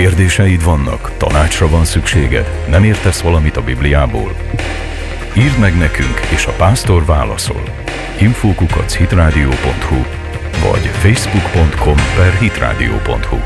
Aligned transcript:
Kérdéseid 0.00 0.64
vannak? 0.64 1.16
Tanácsra 1.16 1.68
van 1.68 1.84
szükséged? 1.84 2.66
Nem 2.68 2.84
értesz 2.84 3.20
valamit 3.20 3.56
a 3.56 3.62
Bibliából? 3.62 4.34
Írd 5.36 5.58
meg 5.58 5.78
nekünk, 5.78 6.20
és 6.34 6.46
a 6.46 6.52
pásztor 6.52 7.04
válaszol. 7.04 7.62
Infókukac 8.20 8.96
hitradio.hu 8.96 9.96
vagy 10.70 10.86
facebook.com 10.86 11.96
per 12.16 12.32
hitradio.hu 12.32 13.36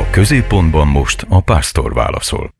A 0.00 0.10
középpontban 0.10 0.86
most 0.86 1.26
a 1.28 1.40
pásztor 1.40 1.92
válaszol. 1.92 2.57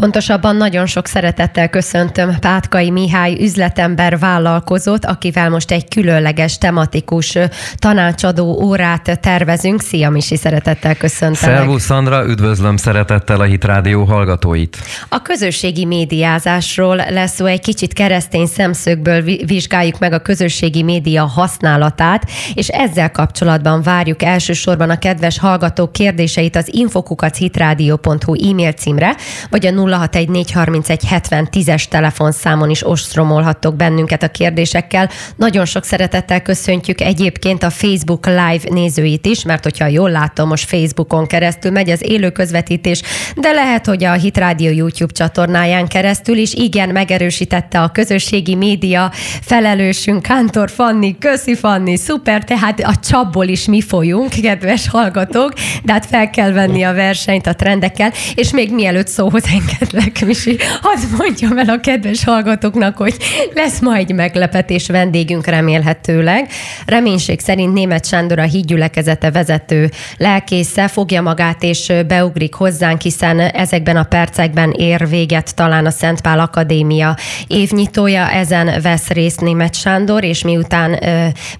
Pontosabban 0.00 0.56
nagyon 0.56 0.86
sok 0.86 1.06
szeretettel 1.06 1.68
köszöntöm 1.68 2.38
Pátkai 2.40 2.90
Mihály 2.90 3.36
üzletember 3.40 4.18
vállalkozót, 4.18 5.04
akivel 5.04 5.50
most 5.50 5.70
egy 5.70 5.88
különleges 5.88 6.58
tematikus 6.58 7.38
tanácsadó 7.76 8.62
órát 8.62 9.20
tervezünk. 9.20 9.82
Szia 9.82 10.10
Misi, 10.10 10.36
szeretettel 10.36 10.96
köszöntöm. 10.96 11.34
Szervusz 11.34 11.82
Szandra, 11.82 12.26
üdvözlöm 12.26 12.76
szeretettel 12.76 13.40
a 13.40 13.44
Hit 13.44 13.64
Rádió 13.64 14.04
hallgatóit. 14.04 14.76
A 15.08 15.22
közösségi 15.22 15.84
médiázásról 15.84 16.96
lesz 16.96 17.34
szó, 17.34 17.44
egy 17.44 17.60
kicsit 17.60 17.92
keresztény 17.92 18.46
szemszögből 18.46 19.22
vizsgáljuk 19.46 19.98
meg 19.98 20.12
a 20.12 20.18
közösségi 20.18 20.82
média 20.82 21.24
használatát, 21.24 22.30
és 22.54 22.68
ezzel 22.68 23.10
kapcsolatban 23.10 23.82
várjuk 23.82 24.22
elsősorban 24.22 24.90
a 24.90 24.98
kedves 24.98 25.38
hallgatók 25.38 25.92
kérdéseit 25.92 26.56
az 26.56 26.74
infokukachitrádió.hu 26.74 28.50
e-mail 28.50 28.72
címre, 28.72 29.16
vagy 29.50 29.66
a 29.66 29.70
0614317010-es 29.70 31.84
telefonszámon 31.84 32.70
is 32.70 32.86
ostromolhattok 32.86 33.76
bennünket 33.76 34.22
a 34.22 34.28
kérdésekkel. 34.28 35.10
Nagyon 35.36 35.64
sok 35.64 35.84
szeretettel 35.84 36.42
köszöntjük 36.42 37.00
egyébként 37.00 37.62
a 37.62 37.70
Facebook 37.70 38.26
Live 38.26 38.60
nézőit 38.70 39.26
is, 39.26 39.44
mert 39.44 39.62
hogyha 39.62 39.86
jól 39.86 40.10
látom, 40.10 40.48
most 40.48 40.68
Facebookon 40.68 41.26
keresztül 41.26 41.70
megy 41.70 41.90
az 41.90 42.00
élő 42.02 42.30
közvetítés, 42.30 43.02
de 43.36 43.52
lehet, 43.52 43.86
hogy 43.86 44.04
a 44.04 44.12
Hit 44.12 44.38
Radio 44.38 44.70
YouTube 44.70 45.12
csatornáján 45.12 45.86
keresztül 45.86 46.36
is. 46.36 46.54
Igen 46.54 46.88
megerősítette 46.88 47.80
a 47.80 47.88
közösségi 47.88 48.54
média 48.54 49.12
felelősünk 49.42 50.22
Kántor 50.22 50.70
Fanni, 50.70 51.18
köszi 51.18 51.54
Fanni, 51.54 51.96
szuper, 51.96 52.44
tehát 52.44 52.80
a 52.80 52.96
csapból 52.96 53.46
is 53.46 53.66
mi 53.66 53.80
folyunk, 53.80 54.28
kedves 54.28 54.88
hallgatók, 54.88 55.52
de 55.84 55.92
hát 55.92 56.06
fel 56.06 56.30
kell 56.30 56.52
venni 56.52 56.82
a 56.82 56.94
versenyt 56.94 57.46
a 57.46 57.54
trendekkel, 57.54 58.12
és 58.34 58.52
még 58.52 58.74
mielőtt 58.74 59.08
szóhoz 59.36 59.62
engedlek, 59.78 60.24
Misi, 60.26 60.56
hadd 60.82 60.98
mondjam 61.18 61.58
el 61.58 61.68
a 61.68 61.80
kedves 61.80 62.24
hallgatóknak, 62.24 62.96
hogy 62.96 63.16
lesz 63.54 63.80
ma 63.80 63.94
egy 63.94 64.14
meglepetés 64.14 64.88
vendégünk 64.88 65.46
remélhetőleg. 65.46 66.48
Reménység 66.86 67.40
szerint 67.40 67.72
német 67.72 68.06
Sándor 68.06 68.38
a 68.38 68.42
hídgyülekezete 68.42 69.30
vezető 69.30 69.90
lelkésze 70.16 70.88
fogja 70.88 71.22
magát 71.22 71.62
és 71.62 71.92
beugrik 72.06 72.54
hozzánk, 72.54 73.00
hiszen 73.00 73.40
ezekben 73.40 73.96
a 73.96 74.02
percekben 74.02 74.70
ér 74.70 75.08
véget 75.08 75.54
talán 75.54 75.86
a 75.86 75.90
Szentpál 75.90 76.38
Akadémia 76.38 77.16
évnyitója, 77.46 78.30
ezen 78.30 78.80
vesz 78.82 79.08
részt 79.08 79.40
német 79.40 79.74
Sándor, 79.74 80.24
és 80.24 80.42
miután 80.42 80.98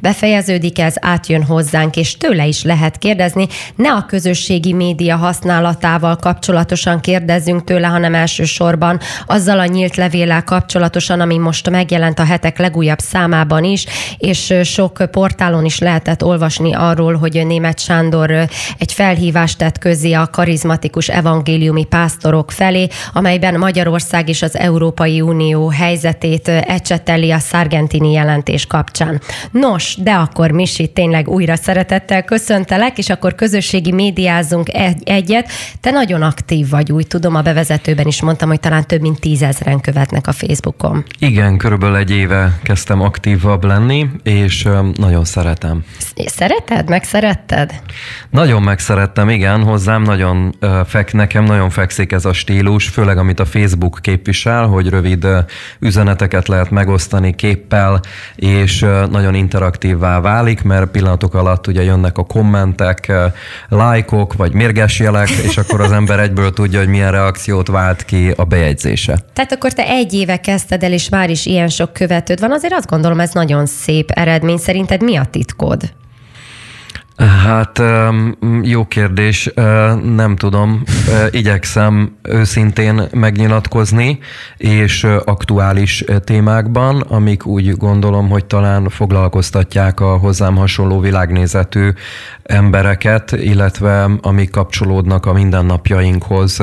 befejeződik 0.01 0.79
ez, 0.79 0.95
átjön 1.01 1.43
hozzánk, 1.43 1.97
és 1.97 2.17
tőle 2.17 2.47
is 2.47 2.63
lehet 2.63 2.99
kérdezni. 2.99 3.47
Ne 3.77 3.93
a 3.93 4.07
közösségi 4.07 4.73
média 4.73 5.17
használatával 5.17 6.17
kapcsolatosan 6.17 7.01
kérdezzünk 7.01 7.65
tőle, 7.67 7.87
hanem 7.87 8.15
elsősorban 8.15 9.01
azzal 9.27 9.59
a 9.59 9.65
nyílt 9.65 9.97
levéllel 9.97 10.45
kapcsolatosan, 10.45 11.21
ami 11.21 11.39
most 11.39 11.71
megjelent 11.71 12.19
a 12.19 12.25
hetek 12.25 12.59
legújabb 12.59 12.99
számában 12.99 13.65
is, 13.65 13.87
és 14.19 14.55
sok 14.63 15.11
portálon 15.11 15.65
is 15.65 15.79
lehetett 15.79 16.25
olvasni 16.25 16.75
arról, 16.75 17.15
hogy 17.15 17.47
német 17.47 17.79
Sándor 17.79 18.31
egy 18.79 18.93
felhívást 18.93 19.59
tett 19.59 19.79
közé 19.79 20.13
a 20.13 20.29
karizmatikus 20.31 21.09
evangéliumi 21.09 21.85
pásztorok 21.85 22.51
felé, 22.51 22.87
amelyben 23.13 23.59
Magyarország 23.59 24.29
és 24.29 24.43
az 24.43 24.57
Európai 24.57 25.21
Unió 25.21 25.69
helyzetét 25.69 26.49
ecseteli 26.49 27.31
a 27.31 27.39
szargentini 27.39 28.13
jelentés 28.13 28.67
kapcsán. 28.67 29.21
Nos, 29.51 29.97
de 29.99 30.13
akkor 30.13 30.51
Misi, 30.51 30.87
tényleg 30.87 31.29
újra 31.29 31.57
szeretettel 31.57 32.23
köszöntelek, 32.23 32.99
és 32.99 33.11
akkor 33.11 33.35
közösségi 33.35 33.93
médiázunk 33.93 34.75
egy- 34.75 35.03
egyet. 35.09 35.49
Te 35.81 35.91
nagyon 35.91 36.23
aktív 36.23 36.69
vagy, 36.69 36.93
úgy 36.93 37.07
tudom, 37.07 37.35
a 37.35 37.41
bevezető 37.41 37.56
bevezetőben 37.57 38.07
is 38.07 38.23
mondtam, 38.23 38.49
hogy 38.49 38.61
talán 38.61 38.87
több 38.87 39.01
mint 39.01 39.21
tízezren 39.21 39.81
követnek 39.81 40.27
a 40.27 40.33
Facebookon. 40.33 41.05
Igen, 41.19 41.57
körülbelül 41.57 41.97
egy 41.97 42.11
éve 42.11 42.59
kezdtem 42.63 43.01
aktívabb 43.01 43.65
lenni, 43.65 44.11
és 44.23 44.69
nagyon 44.97 45.25
szeretem. 45.25 45.85
Szereted? 46.27 46.89
Megszeretted? 46.89 47.81
Nagyon 48.31 48.63
megszerettem, 48.63 49.29
igen, 49.29 49.63
hozzám 49.63 50.03
nagyon 50.03 50.55
fek, 50.87 51.13
nekem 51.13 51.45
nagyon 51.45 51.71
fekszik 51.71 52.13
ez 52.13 52.25
a 52.25 52.33
stílus, 52.33 52.89
főleg 52.89 53.19
amit 53.19 53.41
a 53.41 53.45
Facebook 53.45 53.99
képvisel, 54.01 54.67
hogy 54.67 54.89
rövid 54.89 55.27
üzeneteket 55.79 56.49
lehet 56.49 56.71
megosztani 56.71 57.35
képpel, 57.35 58.01
és 58.35 58.87
nagyon 59.11 59.35
interaktívvá 59.35 60.21
válik, 60.21 60.63
mert 60.63 60.91
pillanatok 60.91 61.35
alatt 61.35 61.67
ugye 61.67 61.83
jönnek 61.83 62.19
a 62.19 62.25
kommentek, 62.25 63.13
lájkok, 63.69 64.35
vagy 64.35 64.53
mérges 64.53 64.99
jelek, 64.99 65.29
és 65.29 65.57
akkor 65.57 65.81
az 65.81 65.93
ember 65.93 66.19
egyből 66.19 66.53
tudja, 66.53 66.79
hogy 66.79 66.89
milyen 66.89 67.11
reakciót 67.11 67.45
reakciót 67.47 67.77
vált 67.77 68.05
ki 68.05 68.33
a 68.37 68.45
bejegyzése. 68.45 69.19
Tehát 69.33 69.53
akkor 69.53 69.73
te 69.73 69.87
egy 69.87 70.13
éve 70.13 70.37
kezdted 70.37 70.83
el, 70.83 70.93
és 70.93 71.09
már 71.09 71.31
is 71.31 71.47
ilyen 71.47 71.69
sok 71.69 71.93
követőd 71.93 72.41
van. 72.41 72.53
Azért 72.53 72.73
azt 72.73 72.89
gondolom, 72.89 73.21
ez 73.21 73.33
nagyon 73.33 73.67
szép 73.67 74.11
eredmény. 74.11 74.57
Szerinted 74.57 75.03
mi 75.03 75.17
a 75.17 75.25
titkod? 75.25 75.83
Hát 77.17 77.83
jó 78.63 78.87
kérdés, 78.87 79.51
nem 80.15 80.37
tudom. 80.37 80.83
Igyekszem 81.31 82.17
őszintén 82.23 83.03
megnyilatkozni, 83.13 84.19
és 84.57 85.05
aktuális 85.25 86.05
témákban, 86.25 87.01
amik 87.01 87.47
úgy 87.47 87.77
gondolom, 87.77 88.29
hogy 88.29 88.45
talán 88.45 88.89
foglalkoztatják 88.89 90.01
a 90.01 90.17
hozzám 90.17 90.57
hasonló 90.57 91.01
világnézetű 91.01 91.91
embereket, 92.43 93.33
illetve 93.33 94.11
amik 94.21 94.51
kapcsolódnak 94.51 95.27
a 95.27 95.33
mindennapjainkhoz, 95.33 96.63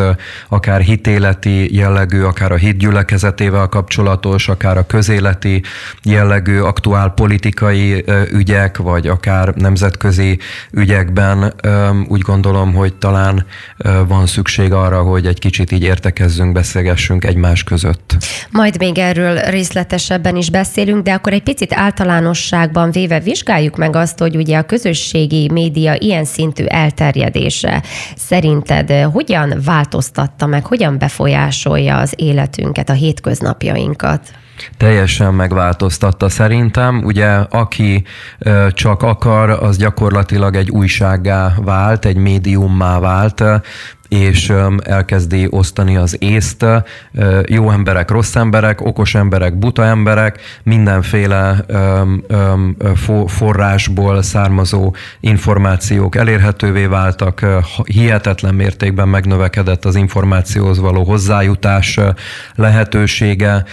akár 0.49 0.81
hitéleti 0.81 1.75
jellegű, 1.75 2.21
akár 2.21 2.51
a 2.51 2.55
hitgyülekezetével 2.55 3.67
kapcsolatos, 3.67 4.47
akár 4.49 4.77
a 4.77 4.85
közéleti 4.85 5.61
jellegű, 6.03 6.59
aktuál 6.59 7.09
politikai 7.09 8.05
ügyek, 8.31 8.77
vagy 8.77 9.07
akár 9.07 9.53
nemzetközi 9.55 10.39
ügyekben 10.71 11.53
úgy 12.07 12.21
gondolom, 12.21 12.73
hogy 12.73 12.93
talán 12.93 13.45
van 14.07 14.25
szükség 14.25 14.73
arra, 14.73 15.01
hogy 15.01 15.25
egy 15.25 15.39
kicsit 15.39 15.71
így 15.71 15.83
értekezzünk, 15.83 16.51
beszélgessünk 16.51 17.25
egymás 17.25 17.63
között. 17.63 18.15
Majd 18.51 18.77
még 18.77 18.97
erről 18.97 19.37
részletesebben 19.37 20.35
is 20.35 20.49
beszélünk, 20.49 21.03
de 21.03 21.13
akkor 21.13 21.33
egy 21.33 21.43
picit 21.43 21.73
általánosságban 21.73 22.91
véve 22.91 23.19
vizsgáljuk 23.19 23.77
meg 23.77 23.95
azt, 23.95 24.19
hogy 24.19 24.35
ugye 24.35 24.57
a 24.57 24.63
közösségi 24.63 25.49
média 25.51 25.95
ilyen 25.95 26.25
szintű 26.25 26.65
elterjedése 26.65 27.83
szerinted 28.15 28.91
hogyan 28.91 29.53
változtatta 29.65 30.45
meg, 30.45 30.65
hogyan 30.65 30.97
befolyásolja 30.97 31.97
az 31.97 32.13
életünket, 32.15 32.89
a 32.89 32.93
hétköznapjainkat? 32.93 34.31
Teljesen 34.77 35.33
megváltoztatta 35.33 36.29
szerintem. 36.29 37.01
Ugye 37.03 37.29
aki 37.35 38.03
csak 38.69 39.03
akar, 39.03 39.49
az 39.49 39.77
gyakorlatilag 39.77 40.55
egy 40.55 40.69
újsággá 40.69 41.53
vált, 41.61 42.05
egy 42.05 42.17
médiummá 42.17 42.99
vált, 42.99 43.43
és 44.13 44.53
elkezdi 44.83 45.47
osztani 45.49 45.95
az 45.95 46.15
észt. 46.19 46.65
Jó 47.45 47.71
emberek, 47.71 48.11
rossz 48.11 48.35
emberek, 48.35 48.81
okos 48.81 49.15
emberek, 49.15 49.57
buta 49.57 49.83
emberek, 49.83 50.39
mindenféle 50.63 51.65
forrásból 53.27 54.21
származó 54.21 54.93
információk 55.19 56.15
elérhetővé 56.15 56.85
váltak, 56.85 57.45
hihetetlen 57.83 58.55
mértékben 58.55 59.07
megnövekedett 59.07 59.85
az 59.85 59.95
információhoz 59.95 60.79
való 60.79 61.03
hozzájutás 61.03 61.99
lehetősége, 62.55 63.63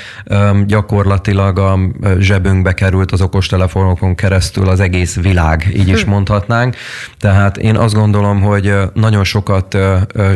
gyakorlatilag 0.67 1.59
a 1.59 1.79
zsebünkbe 2.19 2.73
került 2.73 3.13
az 3.13 3.21
okostelefonokon 3.21 4.15
keresztül 4.15 4.69
az 4.69 4.81
egész 4.81 5.17
világ, 5.17 5.71
így 5.77 5.89
is 5.89 6.03
hm. 6.03 6.11
mondhatnánk. 6.11 6.77
Tehát 7.19 7.57
én 7.57 7.77
azt 7.77 7.95
gondolom, 7.95 8.41
hogy 8.41 8.75
nagyon 8.95 9.25
sokat 9.25 9.77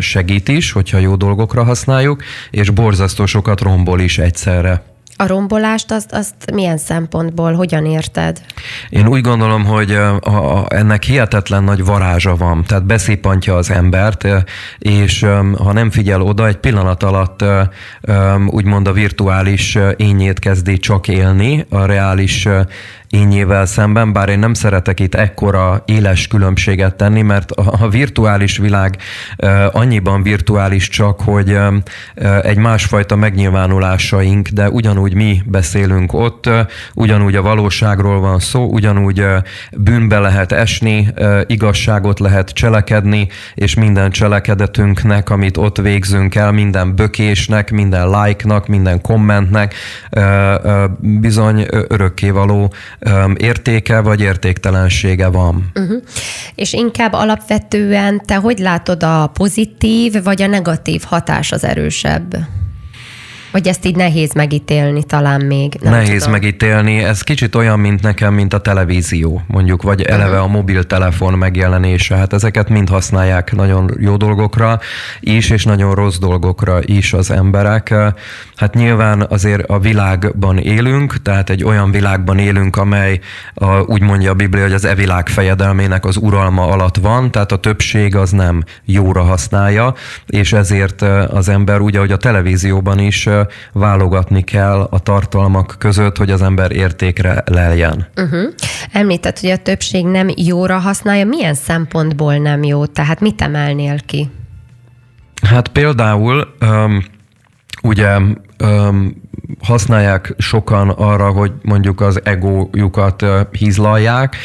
segít 0.00 0.48
is, 0.48 0.72
hogyha 0.72 0.98
jó 0.98 1.16
dolgokra 1.16 1.64
használjuk, 1.64 2.22
és 2.50 2.70
borzasztó 2.70 3.26
sokat 3.26 3.60
rombol 3.60 4.00
is 4.00 4.18
egyszerre. 4.18 4.82
A 5.16 5.26
rombolást 5.26 5.90
azt, 5.90 6.12
azt 6.12 6.34
milyen 6.52 6.78
szempontból, 6.78 7.52
hogyan 7.52 7.86
érted? 7.86 8.40
Én 8.88 9.06
úgy 9.06 9.20
gondolom, 9.20 9.64
hogy 9.64 9.90
a, 9.90 10.14
a, 10.20 10.66
ennek 10.68 11.02
hihetetlen 11.02 11.64
nagy 11.64 11.84
varázsa 11.84 12.36
van, 12.36 12.64
tehát 12.64 12.84
beszipantja 12.84 13.56
az 13.56 13.70
embert, 13.70 14.26
és 14.78 15.26
ha 15.58 15.72
nem 15.72 15.90
figyel 15.90 16.22
oda, 16.22 16.46
egy 16.46 16.56
pillanat 16.56 17.02
alatt 17.02 17.44
úgymond 18.46 18.88
a 18.88 18.92
virtuális 18.92 19.78
ényét 19.96 20.38
kezdi 20.38 20.78
csak 20.78 21.08
élni, 21.08 21.66
a 21.68 21.84
reális 21.84 22.48
ényével 23.14 23.66
szemben, 23.66 24.12
bár 24.12 24.28
én 24.28 24.38
nem 24.38 24.54
szeretek 24.54 25.00
itt 25.00 25.14
ekkora 25.14 25.82
éles 25.86 26.26
különbséget 26.26 26.94
tenni, 26.94 27.22
mert 27.22 27.50
a 27.50 27.88
virtuális 27.88 28.56
világ 28.56 28.96
annyiban 29.72 30.22
virtuális 30.22 30.88
csak, 30.88 31.20
hogy 31.20 31.58
egy 32.42 32.56
másfajta 32.56 33.16
megnyilvánulásaink, 33.16 34.48
de 34.48 34.70
ugyanúgy 34.70 35.14
mi 35.14 35.42
beszélünk 35.46 36.12
ott, 36.12 36.50
ugyanúgy 36.94 37.34
a 37.34 37.42
valóságról 37.42 38.20
van 38.20 38.38
szó, 38.38 38.64
ugyanúgy 38.64 39.26
bűnbe 39.72 40.18
lehet 40.18 40.52
esni, 40.52 41.08
igazságot 41.46 42.20
lehet 42.20 42.50
cselekedni, 42.50 43.28
és 43.54 43.74
minden 43.74 44.10
cselekedetünknek, 44.10 45.30
amit 45.30 45.56
ott 45.56 45.76
végzünk 45.76 46.34
el, 46.34 46.52
minden 46.52 46.96
bökésnek, 46.96 47.70
minden 47.70 48.08
like-nak, 48.08 48.66
minden 48.66 49.00
kommentnek 49.00 49.74
bizony 51.00 51.66
örökkévaló 51.88 52.72
értéke 53.36 54.00
vagy 54.00 54.20
értéktelensége 54.20 55.26
van. 55.26 55.70
Uh-huh. 55.74 56.02
És 56.54 56.72
inkább 56.72 57.12
alapvetően 57.12 58.22
te 58.26 58.34
hogy 58.34 58.58
látod 58.58 59.02
a 59.02 59.26
pozitív 59.26 60.22
vagy 60.22 60.42
a 60.42 60.46
negatív 60.46 61.02
hatás 61.06 61.52
az 61.52 61.64
erősebb? 61.64 62.36
Vagy 63.54 63.68
ezt 63.68 63.84
így 63.84 63.96
nehéz 63.96 64.32
megítélni 64.32 65.04
talán 65.04 65.40
még? 65.40 65.76
Nem 65.80 65.92
nehéz 65.92 66.18
tudom. 66.18 66.30
megítélni. 66.30 66.98
Ez 66.98 67.22
kicsit 67.22 67.54
olyan, 67.54 67.80
mint 67.80 68.02
nekem, 68.02 68.34
mint 68.34 68.54
a 68.54 68.60
televízió, 68.60 69.42
mondjuk, 69.46 69.82
vagy 69.82 70.02
eleve 70.02 70.40
a 70.40 70.46
mobiltelefon 70.46 71.32
megjelenése. 71.32 72.16
Hát 72.16 72.32
ezeket 72.32 72.68
mind 72.68 72.88
használják 72.88 73.52
nagyon 73.52 73.90
jó 73.98 74.16
dolgokra 74.16 74.80
is, 75.20 75.50
és 75.50 75.64
nagyon 75.64 75.94
rossz 75.94 76.18
dolgokra 76.18 76.78
is 76.82 77.12
az 77.12 77.30
emberek. 77.30 77.94
Hát 78.56 78.74
nyilván 78.74 79.26
azért 79.28 79.68
a 79.68 79.78
világban 79.78 80.58
élünk, 80.58 81.22
tehát 81.22 81.50
egy 81.50 81.64
olyan 81.64 81.90
világban 81.90 82.38
élünk, 82.38 82.76
amely 82.76 83.20
a, 83.54 83.80
úgy 83.80 84.02
mondja 84.02 84.30
a 84.30 84.34
Biblia, 84.34 84.62
hogy 84.62 84.72
az 84.72 84.84
e 84.84 84.94
világ 84.94 85.28
fejedelmének 85.28 86.04
az 86.04 86.16
uralma 86.16 86.66
alatt 86.66 86.96
van, 86.96 87.30
tehát 87.30 87.52
a 87.52 87.56
többség 87.56 88.16
az 88.16 88.30
nem 88.30 88.62
jóra 88.84 89.22
használja, 89.22 89.94
és 90.26 90.52
ezért 90.52 91.02
az 91.28 91.48
ember 91.48 91.80
úgy, 91.80 91.96
ahogy 91.96 92.12
a 92.12 92.16
televízióban 92.16 92.98
is 92.98 93.28
válogatni 93.72 94.42
kell 94.42 94.86
a 94.90 94.98
tartalmak 94.98 95.74
között, 95.78 96.16
hogy 96.16 96.30
az 96.30 96.42
ember 96.42 96.72
értékre 96.72 97.42
leljen. 97.46 98.06
Uh-huh. 98.16 98.52
Említett, 98.92 99.38
hogy 99.40 99.50
a 99.50 99.56
többség 99.56 100.06
nem 100.06 100.28
jóra 100.36 100.78
használja. 100.78 101.24
Milyen 101.24 101.54
szempontból 101.54 102.36
nem 102.36 102.62
jó? 102.62 102.86
Tehát 102.86 103.20
mit 103.20 103.42
emelnél 103.42 103.96
ki? 104.06 104.30
Hát 105.42 105.68
például 105.68 106.54
um, 106.60 107.04
ugye 107.82 108.16
um, 108.64 109.22
használják 109.62 110.34
sokan 110.38 110.88
arra, 110.88 111.30
hogy 111.30 111.52
mondjuk 111.62 112.00
az 112.00 112.20
egójukat 112.24 113.22
uh, 113.22 113.40
hízlalják, 113.50 114.36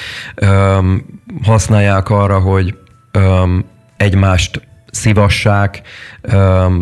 um, 0.42 1.06
használják 1.44 2.10
arra, 2.10 2.40
hogy 2.40 2.78
um, 3.14 3.66
egymást 3.98 4.68
szivassák, 4.92 5.82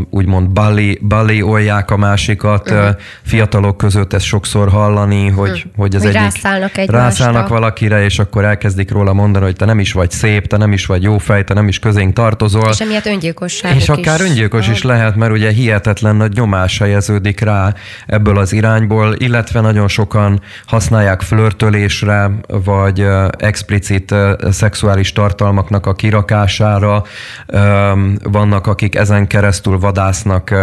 úgymond 0.10 0.50
bali, 0.50 1.00
bali 1.08 1.42
olják 1.42 1.92
a 1.92 1.98
másikat. 1.98 2.72
Uh-huh. 2.72 2.96
Fiatalok 3.24 3.78
között 3.78 4.14
ezt 4.14 4.26
sokszor 4.26 4.70
hallani, 4.70 5.30
hogy, 5.30 5.50
uh-huh. 5.50 5.72
hogy 5.76 5.96
az 5.96 6.02
hogy 6.02 6.16
egyik 6.16 6.22
rászállnak, 6.22 6.78
egy 6.78 6.90
rászállnak 6.90 7.48
valakire, 7.48 8.04
és 8.04 8.20
akkor 8.20 8.44
elkezdik 8.44 8.92
róla 8.92 9.14
mondani, 9.14 9.46
hogy 9.46 9.56
te 9.56 9.66
nem 9.66 9.80
is 9.80 9.92
vagy 9.92 10.12
szép, 10.12 10.48
te 10.48 10.58
nem 10.58 10.74
is 10.74 10.86
vagy 10.86 11.04
jó 11.04 11.18
fej, 11.18 11.44
te 11.44 11.54
nem 11.54 11.68
is 11.68 11.80
közénk 11.80 12.14
tartozol. 12.14 12.70
És 12.70 12.80
emiatt 12.80 13.06
öngyilkosság 13.06 13.76
És 13.76 13.90
akár 13.90 14.20
is. 14.20 14.30
öngyilkos 14.30 14.68
is 14.68 14.84
lehet, 14.84 15.16
mert 15.16 15.32
ugye 15.32 15.52
hihetetlen 15.52 16.16
nagy 16.16 16.34
nyomás 16.34 16.78
helyeződik 16.78 17.40
rá 17.40 17.74
ebből 18.06 18.38
az 18.38 18.54
irányból, 18.54 19.16
illetve 19.18 19.62
nagyon 19.62 19.88
sokan 19.88 20.42
használják 20.66 21.22
flörtölésre, 21.22 22.32
vagy 22.48 23.06
explicit 23.38 24.16
szexuális 24.50 25.14
tartalmaknak 25.14 25.86
a 25.86 25.94
kirakására. 25.94 27.04
Vannak, 28.24 28.68
akik 28.68 28.96
ezen 28.96 29.28
keresztül 29.28 29.80
vadásznak 29.80 30.54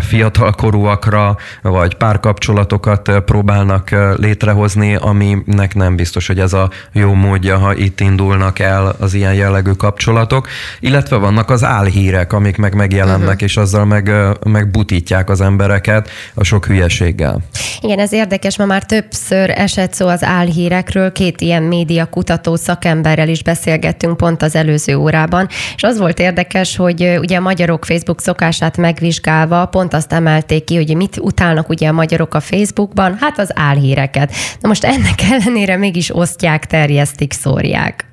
fiatalkorúakra, 0.00 1.36
vagy 1.62 1.94
párkapcsolatokat 1.94 3.10
próbálnak 3.24 3.90
létrehozni, 4.16 4.94
aminek 4.94 5.74
nem 5.74 5.96
biztos, 5.96 6.26
hogy 6.26 6.38
ez 6.38 6.52
a 6.52 6.70
jó 6.92 7.12
módja, 7.12 7.58
ha 7.58 7.74
itt 7.74 8.00
indulnak 8.00 8.58
el 8.58 8.96
az 8.98 9.14
ilyen 9.14 9.34
jellegű 9.34 9.70
kapcsolatok. 9.70 10.48
Illetve 10.80 11.16
vannak 11.16 11.50
az 11.50 11.64
álhírek, 11.64 12.32
amik 12.32 12.56
meg 12.56 12.74
megjelennek, 12.74 13.28
uh-huh. 13.28 13.42
és 13.42 13.56
azzal 13.56 13.84
meg, 13.84 14.10
megbutítják 14.44 15.30
az 15.30 15.40
embereket 15.40 16.10
a 16.34 16.44
sok 16.44 16.66
hülyeséggel. 16.66 17.40
Igen, 17.80 17.98
ez 17.98 18.12
érdekes, 18.12 18.58
ma 18.58 18.64
már 18.64 18.84
többször 18.84 19.50
esett 19.50 19.92
szó 19.92 20.06
az 20.06 20.24
álhírekről, 20.24 21.12
két 21.12 21.40
ilyen 21.40 21.62
média 21.62 22.06
kutató 22.06 22.56
szakemberrel 22.56 23.28
is 23.28 23.42
beszélgettünk 23.42 24.16
pont 24.16 24.42
az 24.42 24.54
előző 24.54 24.96
órában, 24.96 25.48
és 25.76 25.82
az 25.82 25.98
volt 26.02 26.18
érdekes, 26.18 26.76
hogy 26.76 27.16
ugye 27.18 27.36
a 27.36 27.40
magyarok 27.40 27.84
Facebook 27.84 28.20
szokását 28.20 28.76
megvizsgálva 28.76 29.66
pont 29.66 29.94
azt 29.94 30.12
emelték 30.12 30.64
ki, 30.64 30.76
hogy 30.76 30.96
mit 30.96 31.18
utálnak 31.20 31.68
ugye 31.68 31.88
a 31.88 31.92
magyarok 31.92 32.34
a 32.34 32.40
Facebookban, 32.40 33.16
hát 33.20 33.38
az 33.38 33.50
álhíreket. 33.54 34.32
Na 34.60 34.68
most 34.68 34.84
ennek 34.84 35.22
ellenére 35.30 35.76
mégis 35.76 36.14
osztják, 36.14 36.66
terjesztik, 36.66 37.32
szórják. 37.32 38.04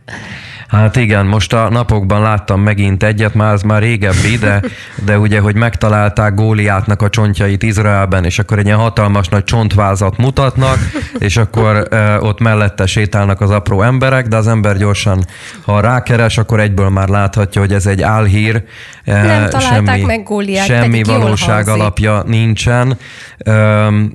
Hát 0.70 0.96
igen, 0.96 1.26
most 1.26 1.54
a 1.54 1.70
napokban 1.70 2.22
láttam 2.22 2.62
megint 2.62 3.04
egyet, 3.04 3.34
már 3.34 3.54
az 3.54 3.62
már 3.62 3.82
régebbi, 3.82 4.38
de, 4.38 4.62
de 5.06 5.20
ugye, 5.20 5.40
hogy 5.40 5.56
megtalálták 5.56 6.34
Góliátnak 6.34 7.02
a 7.02 7.10
csontjait 7.10 7.64
Izraelben, 7.64 8.26
és 8.26 8.40
akkor 8.40 8.60
egy 8.60 8.66
ilyen 8.66 8.78
hatalmas 8.78 9.28
nagy 9.28 9.44
csontvázat 9.44 10.18
mutatnak, 10.18 10.78
és 11.20 11.38
akkor 11.38 11.88
e, 11.92 12.20
ott 12.20 12.40
mellette 12.40 12.86
sétálnak 12.86 13.42
az 13.42 13.50
apró 13.50 13.82
emberek, 13.82 14.28
de 14.28 14.36
az 14.36 14.48
ember 14.48 14.78
gyorsan, 14.78 15.26
ha 15.66 15.80
rákeres, 15.80 16.38
akkor 16.38 16.60
egyből 16.60 16.90
már 16.90 17.08
láthatja, 17.08 17.62
hogy 17.62 17.74
ez 17.74 17.86
egy 17.86 18.02
álhír. 18.02 18.64
E, 19.04 19.22
Nem 19.22 19.60
semmi, 19.60 20.02
meg 20.02 20.24
Góliát, 20.24 20.66
semmi 20.66 21.04
valóság 21.04 21.68
alapja 21.68 22.24
nincsen. 22.26 22.98
E, 23.38 23.54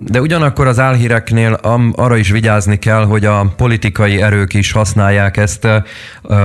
de 0.01 0.21
ugyanakkor 0.21 0.67
az 0.67 0.79
álhíreknél 0.79 1.59
arra 1.93 2.17
is 2.17 2.31
vigyázni 2.31 2.79
kell, 2.79 3.05
hogy 3.05 3.25
a 3.25 3.53
politikai 3.57 4.23
erők 4.23 4.55
is 4.55 4.73
használják 4.73 5.37
ezt 5.37 5.69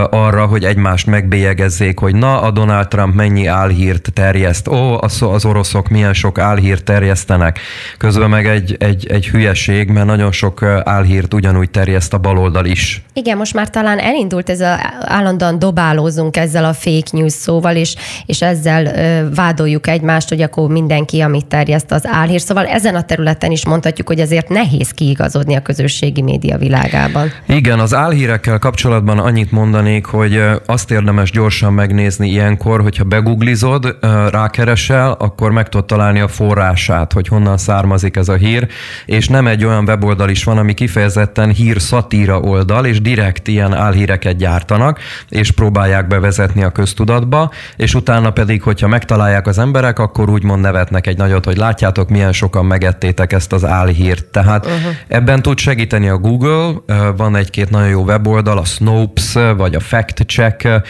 arra, 0.04 0.46
hogy 0.46 0.64
egymást 0.64 1.06
megbélyegezzék, 1.06 2.00
hogy 2.00 2.16
na, 2.16 2.42
a 2.42 2.52
Donald 2.52 2.88
Trump 2.88 3.16
mennyi 3.16 3.46
álhírt 3.46 4.14
terjeszt, 4.14 4.68
ó, 4.68 5.02
az 5.02 5.46
oroszok 5.46 5.90
milyen 5.90 6.14
sok 6.14 6.38
álhírt 6.40 6.84
terjesztenek. 6.84 7.60
Közben 7.98 8.30
meg 8.30 8.48
egy, 8.48 8.76
egy, 8.80 9.08
egy 9.08 9.28
hülyeség, 9.28 9.90
mert 9.90 10.06
nagyon 10.06 10.32
sok 10.32 10.64
álhírt 10.84 11.34
ugyanúgy 11.34 11.70
terjeszt 11.70 12.14
a 12.14 12.18
baloldal 12.18 12.66
is. 12.66 13.02
Igen, 13.14 13.38
most 13.38 13.54
már 13.54 13.70
talán 13.70 14.00
elindult 14.00 14.50
ez 14.50 14.60
a 14.60 14.78
állandóan 15.00 15.60
dobálózunk 15.60 16.38
ezzel 16.38 16.66
a 16.66 16.74
fake 16.74 17.10
news 17.12 17.34
szóval, 17.34 17.76
és, 17.76 17.96
és 18.26 18.42
ezzel 18.42 18.86
ö, 18.86 19.34
vádoljuk 19.36 19.88
egymást, 19.88 20.30
hogy 20.30 20.42
akkor 20.42 20.70
mindenki, 20.70 21.22
amit 21.22 21.46
terjeszt, 21.46 21.92
az 21.92 22.08
álhír. 22.08 22.42
Szóval 22.42 22.66
ezen 22.66 22.96
a 22.96 23.04
területen 23.04 23.52
is 23.52 23.66
mondhatjuk, 23.66 24.08
hogy 24.08 24.20
azért 24.20 24.50
nehéz 24.50 24.92
kiigazodni 24.92 25.56
a 25.56 25.62
közösségi 25.62 26.22
média 26.22 26.58
világában. 26.58 27.32
Igen, 27.48 27.80
az 27.80 27.94
álhírekkel 27.94 28.60
kapcsolatban 28.60 29.20
annyit 29.20 29.52
mondani, 29.52 29.89
mondanék, 29.90 30.06
hogy 30.06 30.62
azt 30.66 30.92
érdemes 30.92 31.32
gyorsan 31.32 31.74
megnézni 31.74 32.30
ilyenkor, 32.30 32.82
hogyha 32.82 33.04
beguglizod, 33.04 33.98
rákeresel, 34.30 35.12
akkor 35.12 35.52
meg 35.52 35.70
tudod 35.70 35.86
találni 35.86 36.20
a 36.20 36.28
forrását, 36.28 37.14
hogy 37.14 37.28
honnan 37.28 37.58
származik 37.58 38.16
ez 38.16 38.30
a 38.30 38.34
hír, 38.34 38.68
és 39.06 39.28
nem 39.28 39.48
egy 39.48 39.66
olyan 39.66 39.84
weboldal 39.84 40.30
is 40.30 40.44
van, 40.44 40.58
ami 40.58 40.74
kifejezetten 40.74 41.50
hír 41.50 41.82
szatíra 41.82 42.40
oldal, 42.40 42.86
és 42.86 43.02
direkt 43.02 43.48
ilyen 43.48 43.74
álhíreket 43.74 44.38
gyártanak, 44.38 45.00
és 45.30 45.52
próbálják 45.52 46.08
bevezetni 46.08 46.64
a 46.64 46.70
köztudatba, 46.70 47.52
és 47.76 47.96
utána 47.96 48.32
pedig, 48.32 48.62
hogyha 48.62 48.88
megtalálják 48.88 49.48
az 49.48 49.60
emberek, 49.60 50.00
akkor 50.00 50.30
úgymond 50.30 50.62
nevetnek 50.62 51.08
egy 51.08 51.18
nagyot, 51.18 51.46
hogy 51.46 51.58
látjátok, 51.58 52.10
milyen 52.10 52.34
sokan 52.34 52.66
megettétek 52.66 53.34
ezt 53.34 53.54
az 53.54 53.66
álhírt. 53.66 54.26
Tehát 54.26 54.66
uh-huh. 54.66 54.94
ebben 55.08 55.42
tud 55.42 55.58
segíteni 55.58 56.10
a 56.10 56.18
Google, 56.18 56.74
van 57.18 57.36
egy-két 57.36 57.70
nagyon 57.70 57.90
jó 57.90 58.04
weboldal, 58.04 58.58
a 58.58 58.66
Snopes, 58.66 59.38
vagy 59.58 59.76
a 59.76 59.79
a 59.80 59.82
fact-check 59.82 60.84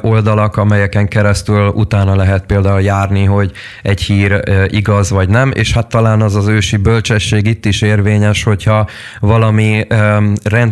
oldalak, 0.00 0.56
amelyeken 0.56 1.08
keresztül 1.08 1.68
utána 1.68 2.16
lehet 2.16 2.46
például 2.46 2.82
járni, 2.82 3.24
hogy 3.24 3.52
egy 3.82 4.02
hír 4.02 4.40
igaz 4.68 5.10
vagy 5.10 5.28
nem, 5.28 5.50
és 5.54 5.72
hát 5.72 5.86
talán 5.86 6.22
az 6.22 6.34
az 6.34 6.46
ősi 6.46 6.76
bölcsesség 6.76 7.46
itt 7.46 7.64
is 7.64 7.82
érvényes, 7.82 8.42
hogyha 8.42 8.86
valami 9.20 9.86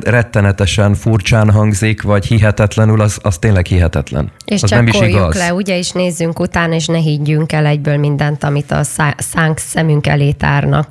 rettenetesen 0.02 0.94
furcsán 0.94 1.50
hangzik, 1.50 2.02
vagy 2.02 2.26
hihetetlenül, 2.26 3.00
az, 3.00 3.18
az 3.22 3.38
tényleg 3.38 3.66
hihetetlen. 3.66 4.32
És 4.44 4.62
az 4.62 4.70
nem 4.70 4.86
is 4.86 5.00
igaz. 5.00 5.36
le, 5.36 5.54
ugye, 5.54 5.78
és 5.78 5.90
nézzünk 5.90 6.38
utána, 6.38 6.74
és 6.74 6.86
ne 6.86 6.98
higgyünk 6.98 7.52
el 7.52 7.66
egyből 7.66 7.96
mindent, 7.96 8.44
amit 8.44 8.70
a 8.70 8.80
szánk 9.16 9.58
szemünk 9.58 10.06
elé 10.06 10.32
tárnak. 10.32 10.88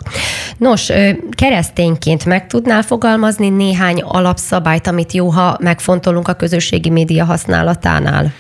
Nos, 0.58 0.92
keresztényként 1.32 2.26
meg 2.26 2.48
tudnál 2.48 2.82
fogalmazni 2.82 3.50
néhány 3.50 4.02
alapszabályt, 4.02 4.88
amit 4.88 5.12
jó, 5.12 5.30
ha 5.30 5.58
megfontolunk 5.60 6.28
a 6.28 6.34
közösségi 6.54 6.90
média 6.90 7.26
használatánál? 7.26 8.32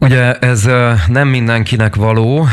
Ugye 0.00 0.32
ez 0.32 0.68
nem 1.08 1.28
mindenkinek 1.28 1.94
való, 1.94 2.46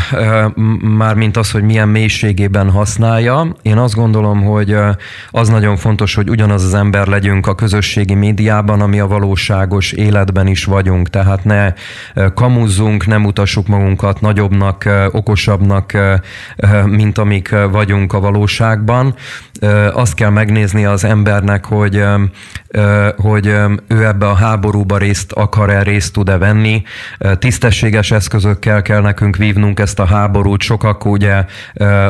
már 0.82 1.16
mint 1.16 1.38
az, 1.38 1.52
hogy 1.52 1.64
milyen 1.64 1.88
mélységében 1.88 2.70
használja. 2.70 3.56
Én 3.62 3.78
azt 3.78 3.96
gondolom, 3.96 4.44
hogy 4.44 4.76
az 5.32 5.50
nagyon 5.50 5.78
fontos, 5.78 6.16
hogy 6.16 6.30
ugyanaz 6.30 6.64
az 6.64 6.74
ember 6.74 7.08
legyünk 7.08 7.48
a 7.48 7.56
közösségi 7.56 8.14
médiában, 8.14 8.82
ami 8.82 9.00
a 9.00 9.08
valóságos 9.08 9.92
életben 9.92 10.48
is 10.48 10.64
vagyunk. 10.66 11.10
Tehát 11.10 11.44
ne 11.44 11.74
kamuzzunk, 12.34 13.08
nem 13.08 13.22
mutassuk 13.22 13.68
magunkat 13.68 14.22
nagyobbnak, 14.22 14.90
okosabbnak, 15.12 15.98
mint 16.86 17.18
amik 17.18 17.56
vagyunk 17.72 18.14
a 18.14 18.20
valóságban. 18.20 19.16
Azt 19.94 20.14
kell 20.14 20.30
megnézni 20.30 20.86
az 20.86 21.04
embernek, 21.04 21.66
hogy, 21.66 22.04
hogy 23.18 23.46
ő 23.88 24.06
ebbe 24.06 24.28
a 24.28 24.34
háborúba 24.34 24.98
részt 24.98 25.32
akar-e, 25.32 25.84
részt 25.84 26.14
tud-e 26.14 26.38
venni, 26.38 26.84
tisztességes 27.40 28.12
eszközökkel 28.12 28.82
kell 28.82 29.02
nekünk 29.02 29.36
vívnunk 29.36 29.80
ezt 29.80 30.00
a 30.00 30.06
háborút. 30.06 30.62
Sokak 30.62 31.06
ugye 31.06 31.46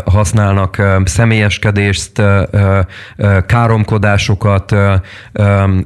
használnak 0.05 0.81
személyeskedést, 1.05 2.22
káromkodásokat, 3.46 4.75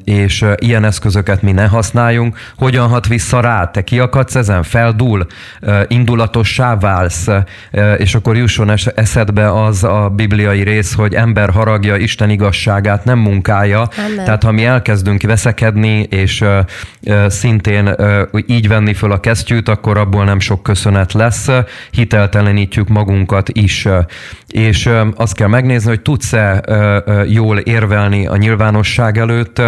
és 0.04 0.46
ilyen 0.56 0.84
eszközöket 0.84 1.42
mi 1.42 1.52
ne 1.52 1.68
használjunk. 1.68 2.38
Hogyan 2.58 2.88
hat 2.88 3.08
vissza 3.08 3.40
rá? 3.40 3.72
Te 3.72 3.84
kiakadsz 3.84 4.36
ezen? 4.36 4.64
Feldúl? 4.64 5.26
Indulatossá 5.88 6.78
válsz? 6.78 7.28
És 7.98 8.16
akkor 8.16 8.38
jusson 8.38 8.72
eszedbe 8.96 9.64
az 9.64 9.84
a 9.84 10.12
bibliai 10.16 10.64
rész, 10.64 10.94
hogy 10.94 11.14
ember 11.14 11.54
haragja 11.56 11.96
Isten 11.96 12.30
igazságát 12.30 13.06
nem 13.06 13.20
munkája. 13.20 13.90
Amen. 13.98 14.26
Tehát 14.26 14.44
ha 14.44 14.52
mi 14.52 14.66
elkezdünk 14.66 15.22
veszekedni, 15.22 16.00
és 16.00 16.44
szintén 17.28 17.96
így 18.46 18.68
venni 18.68 18.94
föl 18.94 19.12
a 19.12 19.20
kesztyűt, 19.20 19.70
akkor 19.70 19.98
abból 19.98 20.24
nem 20.24 20.40
sok 20.40 20.64
köszönet 20.64 21.14
lesz, 21.14 21.50
hiteltelenítjük 21.92 22.88
magunkat 22.88 23.50
is. 23.50 23.88
És 24.48 24.90
azt 25.16 25.36
kell 25.36 25.48
megnézni, 25.48 25.90
hogy 25.90 26.02
tudsz-e 26.02 26.64
jól 27.28 27.58
érvelni 27.58 28.28
a 28.28 28.36
nyilvánosság 28.36 29.18
előtt, 29.18 29.62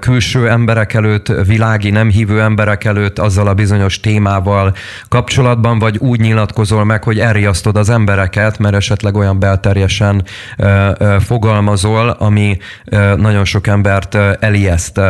külső 0.00 0.48
emberek 0.48 0.94
előtt, 0.94 1.32
világi 1.46 1.90
nem 1.90 2.10
hívő 2.10 2.40
emberek 2.40 2.84
előtt, 2.84 3.18
azzal 3.18 3.46
a 3.46 3.54
bizonyos 3.54 4.00
témával 4.00 4.74
kapcsolatban, 5.08 5.78
vagy 5.78 5.98
úgy 5.98 6.20
nyilatkozol 6.20 6.84
meg, 6.84 7.04
hogy 7.04 7.18
elriasztod 7.18 7.76
az 7.76 7.90
embereket, 7.90 8.58
mert 8.58 8.74
esetleg 8.74 9.16
olyan 9.16 9.38
belterjesen 9.38 10.24
fogalmazol, 11.20 12.08
ami 12.08 12.58
nagyon 13.16 13.44
sok 13.44 13.66
embert 13.66 14.14
elijeszt 14.40 15.00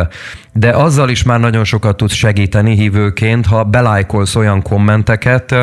de 0.53 0.69
azzal 0.69 1.09
is 1.09 1.23
már 1.23 1.39
nagyon 1.39 1.63
sokat 1.63 1.97
tudsz 1.97 2.13
segíteni 2.13 2.75
hívőként, 2.75 3.45
ha 3.45 3.63
belájkolsz 3.63 4.35
olyan 4.35 4.61
kommenteket, 4.61 5.55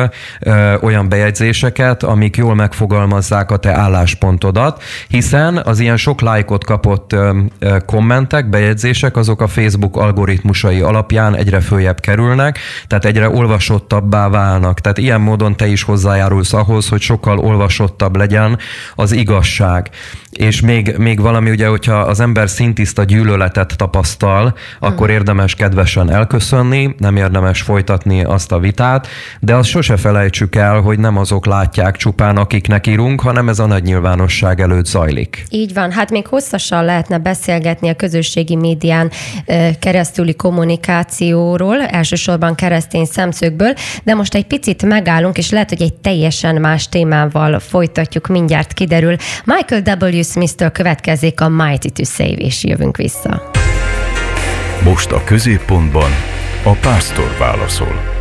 olyan 0.81 1.09
bejegyzéseket, 1.09 2.03
amik 2.03 2.37
jól 2.37 2.55
megfogalmazzák 2.55 3.51
a 3.51 3.57
te 3.57 3.73
álláspontodat, 3.73 4.83
hiszen 5.07 5.57
az 5.57 5.79
ilyen 5.79 5.97
sok 5.97 6.21
lájkot 6.21 6.63
kapott 6.63 7.15
kommentek, 7.85 8.49
bejegyzések, 8.49 9.17
azok 9.17 9.41
a 9.41 9.47
Facebook 9.47 9.97
algoritmusai 9.97 10.79
alapján 10.81 11.35
egyre 11.35 11.59
följebb 11.59 11.99
kerülnek, 11.99 12.59
tehát 12.87 13.05
egyre 13.05 13.29
olvasottabbá 13.29 14.29
válnak. 14.29 14.79
Tehát 14.79 14.97
ilyen 14.97 15.21
módon 15.21 15.55
te 15.55 15.67
is 15.67 15.83
hozzájárulsz 15.83 16.53
ahhoz, 16.53 16.89
hogy 16.89 17.01
sokkal 17.01 17.39
olvasottabb 17.39 18.15
legyen 18.15 18.57
az 18.95 19.11
igazság. 19.11 19.89
És 20.31 20.61
még, 20.61 20.95
még 20.97 21.21
valami, 21.21 21.49
ugye, 21.49 21.67
hogyha 21.67 21.95
az 21.95 22.19
ember 22.19 22.49
szintiszta 22.49 23.03
gyűlöletet 23.03 23.77
tapasztal, 23.77 24.55
akkor 24.79 25.09
érdemes 25.09 25.55
kedvesen 25.55 26.11
elköszönni, 26.11 26.95
nem 26.97 27.15
érdemes 27.15 27.61
folytatni 27.61 28.23
azt 28.23 28.51
a 28.51 28.59
vitát, 28.59 29.07
de 29.39 29.55
azt 29.55 29.69
sose 29.69 29.97
felejtsük 29.97 30.55
el, 30.55 30.79
hogy 30.79 30.99
nem 30.99 31.17
azok 31.17 31.45
látják 31.45 31.95
csupán, 31.95 32.37
akiknek 32.37 32.87
írunk, 32.87 33.21
hanem 33.21 33.49
ez 33.49 33.59
a 33.59 33.65
nagy 33.65 33.83
nyilvánosság 33.83 34.61
előtt 34.61 34.85
zajlik. 34.85 35.43
Így 35.49 35.73
van, 35.73 35.91
hát 35.91 36.11
még 36.11 36.27
hosszasan 36.27 36.85
lehetne 36.85 37.17
beszélgetni 37.17 37.89
a 37.89 37.95
közösségi 37.95 38.55
médián 38.55 39.11
keresztüli 39.79 40.35
kommunikációról, 40.35 41.81
elsősorban 41.81 42.55
keresztény 42.55 43.05
szemszögből, 43.05 43.73
de 44.03 44.13
most 44.13 44.35
egy 44.35 44.45
picit 44.45 44.83
megállunk, 44.85 45.37
és 45.37 45.49
lehet, 45.49 45.69
hogy 45.69 45.81
egy 45.81 45.93
teljesen 45.93 46.55
más 46.55 46.89
témával 46.89 47.59
folytatjuk, 47.59 48.27
mindjárt 48.27 48.73
kiderül. 48.73 49.15
Michael 49.45 49.97
W. 49.99 50.23
Smith-től 50.23 50.69
következik 50.69 51.41
a 51.41 51.49
Mighty 51.49 51.89
to 51.89 52.03
Save, 52.03 52.29
és 52.29 52.63
jövünk 52.63 52.97
vissza. 52.97 53.56
Most 54.83 55.11
a 55.11 55.23
középpontban 55.23 56.11
a 56.63 56.71
pásztor 56.71 57.35
válaszol. 57.39 58.16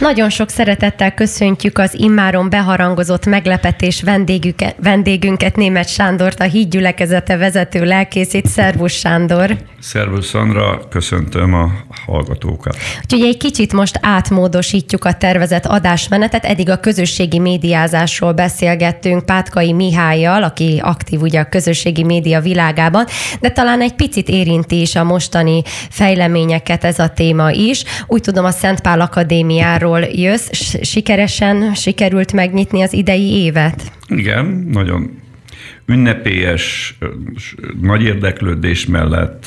Nagyon 0.00 0.30
sok 0.30 0.48
szeretettel 0.48 1.14
köszöntjük 1.14 1.78
az 1.78 1.94
immáron 1.94 2.50
beharangozott 2.50 3.26
meglepetés 3.26 4.02
vendégünket, 4.02 4.74
vendégünket 4.82 5.56
Német 5.56 5.88
Sándort, 5.88 6.40
a 6.40 6.44
hídgyülekezete 6.44 7.36
vezető 7.36 7.84
lelkészét. 7.84 8.46
Szervusz 8.46 8.92
Sándor! 8.92 9.56
Szervusz 9.80 10.26
Szandra, 10.26 10.88
köszöntöm 10.88 11.54
a 11.54 11.70
hallgatókat. 12.06 12.76
Úgyhogy 13.02 13.28
egy 13.28 13.36
kicsit 13.36 13.72
most 13.72 13.98
átmódosítjuk 14.02 15.04
a 15.04 15.12
tervezett 15.12 15.66
adásmenetet. 15.66 16.44
Eddig 16.44 16.70
a 16.70 16.76
közösségi 16.76 17.38
médiázásról 17.38 18.32
beszélgettünk 18.32 19.24
Pátkai 19.24 19.72
Mihályjal, 19.72 20.42
aki 20.42 20.80
aktív 20.82 21.20
ugye 21.20 21.40
a 21.40 21.48
közösségi 21.48 22.04
média 22.04 22.40
világában, 22.40 23.06
de 23.40 23.50
talán 23.50 23.80
egy 23.80 23.94
picit 23.94 24.28
érinti 24.28 24.80
is 24.80 24.96
a 24.96 25.04
mostani 25.04 25.62
fejleményeket 25.90 26.84
ez 26.84 26.98
a 26.98 27.08
téma 27.08 27.50
is. 27.50 27.84
Úgy 28.06 28.20
tudom, 28.20 28.44
a 28.44 28.50
Szent 28.50 28.80
Pál 28.80 29.00
Akadémiáról 29.00 29.89
Amerikáról 29.90 30.30
jössz, 30.30 30.74
sikeresen 30.82 31.74
sikerült 31.74 32.32
megnyitni 32.32 32.82
az 32.82 32.92
idei 32.92 33.30
évet? 33.30 33.92
Igen, 34.08 34.68
nagyon 34.72 35.18
ünnepélyes, 35.86 36.98
nagy 37.80 38.02
érdeklődés 38.02 38.86
mellett 38.86 39.46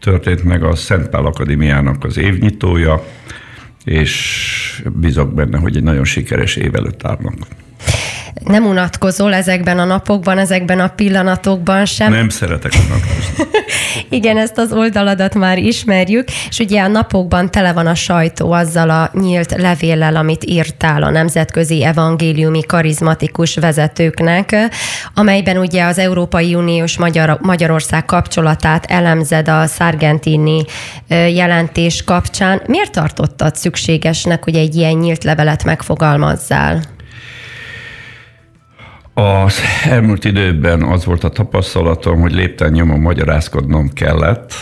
történt 0.00 0.44
meg 0.44 0.62
a 0.62 0.74
Szent 0.74 1.08
Pál 1.08 1.26
Akadémiának 1.26 2.04
az 2.04 2.16
évnyitója, 2.16 3.04
és 3.84 4.82
bízok 4.94 5.34
benne, 5.34 5.58
hogy 5.58 5.76
egy 5.76 5.82
nagyon 5.82 6.04
sikeres 6.04 6.56
év 6.56 6.74
előtt 6.74 7.04
állnak 7.04 7.34
nem 8.44 8.66
unatkozol 8.66 9.34
ezekben 9.34 9.78
a 9.78 9.84
napokban, 9.84 10.38
ezekben 10.38 10.80
a 10.80 10.88
pillanatokban 10.88 11.84
sem. 11.84 12.12
Nem 12.12 12.28
szeretek 12.28 12.72
unatkozni. 12.86 13.58
Igen, 14.18 14.38
ezt 14.38 14.58
az 14.58 14.72
oldaladat 14.72 15.34
már 15.34 15.58
ismerjük, 15.58 16.28
és 16.48 16.58
ugye 16.58 16.82
a 16.82 16.88
napokban 16.88 17.50
tele 17.50 17.72
van 17.72 17.86
a 17.86 17.94
sajtó 17.94 18.52
azzal 18.52 18.90
a 18.90 19.10
nyílt 19.14 19.54
levéllel, 19.56 20.16
amit 20.16 20.44
írtál 20.44 21.02
a 21.02 21.10
nemzetközi 21.10 21.84
evangéliumi 21.84 22.62
karizmatikus 22.62 23.56
vezetőknek, 23.56 24.56
amelyben 25.14 25.56
ugye 25.56 25.84
az 25.84 25.98
Európai 25.98 26.54
Uniós 26.54 26.98
Magyar, 26.98 27.38
Magyarország 27.40 28.04
kapcsolatát 28.04 28.84
elemzed 28.84 29.48
a 29.48 29.66
Sargentini 29.66 30.64
jelentés 31.08 32.04
kapcsán. 32.04 32.62
Miért 32.66 32.92
tartottad 32.92 33.56
szükségesnek, 33.56 34.44
hogy 34.44 34.54
egy 34.54 34.74
ilyen 34.74 34.96
nyílt 34.96 35.24
levelet 35.24 35.64
megfogalmazzál? 35.64 36.98
Az 39.14 39.60
elmúlt 39.84 40.24
időben 40.24 40.82
az 40.82 41.04
volt 41.04 41.24
a 41.24 41.28
tapasztalatom, 41.28 42.20
hogy 42.20 42.32
lépten 42.32 42.72
nyomon 42.72 43.00
magyarázkodnom 43.00 43.92
kellett. 43.92 44.54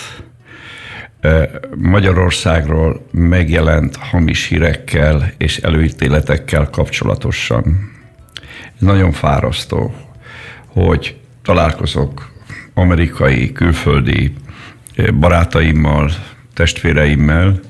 Magyarországról 1.75 3.07
megjelent 3.11 3.97
hamis 3.97 4.47
hírekkel 4.47 5.33
és 5.37 5.59
előítéletekkel 5.59 6.69
kapcsolatosan. 6.71 7.93
Nagyon 8.78 9.12
fárasztó, 9.12 9.95
hogy 10.67 11.17
találkozok 11.43 12.31
amerikai, 12.75 13.52
külföldi 13.52 14.35
barátaimmal, 15.21 16.11
testvéreimmel, 16.55 17.61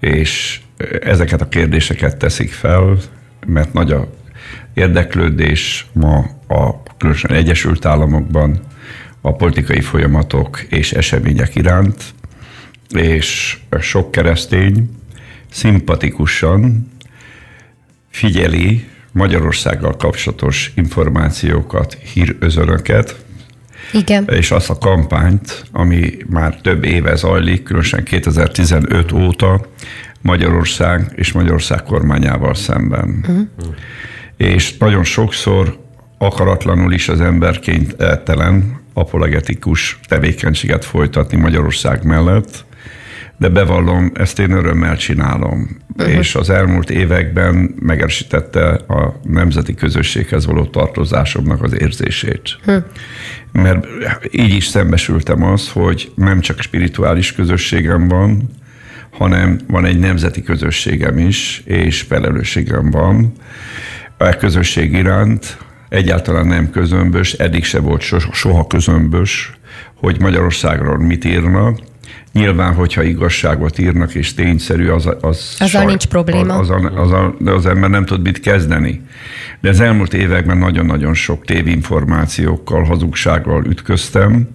és 0.00 0.60
ezeket 1.00 1.40
a 1.40 1.48
kérdéseket 1.48 2.16
teszik 2.16 2.52
fel, 2.52 2.96
mert 3.46 3.72
nagy 3.72 3.92
a 3.92 4.08
érdeklődés 4.78 5.86
ma 5.92 6.16
a 6.48 6.82
különösen 6.98 7.30
Egyesült 7.30 7.84
Államokban 7.84 8.60
a 9.20 9.36
politikai 9.36 9.80
folyamatok 9.80 10.60
és 10.68 10.92
események 10.92 11.54
iránt, 11.54 12.02
és 12.88 13.58
sok 13.80 14.10
keresztény 14.10 14.90
szimpatikusan 15.50 16.92
figyeli 18.10 18.88
Magyarországgal 19.12 19.96
kapcsolatos 19.96 20.72
információkat, 20.74 21.94
hírözönöket, 21.94 23.26
igen. 23.92 24.24
És 24.24 24.50
azt 24.50 24.70
a 24.70 24.78
kampányt, 24.78 25.64
ami 25.72 26.16
már 26.26 26.60
több 26.60 26.84
éve 26.84 27.14
zajlik, 27.14 27.62
különösen 27.62 28.04
2015 28.04 29.12
óta 29.12 29.66
Magyarország 30.20 31.12
és 31.14 31.32
Magyarország 31.32 31.82
kormányával 31.82 32.54
szemben. 32.54 33.24
Uh-huh 33.28 33.74
és 34.38 34.76
nagyon 34.76 35.04
sokszor 35.04 35.78
akaratlanul 36.18 36.92
is 36.92 37.08
az 37.08 37.20
ember 37.20 37.58
kénytelen 37.58 38.80
apologetikus 38.92 39.98
tevékenységet 40.08 40.84
folytatni 40.84 41.36
Magyarország 41.36 42.04
mellett, 42.04 42.66
de 43.36 43.48
bevallom, 43.48 44.10
ezt 44.14 44.38
én 44.38 44.50
örömmel 44.50 44.96
csinálom. 44.96 45.78
Uh-huh. 45.96 46.14
És 46.14 46.34
az 46.34 46.50
elmúlt 46.50 46.90
években 46.90 47.74
megerősítette 47.80 48.68
a 48.72 49.20
nemzeti 49.22 49.74
közösséghez 49.74 50.46
való 50.46 50.64
tartozásomnak 50.64 51.62
az 51.62 51.80
érzését. 51.80 52.58
Uh-huh. 52.66 52.84
Mert 53.52 53.86
így 54.30 54.54
is 54.54 54.66
szembesültem 54.66 55.42
az, 55.42 55.70
hogy 55.70 56.12
nem 56.14 56.40
csak 56.40 56.60
spirituális 56.60 57.32
közösségem 57.32 58.08
van, 58.08 58.50
hanem 59.10 59.60
van 59.66 59.84
egy 59.84 59.98
nemzeti 59.98 60.42
közösségem 60.42 61.18
is, 61.18 61.62
és 61.64 62.00
felelősségem 62.00 62.90
van 62.90 63.32
a 64.18 64.36
közösség 64.36 64.92
iránt, 64.92 65.58
egyáltalán 65.88 66.46
nem 66.46 66.70
közömbös, 66.70 67.32
eddig 67.32 67.64
se 67.64 67.80
volt 67.80 68.02
soha 68.32 68.66
közömbös, 68.66 69.52
hogy 69.94 70.20
Magyarországról 70.20 70.98
mit 70.98 71.24
írnak. 71.24 71.78
Nyilván, 72.32 72.74
hogyha 72.74 73.02
igazságot 73.02 73.78
írnak 73.78 74.14
és 74.14 74.34
tényszerű, 74.34 74.88
az, 74.88 75.06
az 75.06 75.54
Azzal 75.58 75.66
saj, 75.68 75.84
nincs 75.84 76.06
probléma. 76.06 76.54
Az, 76.54 76.70
az, 76.70 76.84
az, 76.94 77.48
az, 77.48 77.66
ember 77.66 77.90
nem 77.90 78.04
tud 78.04 78.22
mit 78.22 78.40
kezdeni. 78.40 79.02
De 79.60 79.68
az 79.68 79.80
elmúlt 79.80 80.14
években 80.14 80.58
nagyon-nagyon 80.58 81.14
sok 81.14 81.44
tévinformációkkal, 81.44 82.82
hazugsággal 82.82 83.64
ütköztem, 83.64 84.48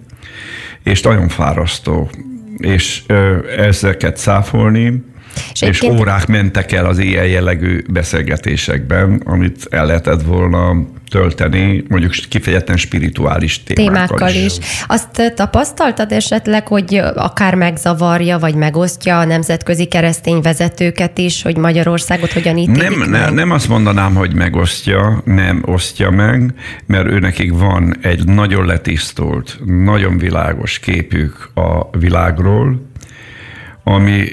és 0.82 1.00
nagyon 1.00 1.28
fárasztó. 1.28 2.10
És 2.56 3.02
ö, 3.06 3.38
ezeket 3.56 4.16
száfolni, 4.16 5.04
és, 5.52 5.60
és 5.60 5.82
órák 5.82 6.26
mentek 6.26 6.72
el 6.72 6.86
az 6.86 6.98
ilyen 6.98 7.26
jellegű 7.26 7.82
beszélgetésekben, 7.88 9.22
amit 9.24 9.66
el 9.70 9.86
lehetett 9.86 10.22
volna 10.22 10.76
tölteni, 11.14 11.84
mondjuk 11.88 12.12
kifejezetten 12.28 12.76
spirituális 12.76 13.62
témákkal, 13.62 14.06
témákkal 14.06 14.28
is. 14.28 14.58
is. 14.58 14.84
Azt 14.86 15.32
tapasztaltad 15.34 16.12
esetleg, 16.12 16.68
hogy 16.68 17.00
akár 17.14 17.54
megzavarja, 17.54 18.38
vagy 18.38 18.54
megosztja 18.54 19.18
a 19.18 19.24
nemzetközi 19.24 19.84
keresztény 19.84 20.40
vezetőket 20.40 21.18
is, 21.18 21.42
hogy 21.42 21.56
Magyarországot 21.56 22.32
hogyan 22.32 22.56
ítélik 22.56 22.82
nem, 22.82 23.10
meg? 23.10 23.32
nem 23.32 23.50
azt 23.50 23.68
mondanám, 23.68 24.14
hogy 24.14 24.34
megosztja, 24.34 25.22
nem 25.24 25.62
osztja 25.66 26.10
meg, 26.10 26.54
mert 26.86 27.06
őnekik 27.06 27.52
van 27.52 27.96
egy 28.02 28.24
nagyon 28.24 28.66
letisztult, 28.66 29.58
nagyon 29.64 30.18
világos 30.18 30.78
képük 30.78 31.50
a 31.54 31.98
világról, 31.98 32.92
ami 33.84 34.28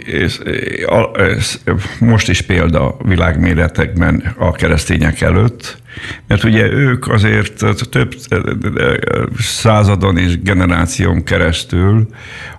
most 1.99 2.29
is 2.29 2.41
példa 2.41 2.97
világméretekben 3.03 4.33
a 4.37 4.51
keresztények 4.51 5.21
előtt, 5.21 5.77
mert 6.27 6.43
ugye 6.43 6.71
ők 6.71 7.07
azért 7.07 7.65
több 7.89 8.15
századon 9.39 10.17
és 10.17 10.41
generáción 10.41 11.23
keresztül 11.23 12.07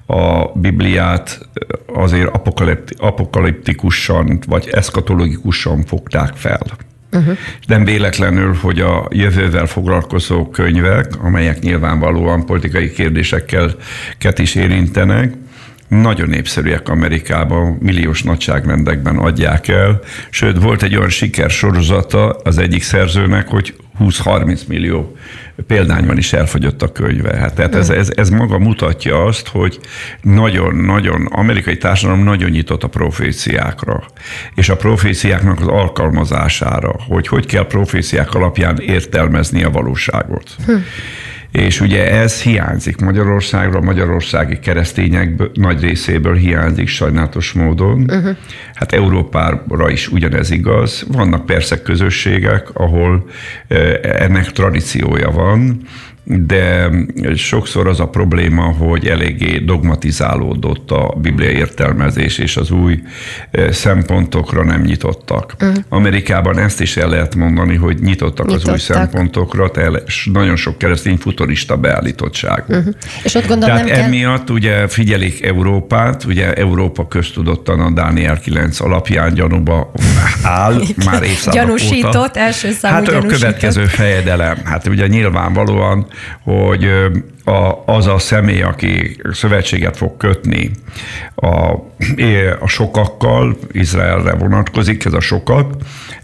a 0.07 0.45
Bibliát 0.55 1.49
azért 1.87 2.31
apokaliptikusan 2.97 4.39
vagy 4.47 4.69
eszkatológikusan 4.73 5.85
fogták 5.85 6.33
fel. 6.35 6.63
Uh-huh. 7.13 7.37
Nem 7.67 7.85
véletlenül, 7.85 8.55
hogy 8.55 8.81
a 8.81 9.09
jövővel 9.11 9.67
foglalkozó 9.67 10.49
könyvek, 10.49 11.23
amelyek 11.23 11.61
nyilvánvalóan 11.61 12.47
politikai 12.47 12.91
kérdésekkel 12.91 13.75
is 14.37 14.55
érintenek, 14.55 15.35
nagyon 16.01 16.29
népszerűek 16.29 16.89
Amerikában, 16.89 17.77
milliós 17.81 18.23
nagyságrendekben 18.23 19.17
adják 19.17 19.69
el, 19.69 20.01
sőt 20.31 20.63
volt 20.63 20.83
egy 20.83 20.97
olyan 20.97 21.09
sikersorozata 21.09 22.31
az 22.31 22.59
egyik 22.59 22.83
szerzőnek, 22.83 23.49
hogy 23.49 23.75
20-30 24.01 24.67
millió 24.67 25.17
példányban 25.67 26.19
is 26.19 26.33
elfogyott 26.33 26.83
a 26.83 26.93
könyve. 26.93 27.37
Hát, 27.37 27.55
tehát 27.55 27.75
ez, 27.75 27.91
ez, 27.91 28.11
ez 28.15 28.31
maga 28.31 28.59
mutatja 28.59 29.25
azt, 29.25 29.49
hogy 29.49 29.79
nagyon-nagyon, 30.23 31.27
amerikai 31.27 31.77
társadalom 31.77 32.25
nagyon 32.25 32.51
nyitott 32.51 32.83
a 32.83 32.89
proféciákra, 32.89 34.05
és 34.55 34.69
a 34.69 34.77
proféciáknak 34.77 35.61
az 35.61 35.67
alkalmazására, 35.67 36.97
hogy 37.09 37.27
hogy 37.27 37.47
kell 37.47 37.67
proféciák 37.67 38.35
alapján 38.35 38.79
értelmezni 38.79 39.63
a 39.63 39.71
valóságot. 39.71 40.57
Hm. 40.67 40.73
És 41.53 41.81
ugye 41.81 42.11
ez 42.11 42.43
hiányzik 42.43 43.01
Magyarországra, 43.01 43.81
magyarországi 43.81 44.59
keresztények 44.59 45.51
nagy 45.55 45.81
részéből 45.81 46.35
hiányzik 46.35 46.89
sajnálatos 46.89 47.53
módon. 47.53 48.01
Uh-huh. 48.01 48.37
Hát 48.75 48.93
Európára 48.93 49.91
is 49.91 50.09
ugyanez 50.09 50.51
igaz. 50.51 51.05
Vannak 51.09 51.47
persze 51.47 51.83
közösségek, 51.83 52.69
ahol 52.73 53.29
eh, 53.69 53.99
ennek 54.03 54.53
tradíciója 54.53 55.31
van, 55.31 55.81
de 56.25 56.91
sokszor 57.35 57.87
az 57.87 58.01
a 58.01 58.09
probléma, 58.09 58.63
hogy 58.63 59.07
eléggé 59.07 59.59
dogmatizálódott 59.59 60.91
a 60.91 61.15
biblia 61.21 61.51
értelmezés, 61.51 62.39
és 62.39 62.57
az 62.57 62.71
új 62.71 63.03
eh, 63.51 63.71
szempontokra 63.73 64.65
nem 64.65 64.81
nyitottak. 64.81 65.55
Uh-huh. 65.61 65.77
Amerikában 65.89 66.59
ezt 66.59 66.81
is 66.81 66.97
el 66.97 67.09
lehet 67.09 67.35
mondani, 67.35 67.77
hogy 67.77 67.99
nyitottak, 68.01 68.47
nyitottak. 68.47 68.75
az 68.75 68.91
új 68.91 68.97
szempontokra, 68.97 69.71
és 70.07 70.29
nagyon 70.33 70.57
sok 70.57 70.79
keresztény 70.79 71.17
futurista 71.17 71.77
beállítottság. 71.77 72.65
Uh-huh. 72.69 72.95
És 73.23 73.35
ott 73.35 73.47
gondolom 73.47 73.77
Tehát 73.77 73.91
nem 73.91 74.05
emiatt 74.05 74.45
kell... 74.45 74.55
ugye 74.55 74.89
figyelik 74.89 75.45
Európát, 75.45 76.25
ugye 76.25 76.53
Európa 76.53 77.09
köztudottan 77.09 77.81
a 77.81 77.91
Dániel 77.91 78.39
9 78.41 78.81
alapján 78.81 79.35
gyanúba 79.35 79.93
áll, 80.43 80.81
már 81.07 81.23
évszázadok 81.23 81.67
Gyanúsított, 81.67 82.17
óta. 82.17 82.41
első 82.41 82.73
számú 82.73 82.95
Hát 82.95 83.05
gyanúsított. 83.05 83.33
a 83.33 83.39
következő 83.39 83.85
fejedelem, 83.85 84.57
hát 84.65 84.87
ugye 84.87 85.07
nyilvánvalóan 85.07 86.07
hogy 86.43 86.85
a, 87.45 87.83
az 87.87 88.07
a 88.07 88.19
személy, 88.19 88.63
aki 88.63 89.17
szövetséget 89.33 89.97
fog 89.97 90.17
kötni 90.17 90.71
a, 91.35 91.71
a 92.61 92.67
sokakkal, 92.67 93.57
Izraelre 93.73 94.33
vonatkozik 94.35 95.05
ez 95.05 95.13
a 95.13 95.21
sokak, 95.21 95.75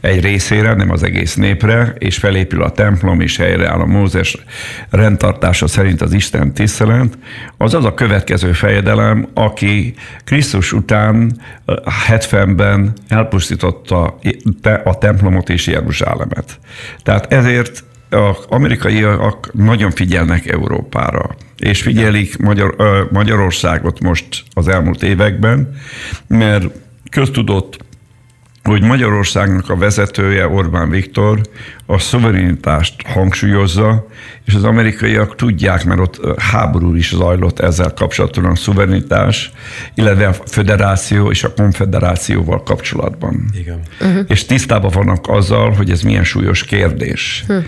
egy 0.00 0.20
részére, 0.20 0.74
nem 0.74 0.90
az 0.90 1.02
egész 1.02 1.34
népre, 1.34 1.94
és 1.98 2.16
felépül 2.16 2.62
a 2.62 2.70
templom, 2.70 3.20
és 3.20 3.36
helyreáll 3.36 3.80
a 3.80 3.86
Mózes 3.86 4.36
rendtartása 4.90 5.66
szerint 5.66 6.00
az 6.00 6.12
Isten 6.12 6.52
tisztelet, 6.52 7.18
az 7.56 7.74
az 7.74 7.84
a 7.84 7.94
következő 7.94 8.52
fejedelem, 8.52 9.28
aki 9.34 9.94
Krisztus 10.24 10.72
után 10.72 11.40
70-ben 12.08 12.92
elpusztította 13.08 14.18
a 14.84 14.98
templomot 14.98 15.48
és 15.48 15.66
Jeruzsálemet. 15.66 16.58
Tehát 17.02 17.32
ezért 17.32 17.84
az 18.10 18.44
amerikaiak 18.48 19.50
nagyon 19.52 19.90
figyelnek 19.90 20.46
Európára, 20.46 21.36
és 21.56 21.82
figyelik 21.82 22.36
Magyar, 22.36 22.76
Magyarországot 23.12 24.00
most 24.00 24.42
az 24.52 24.68
elmúlt 24.68 25.02
években, 25.02 25.74
mert 26.26 26.64
köztudott, 27.10 27.78
hogy 28.68 28.82
Magyarországnak 28.82 29.70
a 29.70 29.76
vezetője, 29.76 30.48
Orbán 30.48 30.90
Viktor, 30.90 31.40
a 31.86 31.98
szuverenitást 31.98 33.02
hangsúlyozza, 33.06 34.06
és 34.44 34.54
az 34.54 34.64
amerikaiak 34.64 35.34
tudják, 35.34 35.84
mert 35.84 36.00
ott 36.00 36.40
háború 36.40 36.94
is 36.94 37.14
zajlott 37.14 37.58
ezzel 37.58 37.94
kapcsolatban 37.94 38.44
a 38.44 38.56
szuverenitás, 38.56 39.52
illetve 39.94 40.26
a 40.26 40.32
föderáció 40.32 41.30
és 41.30 41.44
a 41.44 41.54
konfederációval 41.54 42.62
kapcsolatban. 42.62 43.50
Igen. 43.52 43.80
Uh-huh. 44.00 44.24
És 44.28 44.44
tisztában 44.44 44.90
vannak 44.90 45.28
azzal, 45.28 45.70
hogy 45.70 45.90
ez 45.90 46.02
milyen 46.02 46.24
súlyos 46.24 46.64
kérdés. 46.64 47.44
Uh-huh. 47.48 47.64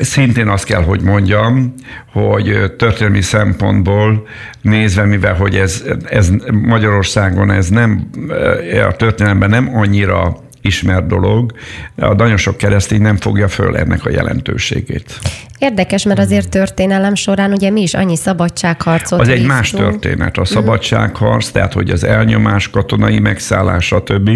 Szintén 0.00 0.48
azt 0.48 0.64
kell, 0.64 0.82
hogy 0.82 1.02
mondjam, 1.02 1.74
hogy 2.12 2.72
történelmi 2.76 3.20
szempontból 3.20 4.26
nézve, 4.62 5.04
mivel 5.04 5.34
hogy 5.34 5.56
ez, 5.56 5.84
ez 6.04 6.30
Magyarországon 6.52 7.50
ez 7.50 7.68
nem, 7.68 8.10
a 8.88 8.96
történelemben 8.96 9.50
nem 9.50 9.70
annyira 9.76 10.36
ismert 10.70 11.06
dolog, 11.06 11.52
de 11.94 12.06
nagyon 12.06 12.36
sok 12.36 12.56
keresztény 12.56 13.00
nem 13.00 13.16
fogja 13.16 13.48
föl 13.48 13.76
ennek 13.76 14.04
a 14.04 14.10
jelentőségét. 14.10 15.18
Érdekes, 15.58 16.04
mert 16.04 16.18
azért 16.18 16.48
történelem 16.48 17.14
során 17.14 17.52
ugye 17.52 17.70
mi 17.70 17.80
is 17.80 17.94
annyi 17.94 18.16
szabadságharcot 18.16 19.20
Az 19.20 19.28
egy 19.28 19.46
más 19.46 19.70
történet, 19.70 20.36
a 20.36 20.40
mhm. 20.40 20.50
szabadságharc, 20.50 21.48
tehát 21.48 21.72
hogy 21.72 21.90
az 21.90 22.04
elnyomás, 22.04 22.70
katonai 22.70 23.18
megszállás, 23.18 23.84
stb. 23.84 24.30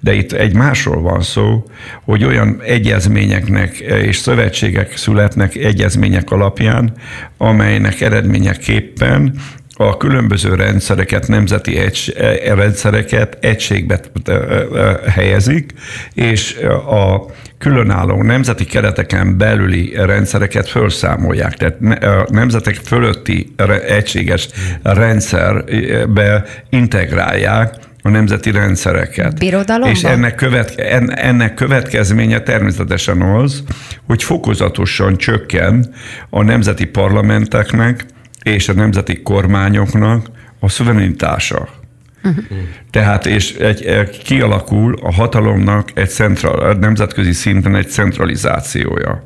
De 0.00 0.14
itt 0.14 0.32
egy 0.32 0.54
másról 0.54 1.00
van 1.00 1.22
szó, 1.22 1.64
hogy 2.04 2.24
olyan 2.24 2.60
egyezményeknek 2.64 3.78
és 3.78 4.16
szövetségek 4.16 4.96
születnek 4.96 5.54
egyezmények 5.54 6.30
alapján, 6.30 6.92
amelynek 7.36 8.00
eredményeképpen 8.00 9.34
a 9.76 9.96
különböző 9.96 10.54
rendszereket, 10.54 11.28
nemzeti 11.28 11.76
egy, 11.76 12.14
e, 12.18 12.54
rendszereket 12.54 13.38
egységbe 13.40 14.00
e, 14.24 14.32
e, 14.32 14.98
helyezik, 15.10 15.72
és 16.14 16.56
a 16.90 17.26
különálló 17.58 18.22
nemzeti 18.22 18.64
kereteken 18.64 19.38
belüli 19.38 19.92
rendszereket 19.96 20.68
felszámolják. 20.68 21.54
Tehát 21.54 22.04
a 22.04 22.26
nemzetek 22.32 22.74
fölötti 22.74 23.54
egységes 23.86 24.48
rendszerbe 24.82 26.44
integrálják 26.70 27.74
a 28.02 28.08
nemzeti 28.08 28.50
rendszereket. 28.50 29.38
Birodalomban? 29.38 29.90
És 29.90 30.04
ennek, 30.04 30.34
követ, 30.34 30.74
ennek 31.08 31.54
következménye 31.54 32.40
természetesen 32.40 33.22
az, 33.22 33.62
hogy 34.06 34.22
fokozatosan 34.22 35.16
csökken 35.16 35.94
a 36.30 36.42
nemzeti 36.42 36.84
parlamenteknek 36.84 38.04
és 38.46 38.68
a 38.68 38.72
nemzeti 38.72 39.22
kormányoknak 39.22 40.26
a 40.60 40.68
szuverenitása. 40.68 41.68
Tehát 42.90 43.26
és 43.26 43.54
egy, 43.54 44.08
kialakul 44.24 44.98
a 45.02 45.12
hatalomnak 45.12 45.90
egy 45.94 46.08
central, 46.08 46.72
nemzetközi 46.72 47.32
szinten 47.32 47.74
egy 47.74 47.88
centralizációja. 47.88 49.22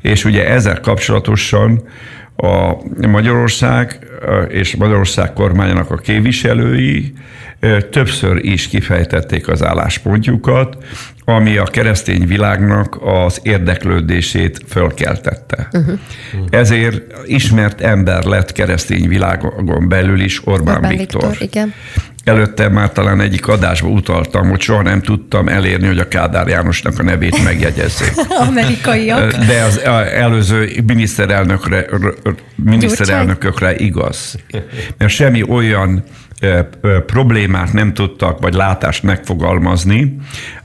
És 0.00 0.24
ugye 0.24 0.48
ezzel 0.48 0.80
kapcsolatosan 0.80 1.82
a 2.36 2.76
Magyarország 3.06 4.06
és 4.48 4.76
Magyarország 4.76 5.32
kormányának 5.32 5.90
a 5.90 5.96
képviselői 5.96 7.12
többször 7.90 8.44
is 8.44 8.68
kifejtették 8.68 9.48
az 9.48 9.62
álláspontjukat, 9.62 10.76
ami 11.24 11.56
a 11.56 11.64
keresztény 11.64 12.26
világnak 12.26 12.98
az 13.02 13.40
érdeklődését 13.42 14.60
fölkeltette. 14.68 15.68
Uh-huh. 15.72 15.98
Ezért 16.50 17.02
ismert 17.26 17.80
ember 17.80 18.24
lett 18.24 18.52
keresztény 18.52 19.08
világon 19.08 19.88
belül 19.88 20.20
is 20.20 20.46
Orbán, 20.46 20.74
Orbán 20.74 20.96
Viktor. 20.96 21.28
Viktor 21.28 21.48
igen. 21.48 21.74
Előtte 22.24 22.68
már 22.68 22.92
talán 22.92 23.20
egyik 23.20 23.48
adásba 23.48 23.88
utaltam, 23.88 24.48
hogy 24.48 24.60
soha 24.60 24.82
nem 24.82 25.00
tudtam 25.00 25.48
elérni, 25.48 25.86
hogy 25.86 25.98
a 25.98 26.08
Kádár 26.08 26.48
Jánosnak 26.48 26.98
a 26.98 27.02
nevét 27.02 27.44
megjegyezzék. 27.44 28.12
Amerikaiak. 28.48 29.32
De 29.32 29.62
az 29.62 29.80
előző 30.14 30.70
miniszterelnökre, 30.86 31.86
miniszterelnökökre 32.54 33.76
igaz. 33.76 34.36
Mert 34.98 35.12
semmi 35.12 35.42
olyan 35.42 36.04
problémát 37.06 37.72
nem 37.72 37.94
tudtak, 37.94 38.40
vagy 38.40 38.54
látást 38.54 39.02
megfogalmazni 39.02 40.16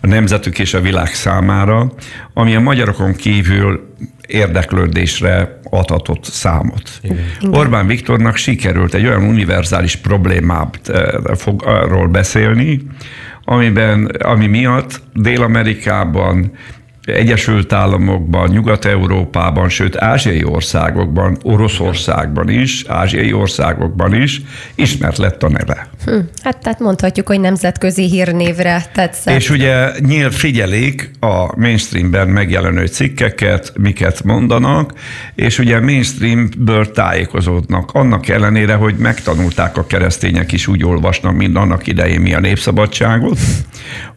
a 0.02 0.08
nemzetük 0.08 0.60
és 0.60 0.74
a 0.74 0.82
világ 0.82 1.08
számára, 1.08 1.94
ami 2.34 2.56
a 2.56 2.60
magyarokon 2.60 3.16
kívül 3.16 3.96
érdeklődésre 4.28 5.60
adhatott 5.64 6.24
számot. 6.24 6.90
Igen. 7.02 7.18
Orbán 7.52 7.88
Viktornak 7.88 8.36
sikerült 8.36 8.94
egy 8.94 9.06
olyan 9.06 9.24
univerzális 9.24 9.96
problémáról 9.96 12.08
beszélni, 12.12 12.82
amiben, 13.44 14.06
ami 14.06 14.48
miatt 14.48 15.02
Dél-Amerikában 15.14 16.52
Egyesült 17.08 17.74
Államokban, 17.74 18.50
Nyugat-Európában, 18.50 19.70
sőt 19.70 19.98
ázsiai 19.98 20.44
országokban, 20.44 21.38
Oroszországban 21.44 22.50
is, 22.50 22.84
ázsiai 22.88 23.34
országokban 23.34 24.14
is 24.14 24.42
ismert 24.76 25.18
lett 25.18 25.44
a 25.44 25.50
neve. 25.50 25.88
Hm, 26.06 26.18
hát 26.44 26.58
tehát 26.58 26.80
mondhatjuk, 26.80 27.28
hogy 27.28 27.40
nemzetközi 27.40 28.08
hírnévre 28.08 28.86
tetszett. 28.94 29.36
És 29.36 29.50
ugye 29.50 29.90
nyílt 30.00 30.36
figyelik 30.36 31.12
a 31.20 31.60
mainstreamben 31.60 32.28
megjelenő 32.28 32.86
cikkeket, 32.86 33.74
miket 33.78 34.24
mondanak, 34.24 34.94
és 35.36 35.60
ugye 35.60 35.80
mainstreamből 35.80 36.92
tájékozódnak. 36.92 37.92
Annak 37.94 38.28
ellenére, 38.28 38.74
hogy 38.74 38.96
megtanulták 38.96 39.78
a 39.78 39.86
keresztények 39.86 40.52
is 40.52 40.68
úgy 40.68 40.84
olvasnak, 40.84 41.36
mint 41.36 41.58
annak 41.58 41.88
idején 41.88 42.22
mi 42.22 42.34
a 42.34 42.40
népszabadságot, 42.40 43.38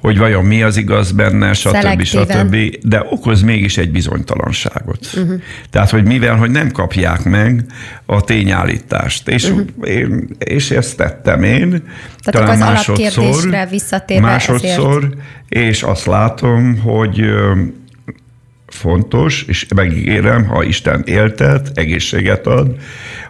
hogy 0.01 0.19
vajon 0.19 0.45
mi 0.45 0.63
az 0.63 0.77
igaz 0.77 1.13
benne, 1.13 1.53
stb. 1.53 2.03
stb 2.03 2.57
de 2.83 3.07
okoz 3.11 3.43
mégis 3.43 3.79
egy 3.79 3.91
bizonytalanságot. 3.91 4.99
Uh-huh. 5.17 5.41
Tehát, 5.71 5.91
hogy 5.91 6.05
mivel, 6.05 6.37
hogy 6.37 6.51
nem 6.51 6.71
kapják 6.71 7.25
meg 7.25 7.65
a 8.07 8.21
tényállítást. 8.21 9.29
És, 9.29 9.49
uh-huh. 9.49 9.89
én, 9.89 10.29
és 10.39 10.71
ezt 10.71 10.97
tettem 10.97 11.43
én. 11.43 11.71
Tehát 11.71 12.49
talán 12.49 12.49
az 12.51 12.59
másodszor, 12.59 13.49
másodszor, 14.21 15.05
ezért. 15.05 15.17
és 15.49 15.83
azt 15.83 16.07
látom, 16.07 16.79
hogy 16.79 17.25
fontos, 18.67 19.43
és 19.43 19.67
megígérem, 19.75 20.47
ha 20.47 20.63
Isten 20.63 21.03
éltet, 21.07 21.71
egészséget 21.75 22.47
ad, 22.47 22.77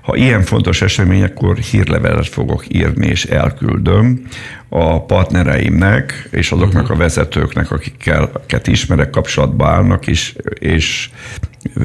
ha 0.03 0.17
ilyen 0.17 0.43
fontos 0.43 0.83
eseményekkor 0.83 1.57
hírlevelet 1.57 2.29
fogok 2.29 2.65
írni, 2.69 3.07
és 3.07 3.25
elküldöm 3.25 4.27
a 4.69 5.03
partnereimnek, 5.05 6.29
és 6.31 6.53
azoknak 6.53 6.83
uh-huh. 6.83 6.97
a 6.97 7.01
vezetőknek, 7.01 7.71
akikkel 7.71 8.31
ismerek, 8.65 9.11
kapcsolatba 9.11 9.69
állnak, 9.69 10.07
és, 10.07 10.37
és 10.59 11.11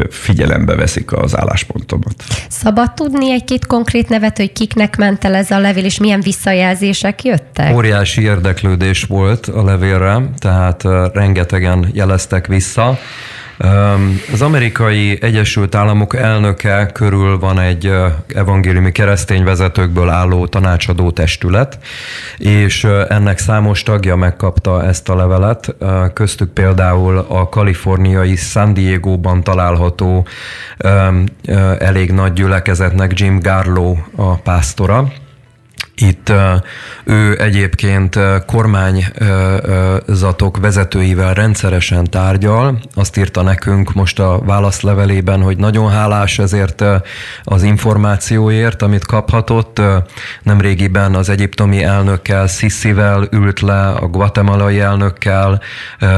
figyelembe 0.09 0.75
veszik 0.75 1.11
az 1.11 1.37
álláspontomat. 1.37 2.23
Szabad 2.49 2.93
tudni 2.93 3.31
egy-két 3.31 3.65
konkrét 3.65 4.09
nevet, 4.09 4.37
hogy 4.37 4.53
kiknek 4.53 4.97
ment 4.97 5.23
el 5.25 5.35
ez 5.35 5.51
a 5.51 5.59
levél, 5.59 5.85
és 5.85 5.99
milyen 5.99 6.21
visszajelzések 6.21 7.23
jöttek? 7.23 7.75
Óriási 7.75 8.21
érdeklődés 8.21 9.03
volt 9.03 9.45
a 9.45 9.63
levélre, 9.63 10.29
tehát 10.37 10.83
rengetegen 11.13 11.89
jeleztek 11.93 12.47
vissza. 12.47 12.97
Az 14.33 14.41
amerikai 14.41 15.17
Egyesült 15.21 15.75
Államok 15.75 16.15
elnöke 16.15 16.89
körül 16.93 17.39
van 17.39 17.59
egy 17.59 17.91
evangéliumi 18.27 18.91
keresztény 18.91 19.43
vezetőkből 19.43 20.09
álló 20.09 20.47
tanácsadó 20.47 21.11
testület, 21.11 21.79
és 22.37 22.83
ennek 23.07 23.37
számos 23.37 23.83
tagja 23.83 24.15
megkapta 24.15 24.83
ezt 24.83 25.09
a 25.09 25.15
levelet, 25.15 25.75
köztük 26.13 26.49
például 26.49 27.17
a 27.17 27.49
kaliforniai 27.49 28.35
San 28.35 28.73
Diego-ban 28.73 29.43
található 29.43 30.27
elég 31.79 32.11
nagy 32.11 32.33
gyülekezetnek 32.33 33.19
Jim 33.19 33.39
Garlow 33.39 33.95
a 34.15 34.35
pásztora, 34.35 35.07
itt 35.95 36.31
ő 37.03 37.39
egyébként 37.39 38.19
kormányzatok 38.45 40.57
vezetőivel 40.57 41.33
rendszeresen 41.33 42.09
tárgyal. 42.09 42.79
Azt 42.93 43.17
írta 43.17 43.41
nekünk 43.41 43.93
most 43.93 44.19
a 44.19 44.39
válaszlevelében, 44.45 45.41
hogy 45.41 45.57
nagyon 45.57 45.91
hálás 45.91 46.39
ezért 46.39 46.83
az 47.43 47.63
információért, 47.63 48.81
amit 48.81 49.05
kaphatott. 49.05 49.81
Nemrégiben 50.43 51.15
az 51.15 51.29
egyiptomi 51.29 51.83
elnökkel, 51.83 52.47
Sisivel 52.47 53.27
ült 53.31 53.59
le, 53.59 53.87
a 53.87 54.07
guatemalai 54.07 54.79
elnökkel, 54.79 55.61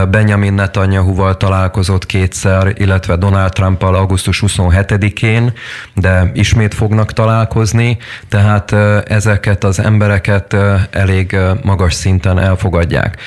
Benjamin 0.09 0.53
Netanyahu-val 0.53 1.37
találkozott 1.37 2.05
kétszer, 2.05 2.73
illetve 2.77 3.15
Donald 3.15 3.53
Trump-al 3.53 3.95
augusztus 3.95 4.43
27-én, 4.47 5.53
de 5.93 6.31
ismét 6.33 6.73
fognak 6.73 7.13
találkozni, 7.13 7.97
tehát 8.29 8.71
ezeket 9.07 9.63
az 9.67 9.79
embereket 9.79 10.55
elég 10.91 11.37
magas 11.63 11.93
szinten 11.93 12.39
elfogadják. 12.39 13.17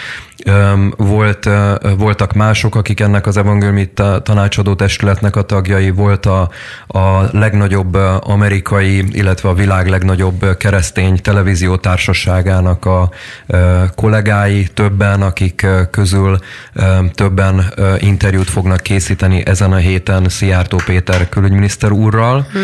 Volt, 0.96 1.48
voltak 1.96 2.32
mások, 2.32 2.74
akik 2.74 3.00
ennek 3.00 3.26
az 3.26 3.36
evangéliumi 3.36 3.90
tanácsadó 4.22 4.74
testületnek 4.74 5.36
a 5.36 5.42
tagjai, 5.42 5.90
volt 5.90 6.26
a, 6.26 6.50
a 6.86 7.22
legnagyobb 7.32 7.94
amerikai, 8.20 9.04
illetve 9.10 9.48
a 9.48 9.54
világ 9.54 9.88
legnagyobb 9.88 10.56
keresztény 10.56 11.20
televízió 11.22 11.76
társaságának 11.76 12.84
a 12.84 13.10
kollégái, 13.94 14.68
többen, 14.74 15.22
akik 15.22 15.66
közül 15.90 16.38
többen 17.14 17.72
interjút 17.98 18.50
fognak 18.50 18.80
készíteni 18.80 19.46
ezen 19.46 19.72
a 19.72 19.76
héten 19.76 20.28
Szijjártó 20.28 20.80
Péter 20.84 21.28
külügyminiszter 21.28 21.92
úrral, 21.92 22.46
hm. 22.52 22.58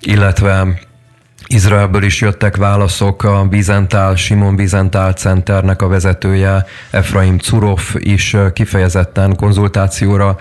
illetve 0.00 0.66
Izraelből 1.52 2.02
is 2.02 2.20
jöttek 2.20 2.56
válaszok, 2.56 3.24
a 3.24 3.44
Bizentál, 3.44 4.14
Simon 4.14 4.56
Bizentál 4.56 5.12
Centernek 5.12 5.82
a 5.82 5.88
vezetője, 5.88 6.66
Efraim 6.90 7.38
Curov 7.38 7.80
is 7.94 8.36
kifejezetten 8.52 9.36
konzultációra 9.36 10.36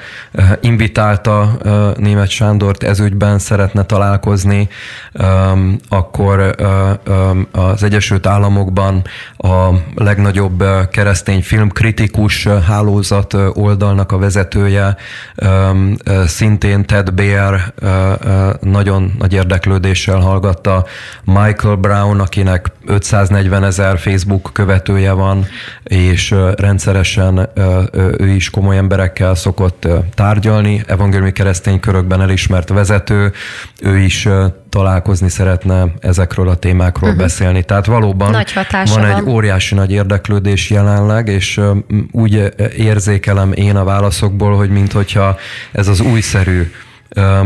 invitálta 0.62 1.58
német 1.98 2.30
Sándort 2.30 2.84
ezügyben, 2.84 3.40
szeretne 3.40 3.84
találkozni, 3.84 4.70
akkor 5.90 6.56
az 7.52 7.84
Egyesült 7.84 8.28
Államokban 8.28 9.02
a 9.38 9.70
legnagyobb 9.96 10.64
keresztény 10.92 11.42
filmkritikus 11.42 12.48
hálózat 12.68 13.34
oldalnak 13.54 14.12
a 14.12 14.18
vezetője, 14.18 14.96
szintén 16.26 16.86
Ted 16.86 17.14
Baer 17.14 17.74
nagyon 18.62 19.14
nagy 19.18 19.34
érdeklődéssel 19.34 20.20
hallgatta 20.20 20.86
Michael 21.24 21.76
Brown, 21.76 22.20
akinek 22.20 22.72
540 22.86 23.64
ezer 23.64 24.00
Facebook 24.00 24.50
követője 24.54 25.12
van, 25.12 25.46
és 25.84 26.36
rendszeresen 26.56 27.50
ő 28.18 28.28
is 28.28 28.50
komoly 28.50 28.78
emberekkel 28.78 29.36
szokott 29.36 29.88
tárgyalni, 30.14 30.84
evangéliumi 30.88 31.32
keresztény 31.32 31.80
körökben 31.80 32.22
elismert 32.22 32.70
vezető, 32.70 33.32
ő 33.82 33.98
is 33.98 34.28
találkozni 34.70 35.30
szeretne 35.30 35.86
ezekről 36.00 36.50
a 36.50 36.56
témákról 36.56 37.10
uh-huh. 37.10 37.26
beszélni. 37.26 37.64
Tehát 37.64 37.86
valóban 37.86 38.32
van 38.32 39.06
egy 39.06 39.24
van. 39.24 39.28
óriási 39.28 39.76
nagy 39.76 39.92
érdeklődés 39.92 40.70
jelenleg, 40.70 41.28
és 41.28 41.60
úgy 42.12 42.54
érzékelem 42.78 43.52
én 43.54 43.76
a 43.76 43.84
válaszokból, 43.84 44.56
hogy 44.56 44.70
minthogyha 44.70 45.38
ez 45.72 45.88
az 45.88 46.02
újszerű 46.02 46.72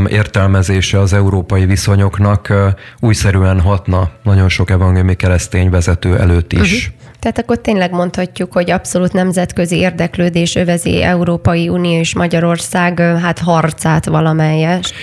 értelmezése 0.07 0.99
az 0.99 1.13
európai 1.13 1.65
viszonyoknak 1.65 2.53
újszerűen 2.99 3.59
hatna 3.59 4.09
nagyon 4.23 4.49
sok 4.49 4.69
evangéliumi 4.69 5.15
keresztény 5.15 5.69
vezető 5.69 6.17
előtt 6.19 6.53
is. 6.53 6.87
Uh-huh. 6.87 7.03
Tehát 7.19 7.39
akkor 7.39 7.57
tényleg 7.61 7.91
mondhatjuk, 7.91 8.53
hogy 8.53 8.71
abszolút 8.71 9.13
nemzetközi 9.13 9.75
érdeklődés 9.75 10.55
övezi 10.55 11.03
Európai 11.03 11.69
Unió 11.69 11.99
és 11.99 12.15
Magyarország 12.15 12.99
hát 12.99 13.39
harcát 13.39 14.05
valamelyes. 14.05 14.93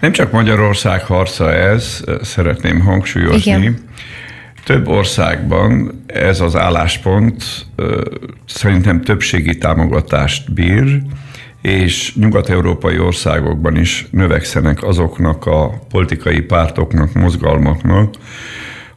Nem 0.00 0.12
csak 0.12 0.32
Magyarország 0.32 1.04
harca 1.04 1.52
ez, 1.52 2.00
szeretném 2.22 2.80
hangsúlyozni. 2.80 3.52
Igen 3.52 3.90
Több 4.64 4.88
országban 4.88 6.02
ez 6.06 6.40
az 6.40 6.56
álláspont 6.56 7.44
szerintem 8.46 9.00
többségi 9.00 9.58
támogatást 9.58 10.52
bír, 10.52 11.02
és 11.62 12.14
nyugat-európai 12.14 12.98
országokban 12.98 13.76
is 13.76 14.06
növekszenek 14.10 14.82
azoknak 14.82 15.46
a 15.46 15.82
politikai 15.90 16.40
pártoknak, 16.40 17.12
mozgalmaknak 17.12 18.14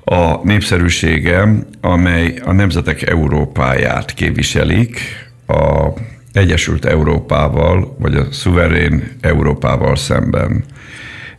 a 0.04 0.40
népszerűsége, 0.44 1.66
amely 1.82 2.40
a 2.44 2.52
nemzetek 2.52 3.02
Európáját 3.10 4.14
képviselik, 4.14 5.00
a 5.48 5.88
Egyesült 6.34 6.86
Európával, 6.86 7.96
vagy 8.00 8.16
a 8.16 8.32
szuverén 8.32 9.18
Európával 9.22 9.96
szemben. 9.96 10.64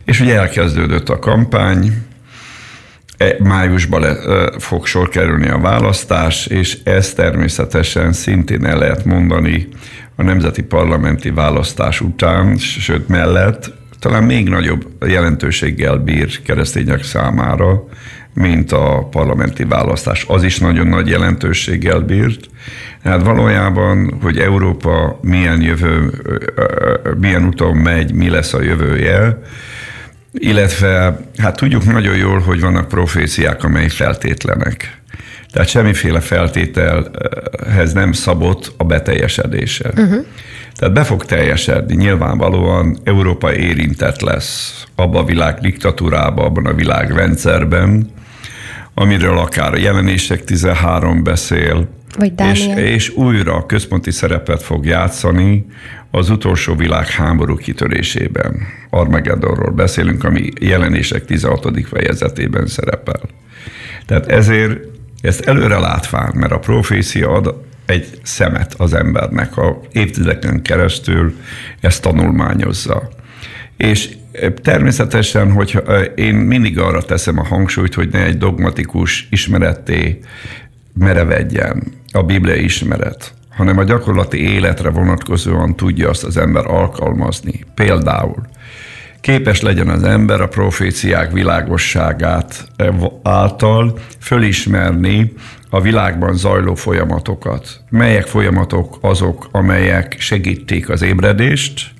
És 0.05 0.19
ugye 0.19 0.35
elkezdődött 0.35 1.09
a 1.09 1.19
kampány, 1.19 1.93
e, 3.17 3.35
májusban 3.39 4.01
le, 4.01 4.15
fog 4.59 4.85
sor 4.85 5.09
kerülni 5.09 5.47
a 5.47 5.59
választás, 5.59 6.45
és 6.45 6.77
ez 6.83 7.13
természetesen 7.13 8.13
szintén 8.13 8.65
el 8.65 8.77
lehet 8.77 9.05
mondani 9.05 9.67
a 10.19 10.23
nemzeti 10.23 10.63
parlamenti 10.63 11.29
választás 11.29 12.01
után, 12.01 12.57
sőt 12.57 13.07
mellett, 13.07 13.73
talán 13.99 14.23
még 14.23 14.49
nagyobb 14.49 14.87
jelentőséggel 15.05 15.97
bír 15.97 16.41
keresztények 16.41 17.03
számára, 17.03 17.87
mint 18.33 18.71
a 18.71 19.07
parlamenti 19.11 19.63
választás. 19.63 20.25
Az 20.27 20.43
is 20.43 20.59
nagyon 20.59 20.87
nagy 20.87 21.07
jelentőséggel 21.07 21.99
bírt. 21.99 22.49
Hát 23.03 23.23
valójában, 23.23 24.17
hogy 24.21 24.37
Európa 24.37 25.19
milyen 25.21 25.61
jövő, 25.61 26.11
milyen 27.19 27.45
úton 27.45 27.77
megy, 27.77 28.13
mi 28.13 28.29
lesz 28.29 28.53
a 28.53 28.61
jövője, 28.61 29.41
illetve 30.31 31.19
hát 31.37 31.55
tudjuk 31.55 31.85
nagyon 31.85 32.15
jól, 32.15 32.39
hogy 32.39 32.61
vannak 32.61 32.87
proféciák, 32.87 33.63
amely 33.63 33.87
feltétlenek. 33.87 35.01
Tehát 35.51 35.67
semmiféle 35.67 36.19
feltételhez 36.19 37.93
nem 37.93 38.11
szabott 38.11 38.73
a 38.77 38.83
beteljesedése. 38.83 39.89
Uh-huh. 39.89 40.25
Tehát 40.75 40.93
be 40.93 41.03
fog 41.03 41.25
teljesedni, 41.25 41.95
nyilvánvalóan 41.95 42.97
Európa 43.03 43.55
érintett 43.55 44.21
lesz 44.21 44.83
abban 44.95 45.21
a 45.21 45.25
világ 45.25 45.59
diktatúrában, 45.59 46.45
abban 46.45 46.65
a 46.65 46.73
világrendszerben, 46.73 48.09
amiről 48.93 49.37
akár 49.37 49.73
a 49.73 49.77
jelenések 49.77 50.43
13 50.43 51.23
beszél, 51.23 51.89
Vagy 52.17 52.33
és, 52.51 52.67
és 52.75 53.09
újra 53.09 53.65
központi 53.65 54.11
szerepet 54.11 54.61
fog 54.61 54.85
játszani 54.85 55.65
az 56.11 56.29
utolsó 56.29 56.75
világháború 56.75 57.55
kitörésében. 57.55 58.61
Armageddonról 58.89 59.71
beszélünk, 59.71 60.23
ami 60.23 60.49
jelenések 60.59 61.25
16. 61.25 61.87
fejezetében 61.89 62.67
szerepel. 62.67 63.21
Tehát 64.05 64.27
ezért 64.27 64.79
ezt 65.21 65.41
előre 65.41 65.77
látván, 65.77 66.31
mert 66.35 66.51
a 66.51 66.59
profécia 66.59 67.31
ad 67.31 67.65
egy 67.85 68.19
szemet 68.23 68.73
az 68.77 68.93
embernek, 68.93 69.57
a 69.57 69.79
évtizedeken 69.91 70.61
keresztül 70.61 71.35
ezt 71.81 72.01
tanulmányozza. 72.01 73.09
És 73.77 74.09
természetesen, 74.61 75.51
hogy 75.51 75.83
én 76.15 76.35
mindig 76.35 76.79
arra 76.79 77.01
teszem 77.01 77.39
a 77.39 77.45
hangsúlyt, 77.45 77.93
hogy 77.93 78.09
ne 78.11 78.25
egy 78.25 78.37
dogmatikus 78.37 79.27
ismeretté 79.31 80.19
merevedjen 80.93 81.83
a 82.11 82.23
Biblia 82.23 82.55
ismeret, 82.55 83.33
hanem 83.49 83.77
a 83.77 83.83
gyakorlati 83.83 84.37
életre 84.37 84.89
vonatkozóan 84.89 85.75
tudja 85.75 86.09
azt 86.09 86.23
az 86.23 86.37
ember 86.37 86.65
alkalmazni. 86.65 87.63
Például 87.75 88.47
képes 89.27 89.61
legyen 89.61 89.89
az 89.89 90.03
ember 90.03 90.41
a 90.41 90.47
proféciák 90.47 91.31
világosságát 91.31 92.67
által 93.23 93.99
fölismerni 94.19 95.33
a 95.69 95.81
világban 95.81 96.35
zajló 96.35 96.75
folyamatokat. 96.75 97.83
Melyek 97.89 98.25
folyamatok 98.25 98.97
azok, 99.01 99.47
amelyek 99.51 100.15
segítik 100.19 100.89
az 100.89 101.01
ébredést, 101.01 101.91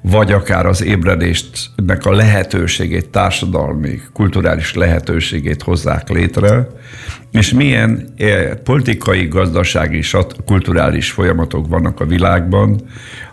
vagy 0.00 0.32
akár 0.32 0.66
az 0.66 0.82
ébredéstnek 0.82 2.06
a 2.06 2.12
lehetőségét, 2.12 3.08
társadalmi, 3.08 4.00
kulturális 4.12 4.74
lehetőségét 4.74 5.62
hozzák 5.62 6.08
létre, 6.08 6.68
és 7.32 7.52
milyen 7.52 8.08
eh, 8.16 8.50
politikai, 8.64 9.26
gazdasági, 9.26 10.00
kulturális 10.44 11.10
folyamatok 11.10 11.68
vannak 11.68 12.00
a 12.00 12.06
világban, 12.06 12.80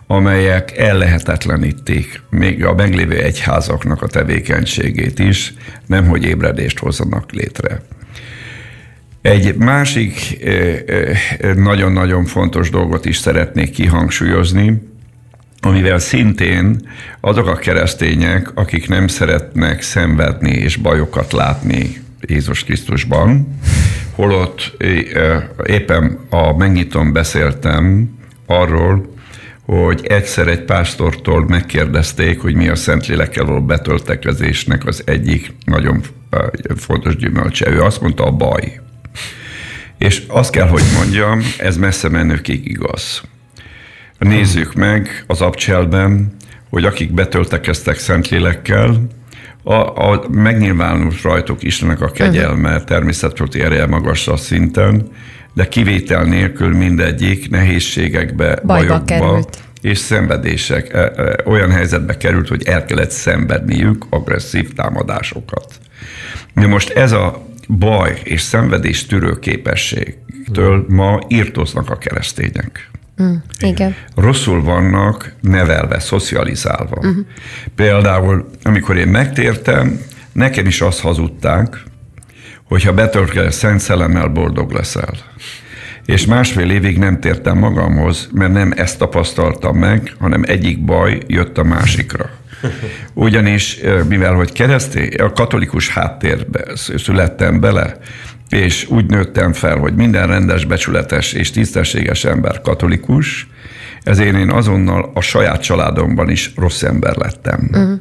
amelyek 0.06 0.78
ellehetetlenítik 0.78 2.22
még 2.30 2.64
a 2.64 2.74
meglévő 2.74 3.22
egyházaknak 3.22 4.02
a 4.02 4.06
tevékenységét 4.06 5.18
is, 5.18 5.54
nemhogy 5.86 6.24
ébredést 6.24 6.78
hozzanak 6.78 7.32
létre. 7.32 7.82
Egy 9.22 9.54
másik 9.56 10.38
nagyon-nagyon 11.54 12.24
fontos 12.24 12.70
dolgot 12.70 13.04
is 13.04 13.16
szeretnék 13.16 13.70
kihangsúlyozni, 13.70 14.82
amivel 15.60 15.98
szintén 15.98 16.88
azok 17.20 17.46
a 17.46 17.54
keresztények, 17.54 18.50
akik 18.54 18.88
nem 18.88 19.06
szeretnek 19.06 19.82
szenvedni 19.82 20.50
és 20.50 20.76
bajokat 20.76 21.32
látni 21.32 21.96
Jézus 22.20 22.64
Krisztusban, 22.64 23.58
holott 24.14 24.76
éppen 25.66 26.18
a 26.30 26.56
megnyitom 26.56 27.12
beszéltem 27.12 28.14
arról, 28.46 29.13
hogy 29.66 30.06
egyszer 30.06 30.48
egy 30.48 30.62
pásztortól 30.62 31.44
megkérdezték, 31.48 32.40
hogy 32.40 32.54
mi 32.54 32.68
a 32.68 32.74
Szentlélekkel 32.74 33.44
való 33.44 33.60
betöltekezésnek 33.62 34.86
az 34.86 35.02
egyik 35.06 35.54
nagyon 35.64 36.00
fontos 36.76 37.16
gyümölcse. 37.16 37.70
Ő 37.70 37.82
azt 37.82 38.00
mondta, 38.00 38.24
a 38.24 38.30
baj. 38.30 38.80
És 39.98 40.22
azt 40.28 40.50
kell, 40.50 40.68
hogy 40.68 40.82
mondjam, 40.96 41.40
ez 41.58 41.76
messze 41.76 42.08
menőkig 42.08 42.68
igaz. 42.68 43.22
Nézzük 44.18 44.74
meg 44.74 45.24
az 45.26 45.40
abcselben, 45.40 46.36
hogy 46.70 46.84
akik 46.84 47.12
betöltekeztek 47.12 47.98
Szentlélekkel, 47.98 49.06
a, 49.62 49.74
a 50.10 50.24
megnyilvánult 50.30 51.22
rajtuk 51.22 51.62
Istennek 51.62 52.00
a 52.00 52.10
kegyelme, 52.10 52.84
természetproti 52.84 53.60
ereje 53.60 53.86
magasra 53.86 54.36
szinten, 54.36 55.08
de 55.54 55.68
kivétel 55.68 56.24
nélkül 56.24 56.76
mindegyik 56.76 57.50
nehézségekbe, 57.50 58.46
Bajba 58.46 58.66
bajokba 58.66 59.04
került. 59.04 59.58
és 59.80 59.98
szenvedések 59.98 60.92
e, 60.92 60.98
e, 60.98 61.36
olyan 61.44 61.70
helyzetbe 61.70 62.16
került, 62.16 62.48
hogy 62.48 62.62
el 62.66 62.84
kellett 62.84 63.10
szenvedniük 63.10 64.06
agresszív 64.10 64.72
támadásokat. 64.72 65.74
De 66.54 66.66
most 66.66 66.90
ez 66.90 67.12
a 67.12 67.46
baj 67.68 68.20
és 68.24 68.40
szenvedés 68.40 69.06
tűrő 69.06 69.38
képességtől 69.38 70.84
ma 70.88 71.20
írtóznak 71.28 71.90
a 71.90 71.98
keresztények. 71.98 72.90
Mm, 73.22 73.34
igen. 73.60 73.94
Rosszul 74.14 74.62
vannak 74.62 75.32
nevelve, 75.40 76.00
szocializálva. 76.00 76.96
Uh-huh. 76.96 77.26
Például, 77.74 78.50
amikor 78.62 78.96
én 78.96 79.08
megtértem, 79.08 80.00
nekem 80.32 80.66
is 80.66 80.80
azt 80.80 81.00
hazudták, 81.00 81.82
hogyha 82.64 82.94
betöltkel 82.94 83.50
szent 83.50 83.80
szellemmel, 83.80 84.28
boldog 84.28 84.72
leszel. 84.72 85.14
És 86.06 86.26
másfél 86.26 86.70
évig 86.70 86.98
nem 86.98 87.20
tértem 87.20 87.58
magamhoz, 87.58 88.28
mert 88.32 88.52
nem 88.52 88.72
ezt 88.76 88.98
tapasztaltam 88.98 89.76
meg, 89.76 90.12
hanem 90.18 90.42
egyik 90.46 90.84
baj 90.84 91.18
jött 91.26 91.58
a 91.58 91.64
másikra. 91.64 92.30
Ugyanis, 93.14 93.80
mivel 94.08 94.34
hogy 94.34 94.52
keresztény, 94.52 95.14
a 95.14 95.32
katolikus 95.32 95.88
háttérbe 95.88 96.64
születtem 96.96 97.60
bele, 97.60 97.96
és 98.48 98.86
úgy 98.88 99.06
nőttem 99.06 99.52
fel, 99.52 99.76
hogy 99.76 99.94
minden 99.94 100.26
rendes, 100.26 100.64
becsületes 100.64 101.32
és 101.32 101.50
tisztességes 101.50 102.24
ember 102.24 102.60
katolikus, 102.60 103.48
ezért 104.02 104.36
én 104.36 104.50
azonnal 104.50 105.10
a 105.14 105.20
saját 105.20 105.62
családomban 105.62 106.30
is 106.30 106.52
rossz 106.56 106.82
ember 106.82 107.16
lettem. 107.16 107.68
Uh-huh. 107.72 108.00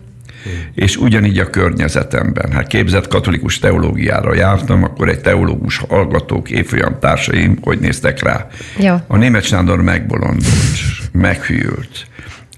És 0.75 0.97
ugyanígy 0.97 1.39
a 1.39 1.49
környezetemben. 1.49 2.51
Hát 2.51 2.67
képzett 2.67 3.07
katolikus 3.07 3.59
teológiára 3.59 4.35
jártam, 4.35 4.83
akkor 4.83 5.09
egy 5.09 5.21
teológus 5.21 5.77
hallgatók, 5.77 6.49
évfolyam 6.49 6.99
társaim, 6.99 7.57
hogy 7.61 7.79
néztek 7.79 8.23
rá. 8.23 8.47
Jó. 8.77 8.95
A 9.07 9.17
német 9.17 9.43
Sándor 9.43 9.81
megbolondult, 9.81 10.77
meghűlt, 11.11 12.07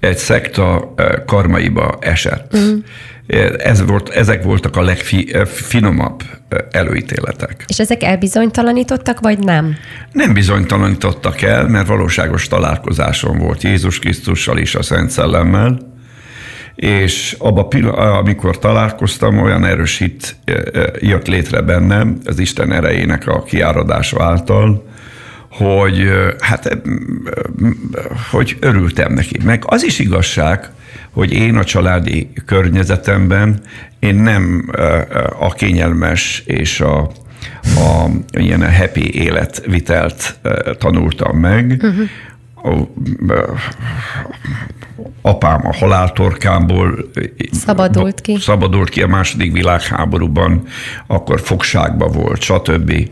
egy 0.00 0.18
szekta 0.18 0.92
eh, 0.96 1.06
karmaiba 1.26 1.98
esett. 2.00 2.52
Uh-huh 2.52 2.78
ez 3.58 3.86
volt, 3.86 4.08
ezek 4.08 4.42
voltak 4.42 4.76
a 4.76 4.82
legfinomabb 4.82 6.22
előítéletek. 6.70 7.64
És 7.66 7.78
ezek 7.78 8.02
elbizonytalanítottak, 8.02 9.20
vagy 9.20 9.38
nem? 9.38 9.76
Nem 10.12 10.32
bizonytalanítottak 10.32 11.42
el, 11.42 11.68
mert 11.68 11.86
valóságos 11.86 12.48
találkozáson 12.48 13.38
volt 13.38 13.62
Jézus 13.62 13.98
Krisztussal 13.98 14.58
és 14.58 14.74
a 14.74 14.82
Szent 14.82 15.10
Szellemmel, 15.10 15.94
és 16.76 17.36
abba 17.38 17.68
amikor 17.96 18.58
találkoztam, 18.58 19.38
olyan 19.38 19.64
erősít 19.64 20.36
jött 21.00 21.26
létre 21.26 21.60
bennem 21.60 22.18
az 22.24 22.38
Isten 22.38 22.72
erejének 22.72 23.26
a 23.26 23.42
kiáradása 23.42 24.24
által, 24.24 24.86
hogy 25.50 26.08
hát 26.40 26.78
hogy 28.30 28.56
örültem 28.60 29.12
neki. 29.12 29.38
Meg 29.44 29.62
az 29.66 29.84
is 29.84 29.98
igazság, 29.98 30.70
hogy 31.10 31.32
én 31.32 31.56
a 31.56 31.64
családi 31.64 32.30
környezetemben 32.46 33.60
én 33.98 34.14
nem 34.14 34.70
a 35.38 35.52
kényelmes 35.52 36.42
és 36.46 36.80
a 36.80 37.10
a 37.74 38.08
ilyen 38.30 38.74
happy 38.74 39.14
életvitelt 39.14 40.38
tanultam 40.78 41.38
meg. 41.38 41.80
Uh-huh. 41.82 42.08
Apám 45.22 45.66
a 45.66 45.74
haláltorkámból 45.74 47.10
szabadult 47.52 48.20
ki. 48.20 48.36
szabadult 48.40 48.88
ki 48.88 49.02
a 49.02 49.06
második 49.06 49.52
világháborúban, 49.52 50.62
akkor 51.06 51.40
fogságba 51.40 52.06
volt, 52.06 52.40
stb. 52.40 53.08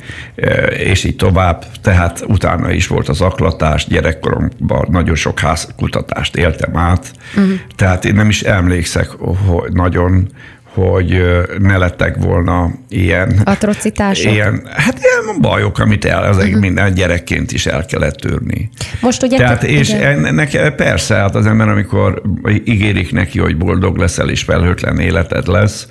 És 0.78 1.04
így 1.04 1.16
tovább. 1.16 1.64
Tehát 1.82 2.24
utána 2.28 2.70
is 2.70 2.86
volt 2.86 3.08
az 3.08 3.20
aklatás, 3.20 3.86
gyerekkoromban 3.86 4.86
nagyon 4.90 5.14
sok 5.14 5.38
házkutatást 5.38 6.36
éltem 6.36 6.76
át. 6.76 7.12
Uh-huh. 7.36 7.52
Tehát 7.76 8.04
én 8.04 8.14
nem 8.14 8.28
is 8.28 8.42
emlékszek 8.42 9.08
hogy 9.46 9.72
nagyon 9.72 10.28
hogy 10.74 11.22
ne 11.58 11.76
lettek 11.76 12.16
volna 12.16 12.70
ilyen... 12.88 13.40
Atrocitások? 13.44 14.32
Ilyen, 14.32 14.62
hát 14.76 14.98
ilyen 14.98 15.40
bajok, 15.40 15.78
amit 15.78 16.04
el, 16.04 16.26
ezek 16.26 16.46
uh-huh. 16.46 16.60
minden 16.60 16.94
gyerekként 16.94 17.52
is 17.52 17.66
el 17.66 17.84
kellett 17.84 18.14
törni. 18.14 18.70
Most 19.00 19.22
ugye... 19.22 19.36
Tehát, 19.36 19.60
te, 19.60 19.68
és 19.68 19.90
ennek 19.90 20.74
persze, 20.74 21.14
hát 21.14 21.34
az 21.34 21.46
ember, 21.46 21.68
amikor 21.68 22.22
ígérik 22.64 23.12
neki, 23.12 23.38
hogy 23.38 23.56
boldog 23.56 23.96
leszel 23.96 24.30
és 24.30 24.42
felhőtlen 24.42 24.98
életed 24.98 25.46
lesz, 25.46 25.88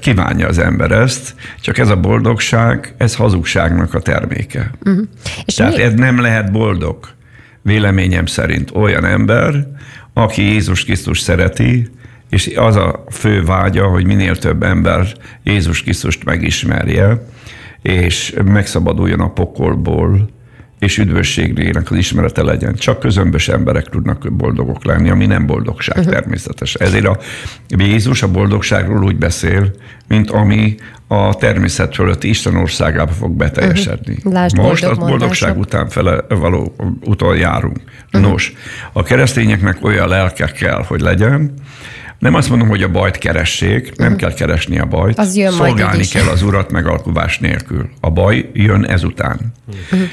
kívánja 0.00 0.46
az 0.46 0.58
ember 0.58 0.90
ezt, 0.90 1.34
csak 1.60 1.78
ez 1.78 1.88
a 1.88 1.96
boldogság, 1.96 2.94
ez 2.96 3.16
hazugságnak 3.16 3.94
a 3.94 4.00
terméke. 4.00 4.70
Uh-huh. 4.84 5.04
És 5.44 5.54
Tehát 5.54 5.76
mi? 5.76 5.82
ez 5.82 5.94
nem 5.94 6.20
lehet 6.20 6.52
boldog, 6.52 6.98
véleményem 7.62 8.26
szerint 8.26 8.70
olyan 8.74 9.04
ember, 9.04 9.66
aki 10.12 10.42
Jézus 10.42 10.84
Krisztus 10.84 11.18
szereti, 11.18 11.90
és 12.30 12.52
az 12.56 12.76
a 12.76 13.04
fő 13.10 13.42
vágya, 13.42 13.86
hogy 13.86 14.06
minél 14.06 14.36
több 14.36 14.62
ember 14.62 15.06
Jézus 15.42 15.82
Krisztust 15.82 16.24
megismerje, 16.24 17.26
és 17.82 18.34
megszabaduljon 18.44 19.20
a 19.20 19.32
pokolból, 19.32 20.28
és 20.78 20.98
üdvösségének 20.98 21.90
az 21.90 21.96
ismerete 21.96 22.42
legyen. 22.42 22.74
Csak 22.74 23.00
közömbös 23.00 23.48
emberek 23.48 23.84
tudnak 23.84 24.32
boldogok 24.32 24.84
lenni, 24.84 25.10
ami 25.10 25.26
nem 25.26 25.46
boldogság 25.46 25.98
uh-huh. 25.98 26.12
természetes. 26.12 26.74
Ezért 26.74 27.06
a 27.06 27.18
Jézus 27.68 28.22
a 28.22 28.30
boldogságról 28.30 29.04
úgy 29.04 29.16
beszél, 29.16 29.70
mint 30.08 30.30
ami 30.30 30.74
a 31.06 31.34
természet 31.34 31.94
fölött 31.94 32.24
Isten 32.24 32.56
országába 32.56 33.12
fog 33.12 33.30
beteljesedni. 33.36 34.14
Uh-huh. 34.14 34.32
Lásd, 34.32 34.56
Most 34.56 34.82
boldog 34.82 35.02
a 35.02 35.06
boldogság 35.06 35.56
mondások. 35.56 35.80
után 35.80 35.88
fele 35.88 36.24
való 36.28 36.74
úton 37.04 37.36
járunk. 37.36 37.80
Uh-huh. 38.12 38.30
Nos, 38.30 38.52
a 38.92 39.02
keresztényeknek 39.02 39.84
olyan 39.84 40.08
lelke 40.08 40.46
kell, 40.46 40.84
hogy 40.86 41.00
legyen, 41.00 41.54
nem 42.18 42.34
azt 42.34 42.48
mondom, 42.48 42.68
hogy 42.68 42.82
a 42.82 42.88
bajt 42.88 43.18
keressék, 43.18 43.96
nem 43.96 44.16
kell 44.16 44.34
keresni 44.34 44.78
a 44.78 44.86
bajt. 44.86 45.18
Az 45.18 45.36
jön 45.36 45.52
Szolgálni 45.52 45.96
majd 45.96 46.08
kell 46.08 46.26
az 46.26 46.42
urat 46.42 46.70
megalkuvás 46.70 47.38
nélkül. 47.38 47.88
A 48.00 48.10
baj 48.10 48.50
jön 48.52 48.84
ezután. 48.84 49.52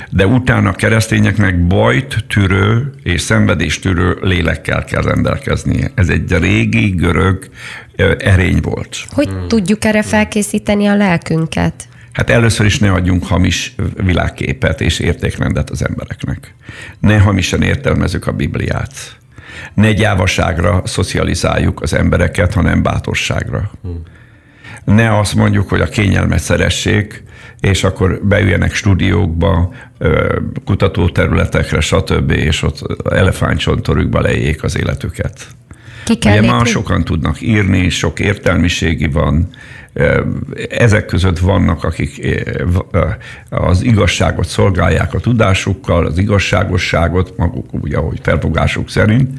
De 0.10 0.28
utána 0.28 0.70
a 0.70 0.74
keresztényeknek 0.74 1.68
bajt 1.68 2.26
tűrő 2.28 2.94
és 3.04 3.22
szenvedést 3.22 3.82
tűrő 3.82 4.18
lélekkel 4.22 4.84
kell 4.84 5.02
rendelkeznie. 5.02 5.92
Ez 5.96 6.10
egy 6.10 6.38
régi 6.38 6.90
görög 6.90 7.50
erény 8.18 8.60
volt. 8.62 8.98
Hogy 9.10 9.28
uh-huh. 9.28 9.48
tudjuk 9.48 9.86
erre 9.86 10.04
felkészíteni 10.04 10.86
a 10.88 10.96
lelkünket? 10.96 11.88
Hát 12.12 12.30
először 12.30 12.66
is 12.66 12.80
ne 12.80 12.92
adjunk 12.92 13.26
hamis 13.26 13.76
világképet 14.04 14.82
és 14.82 15.00
értékrendet 15.00 15.70
az 15.70 15.86
embereknek. 15.86 16.54
Ne 17.00 17.18
hamisan 17.18 17.62
értelmezzük 17.62 18.28
a 18.28 18.32
Bibliát 18.32 19.18
ne 19.74 19.92
gyávaságra 19.92 20.82
szocializáljuk 20.86 21.82
az 21.82 21.94
embereket, 21.94 22.54
hanem 22.54 22.84
bátorságra. 22.84 23.72
Ne 24.86 25.18
azt 25.18 25.36
mondjuk, 25.36 25.70
hogy 25.70 25.82
a 25.82 25.88
kényelmet 25.88 26.40
szeressék, 26.40 27.24
és 27.60 27.84
akkor 27.84 28.20
beüljenek 28.24 28.74
stúdiókba, 28.74 29.74
kutatóterületekre, 30.66 31.80
stb., 31.80 32.32
és 32.32 32.62
ott 32.62 33.06
elefántcsontorükba 33.12 34.22
lejék 34.22 34.64
az 34.64 34.78
életüket. 34.78 35.48
Ki 36.04 36.18
kell 36.18 36.40
Ugye 36.40 36.52
már 36.52 36.66
sokan 36.66 37.04
tudnak 37.04 37.42
írni, 37.42 37.90
sok 37.90 38.20
értelmiségi 38.20 39.08
van, 39.08 39.50
ezek 40.70 41.06
között 41.06 41.40
vannak, 41.40 41.84
akik 41.84 42.38
az 43.50 43.84
igazságot 43.84 44.48
szolgálják 44.48 45.14
a 45.14 45.20
tudásukkal, 45.20 46.06
az 46.06 46.18
igazságosságot, 46.18 47.38
maguk 47.38 47.74
úgy, 47.74 47.94
ahogy 47.94 48.20
felfogásuk 48.22 48.90
szerint. 48.90 49.30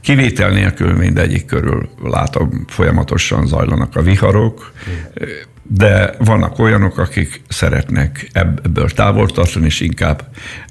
Kivétel 0.00 0.50
nélkül 0.50 0.92
mindegyik 0.92 1.46
körül 1.46 1.88
látom 2.02 2.64
folyamatosan 2.68 3.46
zajlanak 3.46 3.96
a 3.96 4.02
viharok, 4.02 4.72
de 5.72 6.14
vannak 6.18 6.58
olyanok, 6.58 6.98
akik 6.98 7.42
szeretnek 7.48 8.30
ebből 8.32 8.90
távol 8.90 9.30
tartani, 9.30 9.66
és 9.66 9.80
inkább 9.80 10.22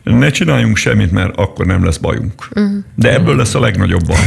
ne 0.04 0.30
csináljunk 0.30 0.78
semmit, 0.78 1.12
mert 1.12 1.38
akkor 1.38 1.66
nem 1.66 1.86
lesz 1.86 1.98
bajunk. 1.98 2.48
Uh-huh. 2.52 2.72
De 2.96 3.14
ebből 3.14 3.36
lesz 3.36 3.56
a 3.56 3.60
legnagyobb 3.60 4.06
baj. 4.08 4.18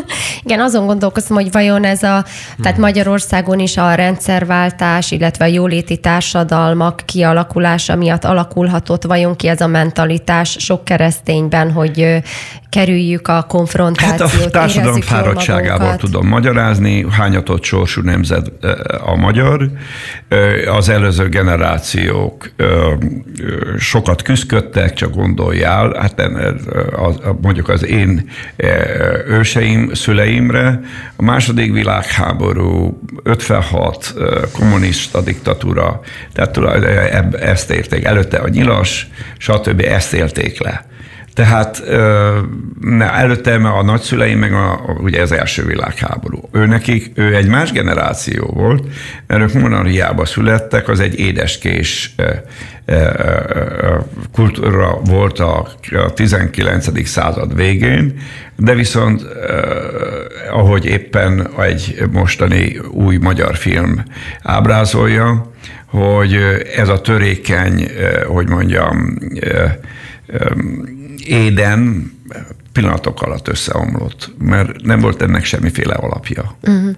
Igen, 0.44 0.60
azon 0.60 0.86
gondolkoztam, 0.86 1.36
hogy 1.36 1.52
vajon 1.52 1.84
ez 1.84 2.02
a, 2.02 2.24
tehát 2.62 2.78
Magyarországon 2.78 3.58
is 3.58 3.76
a 3.76 3.94
rendszerváltás, 3.94 5.10
illetve 5.10 5.44
a 5.44 5.48
jóléti 5.48 5.96
társadalmak 5.96 7.02
kialakulása 7.04 7.96
miatt 7.96 8.24
alakulhatott 8.24 9.04
vajon 9.04 9.36
ki 9.36 9.48
ez 9.48 9.60
a 9.60 9.66
mentalitás 9.66 10.56
sok 10.58 10.84
keresztényben, 10.84 11.72
hogy 11.72 12.22
kerüljük 12.76 13.28
a 13.28 13.42
konfrontációt. 13.42 14.30
Hát 14.30 14.44
a 14.44 14.50
társadalom 14.50 15.00
fáradtságával 15.00 15.96
tudom 15.96 16.26
magyarázni, 16.26 17.06
hányatott 17.10 17.62
sorsú 17.62 18.02
nemzet 18.02 18.52
a 19.04 19.16
magyar. 19.16 19.70
Az 20.66 20.88
előző 20.88 21.28
generációk 21.28 22.50
sokat 23.78 24.22
küzdködtek, 24.22 24.92
csak 24.92 25.14
gondoljál, 25.14 25.96
hát 26.00 26.30
mondjuk 27.40 27.68
az 27.68 27.86
én 27.86 28.28
őseim, 29.28 29.94
szüleimre, 29.94 30.80
a 31.16 31.22
második 31.22 31.72
világháború, 31.72 33.00
56, 33.22 34.14
kommunista 34.52 35.20
diktatúra, 35.20 36.00
tehát 36.32 36.84
ezt 37.34 37.70
érték. 37.70 38.04
Előtte 38.04 38.38
a 38.38 38.48
nyilas, 38.48 39.08
stb. 39.38 39.80
ezt 39.80 40.12
élték 40.14 40.62
le. 40.62 40.86
Tehát 41.36 41.82
ne, 42.80 43.12
előtte 43.12 43.54
a 43.54 43.82
nagyszüleim, 43.82 44.38
meg 44.38 44.52
a, 44.52 44.80
ugye 45.02 45.22
az 45.22 45.32
első 45.32 45.64
világháború. 45.64 46.48
Ő 46.52 46.66
nekik, 46.66 47.10
ő 47.14 47.34
egy 47.34 47.48
más 47.48 47.72
generáció 47.72 48.46
volt, 48.54 48.84
mert 49.26 49.42
ők 49.42 49.52
monarchiába 49.52 50.24
születtek, 50.24 50.88
az 50.88 51.00
egy 51.00 51.18
édeskés 51.18 52.14
kultúra 54.32 55.00
volt 55.04 55.38
a 55.38 55.68
19. 56.14 57.06
század 57.08 57.56
végén, 57.56 58.18
de 58.56 58.74
viszont 58.74 59.26
ahogy 60.50 60.84
éppen 60.84 61.48
egy 61.58 62.02
mostani 62.12 62.78
új 62.90 63.16
magyar 63.16 63.56
film 63.56 64.02
ábrázolja, 64.42 65.50
hogy 65.86 66.38
ez 66.76 66.88
a 66.88 67.00
törékeny, 67.00 67.90
hogy 68.26 68.48
mondjam, 68.48 69.18
éden 71.26 72.12
pillanatok 72.72 73.22
alatt 73.22 73.48
összeomlott, 73.48 74.32
mert 74.38 74.82
nem 74.82 75.00
volt 75.00 75.22
ennek 75.22 75.44
semmiféle 75.44 75.94
alapja. 75.94 76.56
Uh-huh. 76.62 76.94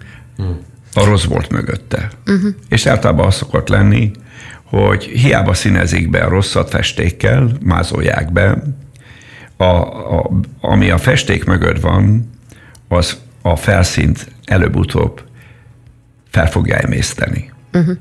A 0.94 1.04
rossz 1.04 1.24
volt 1.24 1.50
mögötte. 1.50 2.10
Uh-huh. 2.26 2.54
És 2.68 2.86
általában 2.86 3.26
az 3.26 3.34
szokott 3.34 3.68
lenni, 3.68 4.10
hogy 4.62 5.04
hiába 5.04 5.54
színezik 5.54 6.10
be 6.10 6.24
a 6.24 6.28
rosszat 6.28 6.70
festékkel, 6.70 7.50
mázolják 7.62 8.32
be, 8.32 8.62
a, 9.56 9.64
a, 9.64 10.30
ami 10.60 10.90
a 10.90 10.98
festék 10.98 11.44
mögött 11.44 11.80
van, 11.80 12.30
az 12.88 13.18
a 13.42 13.56
felszínt 13.56 14.28
előbb-utóbb 14.44 15.22
fel 16.30 16.50
fogja 16.50 16.76
emészteni. 16.76 17.52
Uh-huh. 17.72 17.96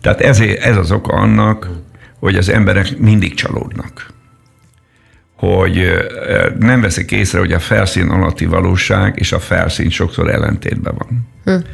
Tehát 0.00 0.20
ez, 0.20 0.40
ez 0.40 0.76
az 0.76 0.92
oka 0.92 1.12
annak, 1.12 1.70
hogy 2.18 2.36
az 2.36 2.48
emberek 2.48 2.98
mindig 2.98 3.34
csalódnak 3.34 4.16
hogy 5.38 6.06
nem 6.58 6.80
veszik 6.80 7.10
észre, 7.10 7.38
hogy 7.38 7.52
a 7.52 7.58
felszín 7.58 8.08
alatti 8.08 8.44
valóság 8.44 9.14
és 9.16 9.32
a 9.32 9.38
felszín 9.38 9.90
sokszor 9.90 10.30
ellentétben 10.30 10.94
van. 10.98 11.28
Hm. 11.44 11.64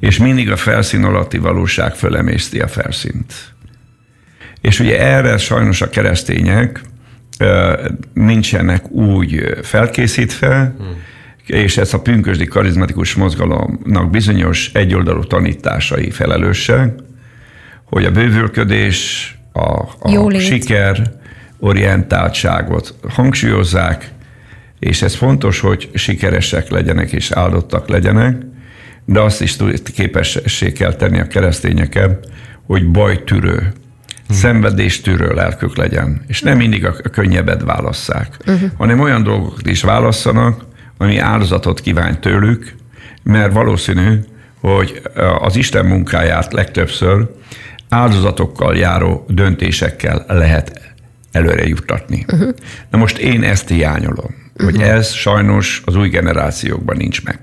És 0.00 0.18
mindig 0.18 0.50
a 0.50 0.56
felszín 0.56 1.04
alatti 1.04 1.38
valóság 1.38 1.94
fölemészti 1.94 2.60
a 2.60 2.68
felszínt. 2.68 3.34
És 4.60 4.80
ugye 4.80 5.00
erre 5.00 5.38
sajnos 5.38 5.80
a 5.80 5.88
keresztények 5.88 6.80
nincsenek 8.14 8.90
úgy 8.90 9.58
felkészítve, 9.62 10.74
hm. 10.78 10.84
és 11.46 11.76
ez 11.76 11.94
a 11.94 12.00
pünkösdi 12.00 12.46
karizmatikus 12.46 13.14
mozgalomnak 13.14 14.10
bizonyos 14.10 14.70
egyoldalú 14.72 15.24
tanításai 15.24 16.10
felelőse, 16.10 16.94
hogy 17.84 18.04
a 18.04 18.10
bővülködés, 18.10 19.30
a, 19.52 19.60
a 19.98 20.38
siker, 20.38 21.20
orientáltságot 21.62 22.94
hangsúlyozzák, 23.08 24.10
és 24.78 25.02
ez 25.02 25.14
fontos, 25.14 25.60
hogy 25.60 25.90
sikeresek 25.94 26.70
legyenek 26.70 27.12
és 27.12 27.30
áldottak 27.30 27.88
legyenek, 27.88 28.36
de 29.04 29.20
azt 29.20 29.40
is 29.42 29.56
képessé 29.94 30.72
kell 30.72 30.94
tenni 30.94 31.20
a 31.20 31.26
keresztényeket, 31.26 32.28
hogy 32.66 32.90
bajtűrő, 32.90 33.72
szenvedéstűrő 34.28 35.34
lelkük 35.34 35.76
legyen, 35.76 36.24
és 36.26 36.40
nem 36.40 36.56
mindig 36.56 36.86
a 36.86 36.92
könnyebbet 36.92 37.62
válasszák, 37.62 38.36
uh-huh. 38.46 38.70
hanem 38.76 39.00
olyan 39.00 39.22
dolgokat 39.22 39.66
is 39.66 39.82
válasszanak, 39.82 40.64
ami 40.98 41.18
áldozatot 41.18 41.80
kíván 41.80 42.20
tőlük, 42.20 42.74
mert 43.22 43.52
valószínű, 43.52 44.18
hogy 44.60 45.02
az 45.38 45.56
Isten 45.56 45.86
munkáját 45.86 46.52
legtöbbször 46.52 47.30
áldozatokkal 47.88 48.76
járó 48.76 49.24
döntésekkel 49.28 50.24
lehet 50.28 50.91
előre 51.32 51.66
juttatni. 51.66 52.24
Uh-huh. 52.32 52.54
Na 52.90 52.98
most 52.98 53.18
én 53.18 53.42
ezt 53.42 53.68
hiányolom, 53.68 54.34
uh-huh. 54.54 54.70
hogy 54.70 54.80
ez 54.80 55.12
sajnos 55.12 55.82
az 55.84 55.96
új 55.96 56.08
generációkban 56.08 56.96
nincs 56.96 57.24
meg. 57.24 57.38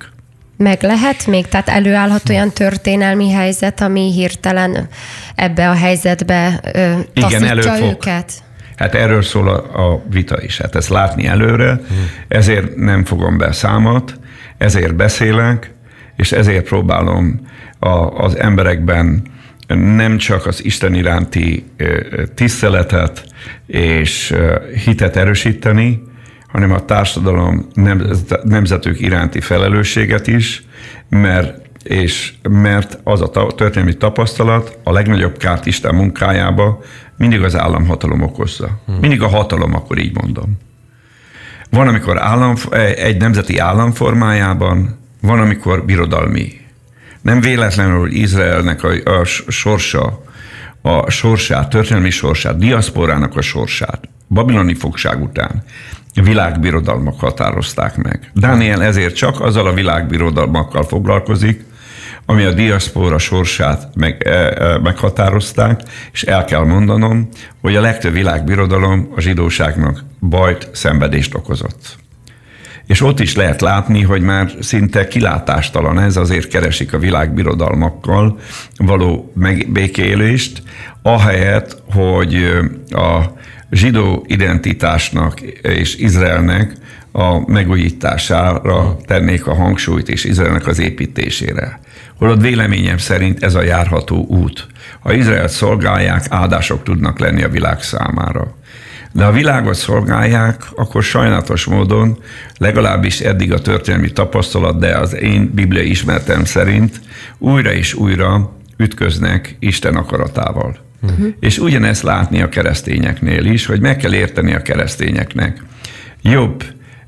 Meg 0.57 0.81
lehet 0.81 1.27
még? 1.27 1.47
Tehát 1.47 1.69
előállhat 1.69 2.29
olyan 2.29 2.51
történelmi 2.51 3.31
helyzet, 3.31 3.81
ami 3.81 4.13
hirtelen 4.13 4.87
ebbe 5.35 5.69
a 5.69 5.73
helyzetbe 5.73 6.59
ö, 6.73 6.99
Igen, 7.13 7.57
őket? 7.83 8.33
Hát 8.75 8.95
erről 8.95 9.21
szól 9.21 9.47
a, 9.47 9.91
a 9.91 10.03
vita 10.09 10.41
is. 10.41 10.57
Hát 10.57 10.75
ezt 10.75 10.89
látni 10.89 11.27
előre, 11.27 11.69
hmm. 11.69 12.09
ezért 12.27 12.75
nem 12.75 13.05
fogom 13.05 13.37
be 13.37 13.51
számot, 13.51 14.19
ezért 14.57 14.95
beszélek, 14.95 15.71
és 16.15 16.31
ezért 16.31 16.65
próbálom 16.65 17.47
a, 17.79 17.89
az 18.23 18.37
emberekben 18.37 19.23
nem 19.75 20.17
csak 20.17 20.45
az 20.45 20.65
Isten 20.65 20.93
iránti 20.93 21.65
tiszteletet 22.35 23.25
és 23.65 24.35
hitet 24.85 25.15
erősíteni, 25.15 26.03
hanem 26.47 26.71
a 26.71 26.85
társadalom 26.85 27.67
nemzetük 28.43 28.99
iránti 28.99 29.39
felelősséget 29.39 30.27
is, 30.27 30.63
mert 31.09 31.67
és 31.83 32.33
mert 32.49 32.99
az 33.03 33.21
a 33.21 33.29
történelmi 33.55 33.97
tapasztalat 33.97 34.77
a 34.83 34.91
legnagyobb 34.91 35.37
kárt 35.37 35.65
Isten 35.65 35.95
munkájába 35.95 36.81
mindig 37.17 37.41
az 37.41 37.55
államhatalom 37.55 38.21
okozza. 38.21 38.79
Hmm. 38.85 38.97
Mindig 38.99 39.21
a 39.21 39.27
hatalom, 39.27 39.75
akkor 39.75 39.97
így 39.97 40.15
mondom. 40.21 40.57
Van, 41.69 41.87
amikor 41.87 42.21
állam, 42.21 42.55
egy 42.95 43.17
nemzeti 43.17 43.57
államformájában, 43.57 44.99
van, 45.21 45.39
amikor 45.39 45.85
birodalmi. 45.85 46.58
Nem 47.21 47.41
véletlenül, 47.41 47.99
hogy 47.99 48.13
Izraelnek 48.13 48.83
a, 48.83 49.19
a 49.19 49.23
sorsa, 49.47 50.23
a 50.81 51.09
sorsát, 51.09 51.69
történelmi 51.69 52.09
sorsát, 52.09 52.57
diaszporának 52.57 53.35
a 53.37 53.41
sorsát, 53.41 54.09
babiloni 54.27 54.73
fogság 54.73 55.21
után 55.21 55.63
világbirodalmak 56.13 57.19
határozták 57.19 57.95
meg. 57.95 58.31
Dániel 58.33 58.83
ezért 58.83 59.15
csak 59.15 59.41
azzal 59.41 59.67
a 59.67 59.73
világbirodalmakkal 59.73 60.83
foglalkozik, 60.83 61.63
ami 62.25 62.43
a 62.43 62.51
diaszpora 62.51 63.17
sorsát 63.17 63.95
meg, 63.95 64.27
e, 64.27 64.31
e, 64.31 64.77
meghatározták, 64.77 65.81
és 66.11 66.23
el 66.23 66.45
kell 66.45 66.63
mondanom, 66.63 67.29
hogy 67.61 67.75
a 67.75 67.81
legtöbb 67.81 68.13
világbirodalom 68.13 69.11
a 69.15 69.21
zsidóságnak 69.21 70.03
bajt, 70.19 70.69
szenvedést 70.73 71.35
okozott. 71.35 71.97
És 72.89 73.01
ott 73.01 73.19
is 73.19 73.35
lehet 73.35 73.61
látni, 73.61 74.01
hogy 74.01 74.21
már 74.21 74.51
szinte 74.59 75.07
kilátástalan 75.07 75.99
ez, 75.99 76.17
azért 76.17 76.47
keresik 76.47 76.93
a 76.93 76.99
világbirodalmakkal 76.99 78.39
való 78.77 79.31
megbékélést, 79.35 80.63
ahelyett, 81.01 81.81
hogy 81.91 82.59
a 82.89 83.21
zsidó 83.71 84.25
identitásnak 84.27 85.41
és 85.61 85.95
Izraelnek 85.95 86.73
a 87.11 87.51
megújítására 87.51 88.97
tennék 89.05 89.47
a 89.47 89.53
hangsúlyt, 89.53 90.09
és 90.09 90.23
Izraelnek 90.23 90.67
az 90.67 90.79
építésére. 90.79 91.79
Holott 92.17 92.41
véleményem 92.41 92.97
szerint 92.97 93.43
ez 93.43 93.55
a 93.55 93.61
járható 93.63 94.25
út. 94.25 94.67
Ha 94.99 95.13
Izraelt 95.13 95.51
szolgálják, 95.51 96.25
áldások 96.29 96.83
tudnak 96.83 97.19
lenni 97.19 97.43
a 97.43 97.49
világ 97.49 97.81
számára. 97.81 98.57
De 99.11 99.23
ha 99.23 99.29
a 99.29 99.33
világot 99.33 99.75
szolgálják, 99.75 100.63
akkor 100.75 101.03
sajnálatos 101.03 101.65
módon, 101.65 102.17
legalábbis 102.57 103.19
eddig 103.19 103.53
a 103.53 103.59
történelmi 103.59 104.11
tapasztalat, 104.11 104.79
de 104.79 104.97
az 104.97 105.15
én 105.15 105.51
biblia 105.53 105.83
ismertem 105.83 106.45
szerint 106.45 107.01
újra 107.37 107.73
és 107.73 107.93
újra 107.93 108.57
ütköznek 108.77 109.55
Isten 109.59 109.95
akaratával. 109.95 110.77
Uh-huh. 111.01 111.27
És 111.39 111.57
ugyanezt 111.57 112.03
látni 112.03 112.41
a 112.41 112.49
keresztényeknél 112.49 113.45
is, 113.45 113.65
hogy 113.65 113.79
meg 113.79 113.97
kell 113.97 114.13
érteni 114.13 114.53
a 114.53 114.61
keresztényeknek. 114.61 115.63
Jobb 116.21 116.63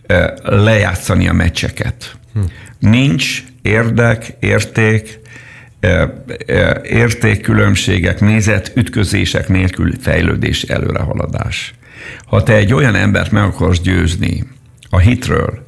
eh, 0.05 0.27
lejátszani 0.43 1.27
a 1.27 1.33
meccseket. 1.33 2.15
Uh-huh. 2.35 2.51
Nincs 2.79 3.43
érdek, 3.61 4.35
érték, 4.39 5.19
eh, 5.79 6.09
eh, 6.45 6.71
értékkülönbségek, 6.83 8.19
nézet, 8.19 8.71
ütközések 8.75 9.47
nélkül 9.47 9.93
fejlődés, 9.99 10.61
előrehaladás. 10.61 11.73
Ha 12.25 12.43
te 12.43 12.53
egy 12.53 12.73
olyan 12.73 12.95
embert 12.95 13.31
meg 13.31 13.43
akarsz 13.43 13.81
győzni 13.81 14.43
a 14.89 14.97
hitről, 14.97 15.63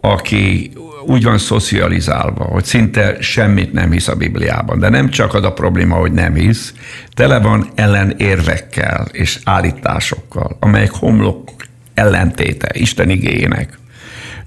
aki 0.00 0.72
úgy 1.06 1.24
van 1.24 1.38
szocializálva, 1.38 2.44
hogy 2.44 2.64
szinte 2.64 3.16
semmit 3.20 3.72
nem 3.72 3.90
hisz 3.90 4.08
a 4.08 4.14
Bibliában. 4.14 4.78
De 4.78 4.88
nem 4.88 5.08
csak 5.08 5.34
az 5.34 5.44
a 5.44 5.52
probléma, 5.52 5.96
hogy 5.96 6.12
nem 6.12 6.34
hisz, 6.34 6.74
tele 7.14 7.38
van 7.38 7.68
ellenérvekkel 7.74 9.06
és 9.12 9.38
állításokkal, 9.44 10.56
amelyek 10.60 10.90
homlok 10.90 11.50
ellentéte 11.94 12.70
Isten 12.72 13.10
igényének. 13.10 13.78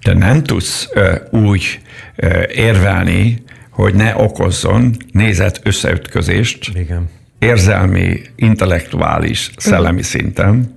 Te 0.01 0.13
nem 0.13 0.43
tudsz 0.43 0.89
ö, 0.93 1.15
úgy 1.31 1.79
ö, 2.15 2.43
érvelni, 2.53 3.43
hogy 3.69 3.93
ne 3.93 4.15
okozzon 4.15 4.95
nézet 5.11 5.59
összeütközést, 5.63 6.71
Igen. 6.75 7.09
érzelmi, 7.39 8.21
intellektuális, 8.35 9.51
szellemi 9.57 10.01
szinten. 10.01 10.74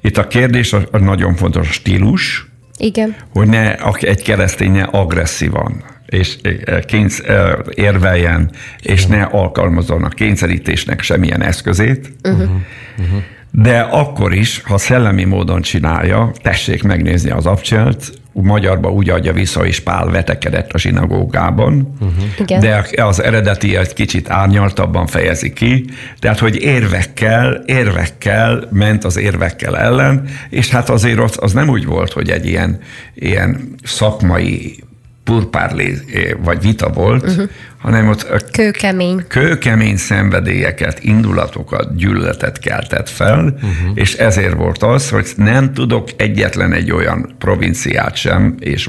Itt 0.00 0.16
a 0.16 0.26
kérdés 0.26 0.72
a, 0.72 0.82
a 0.90 0.98
nagyon 0.98 1.34
fontos 1.34 1.68
a 1.68 1.72
stílus, 1.72 2.48
igen. 2.78 3.16
Hogy 3.32 3.48
ne 3.48 3.74
egy 4.00 4.22
kereszténye 4.22 4.82
agresszívan 4.82 5.84
és 6.06 6.36
e, 6.64 6.80
kénysz, 6.80 7.18
e, 7.18 7.58
érveljen, 7.74 8.50
és 8.82 9.06
ne 9.06 9.22
alkalmazzon 9.22 10.04
a 10.04 10.08
kényszerítésnek 10.08 11.02
semmilyen 11.02 11.42
eszközét. 11.42 12.12
Uh-huh. 12.22 12.40
Uh-huh. 12.40 13.22
De 13.50 13.80
akkor 13.80 14.34
is, 14.34 14.62
ha 14.64 14.78
szellemi 14.78 15.24
módon 15.24 15.60
csinálja, 15.60 16.32
tessék 16.42 16.82
megnézni 16.82 17.30
az 17.30 17.46
abcselt, 17.46 18.12
magyarba 18.32 18.90
úgy 18.90 19.10
adja 19.10 19.32
vissza, 19.32 19.66
és 19.66 19.80
Pál 19.80 20.10
vetekedett 20.10 20.72
a 20.72 20.78
zsinagógában, 20.78 21.94
uh-huh. 22.00 22.58
de 22.58 23.02
az 23.02 23.22
eredeti 23.22 23.76
egy 23.76 23.92
kicsit 23.92 24.30
árnyaltabban 24.30 25.06
fejezi 25.06 25.52
ki, 25.52 25.84
tehát, 26.18 26.38
hogy 26.38 26.62
érvekkel, 26.62 27.62
érvekkel 27.66 28.68
ment 28.70 29.04
az 29.04 29.16
érvekkel 29.16 29.78
ellen, 29.78 30.28
és 30.50 30.70
hát 30.70 30.88
azért 30.88 31.18
az, 31.18 31.36
az 31.40 31.52
nem 31.52 31.68
úgy 31.68 31.84
volt, 31.84 32.12
hogy 32.12 32.30
egy 32.30 32.46
ilyen, 32.46 32.78
ilyen 33.14 33.74
szakmai 33.82 34.78
purpárlé 35.30 35.98
vagy 36.44 36.60
vita 36.60 36.88
volt, 36.88 37.22
uh-huh. 37.22 37.48
hanem 37.78 38.08
ott 38.08 38.22
a 38.22 38.38
kőkemény. 38.52 39.24
kőkemény 39.28 39.96
szenvedélyeket, 39.96 40.98
indulatokat, 41.02 41.96
gyűlöletet 41.96 42.58
keltett 42.58 43.08
fel, 43.08 43.44
uh-huh. 43.44 43.70
és 43.94 44.14
ezért 44.14 44.54
volt 44.54 44.82
az, 44.82 45.10
hogy 45.10 45.32
nem 45.36 45.72
tudok 45.72 46.08
egyetlen 46.16 46.72
egy 46.72 46.90
olyan 46.92 47.34
provinciát 47.38 48.16
sem, 48.16 48.54
és 48.58 48.88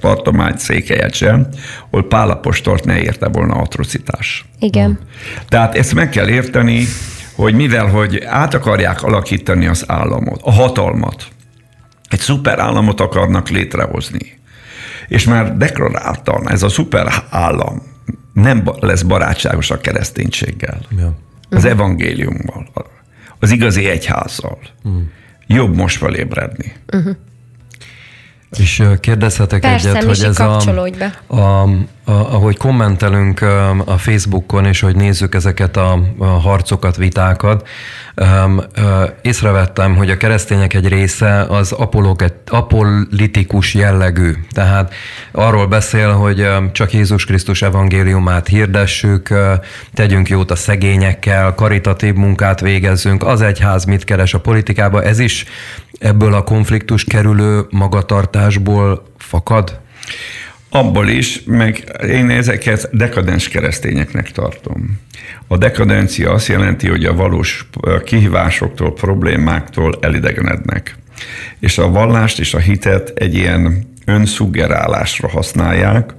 tartomány 0.00 0.56
székelyet 0.56 1.14
sem, 1.14 1.46
ahol 1.90 2.08
Pálapostort 2.08 2.84
ne 2.84 3.00
érte 3.00 3.28
volna 3.28 3.54
atrocitás. 3.54 4.44
Igen. 4.58 4.90
Uh-huh. 4.90 5.06
Tehát 5.48 5.76
ezt 5.76 5.94
meg 5.94 6.08
kell 6.08 6.28
érteni, 6.28 6.84
hogy 7.34 7.54
mivel, 7.54 7.86
hogy 7.86 8.22
át 8.26 8.54
akarják 8.54 9.02
alakítani 9.02 9.66
az 9.66 9.84
államot, 9.86 10.40
a 10.42 10.52
hatalmat, 10.52 11.26
egy 12.08 12.20
szuperállamot 12.20 13.00
akarnak 13.00 13.48
létrehozni 13.48 14.37
és 15.08 15.24
már 15.24 15.56
deklaráltan 15.56 16.50
ez 16.50 16.62
a 16.62 16.68
szuper 16.68 17.12
állam 17.30 17.82
nem 18.32 18.62
lesz 18.80 19.02
barátságos 19.02 19.70
a 19.70 19.78
kereszténységgel, 19.78 20.80
ja. 20.98 21.12
az 21.50 21.64
evangéliummal, 21.64 22.68
az 23.38 23.50
igazi 23.50 23.88
egyházzal. 23.88 24.58
Uh-huh. 24.84 25.02
Jobb 25.46 25.76
most 25.76 25.96
felébredni. 25.96 26.72
Uh-huh. 26.92 27.16
És 28.58 28.82
kérdezhetek 29.00 29.60
Persze, 29.60 29.88
egyet, 29.88 30.04
hogy 30.04 30.22
ez 30.22 30.40
a, 30.40 30.56
a, 31.26 31.68
a, 32.08 32.12
ahogy 32.12 32.56
kommentelünk 32.56 33.40
a 33.84 33.98
Facebookon, 33.98 34.64
és 34.64 34.80
hogy 34.80 34.96
nézzük 34.96 35.34
ezeket 35.34 35.76
a, 35.76 35.98
harcokat, 36.18 36.96
vitákat, 36.96 37.68
észrevettem, 39.22 39.96
hogy 39.96 40.10
a 40.10 40.16
keresztények 40.16 40.74
egy 40.74 40.88
része 40.88 41.40
az 41.40 41.74
apolitikus 42.46 43.74
jellegű. 43.74 44.32
Tehát 44.52 44.94
arról 45.32 45.66
beszél, 45.66 46.12
hogy 46.12 46.48
csak 46.72 46.92
Jézus 46.92 47.24
Krisztus 47.24 47.62
evangéliumát 47.62 48.48
hirdessük, 48.48 49.34
tegyünk 49.94 50.28
jót 50.28 50.50
a 50.50 50.56
szegényekkel, 50.56 51.54
karitatív 51.54 52.14
munkát 52.14 52.60
végezzünk, 52.60 53.24
az 53.24 53.40
egyház 53.40 53.84
mit 53.84 54.04
keres 54.04 54.34
a 54.34 54.40
politikába, 54.40 55.02
ez 55.02 55.18
is 55.18 55.44
ebből 55.98 56.34
a 56.34 56.42
konfliktus 56.42 57.04
kerülő 57.04 57.66
magatartásból 57.70 59.02
fakad? 59.18 59.80
Abból 60.70 61.08
is, 61.08 61.42
meg 61.44 61.96
én 62.08 62.30
ezeket 62.30 62.88
dekadens 62.92 63.48
keresztényeknek 63.48 64.30
tartom. 64.30 65.00
A 65.46 65.56
dekadencia 65.56 66.30
azt 66.30 66.48
jelenti, 66.48 66.88
hogy 66.88 67.04
a 67.04 67.14
valós 67.14 67.68
kihívásoktól, 68.04 68.92
problémáktól 68.92 69.98
elidegenednek. 70.00 70.96
És 71.60 71.78
a 71.78 71.90
vallást 71.90 72.38
és 72.38 72.54
a 72.54 72.58
hitet 72.58 73.08
egy 73.08 73.34
ilyen 73.34 73.94
önszuggerálásra 74.04 75.28
használják, 75.28 76.14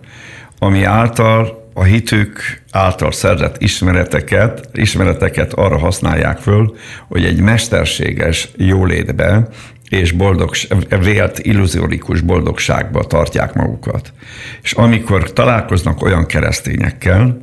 ami 0.60 0.84
által 0.84 1.60
a 1.74 1.84
hitük 1.84 2.62
által 2.72 3.12
szerzett 3.12 3.62
ismereteket, 3.62 4.70
ismereteket 4.74 5.54
arra 5.54 5.78
használják 5.78 6.38
föl, 6.38 6.76
hogy 7.08 7.26
egy 7.26 7.40
mesterséges 7.40 8.50
jólétbe 8.58 9.48
és 9.90 10.12
boldog, 10.12 10.52
vélt 11.00 11.40
illuzórikus 11.40 12.22
boldogságba 12.22 13.04
tartják 13.04 13.54
magukat. 13.54 14.14
És 14.62 14.72
amikor 14.72 15.34
találkoznak 15.34 16.02
olyan 16.02 16.26
keresztényekkel, 16.26 17.42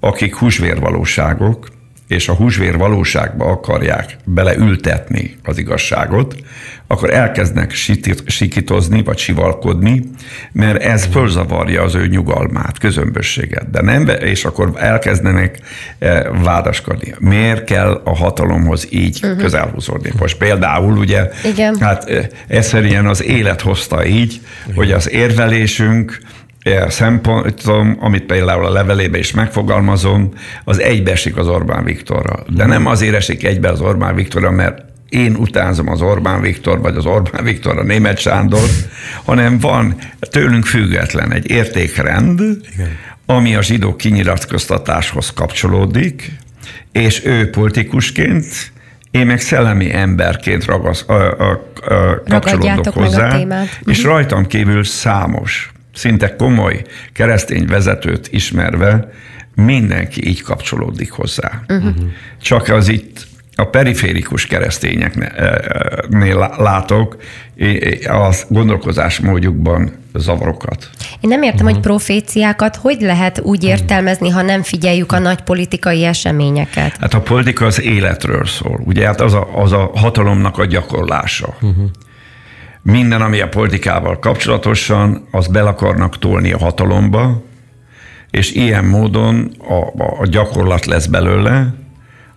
akik 0.00 0.34
húsvérvalóságok, 0.34 1.68
és 2.08 2.28
a 2.28 2.34
húsvér 2.34 2.76
valóságba 2.76 3.44
akarják 3.44 4.16
beleültetni 4.24 5.36
az 5.42 5.58
igazságot, 5.58 6.34
akkor 6.86 7.10
elkezdnek 7.10 7.72
sikitozni, 8.26 9.02
vagy 9.02 9.18
sivalkodni, 9.18 10.02
mert 10.52 10.82
ez 10.82 11.04
fölzavarja 11.04 11.82
az 11.82 11.94
ő 11.94 12.06
nyugalmát, 12.06 12.78
közömbösséget. 12.78 13.70
De 13.70 13.82
nem, 13.82 14.08
és 14.08 14.44
akkor 14.44 14.72
elkezdenek 14.76 15.58
eh, 15.98 16.22
vádaskodni. 16.42 17.14
Miért 17.18 17.64
kell 17.64 18.00
a 18.04 18.16
hatalomhoz 18.16 18.86
így 18.90 19.20
uh-huh. 19.22 19.38
közelhúzódni? 19.40 20.10
Most 20.18 20.36
például 20.36 20.96
ugye, 20.96 21.30
Igen. 21.44 21.76
hát 21.80 22.04
eh, 22.04 22.26
egyszerűen 22.46 23.06
az 23.06 23.22
élet 23.22 23.60
hozta 23.60 24.06
így, 24.06 24.40
Igen. 24.64 24.76
hogy 24.76 24.92
az 24.92 25.10
érvelésünk, 25.10 26.18
szempontom, 26.88 27.96
amit 28.00 28.22
például 28.22 28.64
a 28.64 28.72
levelében 28.72 29.20
is 29.20 29.32
megfogalmazom, 29.32 30.32
az 30.64 30.80
egybeesik 30.80 31.36
az 31.36 31.48
Orbán 31.48 31.84
Viktorral. 31.84 32.46
De 32.48 32.66
nem 32.66 32.86
azért 32.86 33.14
esik 33.14 33.44
egybe 33.44 33.68
az 33.68 33.80
Orbán 33.80 34.14
Viktorral, 34.14 34.50
mert 34.50 34.82
én 35.08 35.36
utánzom 35.36 35.88
az 35.88 36.00
Orbán 36.00 36.40
Viktor, 36.40 36.80
vagy 36.80 36.96
az 36.96 37.06
Orbán 37.06 37.44
Viktor 37.44 37.78
a 37.78 37.82
német 37.82 38.18
Sándor, 38.18 38.68
hanem 39.24 39.58
van 39.58 39.96
tőlünk 40.30 40.64
független 40.64 41.32
egy 41.32 41.50
értékrend, 41.50 42.40
Igen. 42.40 42.88
ami 43.26 43.54
a 43.54 43.62
zsidó 43.62 43.96
kinyilatkoztatáshoz 43.96 45.30
kapcsolódik, 45.30 46.32
és 46.92 47.24
ő 47.24 47.50
politikusként, 47.50 48.46
én 49.10 49.26
meg 49.26 49.40
szellemi 49.40 49.92
emberként 49.92 50.64
ragasz, 50.64 51.04
a, 51.08 51.12
a, 51.12 51.50
a, 51.86 52.22
kapcsolódok 52.28 52.94
hozzá, 52.94 53.38
és 53.84 54.00
mhm. 54.00 54.08
rajtam 54.08 54.46
kívül 54.46 54.84
számos 54.84 55.72
szinte 55.94 56.36
komoly 56.36 56.82
keresztény 57.12 57.66
vezetőt 57.66 58.28
ismerve 58.32 59.08
mindenki 59.54 60.28
így 60.28 60.42
kapcsolódik 60.42 61.12
hozzá. 61.12 61.60
Uh-huh. 61.68 61.94
Csak 62.42 62.68
az 62.68 62.88
itt 62.88 63.26
a 63.56 63.64
periférikus 63.64 64.46
keresztényeknél 64.46 66.54
látok 66.58 67.16
a 68.04 68.34
gondolkozásmódjukban 68.48 69.92
zavarokat. 70.14 70.90
Én 71.20 71.28
nem 71.28 71.42
értem, 71.42 71.66
uh-huh. 71.66 71.72
hogy 71.72 71.80
proféciákat 71.80 72.76
hogy 72.76 73.00
lehet 73.00 73.40
úgy 73.40 73.64
értelmezni, 73.64 74.28
ha 74.28 74.42
nem 74.42 74.62
figyeljük 74.62 75.12
a 75.12 75.18
nagy 75.18 75.40
politikai 75.40 76.04
eseményeket? 76.04 76.96
Hát 77.00 77.14
a 77.14 77.20
politika 77.20 77.66
az 77.66 77.80
életről 77.80 78.46
szól. 78.46 78.80
Ugye 78.84 79.06
hát 79.06 79.20
az 79.20 79.34
a, 79.34 79.48
az 79.54 79.72
a 79.72 79.90
hatalomnak 79.94 80.58
a 80.58 80.64
gyakorlása. 80.64 81.56
Uh-huh 81.60 81.84
minden, 82.84 83.22
ami 83.22 83.40
a 83.40 83.48
politikával 83.48 84.18
kapcsolatosan, 84.18 85.26
az 85.30 85.46
bel 85.46 85.66
akarnak 85.66 86.18
tolni 86.18 86.52
a 86.52 86.58
hatalomba, 86.58 87.42
és 88.30 88.52
ilyen 88.52 88.84
módon 88.84 89.52
a, 89.58 90.02
a 90.20 90.26
gyakorlat 90.26 90.84
lesz 90.84 91.06
belőle, 91.06 91.74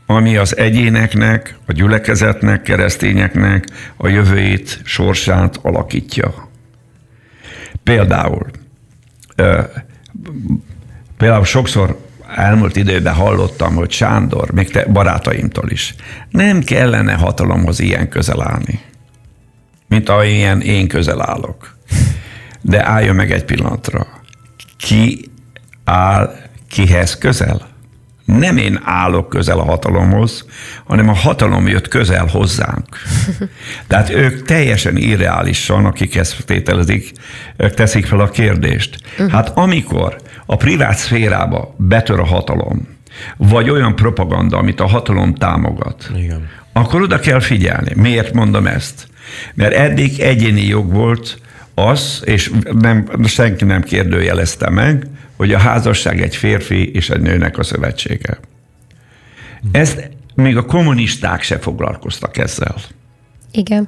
ami 0.05 0.37
az 0.37 0.57
egyéneknek, 0.57 1.57
a 1.65 1.71
gyülekezetnek, 1.71 2.61
keresztényeknek 2.61 3.65
a 3.97 4.07
jövőjét, 4.07 4.81
sorsát 4.83 5.59
alakítja. 5.61 6.49
Például, 7.83 8.45
például 11.17 11.45
sokszor 11.45 11.99
elmúlt 12.35 12.75
időben 12.75 13.13
hallottam, 13.13 13.75
hogy 13.75 13.91
Sándor, 13.91 14.51
még 14.51 14.71
te 14.71 14.85
barátaimtól 14.85 15.69
is, 15.69 15.95
nem 16.29 16.61
kellene 16.61 17.13
hatalomhoz 17.13 17.79
ilyen 17.79 18.09
közel 18.09 18.41
állni 18.41 18.81
mint 19.87 20.09
ahilyen 20.09 20.61
én 20.61 20.87
közel 20.87 21.21
állok. 21.21 21.75
De 22.61 22.85
álljon 22.85 23.15
meg 23.15 23.31
egy 23.31 23.43
pillanatra. 23.43 24.07
Ki 24.77 25.31
áll 25.83 26.35
kihez 26.69 27.17
közel? 27.17 27.75
Nem 28.25 28.57
én 28.57 28.81
állok 28.83 29.29
közel 29.29 29.59
a 29.59 29.63
hatalomhoz, 29.63 30.45
hanem 30.85 31.09
a 31.09 31.13
hatalom 31.13 31.67
jött 31.67 31.87
közel 31.87 32.25
hozzánk. 32.25 32.85
Tehát 33.87 34.09
ők 34.09 34.45
teljesen 34.45 34.97
irreálisan, 34.97 35.85
akik 35.85 36.15
ezt 36.15 36.45
tételezik, 36.45 37.11
ők 37.57 37.73
teszik 37.73 38.05
fel 38.05 38.19
a 38.19 38.29
kérdést. 38.29 38.97
Hát 39.29 39.57
amikor 39.57 40.17
a 40.45 40.55
privát 40.55 40.97
szférába 40.97 41.75
betör 41.77 42.19
a 42.19 42.25
hatalom, 42.25 42.87
vagy 43.37 43.69
olyan 43.69 43.95
propaganda, 43.95 44.57
amit 44.57 44.79
a 44.79 44.87
hatalom 44.87 45.35
támogat, 45.35 46.11
Igen. 46.15 46.49
akkor 46.73 47.01
oda 47.01 47.19
kell 47.19 47.39
figyelni. 47.39 47.91
Miért 47.95 48.33
mondom 48.33 48.67
ezt? 48.67 49.07
Mert 49.53 49.73
eddig 49.73 50.19
egyéni 50.19 50.65
jog 50.65 50.93
volt 50.93 51.39
az, 51.73 52.21
és 52.25 52.51
nem, 52.79 53.09
senki 53.25 53.65
nem 53.65 53.81
kérdőjelezte 53.81 54.69
meg, 54.69 55.07
hogy 55.35 55.53
a 55.53 55.57
házasság 55.57 56.21
egy 56.21 56.35
férfi 56.35 56.91
és 56.91 57.09
egy 57.09 57.21
nőnek 57.21 57.57
a 57.57 57.63
szövetsége. 57.63 58.39
Ezt 59.71 60.09
még 60.35 60.57
a 60.57 60.65
kommunisták 60.65 61.41
se 61.41 61.59
foglalkoztak 61.59 62.37
ezzel. 62.37 62.75
Igen. 63.51 63.87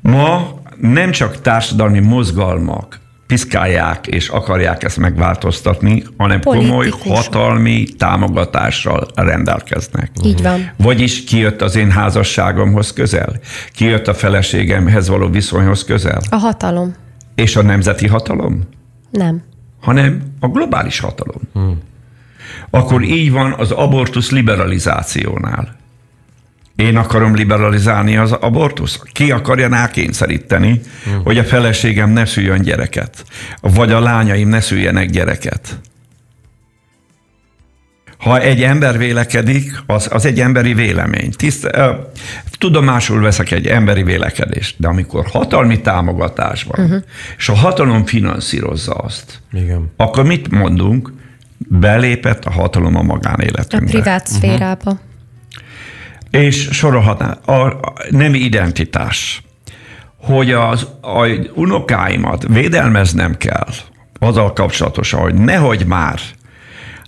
Ma 0.00 0.60
nem 0.80 1.10
csak 1.10 1.40
társadalmi 1.40 1.98
mozgalmak, 1.98 3.00
piszkálják 3.28 4.06
és 4.06 4.28
akarják 4.28 4.82
ezt 4.82 4.96
megváltoztatni, 4.96 6.04
hanem 6.16 6.42
komoly 6.42 6.88
hatalmi 7.04 7.84
támogatással 7.98 9.06
rendelkeznek. 9.14 10.10
Így 10.24 10.42
van. 10.42 10.70
Vagyis 10.76 11.24
kijött 11.24 11.62
az 11.62 11.76
én 11.76 11.90
házasságomhoz 11.90 12.92
közel? 12.92 13.40
Kijött 13.72 14.08
a 14.08 14.14
feleségemhez 14.14 15.08
való 15.08 15.28
viszonyhoz 15.28 15.84
közel? 15.84 16.20
A 16.30 16.36
hatalom. 16.36 16.94
És 17.34 17.56
a 17.56 17.62
nemzeti 17.62 18.06
hatalom? 18.06 18.68
Nem. 19.10 19.42
Hanem 19.80 20.22
a 20.40 20.48
globális 20.48 21.00
hatalom. 21.00 21.42
Hmm. 21.52 21.78
Akkor 22.70 23.02
így 23.02 23.32
van 23.32 23.54
az 23.58 23.70
abortusz 23.70 24.30
liberalizációnál. 24.30 25.76
Én 26.78 26.96
akarom 26.96 27.34
liberalizálni 27.34 28.16
az 28.16 28.32
abortusz? 28.32 29.00
Ki 29.12 29.30
akarja 29.30 29.68
rákényszeríteni, 29.68 30.80
uh-huh. 31.06 31.24
hogy 31.24 31.38
a 31.38 31.44
feleségem 31.44 32.10
ne 32.10 32.24
szüljön 32.24 32.62
gyereket? 32.62 33.24
Vagy 33.60 33.92
a 33.92 34.00
lányaim 34.00 34.48
ne 34.48 34.60
szüljenek 34.60 35.10
gyereket? 35.10 35.80
Ha 38.18 38.40
egy 38.40 38.62
ember 38.62 38.98
vélekedik, 38.98 39.82
az, 39.86 40.08
az 40.12 40.24
egy 40.24 40.40
emberi 40.40 40.74
vélemény. 40.74 41.30
Tiszt, 41.30 41.64
uh, 41.64 41.86
tudomásul 42.58 43.20
veszek 43.20 43.50
egy 43.50 43.66
emberi 43.66 44.02
vélekedést, 44.02 44.74
de 44.78 44.88
amikor 44.88 45.26
hatalmi 45.26 45.80
támogatás 45.80 46.62
van, 46.62 46.84
uh-huh. 46.84 47.02
és 47.38 47.48
a 47.48 47.54
hatalom 47.54 48.06
finanszírozza 48.06 48.92
azt, 48.92 49.40
Igen. 49.52 49.92
akkor 49.96 50.24
mit 50.24 50.50
mondunk? 50.50 51.12
Belépett 51.56 52.44
a 52.44 52.50
hatalom 52.50 52.96
a 52.96 53.02
magánéletünkbe. 53.02 53.88
A 53.88 53.90
privát 53.90 54.26
szférába. 54.26 54.90
Uh-huh 54.90 55.06
és 56.30 56.68
sorolhatná, 56.72 57.30
a 57.30 57.92
nem 58.10 58.34
identitás, 58.34 59.42
hogy 60.16 60.52
az 60.52 60.86
a 61.00 61.26
unokáimat 61.54 62.46
védelmeznem 62.48 63.36
kell, 63.36 63.68
azzal 64.18 64.52
kapcsolatosan, 64.52 65.20
hogy 65.20 65.34
nehogy 65.34 65.86
már 65.86 66.20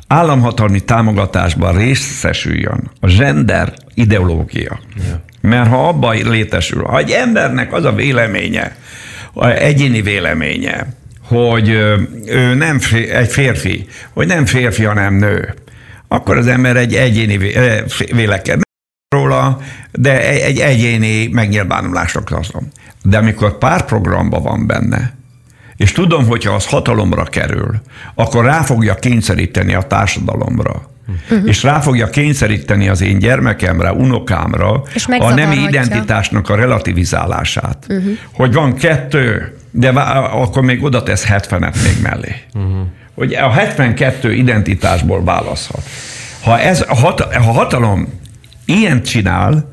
államhatalmi 0.06 0.80
támogatásban 0.80 1.76
részesüljön 1.76 2.90
a 3.00 3.06
gender 3.06 3.74
ideológia. 3.94 4.80
Ja. 4.96 5.22
Mert 5.40 5.68
ha 5.68 5.88
abban 5.88 6.16
létesül, 6.16 6.84
ha 6.84 6.98
egy 6.98 7.10
embernek 7.10 7.72
az 7.72 7.84
a 7.84 7.92
véleménye, 7.92 8.76
egyéni 9.54 10.02
véleménye, 10.02 10.86
hogy 11.22 11.68
ő 12.26 12.54
nem 12.54 12.78
egy 13.12 13.32
férfi, 13.32 13.86
hogy 14.12 14.26
nem 14.26 14.46
férfi, 14.46 14.84
hanem 14.84 15.14
nő, 15.14 15.54
akkor 16.08 16.36
az 16.36 16.46
ember 16.46 16.76
egy 16.76 16.94
egyéni 16.94 17.36
vélekedés 18.12 18.68
de 19.92 20.22
egy 20.30 20.58
egyéni 20.58 21.26
megnyilvánulásra 21.26 22.22
tartom. 22.24 22.68
De 23.02 23.18
amikor 23.18 23.58
párprogramban 23.58 24.42
van 24.42 24.66
benne, 24.66 25.18
és 25.76 25.92
tudom, 25.92 26.26
hogyha 26.26 26.54
az 26.54 26.66
hatalomra 26.66 27.24
kerül, 27.24 27.80
akkor 28.14 28.44
rá 28.44 28.62
fogja 28.62 28.94
kényszeríteni 28.94 29.74
a 29.74 29.82
társadalomra. 29.82 30.90
Uh-huh. 31.30 31.48
És 31.48 31.62
rá 31.62 31.80
fogja 31.80 32.10
kényszeríteni 32.10 32.88
az 32.88 33.00
én 33.00 33.18
gyermekemre, 33.18 33.92
unokámra 33.92 34.82
a 35.18 35.34
nemi 35.34 35.56
identitásnak 35.56 36.48
a 36.48 36.54
relativizálását. 36.54 37.86
Uh-huh. 37.88 38.12
Hogy 38.32 38.52
van 38.52 38.74
kettő 38.74 39.54
de 39.70 39.88
akkor 39.88 40.62
még 40.62 40.82
oda 40.82 41.02
tesz 41.02 41.26
70-et 41.28 41.82
még 41.82 42.02
mellé. 42.02 42.34
Uh-huh. 42.54 42.86
Hogy 43.14 43.34
a 43.34 43.50
72 43.50 44.34
identitásból 44.34 45.24
választhat. 45.24 45.82
Ha, 46.42 46.58
ez 46.58 46.84
a, 46.88 46.94
hat, 46.94 47.34
ha 47.34 47.52
hatalom 47.52 48.20
ilyen 48.70 49.02
csinál, 49.02 49.68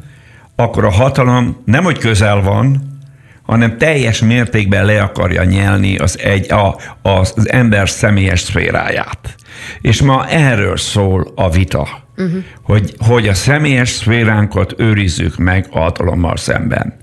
akkor 0.56 0.86
a 0.86 0.92
hatalom 0.92 1.62
nem, 1.66 1.84
hogy 1.84 1.98
közel 1.98 2.42
van, 2.42 2.96
hanem 3.44 3.78
teljes 3.78 4.20
mértékben 4.20 4.86
le 4.86 5.02
akarja 5.02 5.44
nyelni 5.44 5.98
az, 5.98 6.20
egy, 6.20 6.52
a, 6.52 6.78
az, 7.02 7.34
az 7.36 7.50
ember 7.50 7.90
személyes 7.90 8.40
szféráját. 8.40 9.36
És 9.82 10.02
ma 10.02 10.28
erről 10.28 10.78
szól 10.78 11.32
a 11.36 11.50
vita, 11.50 11.88
uh-huh. 12.18 12.44
hogy, 12.64 12.94
hogy 12.98 13.28
a 13.28 13.34
személyes 13.34 13.90
szféránkat 13.90 14.74
őrizzük 14.78 15.38
meg 15.38 15.68
a 15.72 15.80
hatalommal 15.80 16.38
szemben. 16.38 16.98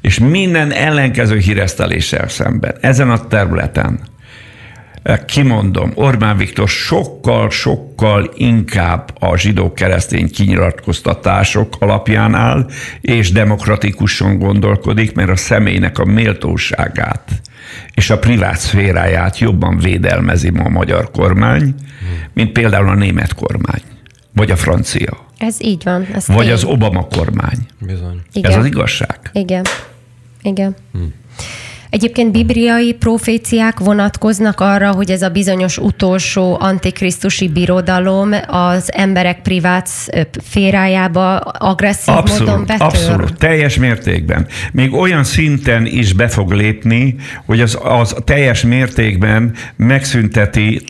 És 0.00 0.18
minden 0.18 0.72
ellenkező 0.72 1.38
híreszteléssel 1.38 2.28
szemben, 2.28 2.74
ezen 2.80 3.10
a 3.10 3.26
területen 3.26 4.00
kimondom, 5.26 5.92
Orbán 5.94 6.36
Viktor 6.36 6.68
sokkal-sokkal 6.68 8.30
inkább 8.34 9.12
a 9.18 9.36
zsidó-keresztény 9.36 10.30
kinyilatkoztatások 10.30 11.76
alapján 11.78 12.34
áll, 12.34 12.66
és 13.00 13.32
demokratikusan 13.32 14.38
gondolkodik, 14.38 15.14
mert 15.14 15.30
a 15.30 15.36
személynek 15.36 15.98
a 15.98 16.04
méltóságát 16.04 17.42
és 17.94 18.10
a 18.10 18.18
privát 18.18 18.58
szféráját 18.58 19.38
jobban 19.38 19.78
védelmezi 19.78 20.50
ma 20.50 20.64
a 20.64 20.68
magyar 20.68 21.10
kormány, 21.10 21.74
mint 22.32 22.52
például 22.52 22.88
a 22.88 22.94
német 22.94 23.34
kormány, 23.34 23.82
vagy 24.32 24.50
a 24.50 24.56
francia. 24.56 25.26
Ez 25.38 25.56
így 25.60 25.82
van. 25.84 26.06
Ez 26.14 26.26
vagy 26.26 26.44
tény. 26.44 26.52
az 26.52 26.64
Obama 26.64 27.06
kormány. 27.06 27.58
Bizony. 27.78 28.20
Igen. 28.32 28.50
Ez 28.50 28.56
az 28.56 28.64
igazság. 28.64 29.30
Igen. 29.32 29.64
Igen. 30.42 30.76
Hm. 30.92 31.00
Egyébként 31.92 32.32
bibliai 32.32 32.94
proféciák 32.94 33.78
vonatkoznak 33.78 34.60
arra, 34.60 34.92
hogy 34.92 35.10
ez 35.10 35.22
a 35.22 35.28
bizonyos 35.28 35.78
utolsó 35.78 36.56
antikrisztusi 36.60 37.48
birodalom 37.48 38.34
az 38.46 38.92
emberek 38.94 39.42
privát 39.42 39.88
férájába 40.42 41.38
agresszív 41.38 42.14
abszolút, 42.14 42.46
módon 42.46 42.66
betör? 42.66 42.86
Abszolút, 42.86 43.38
teljes 43.38 43.76
mértékben. 43.76 44.46
Még 44.72 44.92
olyan 44.92 45.24
szinten 45.24 45.86
is 45.86 46.12
be 46.12 46.28
fog 46.28 46.52
lépni, 46.52 47.16
hogy 47.46 47.60
az, 47.60 47.78
az 47.82 48.16
teljes 48.24 48.62
mértékben 48.62 49.54
megszünteti 49.76 50.80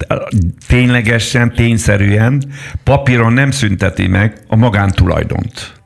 ténylegesen, 0.69 1.53
tényszerűen, 1.55 2.43
papíron 2.85 3.33
nem 3.33 3.51
szünteti 3.51 4.07
meg 4.07 4.37
a 4.49 4.57
magántulajdont 4.57 5.82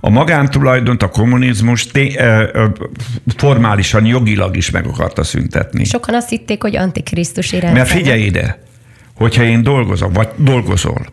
a 0.00 0.10
magántulajdont 0.10 1.02
a 1.02 1.08
kommunizmus 1.08 1.86
té- 1.86 2.22
formálisan, 3.36 4.06
jogilag 4.06 4.56
is 4.56 4.70
meg 4.70 4.86
akarta 4.86 5.24
szüntetni. 5.24 5.84
Sokan 5.84 6.14
azt 6.14 6.28
hitték, 6.28 6.62
hogy 6.62 6.76
antikrisztusi 6.76 7.60
rendszer. 7.60 7.78
Mert 7.84 7.88
figyelj 7.88 8.22
ide, 8.22 8.62
hogyha 9.14 9.42
én 9.42 9.62
dolgozom, 9.62 10.12
vagy 10.12 10.28
dolgozol, 10.36 11.06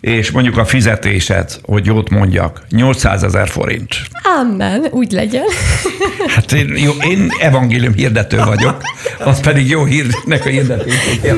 és 0.00 0.30
mondjuk 0.30 0.58
a 0.58 0.64
fizetésed, 0.64 1.58
hogy 1.62 1.86
jót 1.86 2.10
mondjak, 2.10 2.62
800 2.70 3.22
ezer 3.22 3.48
forint. 3.48 3.94
Amen, 4.40 4.86
úgy 4.90 5.12
legyen. 5.12 5.44
Hát 6.26 6.52
én, 6.52 6.76
jó, 6.76 6.92
én 7.10 7.28
evangélium 7.40 7.92
hirdető 7.92 8.36
vagyok, 8.44 8.82
az 9.24 9.40
pedig 9.40 9.68
jó 9.68 9.84
hírnek 9.84 10.44
a 10.44 10.48
jelent. 10.48 10.84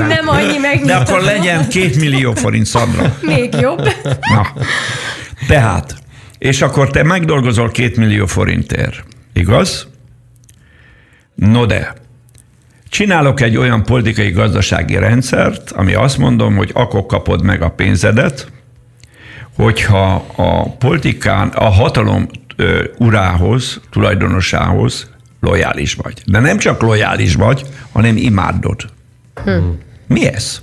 Nem 0.09 0.29
annyi 0.29 0.59
meg. 0.59 0.81
De 0.85 0.95
akkor 0.95 1.21
legyen 1.21 1.69
két 1.69 1.97
millió 2.01 2.35
forint 2.35 2.67
Szandra. 2.67 3.17
Még 3.21 3.55
jobb. 3.61 3.83
Na, 4.05 4.53
tehát 5.49 5.95
és 6.39 6.63
akkor 6.63 6.91
te 6.91 7.03
megdolgozol 7.03 7.71
két 7.71 7.97
millió 7.97 8.27
forintért. 8.27 9.05
Igaz? 9.33 9.89
No 11.35 11.67
de, 11.67 11.95
csinálok 12.89 13.41
egy 13.41 13.57
olyan 13.57 13.83
politikai 13.83 14.31
gazdasági 14.31 14.97
rendszert, 14.97 15.71
ami 15.71 15.95
azt 15.95 16.19
mondom, 16.19 16.57
hogy 16.57 16.71
akkor 16.75 17.07
kapod 17.07 17.43
meg 17.43 17.63
a 17.63 17.71
pénzedet, 17.71 18.53
hogyha 19.55 20.25
a 20.37 20.71
politikán, 20.71 21.49
a 21.49 21.69
hatalom 21.69 22.29
ö, 22.57 22.85
urához, 22.99 23.81
tulajdonosához 23.91 25.11
lojális 25.41 25.95
vagy. 25.95 26.23
De 26.27 26.41
nem 26.41 26.59
csak 26.59 26.83
lojális 26.83 27.35
vagy, 27.35 27.63
hanem 27.93 28.17
imádod. 28.17 28.85
Hm. 29.45 29.51
Mi 30.07 30.27
ez? 30.27 30.63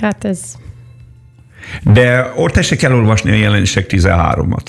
Hát 0.00 0.24
ez 0.24 0.56
de 1.82 2.32
ott 2.36 2.52
tessék 2.52 2.82
elolvasni 2.82 3.30
a 3.30 3.34
jelenések 3.34 3.86
13-at. 3.88 4.66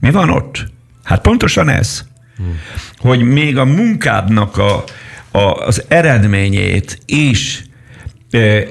Mi 0.00 0.10
van 0.10 0.30
ott? 0.30 0.66
Hát 1.04 1.20
pontosan 1.20 1.68
ez. 1.68 2.04
Hmm. 2.36 2.58
Hogy 2.98 3.22
még 3.22 3.58
a 3.58 3.64
munkádnak 3.64 4.56
a, 4.56 4.84
a, 5.30 5.40
az 5.40 5.84
eredményét 5.88 6.98
is 7.06 7.64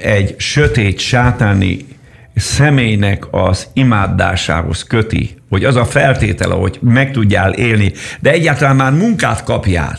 egy 0.00 0.34
sötét, 0.38 0.98
sátáni 0.98 1.86
személynek 2.34 3.26
az 3.30 3.66
imádásához 3.72 4.82
köti, 4.82 5.36
hogy 5.48 5.64
az 5.64 5.76
a 5.76 5.84
feltétele, 5.84 6.54
hogy 6.54 6.78
meg 6.82 7.12
tudjál 7.12 7.52
élni, 7.52 7.92
de 8.20 8.30
egyáltalán 8.30 8.76
már 8.76 8.92
munkát 8.92 9.44
kapjál. 9.44 9.98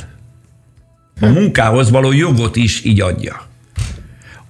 A 1.22 1.26
munkához 1.26 1.90
való 1.90 2.12
jogot 2.12 2.56
is 2.56 2.84
így 2.84 3.02
adja. 3.02 3.49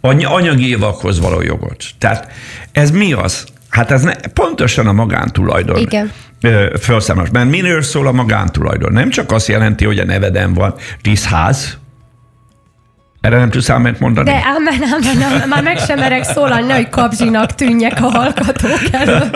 Anyagi 0.02 0.70
évakhoz 0.70 1.20
való 1.20 1.41
jogot. 1.41 1.84
Tehát 1.97 2.32
ez 2.72 2.91
mi 2.91 3.14
az? 3.14 3.45
Hát 3.70 3.91
ez 3.91 4.02
ne, 4.02 4.14
pontosan 4.14 4.88
a 4.88 4.93
magántulajdon. 4.93 5.78
Igen 5.78 6.12
felszámolás. 6.80 7.30
Mert 7.32 7.50
miről 7.50 7.82
szól 7.82 8.08
a 8.08 8.12
magántulajdon? 8.12 8.91
Nem 8.91 9.10
csak 9.10 9.32
azt 9.32 9.47
jelenti, 9.47 9.86
hogy 9.86 10.00
a 10.00 10.06
neveden 10.06 10.54
van 10.54 10.76
tíz 11.02 11.26
ház, 11.26 11.78
erre 13.22 13.38
nem 13.38 13.50
tudsz 13.50 13.70
áment 13.70 14.00
mondani? 14.00 14.30
De 14.30 14.42
ámen, 14.46 14.74
ámen, 14.94 15.22
ámen, 15.24 15.48
már 15.48 15.64
meg 15.64 15.78
sem 15.78 16.00
merek 16.00 16.24
szólalni, 16.24 16.72
hogy 16.72 16.90
kapzsinak 16.90 17.56
tűnjek 17.56 18.02
a 18.04 18.10
hallgatók 18.10 18.80
előtt. 18.92 19.32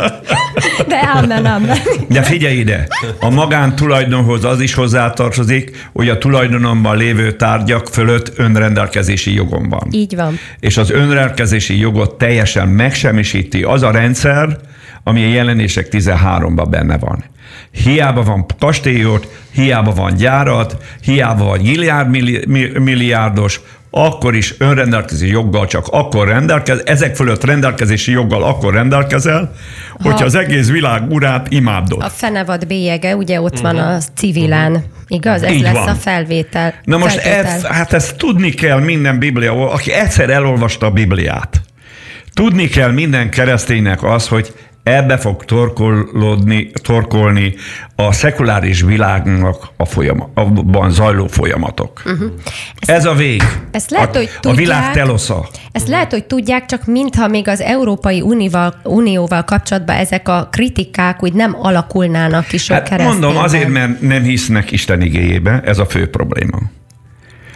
De 0.88 1.10
ámen, 1.16 1.46
ámen. 1.46 1.78
De 2.10 2.22
figyelj 2.22 2.56
ide, 2.56 2.88
a 3.20 3.30
magántulajdonhoz 3.30 4.44
az 4.46 4.62
is 4.62 4.74
hozzátartozik, 4.74 5.90
hogy 5.94 6.10
a 6.10 6.18
tulajdonomban 6.18 6.98
lévő 6.98 7.32
tárgyak 7.32 7.88
fölött 7.88 8.32
önrendelkezési 8.36 9.34
jogom 9.34 9.70
van. 9.70 9.88
Így 9.92 10.16
van. 10.16 10.40
És 10.60 10.78
az 10.78 10.92
önrendelkezési 10.92 11.80
jogot 11.80 12.18
teljesen 12.18 12.68
megsemmisíti 12.68 13.64
az 13.64 13.84
a 13.84 13.92
rendszer, 13.92 14.58
ami 15.04 15.24
a 15.24 15.28
jelenések 15.28 15.88
13-ban 15.92 16.68
benne 16.70 16.98
van. 16.98 17.24
Hiába 17.72 18.24
van 18.24 18.46
kastélyot, 18.60 19.28
hiába 19.52 19.92
van 19.92 20.14
gyárat, 20.16 20.78
hiába 21.02 21.44
van 21.44 21.60
milliárd, 21.60 22.10
milliárdos, 22.80 23.62
akkor 23.96 24.36
is 24.36 24.56
önrendelkezési 24.58 25.32
joggal 25.32 25.66
csak 25.68 25.88
akkor 25.88 26.28
rendelkez, 26.28 26.82
ezek 26.86 27.16
fölött 27.16 27.44
rendelkezési 27.44 28.12
joggal 28.12 28.44
akkor 28.44 28.74
rendelkezel, 28.74 29.52
ha, 29.90 30.10
hogyha 30.10 30.26
az 30.26 30.36
egész 30.36 30.70
világ 30.70 31.12
urát 31.12 31.52
imádod. 31.52 32.02
A 32.04 32.10
fenevad 32.10 32.68
bélyege, 32.68 33.16
ugye 33.16 33.42
ott 33.42 33.60
uh-huh. 33.60 33.72
van 33.72 33.78
a 33.78 33.98
civilen, 34.16 34.72
uh-huh. 34.72 34.86
igaz? 35.08 35.44
Ez 35.44 35.52
Így 35.52 35.62
lesz 35.62 35.74
van. 35.74 35.88
a 35.88 35.94
felvétel. 35.94 36.74
Na 36.84 36.98
most 36.98 37.18
ez, 37.18 37.66
hát 37.66 37.94
ezt 37.94 38.18
tudni 38.18 38.50
kell 38.50 38.80
minden 38.80 39.20
biblia, 39.20 39.72
aki 39.72 39.92
egyszer 39.92 40.30
elolvasta 40.30 40.86
a 40.86 40.92
Bibliát. 40.92 41.62
Tudni 42.34 42.68
kell 42.68 42.92
minden 42.92 43.30
kereszténynek 43.30 44.04
az, 44.04 44.28
hogy 44.28 44.54
ebbe 44.84 45.18
fog 45.18 45.46
torkolódni, 45.46 46.72
torkolni 46.82 47.56
a 47.96 48.12
szekuláris 48.12 48.82
világnak 48.82 49.68
a 49.78 49.86
folyamatban 49.86 50.92
zajló 50.92 51.28
folyamatok. 51.28 52.02
Uh-huh. 52.06 52.32
Ez 52.80 53.06
a 53.06 53.14
vég. 53.14 53.44
Ezt 53.72 53.90
lehet, 53.90 54.16
a, 54.16 54.18
hogy 54.18 54.30
tudják, 54.40 54.54
a 54.54 54.58
világ 54.58 54.92
telosza. 54.92 55.48
Ezt 55.72 55.88
lehet, 55.88 56.12
hogy 56.12 56.26
tudják, 56.26 56.66
csak 56.66 56.86
mintha 56.86 57.28
még 57.28 57.48
az 57.48 57.62
Európai 57.62 58.22
Unival, 58.22 58.74
Unióval 58.84 59.44
kapcsolatban 59.44 59.96
ezek 59.96 60.28
a 60.28 60.48
kritikák 60.52 61.24
úgy 61.24 61.34
nem 61.34 61.56
alakulnának 61.60 62.46
ki 62.46 62.58
sok 62.58 62.88
hát 62.88 63.04
Mondom, 63.04 63.38
azért, 63.38 63.70
mert 63.70 64.02
nem 64.02 64.24
hisznek 64.24 64.72
Isten 64.72 65.02
igéjébe, 65.02 65.62
ez 65.66 65.78
a 65.78 65.86
fő 65.86 66.10
probléma. 66.10 66.58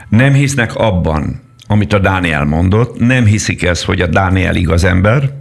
Nem 0.10 0.34
hisznek 0.34 0.76
abban, 0.76 1.42
amit 1.68 1.94
a 1.94 2.00
Dániel 2.00 2.46
mondott, 2.46 3.00
nem 3.00 3.26
hiszik 3.26 3.64
ezt, 3.64 3.84
hogy 3.84 4.02
a 4.02 4.08
Dániel 4.08 4.56
igaz 4.56 4.84
ember, 4.84 5.32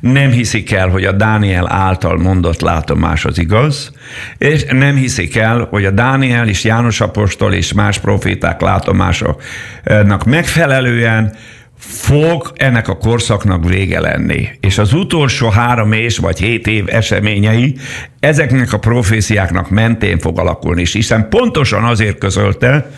nem 0.00 0.30
hiszik 0.30 0.72
el, 0.72 0.88
hogy 0.88 1.04
a 1.04 1.12
Dániel 1.12 1.72
által 1.72 2.16
mondott 2.16 2.60
látomás 2.60 3.24
az 3.24 3.38
igaz, 3.38 3.92
és 4.38 4.64
nem 4.70 4.94
hiszik 4.96 5.36
el, 5.36 5.66
hogy 5.70 5.84
a 5.84 5.90
Dániel 5.90 6.48
és 6.48 6.64
János 6.64 7.00
Apostol 7.00 7.52
és 7.52 7.72
más 7.72 7.98
proféták 7.98 8.60
látomásoknak 8.60 10.24
megfelelően 10.24 11.34
fog 11.80 12.52
ennek 12.54 12.88
a 12.88 12.96
korszaknak 12.96 13.68
vége 13.68 14.00
lenni. 14.00 14.48
És 14.60 14.78
az 14.78 14.92
utolsó 14.92 15.48
három 15.48 15.92
és 15.92 16.18
vagy 16.18 16.38
hét 16.38 16.66
év 16.66 16.84
eseményei 16.88 17.76
ezeknek 18.20 18.72
a 18.72 18.78
proféciáknak 18.78 19.70
mentén 19.70 20.18
fog 20.18 20.38
alakulni. 20.38 20.80
És 20.80 20.92
hiszen 20.92 21.28
pontosan 21.28 21.84
azért 21.84 22.18
közölte, 22.18 22.90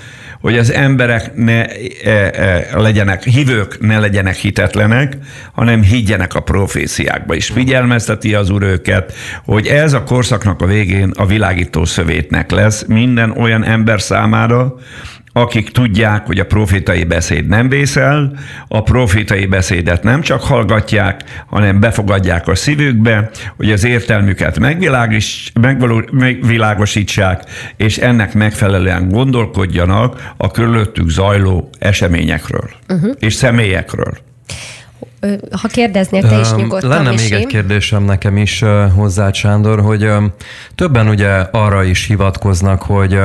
hogy 0.42 0.58
az 0.58 0.72
emberek 0.72 1.34
ne 1.34 1.66
e, 1.66 2.10
e, 2.10 2.66
legyenek, 2.80 3.24
hívők 3.24 3.80
ne 3.80 3.98
legyenek 3.98 4.34
hitetlenek, 4.34 5.16
hanem 5.52 5.82
higgyenek 5.82 6.34
a 6.34 6.40
proféciákba 6.40 7.34
is. 7.34 7.46
Figyelmezteti 7.46 8.34
az 8.34 8.50
úr 8.50 8.62
őket, 8.62 9.12
hogy 9.44 9.66
ez 9.66 9.92
a 9.92 10.02
korszaknak 10.02 10.60
a 10.60 10.66
végén 10.66 11.10
a 11.16 11.26
világító 11.26 11.84
szövétnek 11.84 12.50
lesz 12.50 12.84
minden 12.86 13.30
olyan 13.30 13.64
ember 13.64 14.00
számára, 14.00 14.74
akik 15.32 15.70
tudják, 15.70 16.26
hogy 16.26 16.38
a 16.38 16.46
profétai 16.46 17.04
beszéd 17.04 17.46
nem 17.46 17.68
vészel, 17.68 18.32
a 18.68 18.82
profétai 18.82 19.46
beszédet 19.46 20.02
nem 20.02 20.20
csak 20.20 20.42
hallgatják, 20.42 21.44
hanem 21.46 21.80
befogadják 21.80 22.48
a 22.48 22.54
szívükbe, 22.54 23.30
hogy 23.56 23.72
az 23.72 23.84
értelmüket 23.84 24.58
megvilágosítsák, 26.12 27.44
és 27.76 27.98
ennek 27.98 28.34
megfelelően 28.34 29.08
gondolkodjanak 29.08 30.32
a 30.36 30.50
körülöttük 30.50 31.08
zajló 31.08 31.70
eseményekről 31.78 32.70
uh-huh. 32.88 33.14
és 33.18 33.34
személyekről. 33.34 34.18
Ha 35.60 35.68
kérdeznél, 35.68 36.22
te 36.22 36.40
is 36.40 36.52
nyugodtan, 36.52 36.88
Lenne 36.88 37.10
még 37.10 37.32
egy 37.32 37.46
kérdésem 37.46 38.04
nekem 38.04 38.36
is 38.36 38.64
hozzá, 38.94 39.32
Sándor, 39.32 39.80
hogy 39.80 40.10
többen 40.74 41.08
ugye 41.08 41.28
arra 41.50 41.82
is 41.82 42.06
hivatkoznak, 42.06 42.82
hogy 42.82 43.18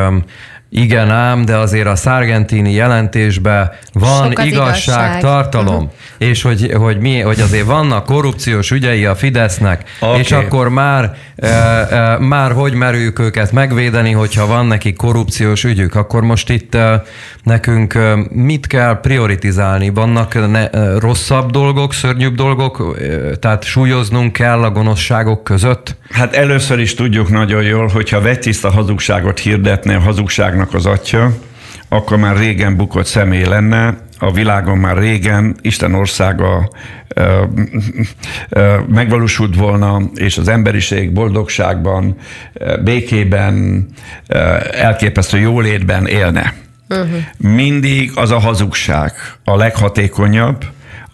igen 0.70 1.12
ám, 1.12 1.46
de 1.46 1.56
azért 1.56 1.88
a 1.88 1.96
szargentini 1.96 2.74
jelentésben 2.74 3.72
van 3.94 4.32
igazság, 4.32 4.48
igazság, 4.48 5.20
tartalom, 5.20 5.76
uh-huh. 5.76 5.92
és 6.18 6.42
hogy, 6.42 6.72
hogy, 6.78 7.00
mi, 7.00 7.20
hogy 7.20 7.40
azért 7.40 7.66
vannak 7.66 8.06
korrupciós 8.06 8.72
ügyei 8.72 9.06
a 9.06 9.16
Fidesznek, 9.16 9.84
okay. 10.00 10.20
és 10.20 10.32
akkor 10.32 10.70
már, 10.70 11.16
e, 11.36 11.48
e, 11.48 12.18
már 12.20 12.52
hogy 12.52 12.74
merüljük 12.74 13.20
őket 13.20 13.52
megvédeni, 13.52 14.12
hogyha 14.12 14.48
van 14.48 14.66
neki 14.66 14.94
korrupciós 14.94 15.64
ügyük, 15.64 15.96
akkor 15.96 16.22
most 16.22 16.50
itt 16.50 16.76
e, 16.76 17.04
nekünk 17.44 17.94
e, 17.94 18.16
mit 18.30 18.68
kell 18.68 19.00
prioritizálni? 19.02 19.90
Vannak 19.90 20.52
ne, 20.52 20.70
e, 20.70 21.00
rosszabb 21.00 21.52
dolgok, 21.52 21.94
szörnyűbb 21.94 22.36
dolgok, 22.36 22.98
e, 23.00 23.36
tehát 23.36 23.64
súlyoznunk 23.64 24.34
kell 24.34 24.64
a 24.64 24.72
gonoszságok 24.72 25.44
között? 25.44 25.96
Hát 26.12 26.36
először 26.36 26.80
is 26.80 26.94
tudjuk 26.94 27.30
nagyon 27.30 27.64
jól, 27.64 27.88
hogyha 27.88 28.22
vettiszta 28.22 28.72
hazugságot 28.72 29.40
hirdetne 29.40 29.96
a 29.96 30.00
hazugságnak 30.58 30.74
az 30.74 30.86
atya, 30.86 31.32
akkor 31.90 32.18
már 32.18 32.38
régen 32.38 32.76
bukott 32.76 33.06
személy 33.06 33.46
lenne, 33.46 33.98
a 34.20 34.32
világon 34.32 34.78
már 34.78 34.98
régen 34.98 35.56
Isten 35.62 35.94
országa 35.94 36.70
ö, 37.08 37.44
ö, 38.50 38.78
megvalósult 38.88 39.56
volna, 39.56 40.02
és 40.16 40.38
az 40.38 40.48
emberiség 40.48 41.12
boldogságban, 41.12 42.16
békében, 42.84 43.86
ö, 44.28 44.38
elképesztő 44.72 45.38
jólétben 45.38 46.08
élne. 46.08 46.54
Uh-huh. 46.90 47.08
Mindig 47.38 48.12
az 48.16 48.32
a 48.32 48.40
hazugság 48.40 49.12
a 49.44 49.56
leghatékonyabb, 49.56 50.66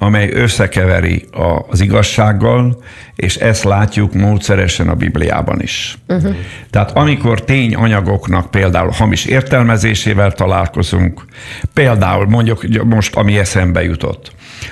amely 0.03 0.29
összekeveri 0.33 1.25
az 1.69 1.81
igazsággal, 1.81 2.83
és 3.15 3.35
ezt 3.35 3.63
látjuk 3.63 4.13
módszeresen 4.13 4.89
a 4.89 4.93
Bibliában 4.93 5.61
is. 5.61 5.97
Uh-huh. 6.07 6.35
Tehát 6.69 6.91
amikor 6.91 7.43
tényanyagoknak 7.43 8.51
például 8.51 8.89
hamis 8.89 9.25
értelmezésével 9.25 10.31
találkozunk, 10.31 11.25
például 11.73 12.27
mondjuk 12.27 12.83
most, 12.83 13.15
ami 13.15 13.37
eszembe 13.37 13.83
jutott, 13.83 14.31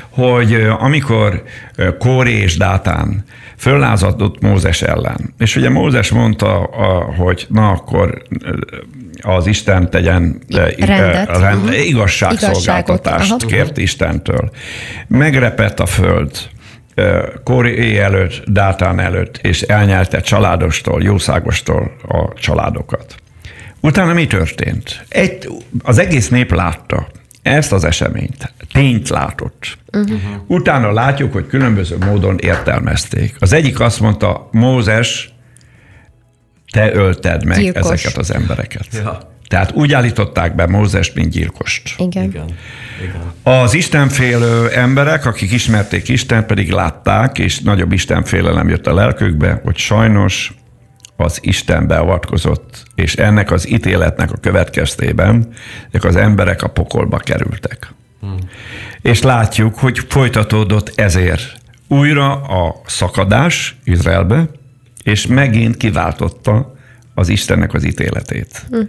hogy 0.10 0.54
amikor 0.80 1.44
Kóré 2.00 2.34
és 2.34 2.58
Dátán 2.58 3.26
föllázadott 3.62 4.42
Mózes 4.42 4.82
ellen, 4.82 5.34
és 5.38 5.56
ugye 5.56 5.70
Mózes 5.70 6.10
mondta, 6.12 6.70
hogy 7.18 7.46
na 7.50 7.70
akkor 7.70 8.22
az 9.22 9.48
Isten 9.48 9.90
tegyen 9.90 10.42
Rendet. 10.78 11.40
rend, 11.40 11.64
uh-huh. 11.64 11.88
igazságszolgáltatást 11.88 13.46
kért 13.46 13.78
Istentől. 13.78 14.52
Megrepett 15.08 15.80
a 15.80 15.86
föld, 15.86 16.32
Kóri 17.44 17.98
előtt, 17.98 18.44
Dátán 18.46 19.00
előtt, 19.00 19.38
és 19.38 19.62
elnyelte 19.62 20.22
családostól, 20.22 21.04
jószágostól 21.04 21.92
a 22.08 22.34
családokat. 22.34 23.16
Utána 23.80 24.14
mi 24.14 24.28
történt? 24.28 25.06
Egy, 25.10 25.48
az 25.84 25.98
egész 25.98 26.30
nép 26.30 26.52
látta 26.54 27.08
ezt 27.42 27.72
az 27.72 27.84
eseményt, 27.84 28.54
tényt 28.74 29.10
látott. 29.10 29.78
Uh-huh. 29.94 30.20
Utána 30.48 30.92
látjuk, 30.92 31.34
hogy 31.34 31.48
különböző 31.48 31.98
módon 31.98 32.38
értelmezték. 32.38 33.36
Az 33.40 33.54
egyik 33.54 33.80
azt 33.80 34.00
mondta, 34.00 34.50
Mózes, 34.52 35.34
te 36.72 36.94
ölted 36.94 37.46
meg 37.46 37.60
Gyilkos. 37.60 37.92
ezeket 37.92 38.18
az 38.18 38.34
embereket. 38.34 38.88
Ja. 38.94 39.30
Tehát 39.48 39.72
úgy 39.72 39.94
állították 39.94 40.56
be 40.56 40.68
Mózes, 40.68 41.14
mint 41.14 41.32
gyilkost. 41.32 41.96
Igen. 41.98 42.24
Igen. 42.24 42.46
Igen. 43.02 43.22
Az 43.44 43.74
istenfélő 43.74 44.70
emberek, 44.70 45.26
akik 45.26 45.52
ismerték 45.52 46.08
Isten, 46.08 46.46
pedig 46.46 46.70
látták, 46.72 47.40
és 47.40 47.60
nagyobb 47.60 47.92
istenfélelem 47.92 48.70
jött 48.70 48.88
a 48.88 48.94
lelkükbe, 48.94 49.60
hogy 49.64 49.78
sajnos 49.78 50.54
az 51.22 51.40
Isten 51.42 51.88
beavatkozott, 51.88 52.84
és 52.96 53.16
ennek 53.16 53.52
az 53.52 53.70
ítéletnek 53.70 54.32
a 54.32 54.38
következtében 54.38 55.54
ezek 55.90 56.04
az 56.04 56.16
emberek 56.16 56.64
a 56.64 56.68
pokolba 56.68 57.18
kerültek. 57.18 57.94
Hmm. 58.20 58.38
És 59.02 59.22
látjuk, 59.22 59.76
hogy 59.76 60.00
folytatódott 60.08 60.92
ezért 60.96 61.60
újra 61.88 62.42
a 62.42 62.82
szakadás 62.86 63.76
Izraelbe, 63.84 64.50
és 65.04 65.28
megint 65.28 65.78
kiváltotta 65.78 66.76
az 67.14 67.30
Istennek 67.30 67.74
az 67.74 67.86
ítéletét. 67.86 68.66
Hm. 68.70 68.80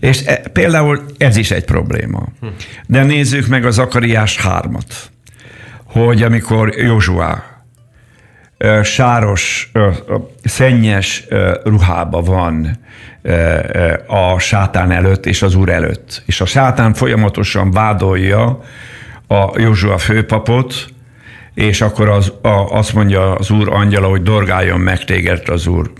És 0.00 0.22
e, 0.26 0.36
például 0.52 1.04
ez 1.18 1.36
is 1.36 1.50
egy 1.50 1.64
probléma. 1.64 2.28
Hm. 2.40 2.46
De 2.86 3.04
nézzük 3.04 3.46
meg 3.46 3.64
a 3.64 3.70
Zakariás 3.70 4.36
hármat, 4.36 5.10
hogy 5.84 6.22
amikor 6.22 6.74
Józsuá 6.76 7.57
sáros, 8.82 9.70
szennyes 10.44 11.26
ruhába 11.64 12.22
van 12.22 12.78
a 14.06 14.38
sátán 14.38 14.90
előtt 14.90 15.26
és 15.26 15.42
az 15.42 15.54
úr 15.54 15.68
előtt. 15.68 16.22
És 16.26 16.40
a 16.40 16.46
sátán 16.46 16.94
folyamatosan 16.94 17.70
vádolja 17.70 18.62
a 19.28 19.60
Józsua 19.60 19.98
főpapot, 19.98 20.74
és 21.54 21.80
akkor 21.80 22.08
az, 22.08 22.32
a, 22.42 22.48
azt 22.48 22.92
mondja 22.94 23.34
az 23.34 23.50
úr 23.50 23.68
angyala, 23.68 24.08
hogy 24.08 24.22
dorgáljon 24.22 24.80
meg 24.80 25.04
téged 25.04 25.48
az 25.48 25.66
úr 25.66 25.90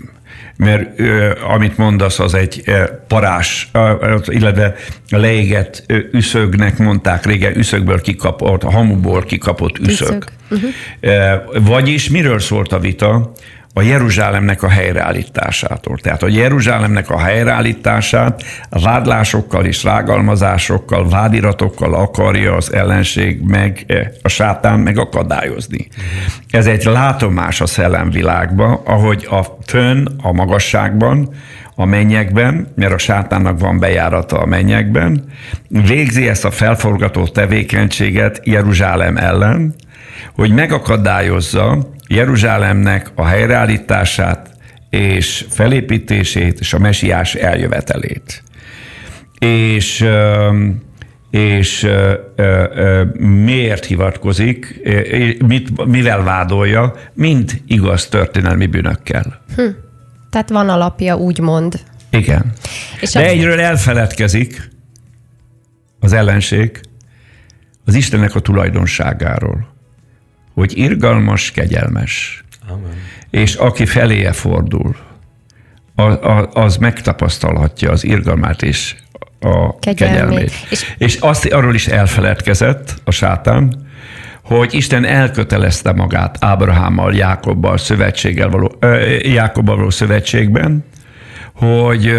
mert 0.59 0.99
ö, 0.99 1.31
amit 1.47 1.77
mondasz, 1.77 2.19
az 2.19 2.33
egy 2.33 2.61
ö, 2.65 2.83
parás, 3.07 3.69
ö, 3.73 4.17
illetve 4.25 4.75
leégett 5.09 5.83
ö, 5.87 5.97
üszögnek 6.11 6.77
mondták 6.77 7.25
régen, 7.25 7.57
üszögből 7.57 8.01
kikapott, 8.01 8.63
hamuból 8.63 9.23
kikapott 9.23 9.77
üszög. 9.79 10.07
üszög. 10.07 10.23
Uh-huh. 10.49 11.65
Vagyis 11.65 12.09
miről 12.09 12.39
szólt 12.39 12.73
a 12.73 12.79
vita? 12.79 13.31
A 13.79 13.81
Jeruzsálemnek 13.81 14.63
a 14.63 14.69
helyreállításától. 14.69 15.97
Tehát 15.97 16.23
a 16.23 16.27
Jeruzsálemnek 16.27 17.09
a 17.09 17.19
helyreállítását 17.19 18.43
vádlásokkal 18.69 19.65
és 19.65 19.83
rágalmazásokkal, 19.83 21.09
vádiratokkal 21.09 21.93
akarja 21.93 22.55
az 22.55 22.73
ellenség 22.73 23.41
meg, 23.41 23.83
eh, 23.87 24.07
a 24.21 24.27
sátán 24.27 24.79
megakadályozni. 24.79 25.87
Ez 26.49 26.67
egy 26.67 26.83
látomás 26.83 27.61
a 27.61 27.65
szellemvilágban, 27.65 28.79
ahogy 28.85 29.27
a 29.29 29.43
fönn, 29.65 30.07
a 30.21 30.31
magasságban, 30.31 31.29
a 31.75 31.85
mennyekben, 31.85 32.67
mert 32.75 32.93
a 32.93 32.97
sátánnak 32.97 33.59
van 33.59 33.79
bejárata 33.79 34.39
a 34.39 34.45
mennyekben, 34.45 35.23
végzi 35.67 36.27
ezt 36.27 36.45
a 36.45 36.51
felforgató 36.51 37.27
tevékenységet 37.27 38.41
Jeruzsálem 38.43 39.17
ellen, 39.17 39.75
hogy 40.33 40.51
megakadályozza 40.51 41.89
Jeruzsálemnek 42.07 43.11
a 43.15 43.25
helyreállítását 43.25 44.49
és 44.89 45.45
felépítését 45.49 46.59
és 46.59 46.73
a 46.73 46.79
mesiás 46.79 47.35
eljövetelét. 47.35 48.43
És 49.39 50.05
és 51.29 51.87
miért 53.17 53.85
hivatkozik, 53.85 54.81
mit, 55.45 55.85
mivel 55.85 56.23
vádolja, 56.23 56.93
mind 57.13 57.61
igaz 57.67 58.07
történelmi 58.07 58.65
bűnökkel. 58.65 59.41
Hm. 59.55 59.61
Tehát 60.29 60.49
van 60.49 60.69
alapja, 60.69 61.17
úgymond. 61.17 61.79
Igen. 62.09 62.53
És 63.01 63.11
De 63.11 63.25
egyről 63.25 63.59
elfeledkezik 63.59 64.69
az 65.99 66.13
ellenség 66.13 66.79
az 67.85 67.95
Istennek 67.95 68.35
a 68.35 68.39
tulajdonságáról 68.39 69.67
hogy 70.59 70.77
irgalmas, 70.77 71.51
kegyelmes. 71.51 72.43
Amen. 72.67 72.97
És 73.29 73.55
aki 73.55 73.85
feléje 73.85 74.31
fordul, 74.31 74.95
az 76.53 76.77
megtapasztalhatja 76.77 77.91
az 77.91 78.03
irgalmát 78.03 78.61
és 78.61 78.95
a 79.39 79.79
kegyelmét. 79.79 79.95
kegyelmét. 79.95 80.51
És, 80.69 80.95
és 80.97 81.15
azt 81.15 81.45
arról 81.45 81.73
is 81.73 81.87
elfeledkezett 81.87 83.01
a 83.03 83.11
sátán, 83.11 83.87
hogy 84.43 84.73
Isten 84.73 85.05
elkötelezte 85.05 85.91
magát 85.91 86.37
Ábrahámmal, 86.39 87.15
Jákobbal, 87.15 87.77
szövetséggel 87.77 88.49
való, 88.49 88.77
Jákobbal 89.21 89.75
való 89.75 89.89
szövetségben, 89.89 90.85
hogy 91.53 92.17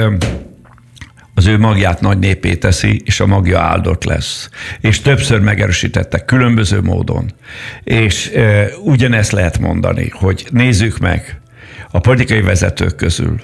az 1.41 1.47
ő 1.47 1.59
magját 1.59 2.01
nagy 2.01 2.19
népé 2.19 2.55
teszi, 2.55 3.03
és 3.05 3.21
a 3.21 3.27
magja 3.27 3.61
áldott 3.61 4.05
lesz. 4.05 4.49
És 4.81 5.01
többször 5.01 5.41
megerősítette 5.41 6.25
különböző 6.25 6.81
módon. 6.81 7.33
És 7.85 8.31
e, 8.35 8.67
ugyanezt 8.83 9.33
lehet 9.33 9.59
mondani, 9.59 10.09
hogy 10.13 10.47
nézzük 10.51 10.99
meg 10.99 11.41
a 11.91 11.99
politikai 11.99 12.41
vezetők 12.41 12.97
közül, 12.97 13.41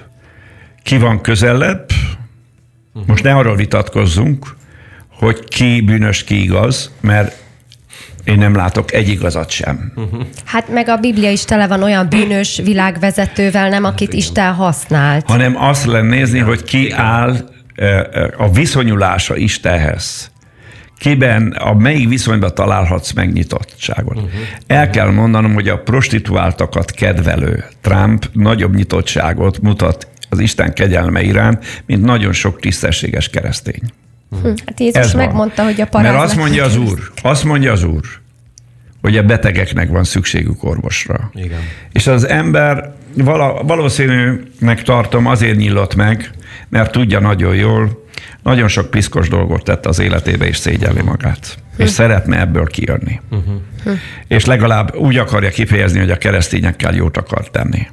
ki 0.83 0.97
van 0.97 1.21
közelebb, 1.21 1.89
most 3.05 3.23
ne 3.23 3.33
arról 3.33 3.55
vitatkozzunk, 3.55 4.55
hogy 5.09 5.43
ki 5.43 5.81
bűnös, 5.81 6.23
ki 6.23 6.41
igaz, 6.41 6.91
mert 7.01 7.35
én 8.23 8.37
nem 8.37 8.55
látok 8.55 8.93
egy 8.93 9.07
igazat 9.07 9.49
sem. 9.49 9.93
Hát 10.45 10.69
meg 10.69 10.89
a 10.89 10.97
Biblia 10.97 11.31
is 11.31 11.45
tele 11.45 11.67
van 11.67 11.83
olyan 11.83 12.09
bűnös 12.09 12.61
világvezetővel, 12.63 13.69
nem 13.69 13.83
akit 13.83 14.13
Isten 14.13 14.53
használt. 14.53 15.27
Hanem 15.27 15.55
azt 15.55 15.85
lenne 15.85 16.15
nézni, 16.15 16.39
hogy 16.39 16.63
ki 16.63 16.91
áll 16.91 17.55
a 18.37 18.51
viszonyulása 18.51 19.35
Istenhez. 19.35 20.31
Kiben, 20.97 21.51
a 21.51 21.73
melyik 21.73 22.07
viszonyban 22.07 22.53
találhatsz 22.53 23.11
megnyitottságot. 23.11 24.19
El 24.67 24.89
kell 24.89 25.09
mondanom, 25.11 25.53
hogy 25.53 25.69
a 25.69 25.77
prostituáltakat 25.77 26.91
kedvelő 26.91 27.65
Trump 27.81 28.29
nagyobb 28.33 28.75
nyitottságot 28.75 29.61
mutat 29.61 30.07
az 30.29 30.39
Isten 30.39 30.73
kegyelme 30.73 31.21
iránt, 31.21 31.83
mint 31.85 32.03
nagyon 32.03 32.33
sok 32.33 32.59
tisztességes 32.59 33.29
keresztény. 33.29 33.81
Hm. 34.41 34.47
Hát 34.65 34.79
Jézus 34.79 35.01
Ez 35.01 35.13
van. 35.13 35.25
megmondta, 35.25 35.63
hogy 35.63 35.81
a 35.81 35.85
paráznak... 35.85 36.17
Mert 36.17 36.29
azt 36.29 36.39
mondja 36.39 36.63
az 36.63 36.77
Úr, 36.77 37.11
azt 37.21 37.43
mondja 37.43 37.71
az 37.71 37.83
Úr, 37.83 38.05
hogy 39.01 39.17
a 39.17 39.23
betegeknek 39.23 39.89
van 39.89 40.03
szükségük 40.03 40.63
orvosra. 40.63 41.31
Igen. 41.33 41.59
És 41.91 42.07
az 42.07 42.27
ember 42.27 42.93
vala, 43.13 43.63
valószínűnek 43.63 44.81
tartom 44.83 45.25
azért 45.25 45.57
nyílott 45.57 45.95
meg, 45.95 46.29
mert 46.69 46.91
tudja 46.91 47.19
nagyon 47.19 47.55
jól, 47.55 48.05
nagyon 48.43 48.67
sok 48.67 48.89
piszkos 48.89 49.29
dolgot 49.29 49.63
tett 49.63 49.85
az 49.85 49.99
életébe, 49.99 50.47
és 50.47 50.57
szégyelli 50.57 51.01
magát. 51.01 51.57
És 51.77 51.89
szeretne 51.89 52.39
ebből 52.39 52.65
kijönni. 52.65 53.19
És 54.27 54.45
legalább 54.45 54.95
úgy 54.95 55.17
akarja 55.17 55.49
kifejezni, 55.49 55.99
hogy 55.99 56.11
a 56.11 56.17
keresztényekkel 56.17 56.93
jót 56.93 57.17
akar 57.17 57.49
tenni. 57.49 57.87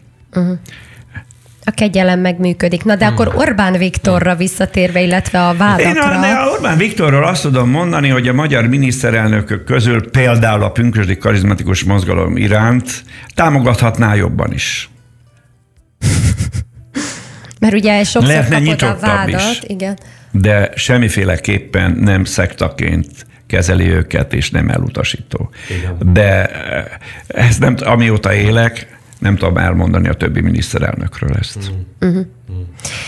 A 1.67 1.71
kegyelem 1.71 2.21
megműködik. 2.21 2.85
Na 2.85 2.97
de 2.97 3.07
akkor 3.07 3.33
Orbán 3.37 3.73
Viktorra 3.73 4.35
visszatérve, 4.35 5.01
illetve 5.01 5.47
a 5.47 5.51
Én 5.51 5.61
a, 5.61 5.65
vádakra. 5.65 6.43
a 6.43 6.51
Orbán 6.51 6.77
Viktorról 6.77 7.25
azt 7.25 7.43
tudom 7.43 7.71
mondani, 7.71 8.09
hogy 8.09 8.29
a 8.29 8.33
magyar 8.33 8.67
miniszterelnökök 8.67 9.65
közül 9.65 10.11
például 10.11 10.63
a 10.63 10.71
pünkösdi 10.71 11.19
karizmatikus 11.19 11.85
mozgalom 11.85 12.37
iránt 12.37 13.05
támogathatná 13.35 14.15
jobban 14.15 14.53
is. 14.53 14.89
Mert 17.65 17.77
ugye 17.77 18.05
sokszor 18.05 18.35
Lehetne 18.35 18.77
kapod 18.77 18.83
a 18.83 19.07
vádat. 19.07 19.41
is. 19.51 19.61
Igen. 19.67 19.99
de 20.31 20.71
semmiféleképpen 20.75 21.97
nem 22.01 22.25
szektaként 22.25 23.07
kezeli 23.47 23.89
őket, 23.89 24.33
és 24.33 24.51
nem 24.51 24.69
elutasító. 24.69 25.51
Igen. 25.79 26.13
De 26.13 26.47
eh, 26.47 26.85
ezt 27.27 27.61
nem, 27.61 27.77
amióta 27.81 28.35
élek, 28.35 28.94
nem 29.25 29.37
tudom 29.37 29.57
elmondani 29.57 30.09
a 30.09 30.15
többi 30.15 30.41
miniszterelnökről 30.41 31.31
ezt. 31.39 31.71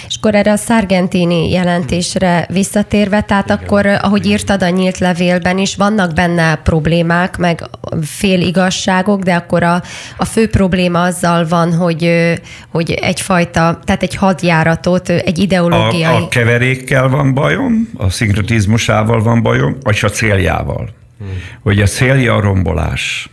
És 0.08 0.16
akkor 0.16 0.34
erre 0.34 0.52
a 0.52 0.56
Sargentini 0.56 1.50
jelentésre 1.50 2.46
visszatérve, 2.52 3.20
tehát 3.20 3.44
Igen. 3.44 3.58
akkor, 3.58 3.86
ahogy 3.86 4.26
írtad 4.26 4.62
a 4.62 4.68
nyílt 4.68 4.98
levélben 4.98 5.58
is, 5.58 5.76
vannak 5.76 6.12
benne 6.12 6.54
problémák, 6.54 7.36
meg 7.36 7.62
fél 8.02 8.40
igazságok, 8.40 9.22
de 9.22 9.34
akkor 9.34 9.62
a, 9.62 9.82
a 10.16 10.24
fő 10.24 10.48
probléma 10.48 11.02
azzal 11.02 11.46
van, 11.48 11.74
hogy, 11.74 12.04
ö, 12.04 12.32
hogy 12.70 12.90
egyfajta, 12.90 13.80
tehát 13.84 14.02
egy 14.02 14.14
hadjáratot, 14.14 15.08
ö, 15.08 15.16
egy 15.24 15.38
ideológiai... 15.38 16.02
A, 16.02 16.16
a 16.16 16.28
keverékkel 16.28 17.08
van 17.08 17.34
bajom, 17.34 17.88
a 17.96 18.10
szinkretizmusával 18.10 19.22
van 19.22 19.42
bajom, 19.42 19.76
és 19.90 20.02
a 20.02 20.08
céljával. 20.08 20.88
Hmm. 21.18 21.28
Hogy 21.62 21.80
a 21.80 21.86
célja 21.86 22.34
a 22.34 22.40
rombolás. 22.40 23.28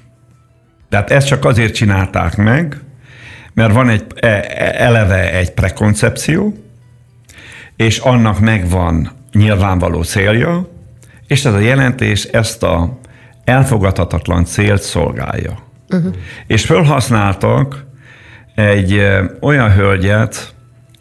Tehát 0.94 1.12
ezt 1.12 1.28
csak 1.28 1.46
azért 1.46 1.74
csinálták 1.74 2.36
meg, 2.36 2.80
mert 3.54 3.74
van 3.74 3.89
egy 3.89 4.06
e- 4.16 4.28
e- 4.28 4.74
eleve 4.78 5.34
egy 5.34 5.52
prekoncepció, 5.52 6.54
és 7.76 7.98
annak 7.98 8.39
megvan 8.39 9.12
nyilvánvaló 9.32 10.04
célja, 10.04 10.70
és 11.28 11.46
ez 11.46 11.54
a 11.54 11.60
jelentés 11.60 12.24
ezt 12.24 12.64
a 12.64 13.00
elfogadhatatlan 13.44 14.46
célt 14.46 14.82
szolgálja. 14.82 15.58
Uh-huh. 15.89 16.14
És 16.48 16.66
felhasználtak 16.66 17.86
egy 18.56 19.06
olyan 19.41 19.72
hölgyet, 19.72 20.53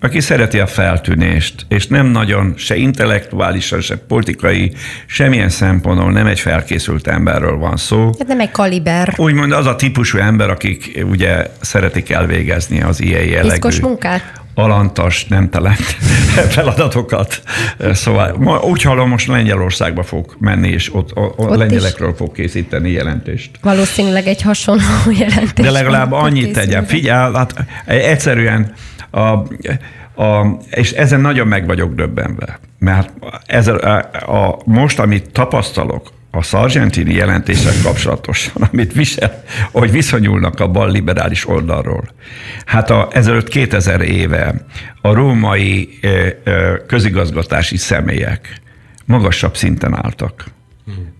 aki 0.03 0.21
szereti 0.21 0.59
a 0.59 0.67
feltűnést, 0.67 1.67
és 1.69 1.87
nem 1.87 2.07
nagyon 2.07 2.55
se 2.57 2.77
intellektuálisan, 2.77 3.81
se 3.81 3.97
politikai, 3.97 4.73
semmilyen 5.07 5.49
szempontból 5.49 6.13
nem 6.13 6.27
egy 6.27 6.41
felkészült 6.41 7.07
emberről 7.07 7.57
van 7.57 7.77
szó. 7.77 8.05
Hát 8.19 8.27
nem 8.27 8.41
egy 8.41 8.51
kaliber. 8.51 9.15
Úgymond 9.17 9.53
az 9.53 9.67
a 9.67 9.77
típusú 9.77 10.19
ember, 10.19 10.51
akik 10.51 11.05
ugye 11.11 11.47
szeretik 11.61 12.11
elvégezni 12.11 12.83
az 12.83 13.01
ilyen 13.01 13.25
jellegű 13.25 13.49
Piszkos 13.49 13.81
munkát? 13.81 14.41
alantas, 14.55 15.27
nemtelen 15.27 15.77
feladatokat. 16.57 17.43
Szóval 17.93 18.61
úgy 18.63 18.83
hallom, 18.83 19.09
most 19.09 19.27
Lengyelországba 19.27 20.03
fog 20.03 20.37
menni, 20.39 20.69
és 20.69 20.95
ott, 20.95 21.17
ott, 21.17 21.39
ott 21.39 21.57
lengyelekről 21.57 22.15
fog 22.15 22.33
készíteni 22.33 22.91
jelentést. 22.91 23.51
Valószínűleg 23.63 24.27
egy 24.27 24.43
hasonló 24.43 24.83
jelentés. 25.19 25.65
De 25.65 25.71
legalább 25.71 26.13
annyit 26.13 26.53
tegyen. 26.53 26.87
Figyelj, 26.87 27.35
hát 27.35 27.55
egyszerűen 27.87 28.75
a, 29.13 29.21
a, 30.23 30.59
és 30.71 30.93
ezen 30.93 31.21
nagyon 31.21 31.47
meg 31.47 31.67
vagyok 31.67 31.95
döbbenve, 31.95 32.61
mert 32.79 33.13
ez 33.47 33.69
a, 33.69 33.99
a, 34.27 34.61
most, 34.65 34.99
amit 34.99 35.31
tapasztalok, 35.31 36.13
a 36.35 36.43
Sargentini 36.43 37.15
jelentéssel 37.15 37.73
kapcsolatosan, 37.83 38.63
amit 38.73 38.93
visel, 38.93 39.43
hogy 39.73 39.91
viszonyulnak 39.91 40.61
a 40.61 40.69
bal 40.69 40.91
liberális 40.91 41.49
oldalról. 41.49 42.09
Hát 42.67 42.91
a, 42.91 43.09
ezelőtt 43.13 43.49
2000 43.49 44.01
éve 44.01 44.55
a 45.01 45.13
római 45.13 45.99
ö, 46.03 46.29
ö, 46.45 46.77
közigazgatási 46.87 47.77
személyek 47.77 48.61
magasabb 49.05 49.57
szinten 49.57 49.95
álltak. 50.05 50.45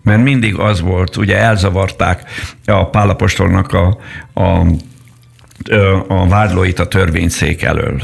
Mert 0.03 0.23
mindig 0.23 0.55
az 0.55 0.81
volt, 0.81 1.17
ugye 1.17 1.37
elzavarták 1.37 2.23
a 2.65 2.89
Pálapostolnak 2.89 3.73
a, 3.73 3.97
a 4.33 4.65
a 6.07 6.27
vádlóit 6.27 6.79
a 6.79 6.87
törvényszék 6.87 7.63
elől. 7.63 8.01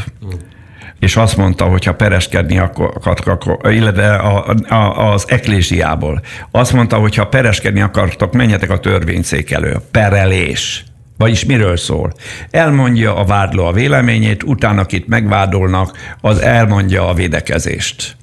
És 1.00 1.16
azt 1.16 1.38
mondta, 1.38 1.66
hogy 1.66 1.84
ha 1.84 1.94
pereskedni 1.94 2.58
akartok, 2.58 3.28
akkor, 3.28 3.74
illetve 3.74 4.16
a, 4.16 4.56
a, 4.68 5.12
az 5.12 5.26
eklésiából. 5.28 6.22
Azt 6.52 6.74
mondta, 6.74 6.98
hogy 6.98 7.16
ha 7.16 7.28
pereskedni 7.28 7.82
akartok, 7.82 8.34
menjetek 8.34 8.70
a 8.70 8.80
törvényszék 8.80 9.52
elő. 9.52 9.78
Perelés. 9.92 10.84
Vagyis 11.18 11.46
miről 11.46 11.78
szól? 11.78 12.14
Elmondja 12.52 13.16
a 13.16 13.26
vádló 13.26 13.66
a 13.66 13.72
véleményét, 13.72 14.44
utána 14.44 14.82
akit 14.82 15.08
megvádolnak, 15.08 15.98
az 16.22 16.42
elmondja 16.42 17.08
a 17.08 17.14
védekezést. 17.14 18.16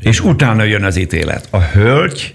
És 0.00 0.20
utána 0.20 0.62
jön 0.62 0.84
az 0.84 0.96
ítélet. 0.96 1.48
A 1.50 1.60
hölgy 1.60 2.34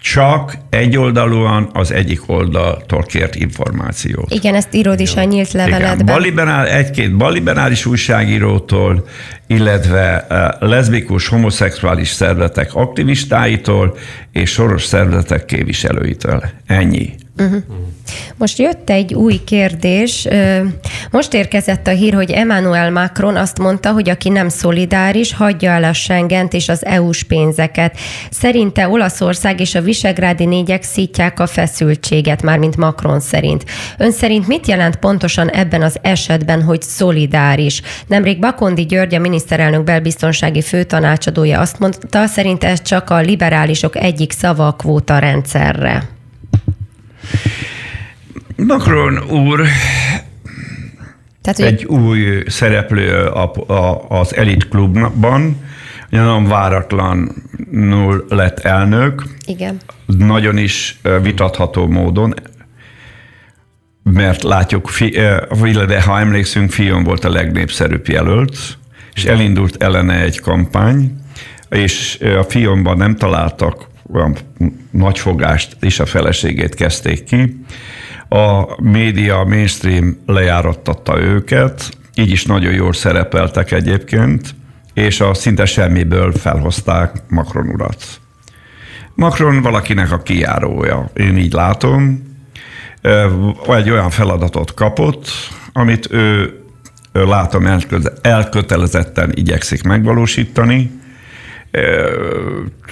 csak 0.00 0.58
egyoldalúan 0.70 1.70
az 1.72 1.92
egyik 1.92 2.20
oldaltól 2.26 3.02
kért 3.02 3.34
információt. 3.34 4.34
Igen, 4.34 4.54
ezt 4.54 4.74
írod 4.74 5.00
is 5.00 5.14
a 5.14 5.24
nyílt 5.24 5.54
Igen, 5.54 5.68
leveledben. 5.68 6.06
balliberál, 6.06 6.66
egy-két 6.66 7.16
balliberális 7.16 7.86
újságírótól, 7.86 9.06
illetve 9.46 10.26
uh, 10.30 10.68
leszbikus, 10.68 11.28
homoszexuális 11.28 12.08
szervezetek 12.08 12.74
aktivistáitól 12.74 13.96
és 14.36 14.50
soros 14.50 14.84
szervezetek 14.84 15.44
képviselőitől. 15.44 16.42
Ennyi. 16.66 17.14
Most 18.36 18.58
jött 18.58 18.90
egy 18.90 19.14
új 19.14 19.40
kérdés. 19.44 20.28
Most 21.10 21.34
érkezett 21.34 21.86
a 21.86 21.90
hír, 21.90 22.14
hogy 22.14 22.30
Emmanuel 22.30 22.90
Macron 22.90 23.36
azt 23.36 23.58
mondta, 23.58 23.90
hogy 23.90 24.08
aki 24.08 24.28
nem 24.28 24.48
szolidáris, 24.48 25.34
hagyja 25.34 25.70
el 25.70 25.84
a 25.84 25.92
Schengent 25.92 26.52
és 26.52 26.68
az 26.68 26.84
EU-s 26.84 27.22
pénzeket. 27.22 27.98
Szerinte 28.30 28.88
Olaszország 28.88 29.60
és 29.60 29.74
a 29.74 29.80
visegrádi 29.80 30.44
négyek 30.44 30.82
szítják 30.82 31.40
a 31.40 31.46
feszültséget, 31.46 32.42
mármint 32.42 32.76
Macron 32.76 33.20
szerint. 33.20 33.64
Ön 33.98 34.12
szerint 34.12 34.46
mit 34.46 34.66
jelent 34.66 34.96
pontosan 34.96 35.48
ebben 35.48 35.82
az 35.82 35.96
esetben, 36.02 36.62
hogy 36.62 36.82
szolidáris? 36.82 37.82
Nemrég 38.06 38.38
Bakondi 38.38 38.86
György, 38.86 39.14
a 39.14 39.18
miniszterelnök 39.18 39.84
belbiztonsági 39.84 40.62
főtanácsadója 40.62 41.60
azt 41.60 41.78
mondta, 41.78 42.26
szerint 42.26 42.64
ez 42.64 42.82
csak 42.82 43.10
a 43.10 43.20
liberálisok 43.20 43.96
egyik 43.96 44.25
szava 44.30 44.66
a 44.66 44.72
kvóta 44.72 45.18
rendszerre. 45.18 46.08
Macron 48.56 49.18
úr 49.30 49.66
Tehát, 51.42 51.58
hogy 51.58 51.66
egy 51.66 51.84
új 51.84 52.42
szereplő 52.46 53.26
a, 53.26 53.52
a, 53.72 54.08
az 54.08 54.36
elit 54.36 54.68
klubban, 54.68 55.56
nagyon 56.10 56.46
váratlanul 56.46 58.24
lett 58.28 58.58
elnök, 58.58 59.22
igen. 59.46 59.76
nagyon 60.06 60.56
is 60.56 61.00
vitatható 61.22 61.86
módon, 61.86 62.34
mert 64.02 64.42
látjuk, 64.42 64.90
illetve 65.62 66.02
ha 66.02 66.18
emlékszünk, 66.18 66.70
Fion 66.70 67.04
volt 67.04 67.24
a 67.24 67.30
legnépszerűbb 67.30 68.08
jelölt, 68.08 68.56
és 69.14 69.24
elindult 69.24 69.82
ellene 69.82 70.20
egy 70.20 70.40
kampány, 70.40 71.20
és 71.68 72.18
a 72.38 72.42
Fionban 72.42 72.96
nem 72.96 73.16
találtak 73.16 73.86
olyan 74.12 74.36
nagy 74.90 75.18
fogást, 75.18 75.76
és 75.80 76.00
a 76.00 76.06
feleségét 76.06 76.74
kezdték 76.74 77.24
ki. 77.24 77.64
A 78.28 78.82
média, 78.82 79.38
a 79.38 79.44
mainstream 79.44 80.16
lejárattatta 80.26 81.20
őket, 81.20 81.90
így 82.14 82.30
is 82.30 82.44
nagyon 82.44 82.72
jól 82.72 82.92
szerepeltek 82.92 83.72
egyébként, 83.72 84.54
és 84.94 85.20
a 85.20 85.34
szinte 85.34 85.64
semmiből 85.64 86.32
felhozták 86.32 87.22
Macron 87.28 87.68
urat. 87.68 88.04
Macron 89.14 89.62
valakinek 89.62 90.12
a 90.12 90.22
kijárója, 90.22 91.10
én 91.14 91.36
így 91.36 91.52
látom. 91.52 92.22
Egy 93.68 93.90
olyan 93.90 94.10
feladatot 94.10 94.74
kapott, 94.74 95.28
amit 95.72 96.12
ő 96.12 96.54
látom 97.12 97.80
elkötelezetten 98.22 99.32
igyekszik 99.34 99.82
megvalósítani. 99.82 100.90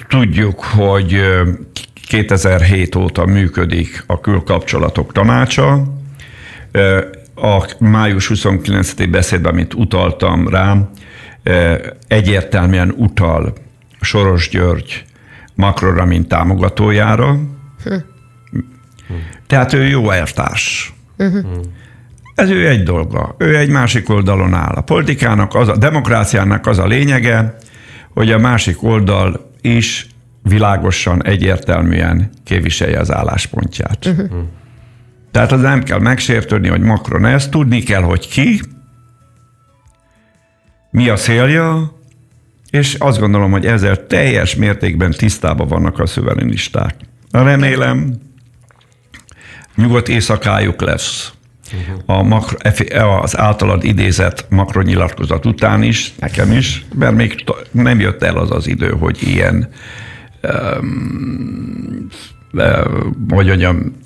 Tudjuk, 0.09 0.65
hogy 0.65 1.21
2007 2.07 2.95
óta 2.95 3.27
működik 3.27 4.05
a 4.07 4.21
külkapcsolatok 4.21 5.13
tanácsa. 5.13 5.83
A 7.35 7.67
május 7.79 8.31
29-i 8.35 9.09
beszédben, 9.11 9.53
amit 9.53 9.75
utaltam 9.75 10.49
rá, 10.49 10.77
egyértelműen 12.09 12.95
utal 12.97 13.53
Soros 14.01 14.49
György 14.49 15.05
Macronra, 15.55 16.05
mint 16.05 16.29
támogatójára. 16.29 17.39
Hm. 17.85 17.95
Tehát 19.47 19.73
ő 19.73 19.87
jó 19.87 20.11
eltárs. 20.11 20.95
Uh-huh. 21.19 21.45
Ez 22.35 22.51
ő 22.51 22.69
egy 22.69 22.83
dolga. 22.83 23.35
Ő 23.39 23.57
egy 23.57 23.69
másik 23.69 24.09
oldalon 24.09 24.55
áll. 24.55 24.75
A 24.75 24.81
politikának, 24.81 25.55
az 25.55 25.69
a 25.69 25.77
demokráciának 25.77 26.67
az 26.67 26.79
a 26.79 26.87
lényege, 26.87 27.57
hogy 28.15 28.33
a 28.33 28.39
másik 28.39 28.83
oldal 28.83 29.51
is 29.61 30.07
világosan, 30.43 31.25
egyértelműen 31.25 32.31
képviselje 32.45 32.99
az 32.99 33.13
álláspontját. 33.13 34.07
Uh-huh. 34.07 34.43
Tehát 35.31 35.53
az 35.53 35.61
nem 35.61 35.83
kell 35.83 35.99
megsértődni, 35.99 36.69
hogy 36.69 36.81
Macron 36.81 37.25
ezt, 37.25 37.51
tudni 37.51 37.83
kell, 37.83 38.03
hogy 38.03 38.29
ki, 38.29 38.61
mi 40.91 41.09
a 41.09 41.17
célja, 41.17 41.99
és 42.71 42.95
azt 42.95 43.19
gondolom, 43.19 43.51
hogy 43.51 43.67
ezzel 43.67 44.07
teljes 44.07 44.55
mértékben 44.55 45.11
tisztában 45.11 45.69
vannak 45.69 45.99
a 45.99 46.07
szuverenisták. 46.07 46.95
Remélem, 47.31 48.15
nyugodt 49.75 50.09
éjszakájuk 50.09 50.81
lesz. 50.81 51.34
A 52.07 52.23
makro, 52.23 52.57
az 53.23 53.39
általad 53.39 53.85
idézett 53.85 54.47
makronyilatkozat 54.51 55.47
után 55.47 55.83
is, 55.83 56.15
nekem 56.19 56.53
is, 56.53 56.85
mert 56.95 57.15
még 57.15 57.45
nem 57.71 58.01
jött 58.01 58.23
el 58.23 58.37
az 58.37 58.51
az 58.51 58.67
idő, 58.67 58.91
hogy 58.91 59.23
ilyen 59.23 59.69
um, 60.43 62.09
hogy 63.29 63.47
mondjam, 63.47 63.97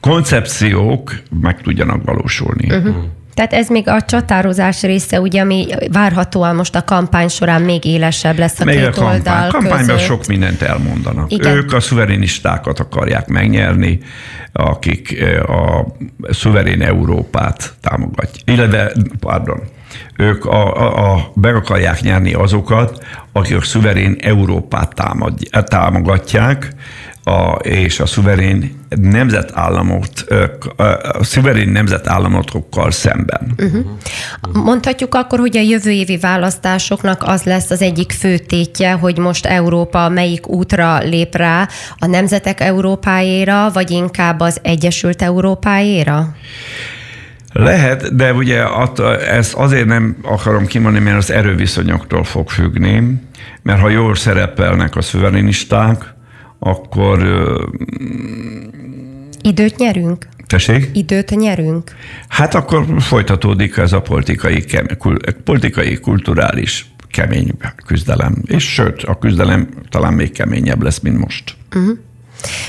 koncepciók 0.00 1.14
meg 1.40 1.62
tudjanak 1.62 2.04
valósulni. 2.04 2.76
Uh-huh. 2.76 2.94
Tehát 3.36 3.52
ez 3.52 3.68
még 3.68 3.88
a 3.88 4.02
csatározás 4.02 4.82
része, 4.82 5.20
ugye, 5.20 5.40
ami 5.40 5.66
várhatóan 5.92 6.54
most 6.54 6.74
a 6.74 6.84
kampány 6.84 7.28
során 7.28 7.62
még 7.62 7.84
élesebb 7.84 8.38
lesz 8.38 8.60
a 8.60 8.64
még 8.64 8.76
két 8.76 8.86
a 8.86 8.90
kampány. 8.90 9.14
oldal 9.14 9.48
Kampányban 9.50 9.78
között. 9.78 9.98
sok 9.98 10.26
mindent 10.26 10.62
elmondanak. 10.62 11.32
Igen. 11.32 11.56
Ők 11.56 11.72
a 11.72 11.80
szuverenistákat 11.80 12.80
akarják 12.80 13.26
megnyerni, 13.26 13.98
akik 14.52 15.20
eh, 15.20 15.50
a 15.50 15.86
szuverén 16.30 16.82
Európát 16.82 17.74
támogatják. 17.80 18.42
Illetve, 18.44 18.92
pardon, 19.20 19.60
ők 20.16 20.44
a, 20.44 20.76
a, 20.76 21.12
a, 21.12 21.32
meg 21.34 21.54
akarják 21.54 22.00
nyerni 22.00 22.34
azokat, 22.34 23.04
akik 23.32 23.56
a 23.56 23.62
szuverén 23.62 24.16
Európát 24.20 24.94
támad, 24.94 25.38
támogatják, 25.50 26.72
a, 27.28 27.52
és 27.62 28.00
a 28.00 28.06
szuverén 28.06 28.74
nemzetállamot, 28.88 30.24
a 31.12 31.24
szuverén 31.24 31.68
nemzetállamokkal 31.68 32.90
szemben. 32.90 33.54
Uh-huh. 33.58 33.84
Mondhatjuk 34.52 35.14
akkor, 35.14 35.38
hogy 35.38 35.56
a 35.56 35.60
jövő 35.60 35.90
évi 35.90 36.16
választásoknak 36.16 37.22
az 37.22 37.42
lesz 37.42 37.70
az 37.70 37.82
egyik 37.82 38.12
fő 38.12 38.38
tétje, 38.38 38.92
hogy 38.92 39.18
most 39.18 39.46
Európa 39.46 40.08
melyik 40.08 40.48
útra 40.48 40.98
lép 40.98 41.36
rá, 41.36 41.68
a 41.98 42.06
nemzetek 42.06 42.60
Európájéra, 42.60 43.70
vagy 43.70 43.90
inkább 43.90 44.40
az 44.40 44.58
Egyesült 44.62 45.22
Európájéra? 45.22 46.34
Lehet, 47.52 48.16
de 48.16 48.32
ugye 48.32 48.64
ezt 49.30 49.54
azért 49.54 49.86
nem 49.86 50.16
akarom 50.22 50.66
kimondani, 50.66 51.04
mert 51.04 51.16
az 51.16 51.30
erőviszonyoktól 51.30 52.24
fog 52.24 52.50
függni, 52.50 53.20
mert 53.62 53.80
ha 53.80 53.88
jól 53.88 54.14
szerepelnek 54.14 54.96
a 54.96 55.02
szuverenisták, 55.02 56.14
akkor... 56.58 57.26
Időt 59.42 59.76
nyerünk? 59.76 60.28
Tessék? 60.46 60.90
Időt 60.92 61.30
nyerünk? 61.30 61.90
Hát 62.28 62.54
akkor 62.54 62.86
folytatódik 62.98 63.76
ez 63.76 63.92
a 63.92 64.00
politikai, 64.00 64.64
politikai 65.44 65.96
kulturális 66.00 66.90
kemény 67.10 67.52
küzdelem. 67.86 68.42
És 68.46 68.72
sőt, 68.72 69.02
a 69.02 69.18
küzdelem 69.18 69.68
talán 69.88 70.12
még 70.12 70.32
keményebb 70.32 70.82
lesz, 70.82 71.00
mint 71.00 71.18
most. 71.18 71.56
Uh-huh. 71.74 71.98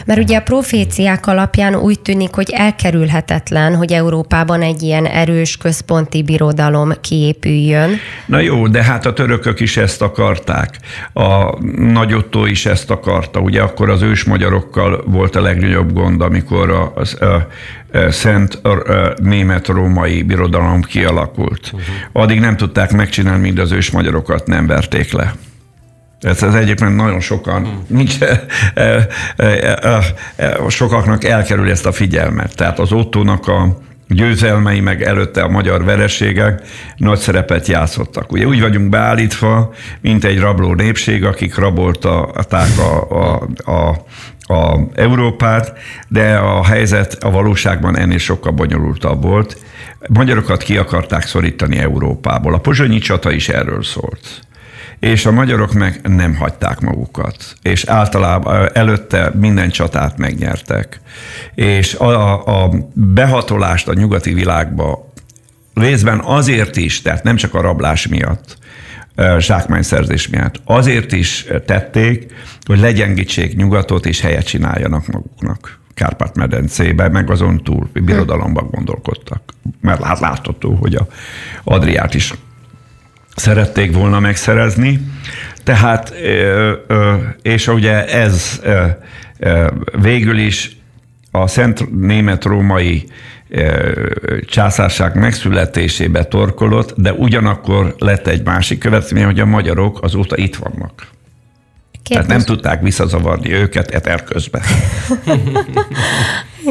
Mert 0.06 0.20
ugye 0.20 0.38
a 0.38 0.42
proféciák 0.42 1.28
alapján 1.28 1.76
úgy 1.76 2.00
tűnik, 2.00 2.34
hogy 2.34 2.50
elkerülhetetlen, 2.56 3.76
hogy 3.76 3.92
Európában 3.92 4.62
egy 4.62 4.82
ilyen 4.82 5.06
erős 5.06 5.58
központi 5.58 6.24
birodalom 6.24 6.94
kiépüljön. 7.02 7.90
Na 8.26 8.40
jó, 8.40 8.68
de 8.68 8.84
hát 8.84 9.06
a 9.06 9.14
törökök 9.14 9.60
is 9.60 9.78
ezt 9.78 10.02
akarták. 10.02 10.78
A 11.14 11.60
nagyottó 11.78 12.46
is 12.46 12.66
ezt 12.66 12.92
akarta. 12.92 13.40
Ugye 13.40 13.62
akkor 13.62 13.90
az 13.90 14.02
ős 14.02 14.24
magyarokkal 14.24 15.04
volt 15.06 15.36
a 15.36 15.42
legnagyobb 15.42 15.94
gond, 15.94 16.22
amikor 16.22 16.70
a, 16.70 16.94
a, 16.96 17.26
a, 17.26 17.48
szent 18.12 18.54
a, 18.54 18.70
a 18.70 19.14
német-római 19.22 20.24
birodalom 20.24 20.82
kialakult. 20.82 21.72
Uh-huh. 21.74 21.96
Addig 22.12 22.40
nem 22.40 22.58
tudták 22.58 22.92
megcsinálni, 22.92 23.42
mind 23.42 23.60
az 23.60 23.72
ős 23.72 23.92
magyarokat 23.92 24.48
nem 24.48 24.68
verték 24.68 25.12
le. 25.12 25.34
Ez, 26.22 26.44
ez 26.44 26.54
egyébként 26.54 26.96
nagyon 26.96 27.20
sokan, 27.20 27.66
hmm. 27.66 27.86
nincs, 27.88 28.22
e, 28.22 28.46
e, 28.74 29.08
e, 29.36 30.02
e, 30.36 30.58
sokaknak 30.70 31.24
elkerül 31.24 31.70
ezt 31.70 31.86
a 31.86 31.92
figyelmet. 31.92 32.56
Tehát 32.56 32.80
az 32.80 32.92
Ottónak 32.92 33.48
a 33.48 33.78
győzelmei, 34.08 34.80
meg 34.80 35.04
előtte 35.04 35.42
a 35.42 35.48
magyar 35.48 35.84
vereségek 35.84 36.62
nagy 36.96 37.18
szerepet 37.18 37.68
játszottak. 37.68 38.32
Ugye 38.32 38.46
úgy 38.46 38.62
vagyunk 38.62 38.90
beállítva, 38.90 39.74
mint 40.02 40.24
egy 40.24 40.40
rabló 40.40 40.74
népség, 40.74 41.26
akik 41.26 41.56
rabolták 41.56 42.78
a, 42.80 43.08
a, 43.10 43.48
a, 43.72 44.06
a 44.54 44.80
Európát, 44.96 45.74
de 46.08 46.36
a 46.36 46.66
helyzet 46.66 47.24
a 47.24 47.32
valóságban 47.32 47.98
ennél 47.98 48.18
sokkal 48.18 48.52
bonyolultabb 48.52 49.24
volt. 49.24 49.58
Magyarokat 50.10 50.64
ki 50.64 50.78
akarták 50.78 51.28
szorítani 51.28 51.78
Európából. 51.78 52.54
A 52.54 52.58
pozsonyi 52.60 52.98
csata 52.98 53.32
is 53.32 53.50
erről 53.50 53.84
szólt 53.84 54.47
és 55.00 55.26
a 55.26 55.32
magyarok 55.32 55.74
meg 55.74 56.00
nem 56.04 56.36
hagyták 56.36 56.80
magukat, 56.80 57.56
és 57.62 57.86
általában 57.86 58.70
előtte 58.74 59.32
minden 59.36 59.70
csatát 59.70 60.18
megnyertek. 60.18 61.02
És 61.56 61.94
a, 61.94 62.64
a 62.64 62.72
behatolást 62.94 63.88
a 63.88 63.94
nyugati 63.94 64.34
világba 64.34 65.12
részben 65.74 66.20
azért 66.20 66.76
is, 66.76 67.02
tehát 67.02 67.24
nem 67.24 67.36
csak 67.36 67.54
a 67.54 67.62
rablás 67.62 68.08
miatt, 68.08 68.58
zsákmányszerzés 69.38 70.28
miatt, 70.28 70.62
azért 70.66 71.12
is 71.12 71.46
tették, 71.66 72.34
hogy 72.66 72.80
legyengítsék 72.80 73.56
nyugatot 73.56 74.06
és 74.06 74.22
helyet 74.22 74.46
csináljanak 74.46 75.08
maguknak. 75.08 75.80
Kárpát-medencébe, 75.94 77.10
meg 77.10 77.32
azon 77.32 77.64
túl 77.64 77.90
birodalomban 77.94 78.68
gondolkodtak. 78.72 79.42
Mert 79.82 80.20
látható, 80.20 80.74
hogy 80.74 80.96
a 80.96 81.08
Adriát 81.64 82.14
is 82.14 82.34
szerették 83.38 83.94
volna 83.94 84.20
megszerezni. 84.20 85.00
Tehát, 85.64 86.14
és 87.42 87.68
ugye 87.68 88.06
ez 88.06 88.62
végül 90.02 90.38
is 90.38 90.78
a 91.32 91.48
Szent 91.48 92.00
Német-Római 92.00 93.08
császárság 94.46 95.16
megszületésébe 95.16 96.24
torkolott, 96.24 96.94
de 96.98 97.14
ugyanakkor 97.14 97.96
lett 97.98 98.28
egy 98.28 98.46
másik 98.46 98.80
következmény, 98.80 99.26
hogy 99.26 99.40
a 99.40 99.46
magyarok 99.46 100.04
azóta 100.04 100.38
itt 100.38 100.56
vannak. 100.56 101.08
Kérdés. 102.04 102.26
Tehát 102.26 102.28
nem 102.28 102.42
tudták 102.42 102.82
visszazavarni 102.82 103.54
őket 103.54 103.92
eter 103.92 104.24
közben. 104.24 104.62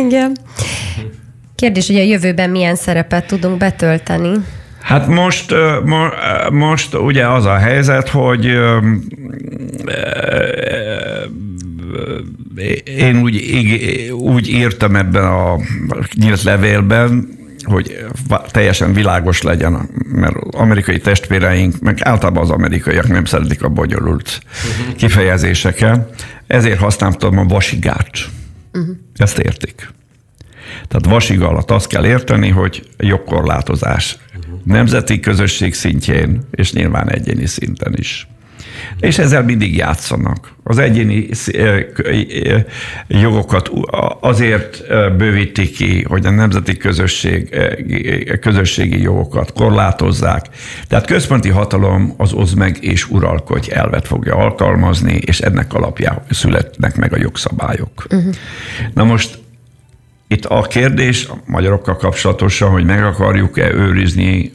Igen. 0.07 0.37
Kérdés, 1.55 1.87
hogy 1.87 1.97
a 1.97 2.03
jövőben 2.03 2.51
milyen 2.51 2.77
szerepet 2.77 3.27
tudunk 3.27 3.57
betölteni? 3.57 4.31
Hát 4.87 5.07
most, 5.07 5.55
most 6.51 6.95
ugye 6.95 7.29
az 7.29 7.45
a 7.45 7.57
helyzet, 7.57 8.09
hogy 8.09 8.45
én 12.85 13.21
úgy, 13.21 13.37
úgy 14.13 14.49
írtam 14.49 14.97
ebben 14.97 15.25
a 15.25 15.57
nyílt 16.15 16.43
levélben, 16.43 17.29
hogy 17.63 18.07
teljesen 18.51 18.93
világos 18.93 19.43
legyen, 19.43 19.89
mert 20.13 20.37
amerikai 20.51 20.99
testvéreink, 20.99 21.81
meg 21.81 21.99
általában 22.03 22.43
az 22.43 22.51
amerikaiak 22.51 23.09
nem 23.09 23.25
szeretik 23.25 23.63
a 23.63 23.69
bonyolult 23.69 24.41
kifejezéseket, 24.97 26.25
ezért 26.47 26.79
használtam 26.79 27.39
a 27.39 27.45
vasigát. 27.45 28.11
Uh-huh. 28.73 28.97
Ezt 29.17 29.39
értik. 29.39 29.89
Tehát 30.89 31.07
vasig 31.07 31.41
alatt 31.41 31.71
azt 31.71 31.87
kell 31.87 32.07
érteni, 32.07 32.49
hogy 32.49 32.83
jogkorlátozás 32.99 34.19
nemzeti 34.65 35.21
közösség 35.21 35.75
szintjén, 35.75 36.41
és 36.51 36.73
nyilván 36.73 37.11
egyéni 37.11 37.47
szinten 37.47 37.95
is. 37.97 38.29
És 39.01 39.19
ezzel 39.19 39.43
mindig 39.43 39.77
játszanak. 39.77 40.55
Az 40.63 40.79
egyéni 40.79 41.29
jogokat 43.09 43.71
azért 44.21 44.83
bővítik 45.17 45.77
ki, 45.77 46.03
hogy 46.03 46.27
a 46.27 46.31
nemzeti 46.31 46.77
közösség, 46.77 47.57
közösségi 48.41 49.01
jogokat 49.01 49.53
korlátozzák. 49.53 50.47
Tehát 50.89 51.07
központi 51.07 51.49
hatalom 51.49 52.15
az 52.17 52.33
oz 52.33 52.53
meg 52.53 52.77
és 52.81 53.11
uralkodj 53.11 53.73
elvet 53.73 54.07
fogja 54.07 54.35
alkalmazni, 54.35 55.15
és 55.15 55.41
ennek 55.41 55.75
alapján 55.75 56.23
születnek 56.31 56.97
meg 56.97 57.13
a 57.13 57.19
jogszabályok. 57.19 58.07
Uh-huh. 58.11 58.35
Na 58.95 59.05
most 59.05 59.39
itt 60.29 60.45
a 60.45 60.63
kérdés 60.63 61.27
a 61.27 61.37
magyarokkal 61.45 61.97
kapcsolatosan, 61.97 62.71
hogy 62.71 62.85
meg 62.85 63.05
akarjuk-e 63.05 63.73
őrizni 63.73 64.53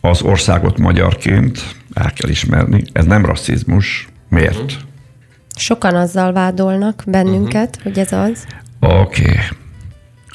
az 0.00 0.22
országot 0.22 0.78
magyarként, 0.78 1.76
el 1.94 2.12
kell 2.12 2.28
ismerni, 2.28 2.82
ez 2.92 3.04
nem 3.04 3.24
rasszizmus. 3.24 4.08
Miért? 4.28 4.76
Sokan 5.56 5.94
azzal 5.94 6.32
vádolnak 6.32 7.02
bennünket, 7.06 7.68
uh-huh. 7.68 7.82
hogy 7.82 7.98
ez 7.98 8.12
az. 8.12 8.46
Oké. 8.80 9.22
Okay. 9.22 9.36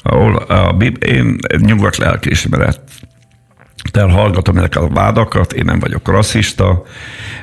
Ahol 0.02 0.36
a, 0.36 0.76
én 0.98 1.38
nyugodt 1.58 1.96
lelkiismeret 1.96 2.80
hallgatom 3.92 4.56
ezeket 4.56 4.82
a 4.82 4.88
vádakat, 4.88 5.52
én 5.52 5.64
nem 5.64 5.78
vagyok 5.78 6.08
rasszista, 6.08 6.82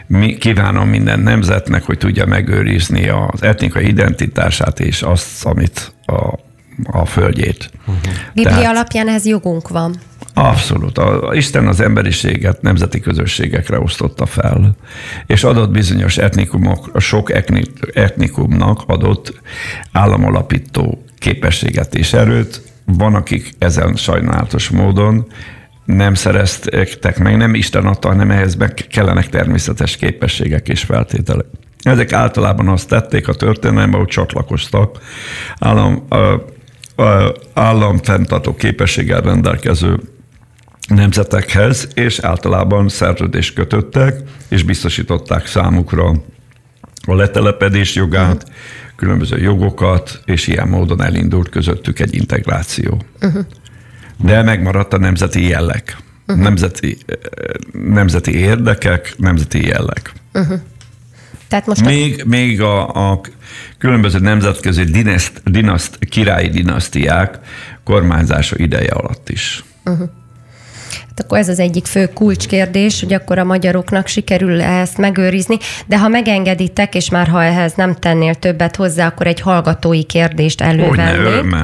mi, 0.08 0.38
kívánom 0.38 0.90
minden 0.90 1.20
nemzetnek, 1.20 1.84
hogy 1.84 1.98
tudja 1.98 2.26
megőrizni 2.26 3.10
az 3.10 3.44
etnikai 3.44 3.88
identitását 3.88 4.80
és 4.80 5.02
azt, 5.02 5.46
amit 5.46 5.94
a, 6.06 6.34
a 6.84 7.06
földjét. 7.06 7.70
Uh-huh. 7.80 8.14
Biblia 8.34 8.56
Tehát, 8.56 8.76
alapján 8.76 9.08
ez 9.08 9.26
jogunk 9.26 9.68
van. 9.68 9.96
Abszolút. 10.34 10.98
A, 10.98 11.30
Isten 11.34 11.68
az 11.68 11.80
emberiséget 11.80 12.62
nemzeti 12.62 13.00
közösségekre 13.00 13.80
osztotta 13.80 14.26
fel, 14.26 14.76
és 15.26 15.44
adott 15.44 15.72
bizonyos 15.72 16.18
etnikumok, 16.18 16.92
sok 17.00 17.32
etni, 17.34 17.64
etnikumnak 17.94 18.82
adott 18.88 19.42
államalapító 19.92 21.04
képességet 21.18 21.96
és 21.96 22.14
erőt. 22.14 22.62
Van, 22.86 23.16
akik 23.16 23.54
ezen 23.58 23.96
sajnálatos 23.96 24.70
módon 24.70 25.28
nem 25.86 26.14
szereztek 26.14 27.20
meg, 27.20 27.38
nem 27.38 27.54
Isten 27.54 27.86
adta, 27.86 28.08
hanem 28.08 28.32
ehhez 28.32 28.56
meg 28.56 28.74
kellenek 28.74 29.30
természetes 29.30 29.98
képességek 29.98 30.70
és 30.70 30.84
feltételek. 30.84 31.46
Ezek 31.82 32.14
általában 32.14 32.68
azt 32.68 32.88
tették 32.88 33.28
a 33.28 33.34
történelemben, 33.34 34.00
hogy 34.00 34.10
csatlakoztak 34.10 34.98
állam, 35.60 36.06
államfenntartó 37.54 38.56
képességgel 38.56 39.22
rendelkező 39.22 40.00
nemzetekhez, 40.88 41.88
és 41.93 42.20
általában 42.20 42.89
szerződést 42.89 43.54
kötöttek, 43.54 44.22
és 44.47 44.64
biztosították 44.64 45.45
számukra 45.45 46.12
a 47.06 47.16
letelepedés 47.16 47.95
jogát, 47.95 48.52
különböző 48.95 49.38
jogokat, 49.38 50.22
és 50.26 50.47
ilyen 50.47 50.68
módon 50.68 51.02
elindult 51.02 51.50
közöttük 51.50 52.00
egy 52.00 52.16
integráció. 52.16 53.02
Uh-huh. 53.22 53.45
De 54.18 54.43
megmaradt 54.43 54.93
a 54.93 54.97
nemzeti 54.97 55.47
jelleg, 55.47 55.95
uh-huh. 56.28 56.43
nemzeti, 56.43 56.97
nemzeti 57.72 58.36
érdekek, 58.36 59.14
nemzeti 59.18 59.68
jelleg. 59.68 60.12
Uh-huh. 60.34 60.60
Tehát 61.50 61.66
most 61.66 61.86
még, 61.86 62.22
a... 62.22 62.28
még 62.28 62.62
a, 62.62 63.12
a 63.12 63.22
különböző 63.78 64.20
nemzetközi 64.20 64.84
dinaszt, 64.84 65.41
dinaszt, 65.45 65.97
királyi 66.10 66.50
dinasztiák 66.50 67.39
kormányzása 67.84 68.56
ideje 68.58 68.91
alatt 68.91 69.30
is. 69.30 69.64
Uh-huh. 69.86 70.10
Hát 70.92 71.20
akkor 71.24 71.38
ez 71.38 71.50
az 71.50 71.60
egyik 71.60 71.86
fő 71.86 72.10
kulcskérdés, 72.14 73.00
hogy 73.00 73.14
akkor 73.14 73.38
a 73.38 73.44
magyaroknak 73.44 74.08
sikerül 74.08 74.62
-e 74.62 74.80
ezt 74.80 74.98
megőrizni, 74.98 75.58
de 75.86 76.00
ha 76.00 76.08
megengeditek, 76.08 76.96
és 76.96 77.10
már 77.10 77.28
ha 77.28 77.44
ehhez 77.44 77.74
nem 77.76 77.96
tennél 77.96 78.34
többet 78.34 78.76
hozzá, 78.76 79.08
akkor 79.08 79.28
egy 79.28 79.42
hallgatói 79.42 80.04
kérdést 80.04 80.62
elővennék. 80.62 81.56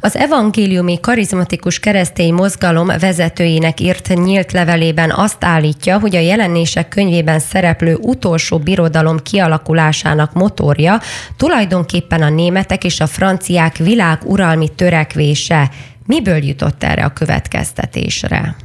Az 0.00 0.16
evangéliumi 0.16 1.00
karizmatikus 1.00 1.80
keresztény 1.80 2.32
mozgalom 2.32 2.86
vezetőjének 2.86 3.80
írt 3.80 4.14
nyílt 4.24 4.52
levelében 4.52 5.10
azt 5.10 5.44
állítja, 5.44 5.98
hogy 5.98 6.16
a 6.16 6.20
jelenések 6.20 6.88
könyvében 6.88 7.38
szereplő 7.38 7.94
utolsó 8.00 8.58
birodalom 8.58 9.18
kialakulásának 9.18 10.32
motorja 10.32 11.00
tulajdonképpen 11.36 12.22
a 12.22 12.28
németek 12.28 12.84
és 12.84 13.00
a 13.00 13.06
franciák 13.06 13.76
világuralmi 13.76 14.68
törekvése. 14.68 15.70
Miből 16.06 16.44
jutott 16.44 16.84
erre 16.84 17.04
a 17.04 17.12
következtetésre? 17.12 18.56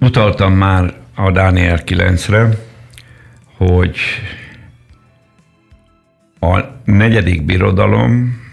Utaltam 0.00 0.52
már 0.52 0.94
a 1.14 1.30
Dániel 1.30 1.80
9-re, 1.86 2.48
hogy 3.56 3.96
a 6.40 6.60
negyedik 6.84 7.42
birodalom, 7.42 8.44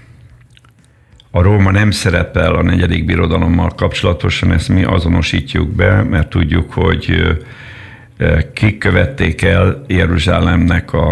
a 1.31 1.41
Róma 1.41 1.71
nem 1.71 1.91
szerepel 1.91 2.53
a 2.53 2.61
negyedik 2.61 3.05
birodalommal 3.05 3.69
kapcsolatosan, 3.69 4.51
ezt 4.51 4.69
mi 4.69 4.83
azonosítjuk 4.83 5.69
be, 5.69 6.03
mert 6.03 6.29
tudjuk, 6.29 6.73
hogy 6.73 7.35
kik 8.53 8.77
követték 8.77 9.41
el 9.41 9.83
Jeruzsálemnek 9.87 10.93
a, 10.93 11.09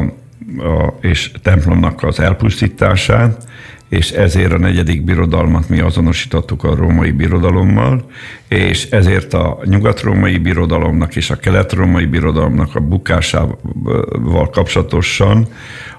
a, 0.57 0.97
és 1.01 1.31
templomnak 1.41 2.03
az 2.03 2.19
elpusztítását, 2.19 3.47
és 3.91 4.11
ezért 4.11 4.51
a 4.51 4.57
negyedik 4.57 5.03
birodalmat 5.03 5.69
mi 5.69 5.79
azonosítottuk 5.79 6.63
a 6.63 6.75
római 6.75 7.11
birodalommal, 7.11 8.05
és 8.47 8.89
ezért 8.89 9.33
a 9.33 9.59
nyugat-római 9.65 10.37
birodalomnak 10.37 11.15
és 11.15 11.29
a 11.29 11.35
kelet-római 11.35 12.05
birodalomnak 12.05 12.75
a 12.75 12.79
bukásával 12.79 14.49
kapcsolatosan 14.51 15.47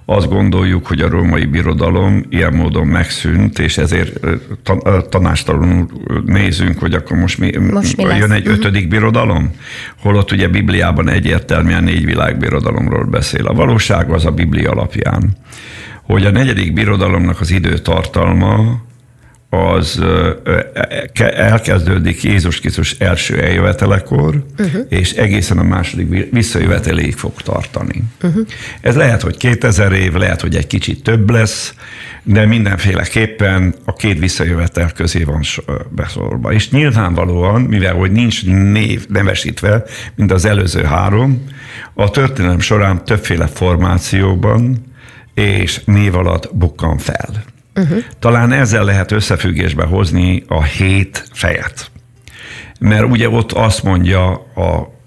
azt 0.04 0.28
gondoljuk, 0.28 0.86
hogy 0.86 1.00
a 1.00 1.08
római 1.08 1.44
birodalom 1.44 2.24
ilyen 2.28 2.54
módon 2.54 2.86
megszűnt, 2.86 3.58
és 3.58 3.78
ezért 3.78 4.20
tanástalanul 5.08 5.86
nézünk, 6.26 6.78
hogy 6.78 6.94
akkor 6.94 7.16
most 7.16 7.38
mi, 7.38 7.56
most 7.56 7.96
mi 7.96 8.02
jön 8.02 8.18
lesz? 8.18 8.30
egy 8.30 8.44
mhm. 8.44 8.52
ötödik 8.52 8.88
birodalom, 8.88 9.50
holott 10.00 10.32
ugye 10.32 10.48
Bibliában 10.48 11.08
egyértelműen 11.08 11.84
négy 11.84 12.04
világbirodalomról 12.04 13.04
beszél. 13.04 13.46
A 13.46 13.54
valóság 13.54 14.10
az 14.10 14.24
a 14.24 14.30
Biblia 14.30 14.70
alapján 14.70 15.36
hogy 16.02 16.26
a 16.26 16.30
negyedik 16.30 16.72
birodalomnak 16.72 17.40
az 17.40 17.50
időtartalma 17.50 18.80
az 19.52 20.02
elkezdődik 21.14 22.22
Jézus 22.22 22.60
Krisztus 22.60 22.92
első 22.98 23.40
eljövetelekor, 23.40 24.44
uh-huh. 24.58 24.86
és 24.88 25.12
egészen 25.12 25.58
a 25.58 25.62
második 25.62 26.30
visszajöveteléig 26.30 27.14
fog 27.14 27.32
tartani. 27.42 28.02
Uh-huh. 28.22 28.46
Ez 28.80 28.96
lehet, 28.96 29.22
hogy 29.22 29.36
2000 29.36 29.92
év, 29.92 30.12
lehet, 30.12 30.40
hogy 30.40 30.56
egy 30.56 30.66
kicsit 30.66 31.02
több 31.02 31.30
lesz, 31.30 31.74
de 32.22 32.46
mindenféleképpen 32.46 33.74
a 33.84 33.92
két 33.92 34.18
visszajövetel 34.18 34.90
közé 34.92 35.22
van 35.22 35.40
beszorva. 35.88 36.52
És 36.52 36.70
nyilvánvalóan, 36.70 37.60
mivel 37.60 37.94
hogy 37.94 38.12
nincs 38.12 38.46
név 38.46 39.06
nevesítve, 39.08 39.84
mint 40.14 40.32
az 40.32 40.44
előző 40.44 40.82
három, 40.82 41.44
a 41.94 42.10
történelem 42.10 42.60
során 42.60 43.04
többféle 43.04 43.46
formációban 43.46 44.91
és 45.34 45.80
név 45.84 46.16
alatt 46.16 46.54
bukkan 46.54 46.98
fel. 46.98 47.44
Uh-huh. 47.74 47.98
Talán 48.18 48.52
ezzel 48.52 48.84
lehet 48.84 49.12
összefüggésbe 49.12 49.84
hozni 49.84 50.44
a 50.48 50.62
hét 50.62 51.24
fejet. 51.32 51.90
Mert 52.80 53.04
ugye 53.04 53.28
ott 53.28 53.52
azt 53.52 53.82
mondja 53.82 54.30
a 54.54 55.00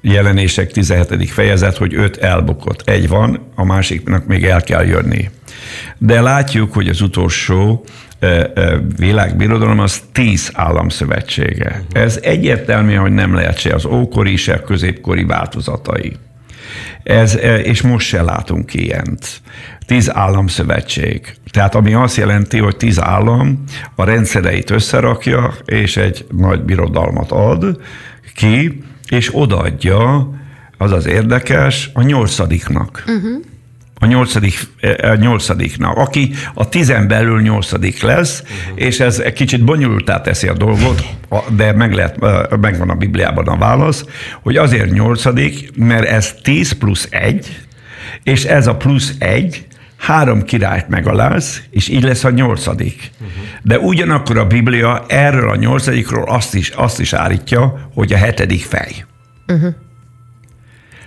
jelenések 0.00 0.72
17. 0.72 1.30
fejezet, 1.30 1.76
hogy 1.76 1.94
öt 1.94 2.16
elbukott. 2.16 2.88
Egy 2.88 3.08
van, 3.08 3.52
a 3.54 3.64
másiknak 3.64 4.26
még 4.26 4.44
el 4.44 4.62
kell 4.62 4.84
jönni. 4.84 5.30
De 5.98 6.20
látjuk, 6.20 6.72
hogy 6.72 6.88
az 6.88 7.00
utolsó 7.00 7.84
világbirodalom 8.96 9.78
az 9.78 10.02
tíz 10.12 10.50
államszövetsége. 10.54 11.82
Ez 11.92 12.18
egyértelmű, 12.22 12.94
hogy 12.94 13.12
nem 13.12 13.34
lehet 13.34 13.58
se 13.58 13.74
az 13.74 13.84
ókori, 13.84 14.36
se 14.36 14.60
középkori 14.60 15.24
változatai. 15.24 16.16
Ez, 17.02 17.38
és 17.62 17.82
most 17.82 18.06
se 18.06 18.22
látunk 18.22 18.74
ilyent 18.74 19.40
tíz 19.86 20.10
államszövetség. 20.14 21.34
Tehát 21.50 21.74
ami 21.74 21.94
azt 21.94 22.16
jelenti, 22.16 22.58
hogy 22.58 22.76
tíz 22.76 23.00
állam 23.00 23.64
a 23.94 24.04
rendszereit 24.04 24.70
összerakja, 24.70 25.54
és 25.64 25.96
egy 25.96 26.26
nagy 26.30 26.62
birodalmat 26.62 27.30
ad 27.30 27.80
ki, 28.34 28.82
és 29.08 29.30
odaadja, 29.32 30.30
az 30.78 30.92
az 30.92 31.06
érdekes, 31.06 31.90
a 31.94 32.02
nyolcadiknak. 32.02 33.04
Uh-huh. 33.06 33.44
A 34.02 34.06
nyolcadik, 34.06 34.58
a 35.02 35.14
nyolcadiknak, 35.14 35.96
aki 35.96 36.32
a 36.54 36.68
tizen 36.68 37.08
belül 37.08 37.40
nyolcadik 37.40 38.02
lesz, 38.02 38.42
uh-huh. 38.42 38.84
és 38.86 39.00
ez 39.00 39.18
egy 39.18 39.32
kicsit 39.32 39.64
bonyolultá 39.64 40.20
teszi 40.20 40.48
a 40.48 40.52
dolgot, 40.52 41.04
de 41.56 41.72
meg 41.72 41.92
lehet, 41.92 42.18
megvan 42.60 42.90
a 42.90 42.94
Bibliában 42.94 43.46
a 43.46 43.56
válasz, 43.56 44.04
hogy 44.42 44.56
azért 44.56 44.90
nyolcadik, 44.90 45.76
mert 45.76 46.04
ez 46.04 46.34
10 46.42 46.72
plusz 46.72 47.08
egy, 47.10 47.60
és 48.22 48.44
ez 48.44 48.66
a 48.66 48.76
plusz 48.76 49.14
egy, 49.18 49.66
három 49.96 50.42
királyt 50.42 50.88
megaláz, 50.88 51.62
és 51.70 51.88
így 51.88 52.02
lesz 52.02 52.24
a 52.24 52.30
nyolcadik. 52.30 53.10
Uh-huh. 53.20 53.34
De 53.62 53.78
ugyanakkor 53.78 54.38
a 54.38 54.46
Biblia 54.46 55.04
erről 55.08 55.50
a 55.50 55.56
nyolcadikról 55.56 56.28
azt 56.28 56.54
is, 56.54 56.68
azt 56.68 57.00
is 57.00 57.12
állítja, 57.12 57.90
hogy 57.94 58.12
a 58.12 58.16
hetedik 58.16 58.64
fej. 58.64 59.04
Uh-huh. 59.46 59.74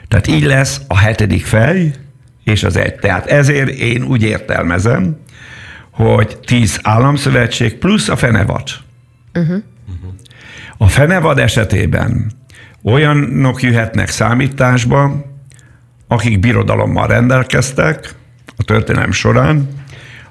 Tehát 0.08 0.28
így 0.28 0.44
lesz 0.44 0.82
a 0.88 0.98
hetedik 0.98 1.46
fej 1.46 1.94
és 2.44 2.64
az 2.64 2.76
egy. 2.76 2.96
Tehát 2.96 3.26
ezért 3.26 3.70
én 3.70 4.04
úgy 4.04 4.24
értelmezem, 4.24 5.18
hogy 5.92 6.38
tíz 6.46 6.80
államszövetség 6.84 7.78
plusz 7.78 8.10
a 8.10 8.16
fenevad. 8.16 8.64
Uh-huh. 9.34 9.64
A 10.78 10.88
fenevad 10.88 11.40
esetében 11.40 12.32
olyanok 12.84 13.62
jöhetnek 13.62 14.10
számításba, 14.10 15.26
akik 16.08 16.40
birodalommal 16.40 17.08
rendelkeztek 17.08 18.16
a 18.58 18.64
történelem 18.64 19.12
során, 19.12 19.68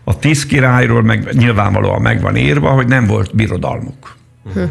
a 0.04 0.18
tíz 0.18 0.46
királyról 0.46 1.02
meg 1.02 1.28
nyilvánvalóan 1.32 2.02
meg 2.02 2.20
van 2.20 2.36
írva, 2.36 2.70
hogy 2.70 2.86
nem 2.86 3.06
volt 3.06 3.34
birodalmuk. 3.34 4.16
Uh-huh. 4.44 4.70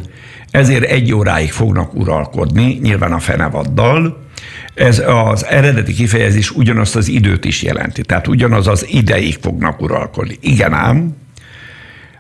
Ezért 0.51 0.83
egy 0.83 1.13
óráig 1.13 1.51
fognak 1.51 1.93
uralkodni, 1.93 2.79
nyilván 2.81 3.13
a 3.13 3.19
fenevaddal. 3.19 4.29
Ez 4.73 5.03
az 5.07 5.45
eredeti 5.45 5.93
kifejezés 5.93 6.51
ugyanazt 6.51 6.95
az 6.95 7.07
időt 7.07 7.45
is 7.45 7.63
jelenti, 7.63 8.01
tehát 8.01 8.27
ugyanaz 8.27 8.67
az 8.67 8.85
ideig 8.89 9.37
fognak 9.41 9.81
uralkodni. 9.81 10.37
Igen 10.41 10.73
ám, 10.73 11.15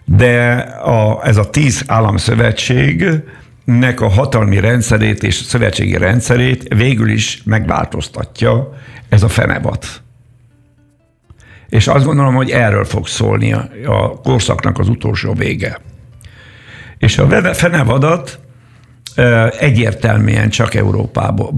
de 0.05 0.51
a, 0.83 1.27
ez 1.27 1.37
a 1.37 1.49
tíz 1.49 1.83
államszövetségnek 1.87 4.01
a 4.01 4.09
hatalmi 4.09 4.59
rendszerét 4.59 5.23
és 5.23 5.35
szövetségi 5.35 5.97
rendszerét 5.97 6.73
végül 6.73 7.09
is 7.09 7.41
megváltoztatja 7.45 8.77
ez 9.09 9.23
a 9.23 9.29
fenevat. 9.29 10.01
És 11.69 11.87
azt 11.87 12.05
gondolom, 12.05 12.35
hogy 12.35 12.49
erről 12.49 12.85
fog 12.85 13.07
szólni 13.07 13.53
a, 13.53 13.69
a 13.85 14.09
korszaknak 14.09 14.79
az 14.79 14.89
utolsó 14.89 15.33
vége. 15.33 15.79
És 16.97 17.17
a 17.17 17.53
fenevadat 17.53 18.39
egyértelműen 19.59 20.49
csak 20.49 20.73
Európába, 20.73 21.51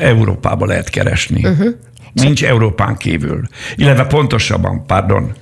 Európába 0.00 0.66
lehet 0.66 0.90
keresni. 0.90 1.46
Uh-huh. 1.46 1.74
Nincs 2.12 2.44
Európán 2.44 2.96
kívül. 2.96 3.42
Illetve 3.74 4.04
pontosabban, 4.06 4.86
pardon, 4.86 5.32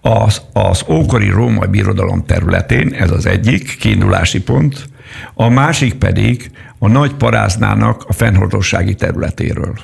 az, 0.00 0.42
az 0.52 0.84
ókori 0.88 1.28
római 1.28 1.68
birodalom 1.68 2.24
területén, 2.24 2.92
ez 2.92 3.10
az 3.10 3.26
egyik 3.26 3.76
kiindulási 3.78 4.42
pont, 4.42 4.88
a 5.34 5.48
másik 5.48 5.94
pedig 5.94 6.50
a 6.78 6.88
nagy 6.88 7.14
paráznának 7.14 8.04
a 8.06 8.12
fennhordossági 8.12 8.94
területéről. 8.94 9.74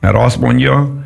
Mert 0.00 0.16
azt 0.16 0.40
mondja, 0.40 1.04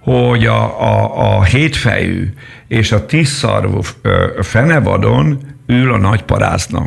hogy 0.00 0.46
a, 0.46 0.82
a, 0.82 1.36
a 1.36 1.44
hétfejű 1.44 2.32
és 2.68 2.92
a 2.92 3.06
tízszarvú 3.06 3.80
fenevadon 4.40 5.40
ül 5.66 5.92
a 5.92 5.98
nagy 5.98 6.22
parázna. 6.22 6.86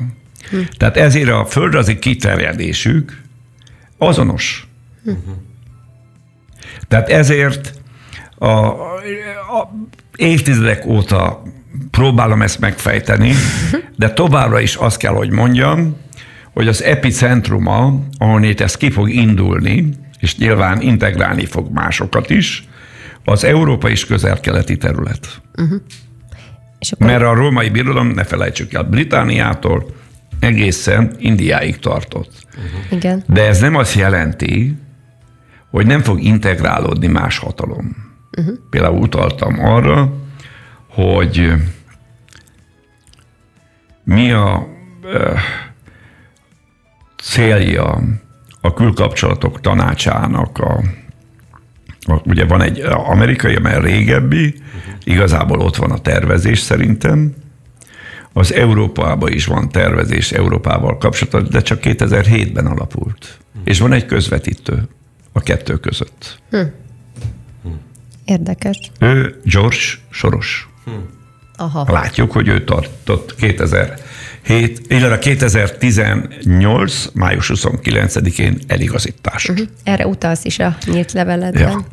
Hm. 0.52 0.58
Tehát 0.78 0.98
ezért 0.98 1.30
a 1.30 1.46
földrajzi 1.46 2.00
kiterjedésük 2.00 3.22
azonos. 3.98 4.68
Hm. 5.04 5.12
Tehát 6.88 7.10
ezért 7.10 7.74
a, 8.36 8.48
a 8.48 9.72
évtizedek 10.16 10.86
óta 10.86 11.44
próbálom 11.92 12.42
ezt 12.42 12.60
megfejteni, 12.60 13.34
de 13.96 14.14
továbbra 14.14 14.60
is 14.60 14.76
azt 14.76 14.98
kell, 14.98 15.14
hogy 15.14 15.30
mondjam, 15.30 15.98
hogy 16.54 16.68
az 16.68 16.84
epicentruma, 16.84 18.00
ahol 18.18 18.44
itt 18.44 18.60
ez 18.60 18.78
ki 18.78 18.92
fog 18.92 19.10
indulni, 19.10 19.90
és 20.20 20.38
nyilván 20.38 20.82
integrálni 20.82 21.46
fog 21.46 21.72
másokat 21.74 22.30
is, 22.30 22.68
az 23.26 23.44
Európa 23.44 23.90
és 23.90 24.06
közel-keleti 24.06 24.78
terület. 24.78 25.42
Uh-huh. 25.56 25.82
És 26.80 26.92
akkor... 26.92 27.08
Mert 27.08 27.24
a 27.24 27.34
római 27.34 27.70
birodalom, 27.70 28.08
ne 28.08 28.24
felejtsük 28.24 28.74
el, 28.74 28.84
Britániától 28.84 29.86
egészen 30.42 31.16
Indiáig 31.20 31.80
tartott. 31.80 32.32
Uh-huh. 32.50 32.98
Igen. 32.98 33.24
De 33.28 33.48
ez 33.48 33.60
nem 33.60 33.76
azt 33.76 33.94
jelenti, 33.94 34.78
hogy 35.70 35.86
nem 35.86 36.02
fog 36.02 36.22
integrálódni 36.22 37.08
más 37.08 37.38
hatalom. 37.38 37.96
Uh-huh. 38.38 38.56
Például 38.70 39.02
utaltam 39.02 39.60
arra, 39.60 40.14
hogy 40.90 41.54
mi 44.04 44.32
a 44.32 44.68
célja 47.22 48.02
a 48.62 48.74
külkapcsolatok 48.74 49.62
tanácsának 49.62 50.58
a 50.58 50.82
Ugye 52.26 52.46
van 52.46 52.62
egy 52.62 52.80
amerikai, 52.82 53.56
amely 53.56 53.82
régebbi, 53.82 54.56
igazából 55.04 55.60
ott 55.60 55.76
van 55.76 55.92
a 55.92 55.98
tervezés 55.98 56.60
szerintem. 56.60 57.34
Az 58.34 58.54
Európában 58.54 59.32
is 59.32 59.46
van 59.46 59.70
tervezés 59.70 60.32
Európával 60.32 60.98
kapcsolatban, 60.98 61.48
de 61.50 61.62
csak 61.62 61.80
2007-ben 61.82 62.66
alapult. 62.66 63.38
És 63.64 63.80
van 63.80 63.94
egy 63.94 64.06
közvetítő 64.06 64.88
a 65.32 65.40
kettő 65.40 65.78
között. 65.78 66.40
Hm. 66.50 66.58
Érdekes. 68.26 68.92
Ő 69.00 69.40
George 69.44 69.78
Soros. 70.10 70.70
Hm. 70.86 70.92
Aha. 71.56 71.92
Látjuk, 71.92 72.32
hogy 72.32 72.48
ő 72.48 72.64
tartott 72.64 73.36
2007, 73.36 74.82
illetve 74.88 75.20
2018. 75.20 77.10
május 77.14 77.52
29-én 77.54 78.58
eligazítást. 78.68 79.50
Uh-huh. 79.50 79.68
Erre 79.84 80.08
utalsz 80.08 80.46
is 80.46 80.60
a 80.60 80.78
nyílt 80.86 81.12
leveledben. 81.12 81.70
Ja. 81.70 81.86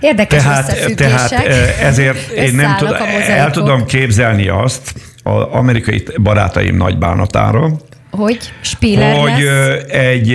Érdekes 0.00 0.42
tehát, 0.42 0.94
tehát 0.94 1.32
ezért 1.80 2.30
én 2.30 2.54
nem 2.54 2.76
tud, 2.76 2.96
el 3.28 3.50
tudom 3.50 3.84
képzelni 3.84 4.48
azt 4.48 4.94
az 5.28 5.46
amerikai 5.50 6.02
barátaim 6.22 6.76
nagy 6.76 6.98
bánatára, 6.98 7.70
hogy 8.10 8.52
Spiller 8.60 9.16
hogy 9.16 9.42
lesz? 9.42 9.82
egy, 9.88 10.32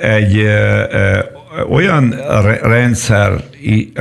egy 0.00 0.46
olyan 1.70 2.14
rendszer 2.62 3.44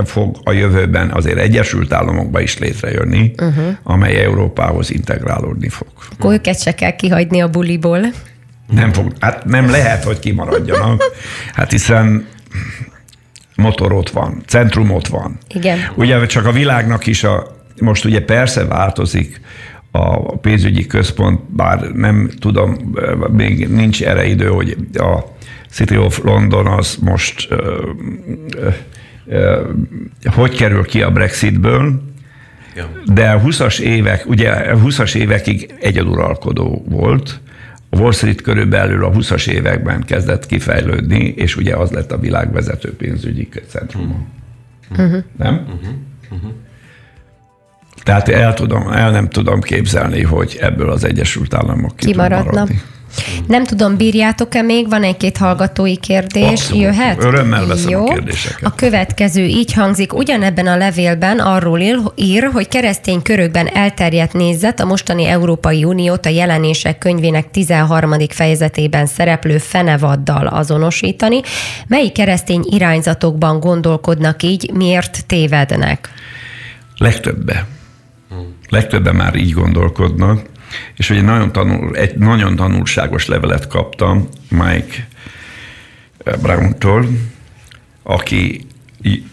fog 0.06 0.38
a 0.44 0.52
jövőben 0.52 1.12
azért 1.12 1.38
Egyesült 1.38 1.94
Államokba 1.94 2.40
is 2.40 2.58
létrejönni, 2.58 3.32
uh-huh. 3.38 3.66
amely 3.84 4.24
Európához 4.24 4.92
integrálódni 4.92 5.70
fog. 5.70 5.88
Akkor 6.12 6.34
őket 6.34 6.62
se 6.62 6.76
kell 6.76 6.96
kihagyni 6.96 7.42
a 7.42 7.48
buliból. 7.50 8.00
Nem 8.72 8.94
fog, 8.94 9.14
hát 9.20 9.46
nem 9.46 9.70
lehet, 9.70 10.04
hogy 10.04 10.20
kimaradjanak. 10.20 11.04
Hát 11.54 11.72
hiszen 11.72 12.28
motor 13.56 13.94
ott 13.94 14.10
van, 14.10 14.44
centrum 14.48 14.92
ott 14.92 15.08
van. 15.08 15.38
Igen. 15.48 15.80
Ugye 15.96 16.26
csak 16.26 16.46
a 16.46 16.52
világnak 16.52 17.08
is 17.08 17.24
a, 17.24 17.56
most 17.80 18.06
ugye 18.06 18.22
persze 18.22 18.66
változik 18.66 19.42
a 19.96 20.38
pénzügyi 20.38 20.88
központ, 20.88 21.42
bár 21.52 21.92
nem 21.92 22.30
tudom, 22.40 22.76
még 23.32 23.68
nincs 23.68 24.04
erre 24.04 24.26
idő, 24.26 24.48
hogy 24.48 24.78
a 24.94 25.20
City 25.70 25.98
of 25.98 26.24
London 26.24 26.68
az 26.68 26.98
most 27.02 27.48
uh, 27.52 27.60
uh, 28.56 28.74
uh, 29.26 30.34
hogy 30.34 30.56
kerül 30.56 30.84
ki 30.84 31.02
a 31.02 31.12
Brexitből, 31.12 32.02
ja. 32.76 32.90
de 33.14 33.30
a 33.30 33.42
20-as 33.42 33.80
évek, 33.80 34.26
ugye 34.28 34.50
a 34.50 34.78
20-as 34.78 35.16
évekig 35.16 35.74
egyeduralkodó 35.80 36.86
volt, 36.90 37.40
a 37.90 37.98
Wall 37.98 38.12
Street 38.12 38.42
körülbelül 38.42 39.06
a 39.06 39.12
20-as 39.12 39.48
években 39.48 40.04
kezdett 40.04 40.46
kifejlődni, 40.46 41.34
és 41.36 41.56
ugye 41.56 41.76
az 41.76 41.92
lett 41.92 42.12
a 42.12 42.20
világ 42.20 42.52
vezető 42.52 42.96
pénzügyi 42.96 43.50
centruma. 43.68 44.16
Uh-huh. 44.92 45.24
Nem? 45.38 45.54
Uh-huh. 45.54 45.94
Uh-huh. 46.32 46.52
Tehát 48.04 48.30
el, 48.30 48.54
tudom, 48.54 48.88
el 48.88 49.12
nem 49.12 49.30
tudom 49.30 49.62
képzelni, 49.62 50.22
hogy 50.22 50.58
ebből 50.62 50.90
az 50.90 51.04
Egyesült 51.04 51.54
Államok 51.54 51.96
kimaradna. 51.96 52.68
Nem 53.48 53.64
tudom, 53.64 53.98
bírjátok-e 53.98 54.62
még? 54.62 54.90
Van 54.90 55.04
egy-két 55.04 55.38
hallgatói 55.38 55.98
kérdés. 55.98 56.50
Abszolút. 56.50 56.82
Jöhet? 56.82 57.24
Örömmel 57.24 57.66
veszem 57.66 57.90
Jó. 57.90 58.02
a 58.02 58.14
kérdéseket. 58.14 58.64
A 58.64 58.76
következő 58.76 59.44
így 59.44 59.74
hangzik. 59.74 60.14
Ugyanebben 60.14 60.68
a 60.68 60.78
levélben 60.78 61.40
arról 61.40 61.80
ír, 62.16 62.50
hogy 62.54 62.68
keresztény 62.68 63.22
körökben 63.22 63.68
elterjedt 63.68 64.34
nézet 64.34 64.80
a 64.80 64.86
mostani 64.86 65.26
Európai 65.26 65.84
Uniót 65.84 66.26
a 66.26 66.30
jelenések 66.30 66.98
könyvének 66.98 67.52
13. 67.52 68.14
fejezetében 68.30 69.06
szereplő 69.06 69.58
fenevaddal 69.58 70.48
azonosítani. 70.48 71.42
Mely 71.88 72.08
keresztény 72.08 72.64
irányzatokban 72.70 73.60
gondolkodnak 73.60 74.44
így, 74.44 74.72
miért 74.74 75.26
tévednek? 75.26 76.10
Legtöbbe. 76.98 77.66
Legtöbben 78.74 79.16
már 79.16 79.36
így 79.36 79.52
gondolkodnak 79.52 80.42
és 80.96 81.10
ugye 81.10 81.22
nagyon 81.22 81.52
tanul, 81.52 81.96
egy 81.96 82.16
nagyon 82.16 82.56
tanulságos 82.56 83.26
levelet 83.26 83.68
kaptam 83.68 84.28
Mike 84.50 85.08
Brown-tól, 86.42 87.08
aki 88.04 88.66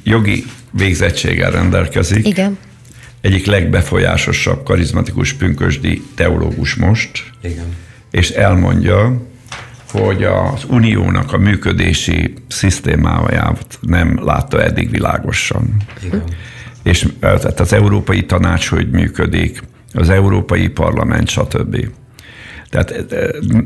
jogi 0.02 0.44
végzettséggel 0.70 1.50
rendelkezik. 1.50 2.26
Igen. 2.26 2.58
Egyik 3.20 3.46
legbefolyásosabb, 3.46 4.64
karizmatikus 4.64 5.32
pünkösdi 5.32 6.02
teológus 6.14 6.74
most. 6.74 7.24
Igen. 7.42 7.76
És 8.10 8.30
elmondja, 8.30 9.26
hogy 9.90 10.24
az 10.24 10.64
uniónak 10.68 11.32
a 11.32 11.38
működési 11.38 12.34
szisztémáját 12.48 13.78
nem 13.80 14.24
látta 14.24 14.62
eddig 14.62 14.90
világosan. 14.90 15.76
Igen. 16.04 16.24
És 16.82 17.06
tehát 17.20 17.60
az 17.60 17.72
Európai 17.72 18.24
Tanács 18.24 18.68
hogy 18.68 18.90
működik, 18.90 19.62
az 19.94 20.08
Európai 20.08 20.68
Parlament, 20.68 21.28
stb. 21.28 21.88
Tehát, 22.68 23.04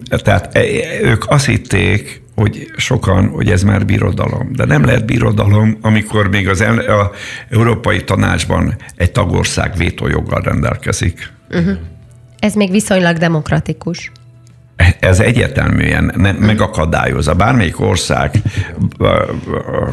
tehát 0.09 0.59
ők 1.03 1.31
azt 1.31 1.47
hitték, 1.47 2.23
hogy 2.35 2.71
sokan, 2.77 3.29
hogy 3.29 3.51
ez 3.51 3.63
már 3.63 3.87
birodalom. 3.87 4.53
De 4.53 4.65
nem 4.65 4.85
lehet 4.85 5.07
birodalom, 5.07 5.79
amikor 5.81 6.29
még 6.29 6.49
az 6.49 6.61
el, 6.61 6.79
a 6.79 7.11
Európai 7.51 8.05
Tanácsban 8.05 8.75
egy 8.97 9.13
tagország 9.13 9.77
vétójoggal 9.77 10.41
rendelkezik. 10.41 11.33
Uh-huh. 11.51 11.77
Ez 12.39 12.55
még 12.55 12.71
viszonylag 12.71 13.17
demokratikus. 13.17 14.13
Ez 15.01 15.21
egyértelműen 15.21 16.13
ne, 16.17 16.33
megakadályozza. 16.33 17.35
Bármelyik 17.35 17.81
ország 17.81 18.43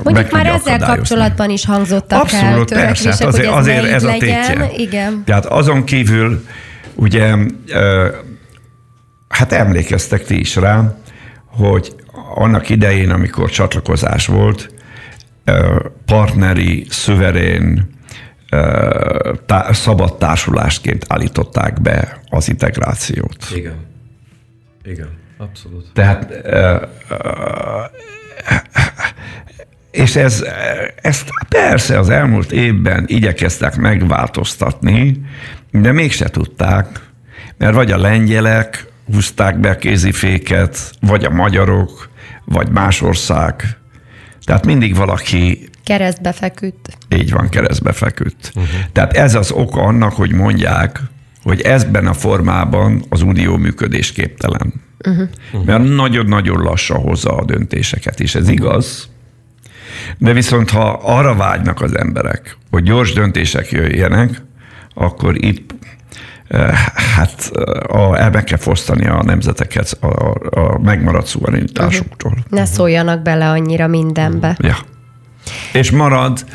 Mondjuk 0.04 0.32
már 0.32 0.46
ezzel 0.46 0.80
kapcsolatban 0.80 1.50
is 1.50 1.66
hangzottak 1.66 2.22
Abszolút, 2.22 2.72
el 2.72 2.86
persze, 2.86 3.10
hát 3.10 3.22
azért, 3.22 3.48
hogy 3.48 3.58
ez, 3.58 3.68
azért 3.68 3.86
ez 3.86 4.04
a 4.04 4.12
tétje. 4.12 4.72
Igen. 4.78 5.24
Tehát 5.26 5.46
azon 5.46 5.84
kívül, 5.84 6.46
ugye, 6.96 7.36
hát 9.30 9.52
emlékeztek 9.52 10.26
ti 10.26 10.40
is 10.40 10.56
rá, 10.56 10.96
hogy 11.46 11.96
annak 12.36 12.70
idején, 12.70 13.10
amikor 13.10 13.50
csatlakozás 13.50 14.26
volt, 14.26 14.74
partneri, 16.06 16.86
szüverén, 16.90 17.90
szabad 19.72 20.18
társulásként 20.18 21.06
állították 21.08 21.82
be 21.82 22.22
az 22.30 22.50
integrációt. 22.50 23.46
Igen. 23.56 23.90
Igen, 24.84 25.10
abszolút. 25.38 25.92
Tehát 25.94 26.34
és 29.92 30.16
ez, 30.16 30.46
ezt 30.96 31.30
persze 31.50 32.00
az 32.00 32.10
elmúlt 32.10 32.52
évben 32.52 33.04
igyekeztek 33.08 33.76
megváltoztatni, 33.76 35.22
de 35.72 35.92
mégse 35.92 36.30
tudták, 36.30 37.00
mert 37.58 37.74
vagy 37.74 37.92
a 37.92 37.98
lengyelek 37.98 38.86
húzták 39.06 39.60
be 39.60 39.70
a 39.70 39.76
kéziféket, 39.76 40.92
vagy 41.00 41.26
a 41.26 41.30
magyarok, 41.30 42.10
vagy 42.46 42.70
más 42.70 43.02
ország. 43.02 43.78
Tehát 44.44 44.66
mindig 44.66 44.96
valaki 44.96 45.70
Keresztbe 45.84 46.32
feküdt. 46.32 46.98
Így 47.10 47.32
van, 47.32 47.50
keresztbe 47.50 47.92
feküdt. 47.92 48.52
Uh-huh. 48.56 48.72
Tehát 48.92 49.14
ez 49.14 49.36
az 49.36 49.52
oka 49.52 49.82
annak, 49.82 50.14
hogy 50.14 50.32
mondják, 50.32 51.00
hogy 51.44 51.62
ezben 51.62 52.08
a 52.08 52.14
formában 52.14 53.04
az 53.10 53.22
unió 53.22 53.58
működésképtelen. 53.58 54.74
Uh-huh. 55.08 55.66
Mert 55.66 55.84
nagyon-nagyon 55.84 56.62
lassan 56.62 56.98
hozza 56.98 57.36
a 57.36 57.46
döntéseket, 57.46 58.20
és 58.20 58.36
ez 58.36 58.50
igaz. 58.50 59.10
De 60.18 60.34
viszont 60.34 60.70
ha 60.70 61.00
arra 61.04 61.36
vágynak 61.36 61.82
az 61.82 61.98
emberek, 61.98 62.58
hogy 62.72 62.84
gyors 62.84 63.14
döntések 63.14 63.72
jöjjenek, 63.72 64.42
akkor 64.94 65.44
itt 65.44 65.74
eh, 66.48 66.74
hát 67.16 67.52
a, 67.88 68.30
meg 68.32 68.44
kell 68.44 68.58
fosztani 68.58 69.08
a 69.08 69.24
nemzeteket 69.24 69.98
a, 70.00 70.06
a 70.60 70.80
megmaradt 70.80 71.28
szuverenitásuktól. 71.28 72.32
Uh-huh. 72.32 72.46
Ne 72.50 72.66
szóljanak 72.66 73.22
bele 73.22 73.50
annyira 73.50 73.88
mindenbe. 73.88 74.58
Ja. 74.60 74.78
És 75.74 75.92
marad, 75.92 76.46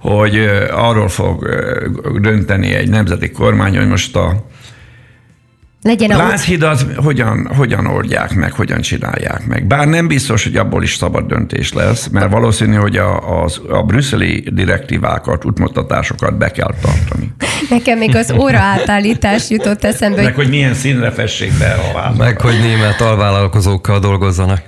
hogy 0.00 0.36
arról 0.70 1.08
fog 1.08 1.48
dönteni 2.20 2.74
egy 2.74 2.88
nemzeti 2.88 3.30
kormány, 3.30 3.76
hogy 3.76 3.88
most 3.88 4.16
a 4.16 4.46
legyen 5.82 6.10
a... 6.10 6.16
Lázhidat 6.16 6.84
hogyan, 6.96 7.50
hogyan 7.56 7.86
oldják 7.86 8.34
meg, 8.34 8.52
hogyan 8.52 8.80
csinálják 8.80 9.46
meg. 9.46 9.66
Bár 9.66 9.86
nem 9.86 10.06
biztos, 10.06 10.44
hogy 10.44 10.56
abból 10.56 10.82
is 10.82 10.94
szabad 10.94 11.26
döntés 11.26 11.72
lesz, 11.72 12.08
mert 12.08 12.30
valószínű, 12.30 12.74
hogy 12.74 12.96
a, 12.96 13.42
a, 13.42 13.48
a 13.68 13.82
brüsszeli 13.82 14.44
direktívákat, 14.52 15.44
útmutatásokat 15.44 16.38
be 16.38 16.50
kell 16.50 16.74
tartani. 16.80 17.32
Nekem 17.70 17.98
még 17.98 18.16
az 18.16 18.32
óra 18.38 18.58
átállítás 18.58 19.50
jutott 19.50 19.84
eszembe. 19.84 20.22
Meg, 20.22 20.34
hogy 20.34 20.48
milyen 20.48 20.74
színre 20.74 21.10
fessék 21.10 21.52
be 21.58 21.72
a 21.72 21.92
vállalat. 21.94 22.18
Meg, 22.18 22.40
hogy 22.40 22.58
német 22.60 23.00
alvállalkozókkal 23.00 23.98
dolgozzanak. 23.98 24.62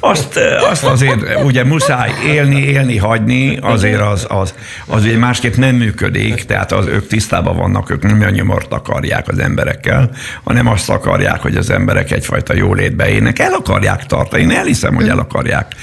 Azt, 0.00 0.40
azt 0.70 0.84
azért 0.84 1.44
ugye 1.44 1.64
muszáj 1.64 2.10
élni, 2.26 2.62
élni, 2.62 2.96
hagyni, 2.96 3.58
azért 3.60 4.00
az, 4.00 4.26
az, 4.28 4.54
az 4.86 5.04
ugye 5.04 5.18
másképp 5.18 5.54
nem 5.54 5.74
működik, 5.74 6.44
tehát 6.44 6.72
az, 6.72 6.86
ők 6.86 7.06
tisztában 7.06 7.56
vannak, 7.56 7.90
ők 7.90 8.02
nem 8.02 8.20
a 8.20 8.30
nyomort 8.30 8.72
akarják 8.72 9.28
az 9.28 9.38
emberekkel, 9.38 10.10
hanem 10.44 10.66
azt 10.66 10.90
akarják, 10.90 11.40
hogy 11.40 11.56
az 11.56 11.70
emberek 11.70 12.10
egyfajta 12.10 12.54
jólétbe 12.54 13.08
élnek. 13.08 13.38
El 13.38 13.52
akarják 13.52 14.06
tartani. 14.06 14.42
Én 14.42 14.50
elhiszem, 14.50 14.94
hogy 14.94 15.08
el 15.08 15.18
akarják 15.18 15.74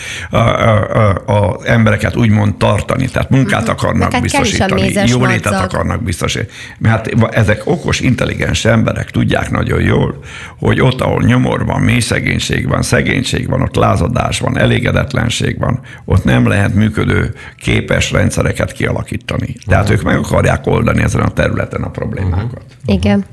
az 1.25 1.65
embereket 1.65 2.15
úgymond 2.15 2.55
tartani, 2.55 3.07
tehát 3.07 3.29
munkát 3.29 3.61
mhm. 3.61 3.71
akarnak 3.71 4.13
hát 4.13 4.21
biztosítani, 4.21 4.91
jólétet 5.05 5.53
akarnak 5.53 6.03
biztosítani. 6.03 6.49
Mert 6.77 7.13
hát 7.19 7.33
ezek 7.33 7.61
okos, 7.65 7.99
intelligens 7.99 8.65
emberek 8.65 9.11
tudják 9.11 9.51
nagyon 9.51 9.81
jól, 9.81 10.19
hogy 10.59 10.81
ott, 10.81 11.01
ahol 11.01 11.21
nyomor 11.21 11.65
van, 11.65 11.81
mély 11.81 11.99
szegénység 11.99 12.67
van, 12.67 12.81
szegénység 12.81 13.49
van, 13.49 13.61
ott 13.61 13.75
lázadás 13.75 14.39
van, 14.39 14.57
elégedetlenség 14.57 15.59
van, 15.59 15.79
ott 16.05 16.23
nem 16.23 16.47
lehet 16.47 16.73
működő, 16.73 17.33
képes 17.57 18.11
rendszereket 18.11 18.71
kialakítani. 18.71 19.55
Tehát 19.65 19.83
uh-huh. 19.83 19.99
ők 19.99 20.05
meg 20.05 20.17
akarják 20.17 20.67
oldani 20.67 21.01
ezen 21.01 21.21
a 21.21 21.29
területen 21.29 21.81
a 21.81 21.89
problémákat. 21.89 22.63
Uh-huh. 22.85 22.95
Igen. 22.95 23.25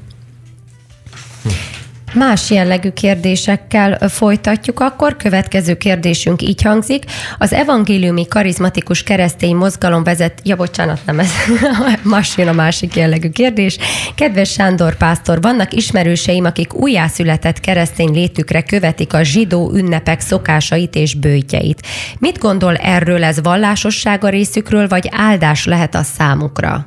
Más 2.14 2.50
jellegű 2.50 2.90
kérdésekkel 2.90 4.08
folytatjuk 4.08 4.80
akkor. 4.80 5.16
Következő 5.16 5.76
kérdésünk 5.76 6.42
így 6.42 6.62
hangzik. 6.62 7.04
Az 7.38 7.52
evangéliumi 7.52 8.26
karizmatikus 8.26 9.02
keresztény 9.02 9.56
mozgalom 9.56 10.04
vezet... 10.04 10.40
Ja, 10.44 10.56
bocsánat, 10.56 11.00
nem 11.06 11.18
ez. 11.18 11.30
Más 12.02 12.36
jön 12.36 12.48
a 12.48 12.52
másik 12.52 12.96
jellegű 12.96 13.28
kérdés. 13.28 13.78
Kedves 14.14 14.50
Sándor 14.50 14.96
pásztor, 14.96 15.40
vannak 15.40 15.72
ismerőseim, 15.72 16.44
akik 16.44 16.74
újjászületett 16.74 17.60
keresztény 17.60 18.12
létükre 18.12 18.62
követik 18.62 19.14
a 19.14 19.22
zsidó 19.22 19.72
ünnepek 19.74 20.20
szokásait 20.20 20.94
és 20.94 21.14
bőjtjeit. 21.14 21.86
Mit 22.18 22.38
gondol 22.38 22.76
erről 22.76 23.24
ez 23.24 23.42
vallásossága 23.42 24.28
részükről, 24.28 24.88
vagy 24.88 25.08
áldás 25.12 25.64
lehet 25.64 25.94
a 25.94 26.02
számukra? 26.02 26.86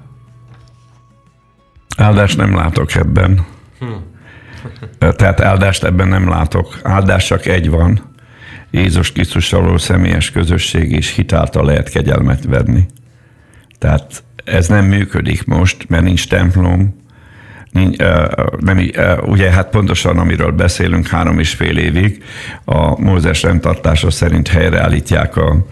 Áldás 1.97 2.35
nem 2.35 2.55
látok 2.55 2.95
ebben. 2.95 3.45
Hmm. 3.79 4.10
Tehát 5.15 5.41
áldást 5.41 5.83
ebben 5.83 6.07
nem 6.07 6.29
látok. 6.29 6.79
Áldás 6.83 7.25
csak 7.25 7.45
egy 7.45 7.69
van. 7.69 8.09
Jézus 8.71 9.11
Krisztus 9.11 9.49
való 9.49 9.77
személyes 9.77 10.31
közösség 10.31 10.91
és 10.91 11.15
hitáltal 11.15 11.65
lehet 11.65 11.89
kegyelmet 11.89 12.43
venni. 12.43 12.85
Tehát 13.77 14.23
ez 14.43 14.67
nem 14.67 14.85
működik 14.85 15.45
most, 15.45 15.89
mert 15.89 16.03
nincs 16.03 16.27
templom, 16.27 16.99
nincs, 17.71 17.97
nem, 18.59 18.91
ugye 19.21 19.49
hát 19.49 19.69
pontosan 19.69 20.17
amiről 20.17 20.51
beszélünk 20.51 21.07
három 21.07 21.39
és 21.39 21.53
fél 21.53 21.77
évig, 21.77 22.23
a 22.65 23.01
Mózes 23.01 23.41
rendtartása 23.41 24.11
szerint 24.11 24.47
helyreállítják 24.47 25.35
a, 25.35 25.65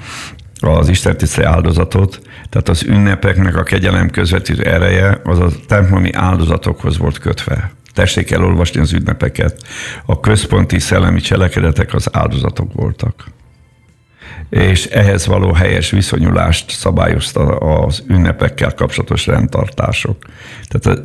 az 0.59 0.89
istentiszteli 0.89 1.47
áldozatot, 1.47 2.21
tehát 2.49 2.69
az 2.69 2.83
ünnepeknek 2.83 3.55
a 3.55 3.63
kegyelem 3.63 4.09
közvetítő 4.09 4.63
ereje 4.63 5.21
az 5.23 5.39
a 5.39 5.49
templomi 5.67 6.13
áldozatokhoz 6.13 6.97
volt 6.97 7.17
kötve. 7.17 7.71
Tessék 7.99 8.31
elolvasni 8.31 8.79
az 8.79 8.93
ünnepeket. 8.93 9.61
A 10.05 10.19
központi 10.19 10.79
szellemi 10.79 11.19
cselekedetek 11.19 11.93
az 11.93 12.09
áldozatok 12.11 12.73
voltak. 12.73 13.25
És 14.49 14.85
ehhez 14.85 15.25
való 15.25 15.51
helyes 15.53 15.89
viszonyulást 15.89 16.71
szabályozta 16.71 17.45
az 17.57 18.03
ünnepekkel 18.07 18.73
kapcsolatos 18.73 19.25
rendtartások. 19.25 20.17
Tehát 20.67 20.99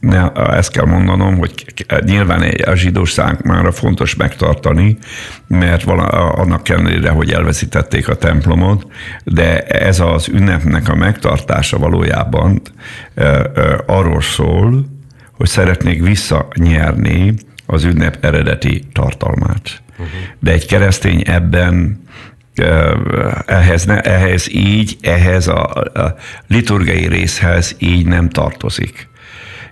ne, 0.00 0.32
ezt 0.32 0.72
kell 0.72 0.84
mondanom, 0.84 1.38
hogy 1.38 1.64
nyilván 2.04 2.42
a 2.64 2.74
zsidós 2.74 3.10
számára 3.10 3.72
fontos 3.72 4.16
megtartani, 4.16 4.98
mert 5.46 5.82
vala, 5.82 6.04
annak 6.32 6.68
ellenére, 6.68 7.10
hogy 7.10 7.32
elveszítették 7.32 8.08
a 8.08 8.16
templomot, 8.16 8.86
de 9.24 9.60
ez 9.62 10.00
az 10.00 10.28
ünnepnek 10.28 10.88
a 10.88 10.94
megtartása 10.94 11.78
valójában 11.78 12.62
e, 13.14 13.24
e, 13.24 13.50
arról 13.86 14.20
szól, 14.20 14.91
hogy 15.36 15.48
szeretnék 15.48 16.02
visszanyerni 16.02 17.34
az 17.66 17.84
ünnep 17.84 18.24
eredeti 18.24 18.82
tartalmát. 18.92 19.82
Uh-huh. 19.90 20.06
De 20.40 20.52
egy 20.52 20.66
keresztény 20.66 21.22
ebben 21.26 22.02
ehhez, 23.46 23.84
ne, 23.84 24.00
ehhez 24.00 24.50
így, 24.50 24.96
ehhez 25.00 25.48
a, 25.48 25.64
a 25.94 26.14
liturgiai 26.46 27.08
részhez 27.08 27.76
így 27.78 28.06
nem 28.06 28.28
tartozik. 28.28 29.10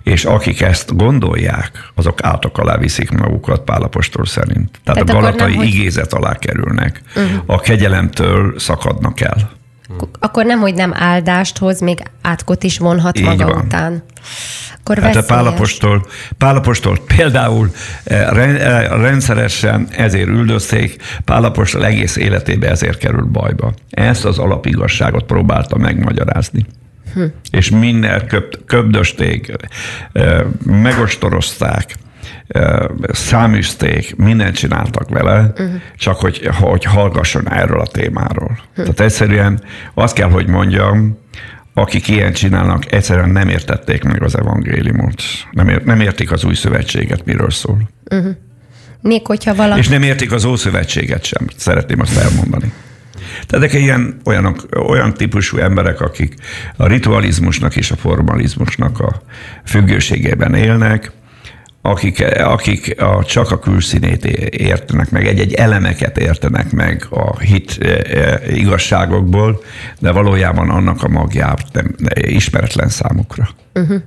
És 0.02 0.24
akik 0.24 0.60
ezt 0.60 0.96
gondolják, 0.96 1.90
azok 1.94 2.22
átok 2.22 2.58
alá 2.58 2.76
viszik 2.76 3.10
magukat 3.10 3.60
Pálapostól 3.60 4.26
szerint. 4.26 4.80
Tehát, 4.84 5.04
Tehát 5.04 5.08
a 5.08 5.12
galatai 5.12 5.56
nem, 5.56 5.66
igézet 5.66 6.12
alá 6.12 6.34
kerülnek. 6.34 7.00
Uh-huh. 7.16 7.42
A 7.46 7.60
kegyelemtől 7.60 8.58
szakadnak 8.58 9.20
el. 9.20 9.50
Akkor 10.18 10.44
nem, 10.44 10.60
hogy 10.60 10.74
nem 10.74 10.92
áldást 10.94 11.58
hoz, 11.58 11.80
még 11.80 12.02
átkot 12.22 12.62
is 12.62 12.78
vonhat 12.78 13.18
Így 13.18 13.24
maga 13.24 13.44
van. 13.46 13.64
után. 13.64 14.02
Akkor 14.80 14.98
hát 14.98 15.16
a 15.16 15.22
Pálapostól, 15.22 16.06
Pálapostól 16.38 16.98
például 17.16 17.70
eh, 18.04 18.28
eh, 18.28 18.88
rendszeresen 19.00 19.88
ezért 19.90 20.28
üldözték, 20.28 21.02
Pálapostól 21.24 21.86
egész 21.86 22.16
életében 22.16 22.70
ezért 22.70 22.98
került 22.98 23.28
bajba. 23.28 23.72
Ezt 23.90 24.24
az 24.24 24.38
alapigazságot 24.38 25.24
próbálta 25.24 25.76
megmagyarázni. 25.76 26.66
Hm. 27.14 27.24
És 27.50 27.70
minden 27.70 28.26
köp, 28.26 28.64
köpdösték, 28.66 29.52
eh, 30.12 30.40
megostorozták, 30.64 31.94
száműzték, 33.12 34.16
mindent 34.16 34.54
csináltak 34.54 35.08
vele, 35.08 35.52
uh-huh. 35.52 35.70
csak 35.96 36.16
hogy, 36.16 36.48
hogy 36.52 36.84
hallgasson 36.84 37.50
erről 37.50 37.80
a 37.80 37.86
témáról. 37.86 38.50
Uh-huh. 38.50 38.74
Tehát 38.74 39.00
egyszerűen 39.00 39.62
azt 39.94 40.14
kell, 40.14 40.30
hogy 40.30 40.46
mondjam, 40.46 41.18
akik 41.74 42.08
ilyen 42.08 42.32
csinálnak, 42.32 42.92
egyszerűen 42.92 43.30
nem 43.30 43.48
értették 43.48 44.02
meg 44.02 44.22
az 44.22 44.38
evangéliumot. 44.38 45.22
Nem, 45.50 45.68
ért, 45.68 45.84
nem 45.84 46.00
értik 46.00 46.32
az 46.32 46.44
új 46.44 46.54
szövetséget, 46.54 47.24
miről 47.24 47.50
szól. 47.50 47.90
Uh-huh. 48.10 48.36
Még 49.02 49.26
hogyha 49.26 49.54
valaki... 49.54 49.80
És 49.80 49.88
nem 49.88 50.02
értik 50.02 50.32
az 50.32 50.44
Ószövetséget 50.44 51.24
sem, 51.24 51.46
szeretném 51.56 52.00
azt 52.00 52.16
elmondani. 52.16 52.72
Tehát 53.46 53.64
ezek 53.64 53.82
ilyen, 53.82 54.20
olyanok, 54.24 54.66
olyan 54.88 55.14
típusú 55.14 55.56
emberek, 55.58 56.00
akik 56.00 56.34
a 56.76 56.86
ritualizmusnak 56.86 57.76
és 57.76 57.90
a 57.90 57.96
formalizmusnak 57.96 59.00
a 59.00 59.22
függőségében 59.64 60.54
élnek, 60.54 61.12
akik, 61.82 62.24
akik 62.38 63.00
a, 63.00 63.24
csak 63.24 63.50
a 63.50 63.58
külszínét 63.58 64.24
értenek 64.24 65.10
meg, 65.10 65.26
egy-egy 65.26 65.52
elemeket 65.52 66.18
értenek 66.18 66.72
meg 66.72 67.06
a 67.10 67.38
hit 67.38 67.78
e, 67.80 68.18
e, 68.18 68.52
igazságokból, 68.52 69.62
de 69.98 70.10
valójában 70.10 70.70
annak 70.70 71.02
a 71.02 71.08
magját 71.08 71.64
nem, 71.72 71.94
ismeretlen 72.14 72.88
számukra. 72.88 73.48
Uh-huh. 73.74 74.02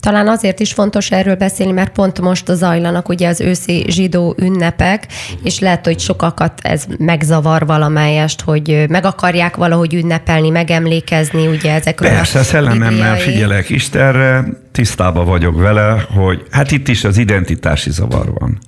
Talán 0.00 0.28
azért 0.28 0.60
is 0.60 0.72
fontos 0.72 1.10
erről 1.10 1.34
beszélni, 1.34 1.72
mert 1.72 1.92
pont 1.92 2.20
most 2.20 2.46
zajlanak 2.46 3.08
ugye 3.08 3.28
az 3.28 3.40
őszi 3.40 3.84
zsidó 3.88 4.34
ünnepek, 4.38 5.06
és 5.42 5.58
lehet, 5.58 5.84
hogy 5.84 5.98
sokakat 5.98 6.60
ez 6.62 6.84
megzavar 6.98 7.66
valamelyest, 7.66 8.40
hogy 8.40 8.84
meg 8.88 9.04
akarják 9.04 9.56
valahogy 9.56 9.94
ünnepelni, 9.94 10.50
megemlékezni 10.50 11.46
ugye 11.46 11.72
ezekről 11.72 12.10
Persze, 12.10 12.38
a 12.38 12.42
szellememmel 12.42 13.16
figyelek 13.16 13.68
Istenre, 13.68 14.44
tisztában 14.72 15.26
vagyok 15.26 15.60
vele, 15.60 16.06
hogy 16.14 16.42
hát 16.50 16.70
itt 16.70 16.88
is 16.88 17.04
az 17.04 17.16
identitási 17.16 17.90
zavar 17.90 18.32
van. 18.38 18.58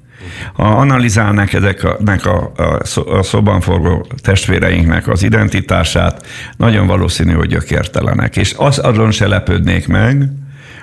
Ha 0.52 0.64
analizálnák 0.64 1.52
ezeknek 1.52 2.26
a, 2.26 2.52
a, 2.94 3.22
szoban 3.22 3.60
forgó 3.60 4.06
testvéreinknek 4.22 5.08
az 5.08 5.22
identitását, 5.22 6.26
nagyon 6.56 6.86
valószínű, 6.86 7.32
hogy 7.32 7.48
gyökértelenek. 7.48 8.36
És 8.36 8.54
az 8.56 8.78
azon 8.78 9.10
se 9.10 9.26
lepődnék 9.26 9.88
meg, 9.88 10.28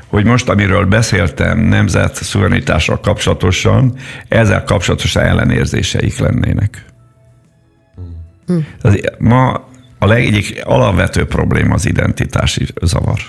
hogy 0.09 0.25
most, 0.25 0.49
amiről 0.49 0.85
beszéltem 0.85 1.59
nemzet 1.59 2.15
szuverenitással 2.15 2.99
kapcsolatosan, 2.99 3.95
ezzel 4.27 4.63
kapcsolatosan 4.63 5.23
ellenérzéseik 5.23 6.17
lennének. 6.17 6.85
Hmm. 8.45 8.67
Ma 9.17 9.67
a 9.99 10.11
egyik 10.13 10.61
alapvető 10.63 11.25
probléma 11.25 11.73
az 11.73 11.85
identitási 11.85 12.67
zavar. 12.81 13.19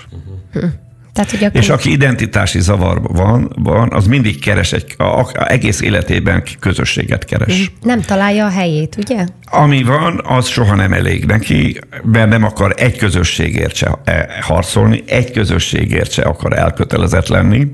Hmm. 0.51 0.73
Tehát, 1.13 1.31
hogy 1.31 1.43
akkor... 1.43 1.61
És 1.61 1.69
aki 1.69 1.91
identitási 1.91 2.59
zavarban 2.59 3.51
van, 3.55 3.91
az 3.91 4.05
mindig 4.07 4.39
keres 4.39 4.73
egy, 4.73 4.93
a, 4.97 5.03
a, 5.03 5.31
egész 5.33 5.81
életében 5.81 6.43
közösséget 6.59 7.25
keres. 7.25 7.57
Mhm. 7.57 7.89
Nem 7.89 8.01
találja 8.01 8.45
a 8.45 8.49
helyét, 8.49 8.95
ugye? 8.97 9.25
Ami 9.45 9.83
van, 9.83 10.21
az 10.23 10.47
soha 10.47 10.75
nem 10.75 10.93
elég 10.93 11.25
neki, 11.25 11.79
mert 12.03 12.29
nem 12.29 12.43
akar 12.43 12.73
egy 12.77 12.97
közösségért 12.97 13.75
se 13.75 13.99
e, 14.03 14.27
harcolni, 14.41 15.03
egy 15.07 15.31
közösségért 15.31 16.11
se 16.11 16.21
akar 16.21 16.57
elkötelezett 16.57 17.27
lenni, 17.27 17.67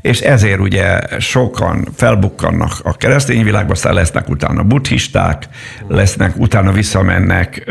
és 0.00 0.20
ezért 0.20 0.60
ugye 0.60 1.00
sokan 1.18 1.88
felbukkannak 1.94 2.72
a 2.82 2.96
keresztény 2.96 3.44
világba, 3.44 3.72
aztán 3.72 3.94
lesznek 3.94 4.28
utána 4.28 4.62
buddhisták, 4.62 5.48
lesznek, 5.88 6.36
utána 6.36 6.72
visszamennek 6.72 7.70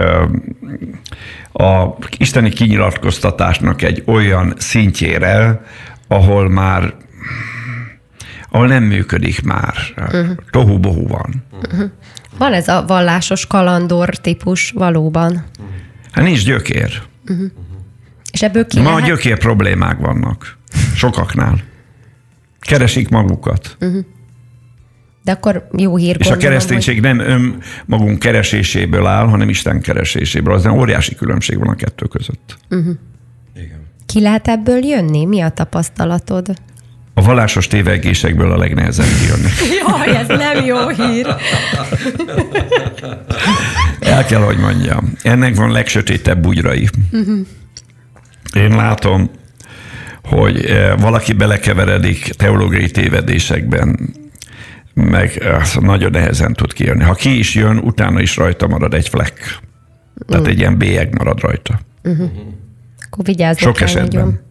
a 1.58 1.96
isteni 2.18 2.50
kinyilatkoztatásnak 2.50 3.82
egy 3.82 4.04
olyan 4.06 4.54
szintjére, 4.58 5.66
ahol 6.08 6.50
már 6.50 6.94
ahol 8.50 8.68
nem 8.68 8.84
működik 8.84 9.42
már. 9.42 9.76
Uh-huh. 9.98 10.38
Tohu-bohu 10.50 11.08
van. 11.08 11.44
Uh-huh. 11.52 11.92
Van 12.38 12.54
ez 12.54 12.68
a 12.68 12.86
vallásos 12.88 13.48
kalandor 13.48 14.10
típus 14.10 14.72
valóban? 14.72 15.46
Hát 16.12 16.24
nincs 16.24 16.46
gyökér. 16.46 17.02
Uh-huh. 17.30 17.52
És 18.32 18.42
ebből 18.42 18.66
ki 18.66 18.80
Ma 18.80 18.90
lehet... 18.90 19.06
gyökér 19.06 19.38
problémák 19.38 19.98
vannak. 19.98 20.58
Sokaknál. 20.96 21.60
Keresik 22.60 23.10
magukat. 23.10 23.78
Uh-huh. 23.80 24.06
De 25.26 25.32
akkor 25.32 25.68
jó 25.78 25.96
hír. 25.96 26.16
És 26.20 26.30
a 26.30 26.38
kereszténység 26.38 26.94
hogy... 26.94 27.16
nem 27.16 27.20
önmagunk 27.20 28.20
kereséséből 28.20 29.06
áll, 29.06 29.28
hanem 29.28 29.50
Isten 29.50 29.82
kereséséből. 29.82 30.54
Az 30.54 30.66
óriási 30.66 31.16
különbség 31.16 31.58
van 31.58 31.68
a 31.68 31.76
kettő 31.76 32.06
között. 32.06 32.58
Uh-huh. 32.70 32.96
Igen. 33.56 33.88
Ki 34.06 34.22
lehet 34.22 34.48
ebből 34.48 34.86
jönni? 34.86 35.26
Mi 35.26 35.42
a 35.42 35.50
tapasztalatod? 35.50 36.56
A 37.14 37.22
vallásos 37.22 37.68
tévegésekből 37.68 38.52
a 38.52 38.58
legnehezebb 38.58 39.08
kijönni. 39.20 39.50
Jaj, 39.88 40.18
ez 40.18 40.28
nem 40.28 40.66
jó 40.66 40.88
hír. 40.88 41.36
El 44.00 44.26
kell, 44.26 44.42
hogy 44.42 44.58
mondjam. 44.58 45.14
Ennek 45.22 45.56
van 45.56 45.72
legsötétebb 45.72 46.42
bugyrai. 46.42 46.90
Uh-huh. 47.12 47.40
Én 48.54 48.76
látom, 48.76 49.30
hogy 50.24 50.66
eh, 50.66 50.94
valaki 50.98 51.34
belekeveredik 51.34 52.24
teológiai 52.24 52.92
tévedésekben, 52.92 54.14
meg 54.96 55.44
nagyon 55.80 56.12
nehezen 56.12 56.54
tud 56.54 56.74
kijönni. 56.74 57.04
Ha 57.04 57.14
ki 57.14 57.38
is 57.38 57.56
jön, 57.56 57.78
utána 57.78 58.22
is 58.22 58.38
rajta 58.38 58.68
marad 58.68 58.94
egy 58.94 59.10
fleck. 59.10 59.60
Tehát 60.28 60.46
uh. 60.46 60.52
egy 60.52 60.60
ilyen 60.60 60.78
bélyeg 60.78 61.18
marad 61.18 61.40
rajta. 61.40 61.80
Uh-huh. 62.04 62.30
Akkor 63.06 63.26
vigyázni 63.26 63.62
Sok 63.62 63.82
esetben. 63.82 64.24
Nagyon. 64.24 64.44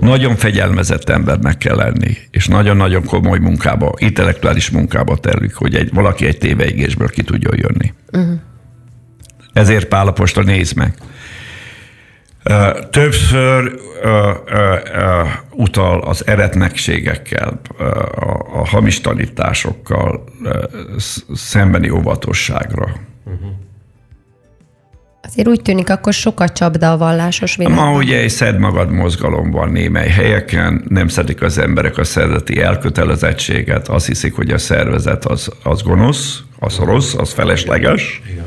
Nagyon 0.00 0.36
fegyelmezett 0.36 1.08
embernek 1.08 1.58
kell 1.58 1.76
lenni, 1.76 2.16
és 2.30 2.46
nagyon-nagyon 2.46 3.04
komoly 3.04 3.38
munkába, 3.38 3.94
intellektuális 3.98 4.70
munkába 4.70 5.16
terlik, 5.16 5.54
hogy 5.54 5.74
egy, 5.74 5.92
valaki 5.92 6.26
egy 6.26 6.38
téveigésből 6.38 7.08
ki 7.08 7.22
tudjon 7.22 7.54
jönni. 7.56 7.92
Uh-huh. 8.12 8.38
Ezért 9.52 9.88
Pálapostól 9.88 10.44
nézd 10.44 10.76
meg. 10.76 10.94
Többször 12.90 13.80
utal 15.50 16.00
az 16.00 16.26
eretnekségekkel, 16.26 17.60
a 18.52 18.68
hamis 18.68 19.00
tanításokkal 19.00 20.24
szembeni 21.34 21.90
óvatosságra. 21.90 22.84
Uh-huh. 23.24 23.50
Azért 25.22 25.48
úgy 25.48 25.62
tűnik, 25.62 25.90
akkor 25.90 26.12
sokat 26.12 26.52
csapda 26.52 26.92
a 26.92 26.96
vallásos 26.96 27.56
világban. 27.56 27.84
Ma 27.84 27.96
ugye 27.96 28.18
egy 28.18 28.28
szed 28.28 28.58
magad 28.58 28.90
mozgalom 28.90 29.50
van 29.50 29.70
némely 29.70 30.08
helyeken, 30.08 30.84
nem 30.88 31.08
szedik 31.08 31.42
az 31.42 31.58
emberek 31.58 31.98
a 31.98 32.04
szervezeti 32.04 32.60
elkötelezettséget, 32.60 33.88
azt 33.88 34.06
hiszik, 34.06 34.34
hogy 34.34 34.50
a 34.50 34.58
szervezet 34.58 35.24
az, 35.24 35.50
az 35.62 35.82
gonosz, 35.82 36.38
az 36.58 36.76
rossz, 36.76 37.14
az 37.14 37.32
felesleges. 37.32 38.22
Igen 38.30 38.44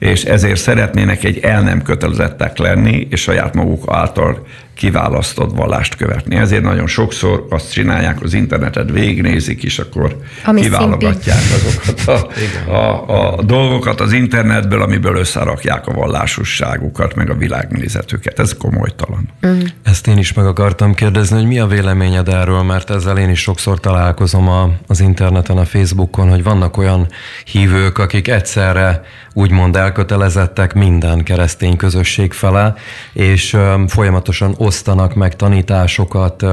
és 0.00 0.24
ezért 0.24 0.60
szeretnének 0.60 1.24
egy 1.24 1.38
el 1.38 1.62
nem 1.62 1.82
kötelezettek 1.82 2.58
lenni, 2.58 3.06
és 3.10 3.20
saját 3.20 3.54
maguk 3.54 3.84
által 3.86 4.46
kiválasztott 4.80 5.56
vallást 5.56 5.96
követni. 5.96 6.36
Ezért 6.36 6.62
nagyon 6.62 6.86
sokszor 6.86 7.46
azt 7.50 7.72
csinálják, 7.72 8.22
az 8.22 8.34
internetet 8.34 8.90
végignézik, 8.90 9.62
és 9.62 9.78
akkor 9.78 10.16
Ami 10.44 10.60
kiválogatják 10.60 11.38
szimpi. 11.38 11.66
azokat 11.66 12.28
a, 12.66 12.72
a, 12.72 13.38
a 13.38 13.42
dolgokat 13.42 14.00
az 14.00 14.12
internetből, 14.12 14.82
amiből 14.82 15.16
összerakják 15.16 15.86
a 15.86 15.92
vallásosságukat, 15.92 17.14
meg 17.14 17.30
a 17.30 17.34
világnézetüket. 17.34 18.38
Ez 18.38 18.56
komolytalan. 18.56 19.28
Mm. 19.46 19.60
Ezt 19.82 20.06
én 20.06 20.18
is 20.18 20.32
meg 20.32 20.46
akartam 20.46 20.94
kérdezni, 20.94 21.36
hogy 21.36 21.46
mi 21.46 21.58
a 21.58 21.66
véleményed 21.66 22.28
erről, 22.28 22.62
mert 22.62 22.90
ezzel 22.90 23.18
én 23.18 23.30
is 23.30 23.40
sokszor 23.40 23.80
találkozom 23.80 24.48
a, 24.48 24.70
az 24.86 25.00
interneten, 25.00 25.56
a 25.56 25.64
Facebookon, 25.64 26.28
hogy 26.28 26.42
vannak 26.42 26.76
olyan 26.76 27.08
hívők, 27.44 27.98
akik 27.98 28.28
egyszerre 28.28 29.02
úgymond 29.32 29.76
elkötelezettek 29.76 30.74
minden 30.74 31.22
keresztény 31.22 31.76
közösség 31.76 32.32
fele, 32.32 32.74
és 33.12 33.56
folyamatosan 33.86 34.54
osztanak 34.56 35.14
meg 35.14 35.36
tanításokat, 35.36 36.44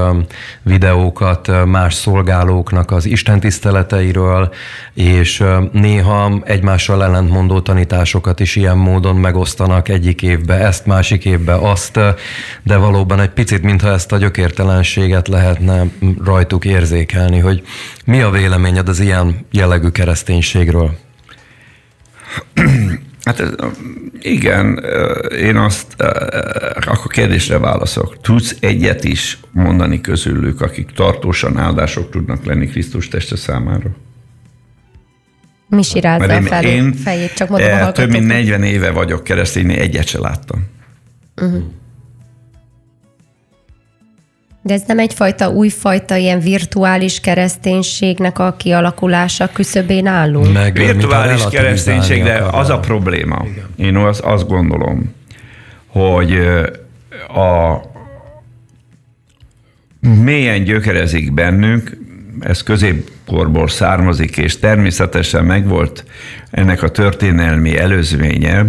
videókat 0.63 1.65
más 1.65 1.93
szolgálóknak 1.93 2.91
az 2.91 3.05
istentiszteleteiről, 3.05 4.53
és 4.93 5.43
néha 5.71 6.41
egymással 6.43 7.03
ellentmondó 7.03 7.59
tanításokat 7.59 8.39
is 8.39 8.55
ilyen 8.55 8.77
módon 8.77 9.15
megosztanak 9.15 9.89
egyik 9.89 10.21
évbe 10.21 10.53
ezt, 10.53 10.85
másik 10.85 11.25
évbe 11.25 11.53
azt, 11.53 11.99
de 12.63 12.77
valóban 12.77 13.19
egy 13.19 13.29
picit, 13.29 13.63
mintha 13.63 13.91
ezt 13.91 14.11
a 14.11 14.17
gyökértelenséget 14.17 15.27
lehetne 15.27 15.83
rajtuk 16.23 16.65
érzékelni, 16.65 17.39
hogy 17.39 17.63
mi 18.05 18.21
a 18.21 18.29
véleményed 18.29 18.89
az 18.89 18.99
ilyen 18.99 19.45
jellegű 19.51 19.87
kereszténységről? 19.87 21.06
Hát 23.23 23.43
igen, 24.21 24.83
én 25.39 25.55
azt, 25.55 26.01
akkor 26.85 27.11
kérdésre 27.11 27.57
válaszok. 27.57 28.21
Tudsz 28.21 28.55
egyet 28.59 29.03
is 29.03 29.39
mondani 29.51 30.01
közülük, 30.01 30.61
akik 30.61 30.91
tartósan 30.91 31.57
áldások 31.57 32.09
tudnak 32.09 32.45
lenni 32.45 32.67
Krisztus 32.67 33.07
teste 33.07 33.35
számára? 33.35 33.89
Misi 35.69 35.99
rázza 35.99 36.33
én, 36.33 36.41
fel, 36.41 36.63
én 36.63 36.93
fejét, 36.93 37.33
csak 37.33 37.49
mondom 37.49 37.81
a 37.81 37.91
Több 37.91 38.09
mint 38.09 38.27
40 38.27 38.63
éve 38.63 38.91
vagyok 38.91 39.23
keresztény, 39.23 39.71
egyet 39.71 40.07
se 40.07 40.19
láttam. 40.19 40.65
Uh-huh. 41.35 41.63
De 44.67 44.73
ez 44.73 44.83
nem 44.87 44.99
egyfajta 44.99 45.49
újfajta 45.49 46.15
ilyen 46.15 46.39
virtuális 46.39 47.19
kereszténységnek 47.19 48.39
a 48.39 48.55
kialakulása 48.57 49.49
küszöbén 49.53 50.07
állunk? 50.07 50.53
Meg, 50.53 50.73
virtuális 50.73 51.43
kereszténység, 51.51 52.23
de 52.23 52.43
az 52.51 52.69
a 52.69 52.79
probléma. 52.79 53.45
Igen. 53.51 53.65
Én 53.75 53.95
az, 53.95 54.21
azt 54.23 54.47
gondolom, 54.47 55.13
hogy 55.87 56.31
a 57.27 57.81
mélyen 60.23 60.63
gyökerezik 60.63 61.33
bennünk, 61.33 61.97
ez 62.39 62.63
középkorból 62.63 63.67
származik, 63.67 64.37
és 64.37 64.59
természetesen 64.59 65.45
megvolt 65.45 66.05
ennek 66.51 66.83
a 66.83 66.89
történelmi 66.89 67.77
előzménye, 67.77 68.65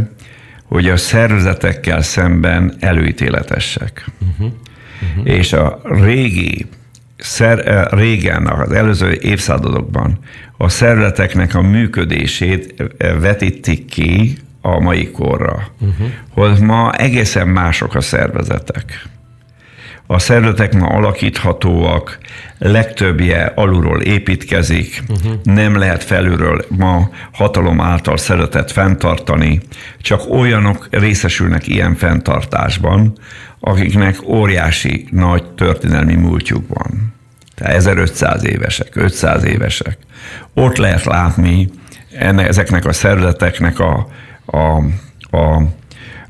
hogy 0.64 0.88
a 0.88 0.96
szervezetekkel 0.96 2.02
szemben 2.02 2.76
előítéletesek. 2.80 4.06
Uh-huh. 4.30 4.52
Uh-huh. 5.02 5.34
És 5.34 5.52
a 5.52 5.80
régi, 5.82 6.66
szer, 7.16 7.68
eh, 7.68 7.84
régen, 7.90 8.46
az 8.46 8.72
előző 8.72 9.18
évszázadokban 9.20 10.18
a 10.56 10.68
szervezeteknek 10.68 11.54
a 11.54 11.62
működését 11.62 12.74
eh, 12.98 13.20
vetítik 13.20 13.84
ki 13.84 14.38
a 14.60 14.80
mai 14.80 15.10
korra. 15.10 15.68
Uh-huh. 15.80 16.06
Hogy 16.30 16.60
ma 16.60 16.92
egészen 16.92 17.48
mások 17.48 17.94
a 17.94 18.00
szervezetek. 18.00 19.08
A 20.10 20.18
szervezetek 20.18 20.74
ma 20.74 20.86
alakíthatóak, 20.86 22.18
legtöbbje 22.58 23.52
alulról 23.54 24.00
építkezik, 24.00 25.02
uh-huh. 25.08 25.32
nem 25.42 25.76
lehet 25.76 26.04
felülről 26.04 26.64
ma 26.68 27.10
hatalom 27.32 27.80
által 27.80 28.16
szeretet 28.16 28.72
fenntartani, 28.72 29.60
csak 30.02 30.30
olyanok 30.30 30.88
részesülnek 30.90 31.66
ilyen 31.66 31.94
fenntartásban, 31.94 33.18
akiknek 33.60 34.22
óriási 34.22 35.08
nagy 35.10 35.44
történelmi 35.50 36.14
múltjuk 36.14 36.68
van. 36.68 37.14
Tehát 37.54 37.74
1500 37.74 38.44
évesek, 38.44 38.96
500 38.96 39.44
évesek. 39.44 39.98
Ott 40.54 40.76
lehet 40.76 41.04
látni 41.04 41.70
enne, 42.16 42.46
ezeknek 42.46 42.84
a 42.84 42.92
szervezeteknek 42.92 43.78
a, 43.78 44.08
a, 44.46 44.76
a 45.36 45.62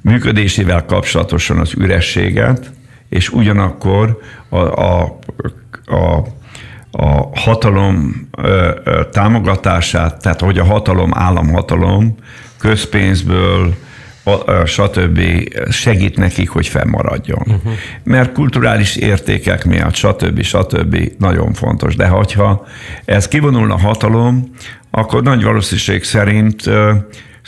működésével 0.01 0.85
kapcsolatosan 0.85 1.59
az 1.59 1.73
ürességet, 1.77 2.71
és 3.09 3.31
ugyanakkor 3.31 4.19
a, 4.49 4.57
a, 4.57 5.19
a, 5.87 6.27
a 6.91 7.29
hatalom 7.35 8.29
ö, 8.39 8.71
ö, 8.85 9.05
támogatását, 9.13 10.23
tehát 10.23 10.41
hogy 10.41 10.59
a 10.59 10.65
hatalom, 10.65 11.11
államhatalom 11.15 12.15
közpénzből, 12.59 13.75
stb. 14.65 15.21
segít 15.71 16.17
nekik, 16.17 16.49
hogy 16.49 16.67
fennmaradjon. 16.67 17.43
Uh-huh. 17.47 17.73
Mert 18.03 18.33
kulturális 18.33 18.97
értékek 18.97 19.65
miatt, 19.65 19.95
stb. 19.95 20.43
stb. 20.43 21.13
nagyon 21.19 21.53
fontos. 21.53 21.97
De 21.97 22.07
hogyha 22.07 22.67
ez 23.05 23.29
kivonulna 23.29 23.75
a 23.75 23.79
hatalom, 23.79 24.51
akkor 24.91 25.23
nagy 25.23 25.43
valószínűség 25.43 26.05
szerint 26.05 26.63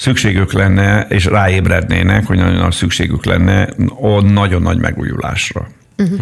szükségük 0.01 0.52
lenne, 0.52 1.06
és 1.09 1.24
ráébrednének, 1.24 2.27
hogy 2.27 2.36
nagyon 2.36 2.55
nagy 2.55 2.72
szükségük 2.72 3.24
lenne 3.24 3.68
a 4.01 4.20
nagyon 4.20 4.62
nagy 4.62 4.78
megújulásra. 4.78 5.68
Uh-huh. 5.98 6.20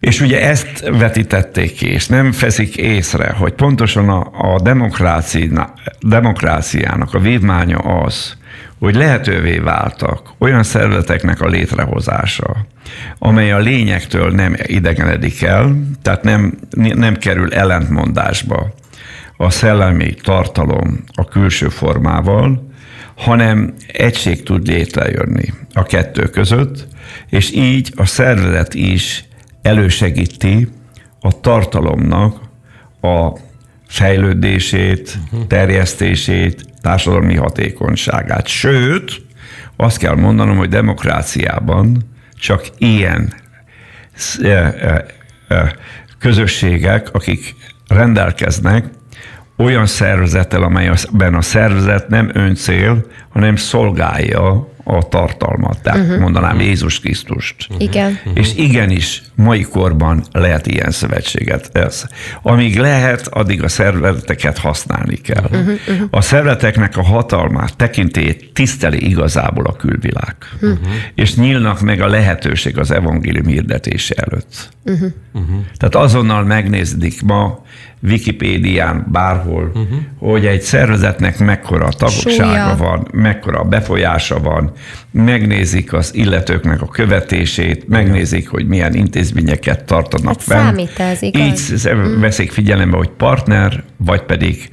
És 0.00 0.20
ugye 0.20 0.48
ezt 0.48 0.88
vetítették 0.98 1.74
ki, 1.74 1.86
és 1.86 2.06
nem 2.06 2.32
feszik 2.32 2.76
észre, 2.76 3.30
hogy 3.30 3.52
pontosan 3.52 4.08
a, 4.08 4.30
a 4.54 4.60
demokráciának 6.00 7.14
a 7.14 7.18
vívmánya 7.18 7.78
az, 7.78 8.36
hogy 8.78 8.94
lehetővé 8.94 9.58
váltak 9.58 10.32
olyan 10.38 10.62
szervezeteknek 10.62 11.40
a 11.40 11.48
létrehozása, 11.48 12.66
amely 13.18 13.52
a 13.52 13.58
lényektől 13.58 14.30
nem 14.30 14.56
idegenedik 14.62 15.42
el, 15.42 15.76
tehát 16.02 16.22
nem, 16.22 16.58
nem 16.76 17.16
kerül 17.16 17.52
ellentmondásba 17.54 18.74
a 19.42 19.50
szellemi 19.50 20.14
tartalom 20.14 21.04
a 21.14 21.24
külső 21.24 21.68
formával, 21.68 22.70
hanem 23.16 23.74
egység 23.86 24.42
tud 24.42 24.66
létrejönni 24.66 25.52
a 25.72 25.82
kettő 25.82 26.28
között, 26.28 26.86
és 27.28 27.52
így 27.52 27.92
a 27.96 28.06
szervezet 28.06 28.74
is 28.74 29.24
elősegíti 29.62 30.68
a 31.20 31.40
tartalomnak 31.40 32.40
a 33.00 33.38
fejlődését, 33.88 35.18
uh-huh. 35.24 35.46
terjesztését, 35.46 36.64
társadalmi 36.80 37.34
hatékonyságát. 37.34 38.46
Sőt, 38.46 39.22
azt 39.76 39.98
kell 39.98 40.14
mondanom, 40.14 40.56
hogy 40.56 40.68
demokráciában 40.68 41.96
csak 42.34 42.68
ilyen 42.78 43.34
közösségek, 46.18 47.08
akik 47.12 47.54
rendelkeznek 47.88 48.84
olyan 49.62 49.86
szervezettel, 49.86 50.62
amelyben 50.62 51.34
a 51.34 51.42
szervezet 51.42 52.08
nem 52.08 52.30
öncél, 52.34 53.06
hanem 53.28 53.56
szolgálja 53.56 54.70
a 54.84 55.08
tartalmat, 55.08 55.82
tehát 55.82 56.00
uh-huh. 56.00 56.18
mondanám 56.18 56.60
Jézus 56.60 57.00
Krisztust. 57.00 57.66
Uh-huh. 57.68 57.82
Igen. 57.82 58.18
És 58.34 58.54
igenis, 58.56 59.22
mai 59.42 59.62
korban 59.62 60.24
lehet 60.32 60.66
ilyen 60.66 60.90
szövetséget. 60.90 61.70
Ez. 61.72 62.04
Amíg 62.42 62.78
lehet, 62.78 63.26
addig 63.26 63.62
a 63.62 63.68
szervezeteket 63.68 64.58
használni 64.58 65.16
kell. 65.16 65.44
Uh-huh. 65.44 65.78
Uh-huh. 65.88 66.08
A 66.10 66.20
szervezeteknek 66.20 66.96
a 66.96 67.02
hatalmát, 67.02 67.76
tekintét 67.76 68.52
tiszteli 68.52 69.08
igazából 69.08 69.66
a 69.66 69.76
külvilág. 69.76 70.36
Uh-huh. 70.54 70.78
És 71.14 71.34
nyílnak 71.34 71.80
meg 71.80 72.00
a 72.00 72.06
lehetőség 72.06 72.78
az 72.78 72.90
evangélium 72.90 73.46
hirdetése 73.46 74.14
előtt. 74.14 74.68
Uh-huh. 74.84 75.08
Uh-huh. 75.32 75.56
Tehát 75.76 75.94
azonnal 75.94 76.44
megnézdik 76.44 77.22
ma 77.22 77.64
Wikipédián, 78.02 79.06
bárhol, 79.12 79.72
uh-huh. 79.74 79.98
hogy 80.18 80.46
egy 80.46 80.62
szervezetnek 80.62 81.38
mekkora 81.38 81.88
tagsága 81.88 82.44
Súlya. 82.44 82.74
van, 82.78 83.08
mekkora 83.12 83.64
befolyása 83.64 84.40
van, 84.40 84.72
megnézik 85.12 85.92
az 85.92 86.14
illetőknek 86.14 86.82
a 86.82 86.86
követését, 86.86 87.88
megnézik, 87.88 88.48
hogy 88.48 88.66
milyen 88.66 88.94
intézményeket 88.94 89.84
tartanak 89.84 90.26
hát 90.26 90.42
fenn. 90.42 90.64
Számít 90.64 90.98
ez, 90.98 91.22
igaz? 91.22 91.40
Így 91.40 91.92
uh-huh. 91.92 92.20
veszik 92.20 92.52
figyelembe, 92.52 92.96
hogy 92.96 93.08
partner, 93.08 93.82
vagy 93.96 94.22
pedig 94.22 94.68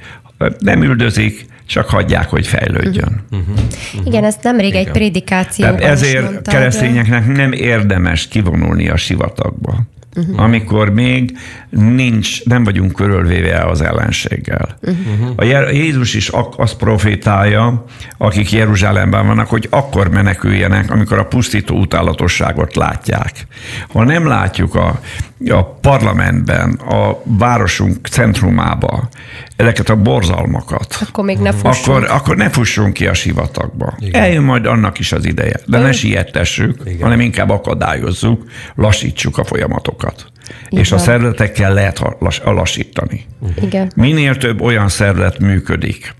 nem 0.58 0.82
üldözik, 0.82 1.46
csak 1.66 1.88
hagyják, 1.88 2.28
hogy 2.28 2.46
fejlődjön. 2.46 3.24
Uh-huh. 3.30 3.48
Uh-huh. 3.48 4.06
Igen, 4.06 4.24
ezt 4.24 4.42
nemrég 4.42 4.68
Igen. 4.68 4.80
egy 4.80 4.90
prédikációban 4.90 5.76
Tehát 5.76 5.92
ezért 5.92 6.48
keresztényeknek 6.48 7.26
nem 7.26 7.52
érdemes 7.52 8.28
kivonulni 8.28 8.88
a 8.88 8.96
sivatagba 8.96 9.82
uh-huh. 10.16 10.40
amikor 10.40 10.90
még 10.90 11.38
nincs, 11.70 12.44
nem 12.44 12.64
vagyunk 12.64 12.92
körülvéve 12.92 13.58
az 13.58 13.80
ellenséggel. 13.80 14.78
Uh-huh. 14.82 15.32
A 15.36 15.70
Jézus 15.70 16.14
is 16.14 16.30
azt 16.56 16.76
profétálja, 16.76 17.84
akik 18.18 18.52
Jeruzsálemben 18.52 19.26
vannak, 19.26 19.48
hogy 19.48 19.66
akkor 19.70 20.10
meneküljenek, 20.10 20.90
amikor 20.90 21.18
a 21.18 21.24
pusztító 21.24 21.78
utálatosságot 21.78 22.76
látják. 22.76 23.46
Ha 23.88 24.04
nem 24.04 24.26
látjuk 24.26 24.74
a, 24.74 25.00
a 25.48 25.64
parlamentben, 25.64 26.72
a 26.72 27.22
városunk 27.24 28.06
centrumába 28.06 29.08
ezeket 29.56 29.88
a 29.88 29.96
borzalmakat, 29.96 30.98
akkor 31.08 31.24
még 31.24 31.38
ne 31.38 31.52
fussunk. 31.52 31.96
Akkor, 31.96 32.10
akkor 32.10 32.36
ne 32.36 32.48
fussunk 32.48 32.92
ki 32.92 33.06
a 33.06 33.14
sivatagba. 33.14 33.96
Igen. 33.98 34.22
Eljön 34.22 34.42
majd 34.42 34.66
annak 34.66 34.98
is 34.98 35.12
az 35.12 35.26
ideje. 35.26 35.60
De 35.66 35.78
ne 35.78 35.92
siettessük, 35.92 36.82
Igen. 36.84 37.02
hanem 37.02 37.20
inkább 37.20 37.50
akadályozzuk, 37.50 38.44
lassítsuk 38.74 39.38
a 39.38 39.44
folyamatokat. 39.44 40.26
Igen. 40.68 40.80
És 40.80 40.92
a 40.92 40.98
szervezetekkel 40.98 41.74
lehet 41.74 42.02
lassítani. 42.44 43.26
Igen. 43.60 43.92
Minél 43.96 44.36
több 44.36 44.60
olyan 44.60 44.88
szervezet 44.88 45.38
működik, 45.38 46.14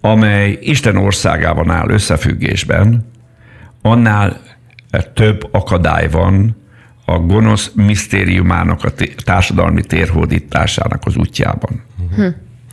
amely 0.00 0.58
Isten 0.60 0.96
országában 0.96 1.70
áll 1.70 1.88
összefüggésben, 1.88 3.12
annál 3.82 4.40
több 5.14 5.48
akadály 5.50 6.08
van 6.08 6.56
a 7.06 7.18
gonosz 7.18 7.70
misztériumának 7.74 8.84
a 8.84 8.90
társadalmi 9.24 9.82
térhódításának 9.82 11.02
az 11.04 11.16
útjában. 11.16 11.82
Hm. 12.16 12.26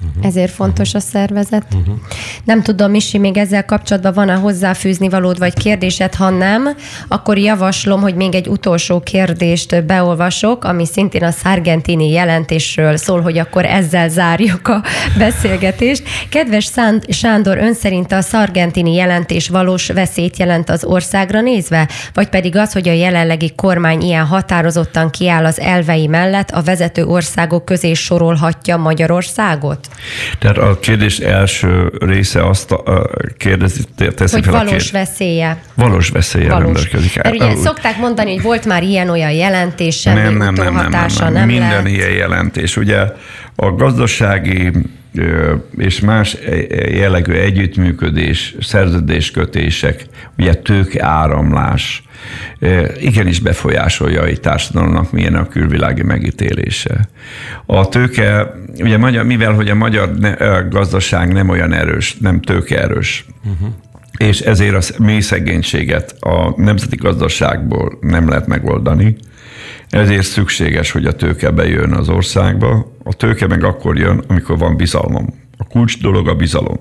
Uh-huh. 0.07 0.25
Ezért 0.25 0.51
fontos 0.51 0.93
a 0.93 0.99
szervezet. 0.99 1.65
Uh-huh. 1.73 1.95
Nem 2.43 2.61
tudom, 2.61 2.91
Misi, 2.91 3.17
még 3.17 3.38
ezzel 3.38 3.65
kapcsolatban 3.65 4.13
van-e 4.13 4.34
hozzáfűzni 4.34 5.09
valód 5.09 5.38
vagy 5.38 5.53
kérdésed, 5.53 6.15
ha 6.15 6.30
nem, 6.30 6.69
akkor 7.07 7.38
javaslom, 7.38 8.01
hogy 8.01 8.15
még 8.15 8.35
egy 8.35 8.47
utolsó 8.47 8.99
kérdést 8.99 9.85
beolvasok, 9.85 10.63
ami 10.63 10.85
szintén 10.85 11.23
a 11.23 11.31
Sargentini 11.31 12.09
jelentésről 12.11 12.97
szól, 12.97 13.21
hogy 13.21 13.38
akkor 13.38 13.65
ezzel 13.65 14.09
zárjuk 14.09 14.67
a 14.67 14.84
beszélgetést. 15.17 16.03
Kedves 16.30 16.71
Sándor, 17.07 17.57
ön 17.57 17.73
szerint 17.73 18.11
a 18.11 18.21
Sargentini 18.21 18.93
jelentés 18.93 19.49
valós 19.49 19.88
veszélyt 19.88 20.38
jelent 20.38 20.69
az 20.69 20.84
országra 20.84 21.41
nézve, 21.41 21.89
vagy 22.13 22.30
pedig 22.30 22.55
az, 22.55 22.73
hogy 22.73 22.89
a 22.89 22.93
jelenlegi 22.93 23.53
kormány 23.55 24.01
ilyen 24.01 24.25
határozottan 24.25 25.09
kiáll 25.09 25.45
az 25.45 25.59
elvei 25.59 26.07
mellett, 26.07 26.51
a 26.51 26.61
vezető 26.61 27.05
országok 27.05 27.65
közé 27.65 27.93
sorolhatja 27.93 28.77
Magyarországot? 28.77 29.88
Tehát 30.39 30.57
a 30.57 30.79
kérdés 30.79 31.17
első 31.17 31.91
része 31.99 32.47
azt 32.47 32.71
a, 32.71 33.09
kérdezi, 33.37 33.81
teszi 34.15 34.35
hogy 34.35 34.43
fel 34.43 34.53
valós 34.53 34.65
a 34.65 34.69
kérdést. 34.69 34.91
veszélye. 34.91 35.61
Valós 35.73 36.09
veszélye 36.09 36.49
Valós. 36.49 36.63
rendelkezik. 36.63 37.23
Mert 37.23 37.35
ugye 37.35 37.55
szokták 37.55 37.97
mondani, 37.97 38.33
hogy 38.33 38.43
volt 38.43 38.65
már 38.65 38.83
ilyen-olyan 38.83 39.31
jelentés, 39.31 39.99
semmi 39.99 40.21
nem, 40.21 40.37
nem, 40.37 40.53
nem, 40.53 40.73
nem, 40.73 40.89
nem, 40.89 41.07
nem, 41.19 41.33
nem 41.33 41.47
Minden 41.47 41.83
lett. 41.83 41.87
ilyen 41.87 42.11
jelentés. 42.11 42.77
Ugye 42.77 42.99
a 43.55 43.71
gazdasági 43.71 44.71
és 45.77 45.99
más 45.99 46.37
jellegű 46.91 47.33
együttműködés, 47.33 48.55
szerződéskötések, 48.61 50.05
ugye 50.37 50.53
tőke 50.53 51.05
áramlás, 51.05 52.03
igenis 52.99 53.39
befolyásolja 53.39 54.25
egy 54.25 54.39
társadalomnak 54.39 55.11
milyen 55.11 55.35
a 55.35 55.47
külvilági 55.47 56.03
megítélése. 56.03 57.09
A 57.65 57.89
tőke, 57.89 58.53
ugye 58.79 58.97
magyar, 58.97 59.25
mivel 59.25 59.53
hogy 59.53 59.69
a 59.69 59.75
magyar 59.75 60.09
gazdaság 60.69 61.33
nem 61.33 61.49
olyan 61.49 61.73
erős, 61.73 62.17
nem 62.19 62.41
tőkeerős, 62.41 63.25
és 64.17 64.39
ezért 64.39 64.75
a 64.75 65.03
mély 65.03 65.19
szegénységet 65.19 66.15
a 66.19 66.61
nemzeti 66.61 66.95
gazdaságból 66.95 67.97
nem 68.01 68.29
lehet 68.29 68.47
megoldani, 68.47 69.15
ezért 69.89 70.25
szükséges, 70.25 70.91
hogy 70.91 71.05
a 71.05 71.15
tőke 71.15 71.51
bejön 71.51 71.93
az 71.93 72.09
országba. 72.09 72.95
A 73.03 73.13
tőke 73.13 73.47
meg 73.47 73.63
akkor 73.63 73.97
jön, 73.97 74.23
amikor 74.27 74.57
van 74.57 74.75
bizalom. 74.77 75.27
A 75.57 75.67
kulcs 75.67 76.01
dolog 76.01 76.27
a 76.27 76.35
bizalom. 76.35 76.77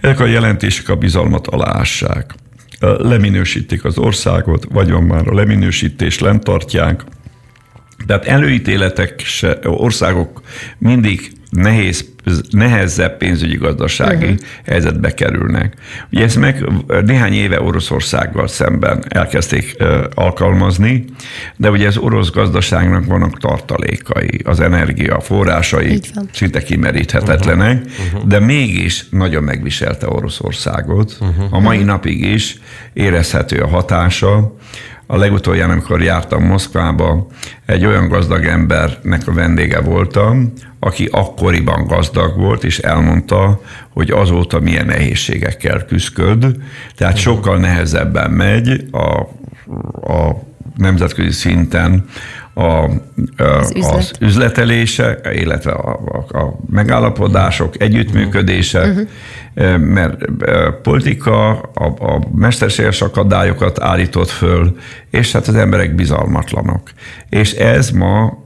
Ezek 0.00 0.20
a 0.20 0.26
jelentések 0.26 0.88
a 0.88 0.96
bizalmat 0.96 1.46
aláássák. 1.46 2.34
Leminősítik 2.80 3.84
az 3.84 3.98
országot, 3.98 4.66
vagy 4.70 4.90
már 4.90 5.28
a 5.28 5.34
leminősítés, 5.34 6.18
lent 6.18 6.44
tartják. 6.44 7.04
Tehát 8.06 8.24
előítéletek 8.24 9.20
se, 9.20 9.58
országok 9.62 10.40
mindig 10.78 11.32
nehéz, 11.50 12.04
nehezebb 12.50 13.16
pénzügyi 13.16 13.56
gazdasági 13.56 14.24
uh-huh. 14.24 14.38
helyzetbe 14.66 15.14
kerülnek. 15.14 15.74
Ugye 16.12 16.24
ezt 16.24 16.36
meg 16.36 16.64
néhány 17.04 17.32
éve 17.32 17.62
Oroszországgal 17.62 18.48
szemben 18.48 19.04
elkezdték 19.08 19.76
alkalmazni, 20.14 21.04
de 21.56 21.70
ugye 21.70 21.86
az 21.86 21.96
orosz 21.96 22.30
gazdaságnak 22.30 23.04
vannak 23.04 23.38
tartalékai, 23.38 24.40
az 24.44 24.60
energia 24.60 25.20
forrásai 25.20 26.00
szinte 26.32 26.62
kimeríthetetlenek, 26.62 27.84
uh-huh. 27.84 28.28
de 28.28 28.38
mégis 28.38 29.08
nagyon 29.10 29.42
megviselte 29.42 30.08
Oroszországot. 30.08 31.16
Uh-huh. 31.20 31.54
A 31.54 31.58
mai 31.58 31.82
napig 31.82 32.20
is 32.24 32.58
érezhető 32.92 33.60
a 33.60 33.68
hatása. 33.68 34.56
A 35.12 35.16
legutolján, 35.16 35.70
amikor 35.70 36.02
jártam 36.02 36.44
Moszkvába, 36.44 37.26
egy 37.66 37.86
olyan 37.86 38.08
gazdag 38.08 38.44
embernek 38.44 39.26
a 39.26 39.32
vendége 39.32 39.80
voltam, 39.80 40.52
aki 40.80 41.08
akkoriban 41.10 41.86
gazdag 41.86 42.36
volt, 42.36 42.64
és 42.64 42.78
elmondta, 42.78 43.60
hogy 43.88 44.10
azóta 44.10 44.60
milyen 44.60 44.86
nehézségekkel 44.86 45.84
küzdköd, 45.84 46.56
tehát 46.96 47.16
sokkal 47.16 47.58
nehezebben 47.58 48.30
megy 48.30 48.84
a, 48.90 49.20
a 50.12 50.42
nemzetközi 50.76 51.30
szinten 51.30 52.04
a, 52.54 52.62
a, 52.62 52.90
az, 53.36 53.72
üzlet. 53.76 53.94
az 53.94 54.12
üzletelése, 54.20 55.20
illetve 55.32 55.70
a, 55.70 56.00
a, 56.28 56.38
a 56.38 56.58
megállapodások, 56.70 57.82
együttműködése, 57.82 58.80
uh-huh. 58.80 59.78
mert 59.78 60.24
politika 60.82 61.50
a, 61.58 61.84
a 61.84 62.20
mesterséges 62.34 63.02
akadályokat 63.02 63.80
állított 63.80 64.28
föl, 64.28 64.76
és 65.10 65.32
hát 65.32 65.48
az 65.48 65.54
emberek 65.54 65.94
bizalmatlanok. 65.94 66.90
És 67.28 67.52
ez 67.52 67.90
ma 67.90 68.44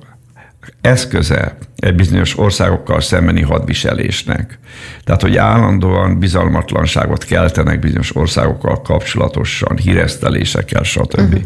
eszköze 0.81 1.57
bizonyos 1.97 2.39
országokkal 2.39 3.01
szembeni 3.01 3.43
hadviselésnek. 3.43 4.59
Tehát, 5.05 5.23
hogy 5.23 5.37
állandóan 5.37 6.19
bizalmatlanságot 6.19 7.25
keltenek 7.25 7.79
bizonyos 7.79 8.17
országokkal 8.17 8.83
kapcsolatosan, 8.83 9.77
híresztelésekkel, 9.77 10.83
stb. 10.83 11.21
Uh-huh. 11.21 11.43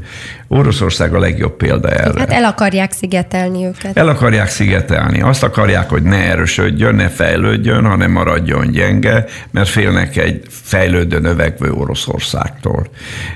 Oroszország 0.49 1.15
a 1.15 1.19
legjobb 1.19 1.57
példa 1.57 1.89
erre. 1.89 2.19
Hát 2.19 2.33
el 2.33 2.45
akarják 2.45 2.93
szigetelni 2.93 3.65
őket. 3.65 3.97
El 3.97 4.09
akarják 4.09 4.49
szigetelni. 4.49 5.21
Azt 5.21 5.43
akarják, 5.43 5.89
hogy 5.89 6.03
ne 6.03 6.17
erősödjön, 6.17 6.95
ne 6.95 7.09
fejlődjön, 7.09 7.85
hanem 7.85 8.11
maradjon 8.11 8.71
gyenge, 8.71 9.25
mert 9.51 9.69
félnek 9.69 10.17
egy 10.17 10.43
fejlődő, 10.49 11.19
növekvő 11.19 11.71
Oroszországtól. 11.71 12.87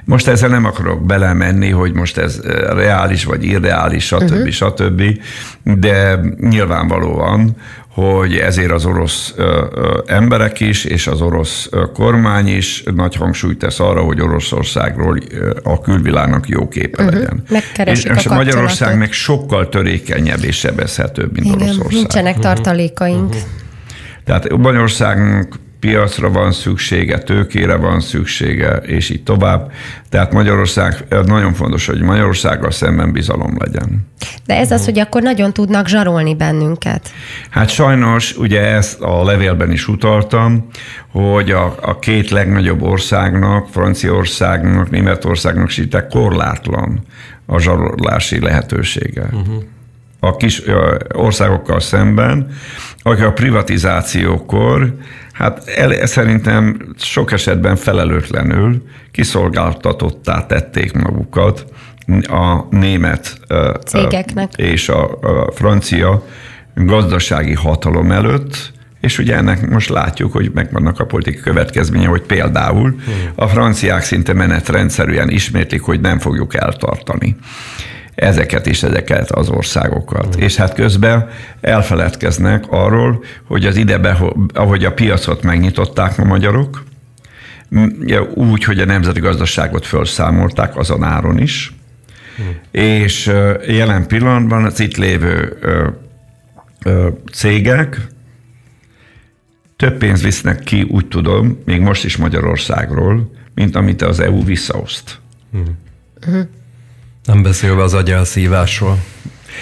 Most 0.05 0.29
ezzel 0.29 0.49
nem 0.49 0.65
akarok 0.65 1.07
belemenni, 1.07 1.71
hogy 1.71 1.93
most 1.93 2.19
ez 2.19 2.41
eh, 2.45 2.53
reális 2.75 3.25
vagy 3.25 3.45
irreális, 3.45 4.05
stb. 4.05 4.31
Uh-huh. 4.31 4.49
stb. 4.49 5.03
De 5.63 6.21
nyilvánvalóan, 6.83 7.57
hogy 7.89 8.37
ezért 8.37 8.71
az 8.71 8.85
orosz 8.85 9.33
ö, 9.37 9.67
ö, 9.75 9.99
emberek 10.07 10.61
is, 10.61 10.85
és 10.85 11.07
az 11.07 11.21
orosz 11.21 11.69
ö, 11.71 11.85
kormány 11.95 12.49
is 12.49 12.83
nagy 12.95 13.17
hangsúlyt 13.17 13.59
tesz 13.59 13.81
arra, 13.81 14.01
hogy 14.01 14.21
Oroszországról 14.21 15.19
ö, 15.31 15.51
a 15.63 15.81
külvilágnak 15.81 16.49
jó 16.49 16.69
képe 16.69 17.03
uh-huh. 17.03 17.19
legyen. 17.19 17.43
Megkeresik 17.49 18.05
és, 18.05 18.11
a 18.11 18.15
és 18.15 18.29
Magyarország 18.29 18.99
meg 18.99 19.13
sokkal 19.13 19.69
törékenyebb 19.69 20.45
és 20.45 20.57
sebezhetőbb, 20.57 21.33
mint 21.33 21.47
Igen, 21.47 21.61
Oroszország. 21.61 21.93
nincsenek 21.93 22.39
tartalékaink. 22.39 23.35
Tehát 24.25 24.57
Magyarországnak 24.57 25.59
piacra 25.83 26.31
van 26.31 26.53
szüksége, 26.53 27.19
tőkére 27.19 27.77
van 27.77 28.01
szüksége, 28.01 28.77
és 28.77 29.11
így 29.11 29.23
tovább. 29.23 29.73
Tehát 30.09 30.33
Magyarország, 30.33 31.05
nagyon 31.27 31.53
fontos, 31.53 31.87
hogy 31.87 32.01
Magyarországgal 32.01 32.71
szemben 32.71 33.13
bizalom 33.13 33.57
legyen. 33.59 34.07
De 34.47 34.57
ez 34.57 34.71
az, 34.71 34.85
hogy 34.85 34.99
akkor 34.99 35.23
nagyon 35.23 35.53
tudnak 35.53 35.87
zsarolni 35.87 36.35
bennünket. 36.35 37.11
Hát 37.51 37.69
sajnos, 37.69 38.37
ugye 38.37 38.61
ezt 38.61 39.01
a 39.01 39.25
levélben 39.25 39.73
is 39.73 39.89
utaltam, 39.89 40.67
hogy 41.11 41.51
a, 41.51 41.75
a 41.81 41.99
két 41.99 42.31
legnagyobb 42.31 42.83
országnak, 42.83 43.69
Franciaországnak, 43.69 44.91
Németországnak 44.91 45.71
szinte 45.71 46.07
korlátlan 46.07 47.01
a 47.47 47.59
zsarolási 47.59 48.41
lehetősége. 48.41 49.23
Uh-huh. 49.23 49.63
A 50.21 50.37
kis 50.37 50.63
országokkal 51.13 51.81
szemben, 51.81 52.49
akik 53.03 53.25
a 53.25 53.33
privatizációkor, 53.33 54.95
hát 55.33 55.69
el, 55.69 56.07
szerintem 56.07 56.95
sok 56.99 57.33
esetben 57.33 57.77
felelőtlenül 57.77 58.83
kiszolgáltatottá 59.11 60.47
tették 60.47 60.93
magukat 60.93 61.65
a 62.23 62.67
német 62.71 63.41
Cégeknek. 63.87 64.53
és 64.57 64.89
a, 64.89 65.19
a 65.21 65.53
francia 65.53 66.27
gazdasági 66.75 67.55
hatalom 67.55 68.11
előtt, 68.11 68.73
és 69.01 69.19
ugye 69.19 69.37
ennek 69.37 69.69
most 69.69 69.89
látjuk, 69.89 70.33
hogy 70.33 70.51
megvannak 70.55 71.01
a 71.01 71.05
politikai 71.05 71.41
következménye, 71.41 72.07
hogy 72.07 72.23
például 72.23 72.97
a 73.35 73.47
franciák 73.47 74.03
szinte 74.03 74.33
menetrendszerűen 74.33 75.29
ismétlik, 75.29 75.83
hogy 75.83 76.01
nem 76.01 76.19
fogjuk 76.19 76.55
eltartani 76.55 77.37
ezeket 78.15 78.67
is, 78.67 78.83
ezeket 78.83 79.31
az 79.31 79.49
országokat. 79.49 80.35
És 80.35 80.57
hát 80.57 80.75
közben 80.75 81.29
elfeledkeznek 81.61 82.65
arról, 82.69 83.25
hogy 83.45 83.67
az 83.67 83.77
idebe, 83.77 84.19
ahogy 84.55 84.85
a 84.85 84.93
piacot 84.93 85.43
megnyitották 85.43 86.19
a 86.19 86.25
magyarok, 86.25 86.83
úgy, 88.35 88.65
hogy 88.65 88.79
a 88.79 88.85
nemzeti 88.85 89.21
gazdaságot 89.21 89.87
felszámolták 89.87 90.77
azon 90.77 91.03
áron 91.03 91.39
is, 91.39 91.73
és 92.71 93.27
ö, 93.27 93.55
jelen 93.67 94.07
pillanatban 94.07 94.65
az 94.65 94.81
itt 94.81 94.97
lévő 94.97 95.57
ö, 95.61 95.89
ö, 96.85 97.09
cégek 97.33 98.01
több 99.77 99.99
pénzt 99.99 100.23
visznek 100.23 100.59
ki, 100.59 100.83
úgy 100.83 101.09
tudom, 101.09 101.59
még 101.65 101.81
most 101.81 102.05
is 102.05 102.17
Magyarországról, 102.17 103.31
mint 103.55 103.77
amit 103.77 104.03
az 104.03 104.21
EU 104.21 104.45
visszaoszt. 104.45 105.19
Nem 107.25 107.43
beszélve 107.43 107.83
az 107.83 107.95
agyelszívásról. 107.95 108.99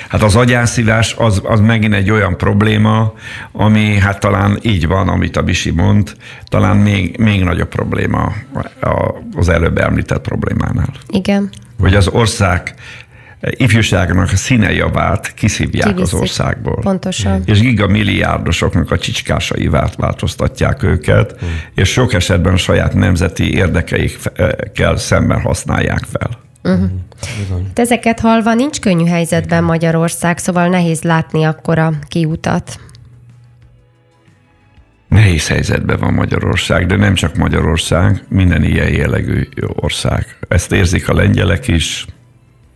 Hát 0.08 0.22
az 0.22 0.36
agyászívás 0.36 1.14
az, 1.18 1.40
az 1.44 1.60
megint 1.60 1.94
egy 1.94 2.10
olyan 2.10 2.36
probléma, 2.36 3.12
ami 3.52 3.98
hát 3.98 4.20
talán 4.20 4.58
így 4.62 4.86
van, 4.86 5.08
amit 5.08 5.36
a 5.36 5.42
Bisi 5.42 5.70
mond, 5.70 6.12
talán 6.48 6.76
még, 6.76 7.18
még 7.18 7.42
nagyobb 7.44 7.68
probléma 7.68 8.32
a- 8.80 9.14
az 9.36 9.48
előbb 9.48 9.78
említett 9.78 10.20
problémánál. 10.22 10.92
Igen. 11.08 11.50
Hogy 11.78 11.94
az 11.94 12.08
ország 12.08 12.74
ifjúságnak 13.40 14.30
a 14.32 14.36
színe 14.36 14.72
javát 14.72 15.34
kiszívják 15.34 15.86
az 15.86 15.92
Kiviszik. 15.94 16.18
országból. 16.20 16.78
Pontosan. 16.80 17.42
És 17.44 17.60
gigamilliárdosoknak 17.60 18.90
a 18.90 18.98
csicskásai 18.98 19.68
változtatják 19.96 20.82
őket, 20.82 21.34
és 21.74 21.88
sok 21.88 22.12
esetben 22.12 22.52
a 22.52 22.56
saját 22.56 22.94
nemzeti 22.94 23.54
érdekeikkel 23.54 24.96
szemben 24.96 25.40
használják 25.40 26.04
fel. 26.12 26.30
Hát 26.62 27.78
ezeket 27.78 28.20
halva 28.20 28.54
nincs 28.54 28.80
könnyű 28.80 29.04
helyzetben 29.04 29.64
Magyarország, 29.64 30.38
szóval 30.38 30.68
nehéz 30.68 31.02
látni 31.02 31.44
akkor 31.44 31.78
a 31.78 31.92
kiutat. 32.08 32.80
Nehéz 35.08 35.48
helyzetben 35.48 35.98
van 35.98 36.12
Magyarország, 36.12 36.86
de 36.86 36.96
nem 36.96 37.14
csak 37.14 37.36
Magyarország, 37.36 38.24
minden 38.28 38.64
ilyen 38.64 38.92
jellegű 38.92 39.48
ország. 39.74 40.36
Ezt 40.48 40.72
érzik 40.72 41.08
a 41.08 41.14
lengyelek 41.14 41.68
is, 41.68 42.06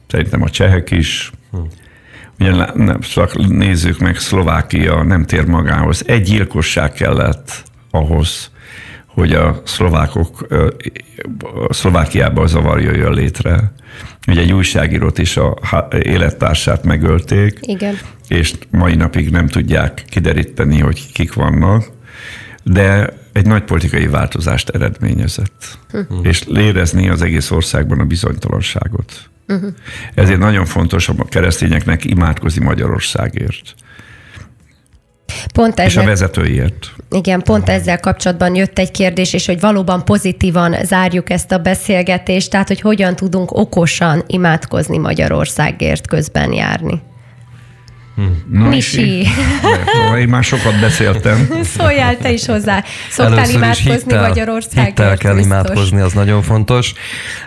szerintem 0.06 0.42
a 0.42 0.50
csehek 0.50 0.90
is, 0.90 1.32
Ugye 2.38 2.72
nem, 2.74 3.00
csak 3.00 3.48
nézzük 3.48 3.98
meg, 3.98 4.16
Szlovákia 4.16 5.02
nem 5.02 5.24
tér 5.24 5.46
magához. 5.46 6.02
Egy 6.06 6.22
gyilkosság 6.22 6.92
kellett 6.92 7.62
ahhoz, 7.90 8.50
hogy 9.14 9.32
a 9.32 9.62
szlovákok 9.64 10.46
a 11.68 11.72
Szlovákiában 11.72 12.46
zavar 12.46 12.80
jöjjön 12.80 13.12
létre. 13.12 13.72
Ugye 14.28 14.40
egy 14.40 14.52
újságírót 14.52 15.18
is 15.18 15.36
a 15.36 15.58
élettársát 16.02 16.84
megölték, 16.84 17.58
Igen. 17.60 17.98
és 18.28 18.54
mai 18.70 18.94
napig 18.94 19.30
nem 19.30 19.46
tudják 19.46 20.04
kideríteni, 20.08 20.80
hogy 20.80 21.12
kik 21.12 21.32
vannak, 21.32 21.90
de 22.62 23.08
egy 23.32 23.46
nagy 23.46 23.62
politikai 23.62 24.06
változást 24.06 24.68
eredményezett, 24.68 25.78
uh-huh. 25.92 26.26
és 26.26 26.44
lérezni 26.46 27.08
az 27.08 27.22
egész 27.22 27.50
országban 27.50 28.00
a 28.00 28.04
bizonytalanságot. 28.04 29.30
Uh-huh. 29.48 29.72
Ezért 30.14 30.38
nagyon 30.38 30.64
fontos 30.64 31.08
a 31.08 31.14
keresztényeknek 31.28 32.04
imádkozni 32.04 32.64
Magyarországért. 32.64 33.74
Pont 35.54 35.80
ezzel, 35.80 35.86
és 35.86 35.96
a 35.96 36.04
vezetőiért. 36.04 36.90
Igen, 37.10 37.42
pont 37.42 37.68
ezzel 37.68 38.00
kapcsolatban 38.00 38.54
jött 38.54 38.78
egy 38.78 38.90
kérdés, 38.90 39.32
és 39.32 39.46
hogy 39.46 39.60
valóban 39.60 40.04
pozitívan 40.04 40.76
zárjuk 40.84 41.30
ezt 41.30 41.52
a 41.52 41.58
beszélgetést, 41.58 42.50
tehát 42.50 42.68
hogy 42.68 42.80
hogyan 42.80 43.16
tudunk 43.16 43.52
okosan 43.52 44.22
imádkozni 44.26 44.98
Magyarországért 44.98 46.06
közben 46.06 46.52
járni. 46.52 47.02
Na, 48.50 48.68
Misi. 48.68 49.26
Én 50.18 50.28
már 50.28 50.44
sokat 50.44 50.80
beszéltem. 50.80 51.48
Szóljál 51.76 52.16
te 52.16 52.32
is 52.32 52.46
hozzá. 52.46 52.84
Szoktál 53.10 53.38
Először 53.38 53.54
imádkozni 53.54 53.92
hittel, 53.92 54.28
Magyarországért? 54.28 54.86
Hittel 54.86 55.16
kell 55.16 55.34
biztos. 55.34 55.52
imádkozni, 55.52 56.00
az 56.00 56.12
nagyon 56.12 56.42
fontos. 56.42 56.92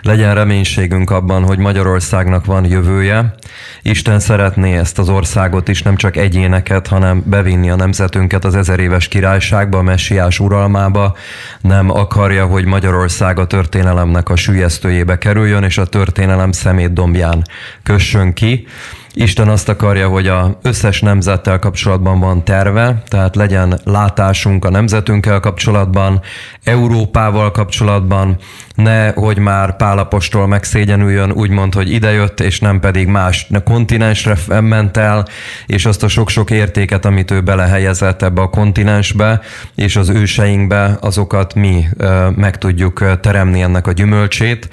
Legyen 0.02 0.34
reménységünk 0.34 1.10
abban, 1.10 1.42
hogy 1.44 1.58
Magyarországnak 1.58 2.44
van 2.44 2.64
jövője. 2.64 3.34
Isten 3.82 4.20
szeretné 4.20 4.76
ezt 4.76 4.98
az 4.98 5.08
országot 5.08 5.68
is, 5.68 5.82
nem 5.82 5.96
csak 5.96 6.16
egyéneket, 6.16 6.86
hanem 6.86 7.22
bevinni 7.26 7.70
a 7.70 7.76
nemzetünket 7.76 8.44
az 8.44 8.54
ezer 8.54 8.78
éves 8.78 9.08
királyságba, 9.08 9.78
a 9.78 9.82
messiás 9.82 10.40
uralmába. 10.40 11.16
Nem 11.60 11.90
akarja, 11.90 12.46
hogy 12.46 12.64
Magyarország 12.64 13.38
a 13.38 13.46
történelemnek 13.46 14.28
a 14.28 14.36
sülyeztőjébe 14.36 15.18
kerüljön, 15.18 15.62
és 15.62 15.78
a 15.78 15.86
történelem 15.86 16.52
szemét 16.52 16.92
dombján 16.92 17.44
kössön 17.82 18.32
ki. 18.32 18.66
Isten 19.14 19.48
azt 19.48 19.68
akarja, 19.68 20.08
hogy 20.08 20.26
a 20.26 20.58
összes 20.62 21.00
nemzettel 21.00 21.58
kapcsolatban 21.58 22.20
van 22.20 22.44
terve, 22.44 23.02
tehát 23.08 23.36
legyen 23.36 23.80
látásunk 23.84 24.64
a 24.64 24.70
nemzetünkkel 24.70 25.40
kapcsolatban, 25.40 26.20
Európával 26.64 27.50
kapcsolatban, 27.50 28.36
ne, 28.82 29.10
hogy 29.10 29.38
már 29.38 29.76
Pálapostól 29.76 30.46
megszégyenüljön, 30.46 31.32
úgymond, 31.32 31.74
hogy 31.74 31.92
idejött, 31.92 32.40
és 32.40 32.60
nem 32.60 32.80
pedig 32.80 33.06
más 33.06 33.48
kontinensre 33.64 34.36
ment 34.60 34.96
el, 34.96 35.26
és 35.66 35.86
azt 35.86 36.02
a 36.02 36.08
sok-sok 36.08 36.50
értéket, 36.50 37.04
amit 37.04 37.30
ő 37.30 37.40
belehelyezett 37.40 38.22
ebbe 38.22 38.40
a 38.40 38.48
kontinensbe, 38.48 39.40
és 39.74 39.96
az 39.96 40.08
őseinkbe, 40.08 40.96
azokat 41.00 41.54
mi 41.54 41.88
meg 42.36 42.58
tudjuk 42.58 43.20
teremni 43.20 43.62
ennek 43.62 43.86
a 43.86 43.92
gyümölcsét, 43.92 44.68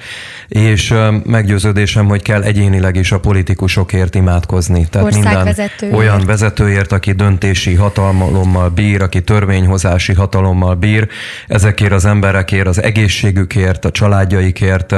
és 0.48 0.94
meggyőződésem, 1.24 2.06
hogy 2.06 2.22
kell 2.22 2.42
egyénileg 2.42 2.96
is 2.96 3.12
a 3.12 3.20
politikusokért 3.20 4.14
imádkozni. 4.14 4.86
Tehát 4.90 5.12
minden 5.14 5.54
olyan 5.92 6.22
vezetőért, 6.26 6.92
aki 6.92 7.12
döntési 7.12 7.74
hatalommal 7.74 8.68
bír, 8.68 9.02
aki 9.02 9.22
törvényhozási 9.22 10.14
hatalommal 10.14 10.74
bír, 10.74 11.08
ezekért 11.46 11.92
az 11.92 12.04
emberekért, 12.04 12.66
az 12.66 12.82
egészségükért, 12.82 13.84
a 13.84 13.90
családjaikért. 13.96 14.94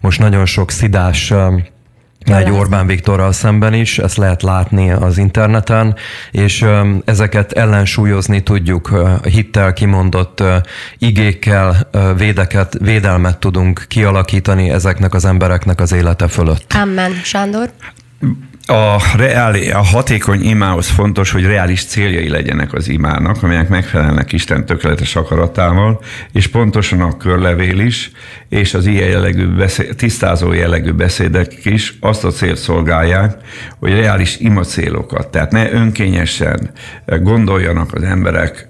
Most 0.00 0.18
nagyon 0.18 0.46
sok 0.46 0.70
szidás 0.70 1.32
egy 2.24 2.50
Orbán 2.50 2.86
Viktorral 2.86 3.32
szemben 3.32 3.74
is, 3.74 3.98
ezt 3.98 4.16
lehet 4.16 4.42
látni 4.42 4.90
az 4.90 5.18
interneten, 5.18 5.94
és 6.30 6.66
ezeket 7.04 7.52
ellensúlyozni 7.52 8.42
tudjuk 8.42 8.90
hittel 9.24 9.72
kimondott 9.72 10.42
igékkel, 10.98 11.88
védeket, 12.16 12.76
védelmet 12.80 13.38
tudunk 13.38 13.84
kialakítani 13.88 14.70
ezeknek 14.70 15.14
az 15.14 15.24
embereknek 15.24 15.80
az 15.80 15.92
élete 15.92 16.28
fölött. 16.28 16.72
Amen. 16.82 17.12
Sándor? 17.24 17.70
A, 18.72 19.00
reáli, 19.16 19.70
a 19.70 19.82
hatékony 19.82 20.42
imához 20.42 20.88
fontos, 20.88 21.30
hogy 21.30 21.44
reális 21.44 21.84
céljai 21.84 22.28
legyenek 22.28 22.72
az 22.72 22.88
imának, 22.88 23.42
amelyek 23.42 23.68
megfelelnek 23.68 24.32
Isten 24.32 24.66
tökéletes 24.66 25.16
akaratával, 25.16 26.00
és 26.32 26.46
pontosan 26.46 27.00
a 27.00 27.16
körlevél 27.16 27.78
is, 27.78 28.10
és 28.48 28.74
az 28.74 28.86
ilyen 28.86 29.08
jellegű 29.08 29.46
beszéd, 29.46 29.96
tisztázó 29.96 30.52
jellegű 30.52 30.90
beszédek 30.92 31.64
is 31.64 31.94
azt 32.00 32.24
a 32.24 32.30
célt 32.30 32.58
szolgálják, 32.58 33.36
hogy 33.78 33.92
reális 33.92 34.36
ima 34.38 34.62
célokat, 34.62 35.28
tehát 35.28 35.50
ne 35.50 35.72
önkényesen 35.72 36.70
gondoljanak 37.06 37.94
az 37.94 38.02
emberek 38.02 38.68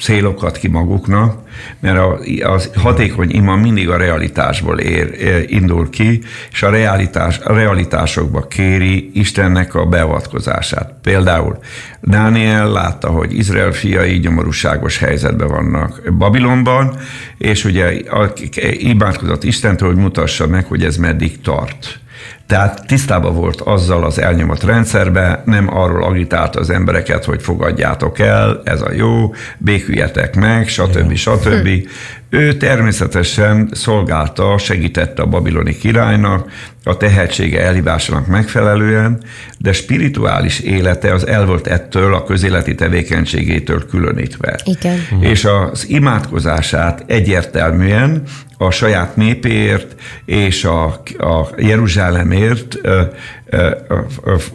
célokat 0.00 0.56
ki 0.56 0.68
maguknak, 0.68 1.40
mert 1.80 1.98
a, 1.98 2.18
a 2.52 2.60
hatékony 2.74 3.30
ima 3.30 3.56
mindig 3.56 3.90
a 3.90 3.96
realitásból 3.96 4.78
ér, 4.78 5.14
indul 5.46 5.90
ki, 5.90 6.22
és 6.52 6.62
a, 6.62 6.70
realitás, 6.70 7.38
a 7.38 7.52
realitásokba 7.52 8.46
kéri 8.46 9.10
Istennek 9.12 9.74
a 9.74 9.86
beavatkozását. 9.86 10.94
Például 11.02 11.58
Dániel 12.00 12.70
látta, 12.70 13.08
hogy 13.08 13.34
Izrael 13.34 13.72
fiai 13.72 14.18
gyomorúságos 14.18 14.98
helyzetben 14.98 15.48
vannak 15.48 16.14
Babilonban, 16.18 16.96
és 17.38 17.64
ugye 17.64 17.92
imádkozott 18.72 19.44
Istentől, 19.44 19.88
hogy 19.88 20.02
mutassa 20.02 20.46
meg, 20.46 20.64
hogy 20.64 20.84
ez 20.84 20.96
meddig 20.96 21.40
tart. 21.40 22.00
Tehát 22.52 22.86
tisztában 22.86 23.34
volt 23.34 23.60
azzal 23.60 24.04
az 24.04 24.18
elnyomott 24.18 24.62
rendszerbe, 24.62 25.42
nem 25.44 25.76
arról 25.76 26.04
agitálta 26.04 26.60
az 26.60 26.70
embereket, 26.70 27.24
hogy 27.24 27.42
fogadjátok 27.42 28.18
el, 28.18 28.60
ez 28.64 28.80
a 28.80 28.92
jó, 28.92 29.34
béküljetek 29.58 30.36
meg, 30.36 30.68
stb. 30.68 31.14
stb. 31.14 31.68
Ő 32.30 32.56
természetesen 32.56 33.68
szolgálta, 33.72 34.58
segítette 34.58 35.22
a 35.22 35.26
babiloni 35.26 35.76
királynak, 35.76 36.50
a 36.84 36.96
tehetsége 36.96 37.62
elhívásának 37.62 38.26
megfelelően, 38.26 39.22
de 39.58 39.72
spirituális 39.72 40.60
élete 40.60 41.12
az 41.12 41.26
el 41.26 41.46
volt 41.46 41.66
ettől 41.66 42.14
a 42.14 42.24
közéleti 42.24 42.74
tevékenységétől 42.74 43.86
különítve. 43.86 44.60
Igen. 44.64 44.98
És 45.20 45.44
az 45.44 45.88
imádkozását 45.88 47.04
egyértelműen 47.06 48.22
a 48.58 48.70
saját 48.70 49.16
népéért 49.16 49.94
és 50.24 50.64
a, 50.64 50.84
a 51.18 51.48
Jeruzsálemért 51.56 52.41
ö, 52.82 53.02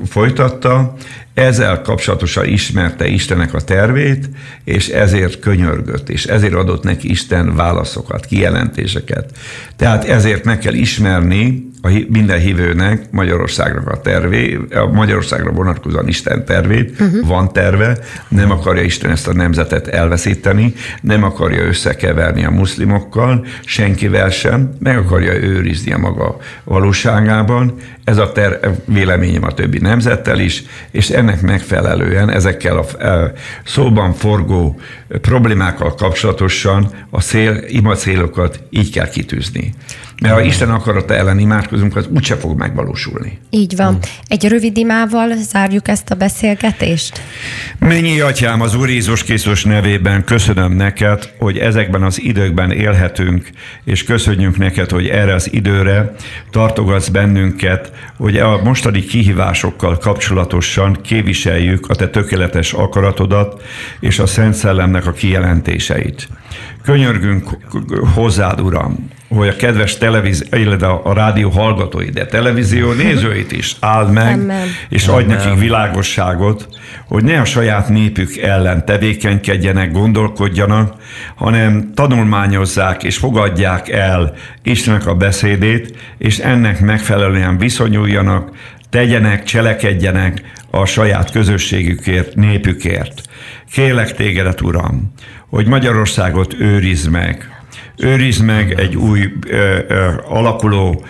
folytatta, 0.06 0.94
ezzel 1.34 1.82
kapcsolatosan 1.82 2.46
ismerte 2.46 3.08
Istenek 3.08 3.54
a 3.54 3.62
tervét, 3.62 4.30
és 4.64 4.88
ezért 4.88 5.40
könyörgött, 5.40 6.10
és 6.10 6.26
ezért 6.26 6.54
adott 6.54 6.84
neki 6.84 7.10
Isten 7.10 7.56
válaszokat, 7.56 8.26
kijelentéseket. 8.26 9.38
Tehát 9.76 10.04
ezért 10.04 10.44
meg 10.44 10.60
kell 10.60 10.74
ismerni 10.74 11.70
a 11.88 12.06
minden 12.10 12.40
hívőnek 12.40 13.12
Magyarországnak 13.12 13.88
a 13.90 14.02
tervé, 14.02 14.60
a 14.76 14.86
Magyarországra 14.86 15.52
vonatkozóan 15.52 16.08
Isten 16.08 16.46
tervét, 16.46 17.00
uh-huh. 17.00 17.28
van 17.28 17.54
terve, 17.54 17.98
nem 18.28 18.52
akarja 18.52 18.82
Isten 18.82 19.12
ezt 19.12 19.28
a 19.28 19.34
nemzetet 19.34 19.88
elveszíteni, 19.88 20.74
nem 21.02 21.24
akarja 21.24 21.64
összekeverni 21.64 22.46
a 22.46 22.50
muszlimokkal, 22.50 23.46
senkivel 23.66 24.30
sem, 24.30 24.76
meg 24.80 24.98
akarja 24.98 25.34
őrizni 25.34 25.92
a 25.92 25.98
maga 25.98 26.38
valóságában, 26.64 27.74
ez 28.04 28.18
a 28.18 28.32
ter- 28.32 28.70
véleményem 28.86 29.44
a 29.44 29.54
többi 29.54 29.80
nemzettel 29.80 30.40
is, 30.40 30.64
és 30.92 31.10
ennek 31.10 31.42
megfelelően 31.42 32.30
ezekkel 32.30 32.78
a 32.78 33.04
e, 33.04 33.34
szóban 33.66 34.14
forgó 34.14 34.80
problémákkal 35.22 35.96
kapcsolatosan 35.96 36.92
a 37.10 37.22
cél, 37.22 37.64
ima 37.68 37.96
célokat 37.96 38.60
így 38.70 38.92
kell 38.92 39.10
kitűzni. 39.10 39.74
Mert 40.22 40.34
ha 40.34 40.42
Isten 40.42 40.70
akarata 40.70 41.14
ellen 41.14 41.40
imádkozunk, 41.40 41.96
az 41.96 42.08
úgyse 42.16 42.36
fog 42.36 42.58
megvalósulni. 42.58 43.40
Így 43.50 43.76
van. 43.76 43.88
Hmm. 43.88 44.00
Egy 44.28 44.48
rövid 44.48 44.78
imával 44.78 45.36
zárjuk 45.36 45.88
ezt 45.88 46.10
a 46.10 46.16
beszélgetést? 46.16 47.22
Mennyi 47.80 48.20
atyám 48.20 48.62
az 48.62 48.76
Úr 48.76 48.90
Jézus 48.90 49.24
Krisztus 49.24 49.64
nevében 49.64 50.24
köszönöm 50.24 50.72
neked, 50.72 51.34
hogy 51.38 51.58
ezekben 51.58 52.04
az 52.04 52.22
időkben 52.22 52.72
élhetünk, 52.72 53.50
és 53.84 54.04
köszönjük 54.04 54.58
neked, 54.58 54.90
hogy 54.90 55.08
erre 55.08 55.34
az 55.34 55.54
időre 55.54 56.16
tartogatsz 56.52 57.08
bennünket, 57.08 57.92
hogy 58.18 58.38
a 58.38 58.64
mostani 58.64 59.06
kihívásokkal 59.06 59.98
kapcsolatosan 59.98 60.98
képviseljük 61.02 61.90
a 61.90 61.96
te 61.96 62.10
tökéletes 62.10 62.74
akaratodat 62.74 63.62
és 64.00 64.20
a 64.20 64.26
Szent 64.26 64.54
Szellemnek 64.54 65.06
a 65.06 65.12
kijelentéseit. 65.12 66.28
Könyörgünk 66.84 67.50
hozzád, 68.14 68.62
Uram, 68.62 69.10
hogy 69.30 69.48
a 69.48 69.56
kedves 69.56 69.98
televízió, 69.98 70.48
illetve 70.52 70.88
a, 70.88 71.02
a 71.04 71.14
rádió 71.14 71.50
hallgatói, 71.50 72.10
de 72.10 72.26
televízió 72.26 72.92
nézőit 72.92 73.52
is 73.52 73.76
áld 73.80 74.12
meg, 74.12 74.34
Amen. 74.34 74.68
és 74.90 75.08
adj 75.08 75.24
Amen. 75.24 75.38
nekik 75.38 75.60
világosságot, 75.60 76.68
hogy 77.08 77.24
ne 77.24 77.40
a 77.40 77.46
saját 77.46 77.90
népük 77.90 78.38
ellen 78.38 78.86
tevékenykedjenek, 78.86 79.92
gondolkodjanak, 79.92 80.94
hanem 81.36 81.92
tanulmányozzák 81.94 83.04
és 83.04 83.18
fogadják 83.18 83.90
el 83.90 84.34
Istennek 84.64 85.08
a 85.08 85.16
beszédét, 85.16 85.98
és 86.18 86.38
ennek 86.38 86.80
megfelelően 86.80 87.58
viszonyuljanak, 87.58 88.52
tegyenek, 88.90 89.44
cselekedjenek 89.44 90.42
a 90.72 90.86
saját 90.86 91.32
közösségükért, 91.32 92.36
népükért. 92.36 93.22
Kélek 93.72 94.14
tégedet, 94.14 94.62
Uram, 94.62 95.14
hogy 95.50 95.68
Magyarországot 95.68 96.54
őrizd 96.60 97.10
meg, 97.10 97.50
őrizd 97.98 98.44
meg 98.44 98.80
egy 98.80 98.96
új 98.96 99.34
ö, 99.48 99.80
ö, 99.88 100.12
alakuló 100.28 101.06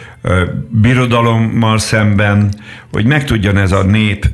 birodalommal 0.70 1.78
szemben, 1.78 2.54
hogy 2.92 3.06
meg 3.06 3.24
tudjon 3.24 3.58
ez 3.58 3.72
a 3.72 3.84
nép 3.84 4.26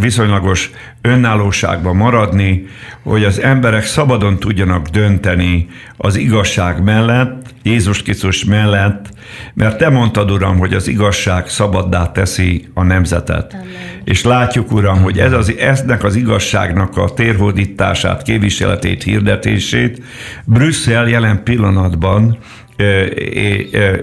viszonylagos 0.00 0.70
önállóságban 1.00 1.96
maradni, 1.96 2.66
hogy 3.02 3.24
az 3.24 3.40
emberek 3.40 3.84
szabadon 3.84 4.38
tudjanak 4.38 4.86
dönteni 4.86 5.68
az 5.96 6.16
igazság 6.16 6.82
mellett, 6.82 7.54
Jézus 7.62 8.02
Krisztus 8.02 8.44
mellett, 8.44 9.08
mert 9.54 9.78
te 9.78 9.88
mondtad, 9.88 10.30
Uram, 10.30 10.58
hogy 10.58 10.74
az 10.74 10.88
igazság 10.88 11.48
szabaddá 11.48 12.12
teszi 12.12 12.68
a 12.74 12.82
nemzetet. 12.82 13.52
Amen. 13.52 13.66
És 14.04 14.24
látjuk, 14.24 14.72
Uram, 14.72 15.02
hogy 15.02 15.18
ez 15.18 15.32
az, 15.32 15.54
eznek 15.58 16.04
az 16.04 16.14
igazságnak 16.14 16.96
a 16.96 17.08
térhódítását, 17.14 18.22
képviseletét, 18.22 19.02
hirdetését 19.02 20.02
Brüsszel 20.44 21.08
jelen 21.08 21.42
pillanatban 21.42 22.38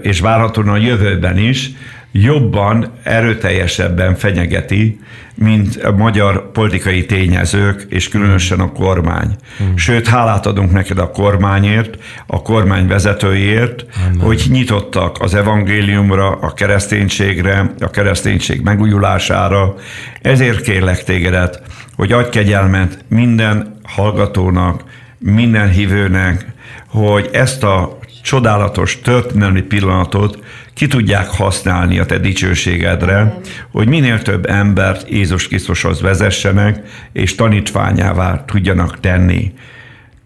és 0.02 0.20
várhatóan 0.20 0.68
a 0.68 0.76
jövőben 0.76 1.38
is 1.38 1.70
jobban, 2.12 2.90
erőteljesebben 3.02 4.14
fenyegeti, 4.14 5.00
mint 5.34 5.76
a 5.76 5.92
magyar 5.92 6.50
politikai 6.52 7.06
tényezők, 7.06 7.86
és 7.88 8.08
különösen 8.08 8.60
a 8.60 8.72
kormány. 8.72 9.36
Hmm. 9.58 9.76
Sőt, 9.76 10.08
hálát 10.08 10.46
adunk 10.46 10.72
neked 10.72 10.98
a 10.98 11.10
kormányért, 11.10 11.98
a 12.26 12.42
kormány 12.42 12.86
vezetőjét, 12.86 13.86
Amen. 14.06 14.20
hogy 14.20 14.46
nyitottak 14.50 15.20
az 15.20 15.34
evangéliumra, 15.34 16.30
a 16.30 16.52
kereszténységre, 16.52 17.74
a 17.80 17.90
kereszténység 17.90 18.60
megújulására. 18.60 19.74
Ezért 20.22 20.60
kérlek 20.60 21.04
tégedet, 21.04 21.62
hogy 21.96 22.12
adj 22.12 22.28
kegyelmet 22.28 23.04
minden 23.08 23.80
hallgatónak, 23.82 24.84
minden 25.18 25.70
hívőnek, 25.70 26.46
hogy 26.86 27.28
ezt 27.32 27.62
a 27.62 27.98
csodálatos 28.24 29.00
történelmi 29.00 29.62
pillanatot 29.62 30.38
ki 30.74 30.86
tudják 30.86 31.26
használni 31.26 31.98
a 31.98 32.06
te 32.06 32.18
dicsőségedre, 32.18 33.38
hogy 33.70 33.88
minél 33.88 34.22
több 34.22 34.46
embert 34.46 35.10
Jézus 35.10 35.48
Krisztushoz 35.48 36.00
vezessenek, 36.00 36.86
és 37.12 37.34
tanítványává 37.34 38.44
tudjanak 38.44 39.00
tenni. 39.00 39.52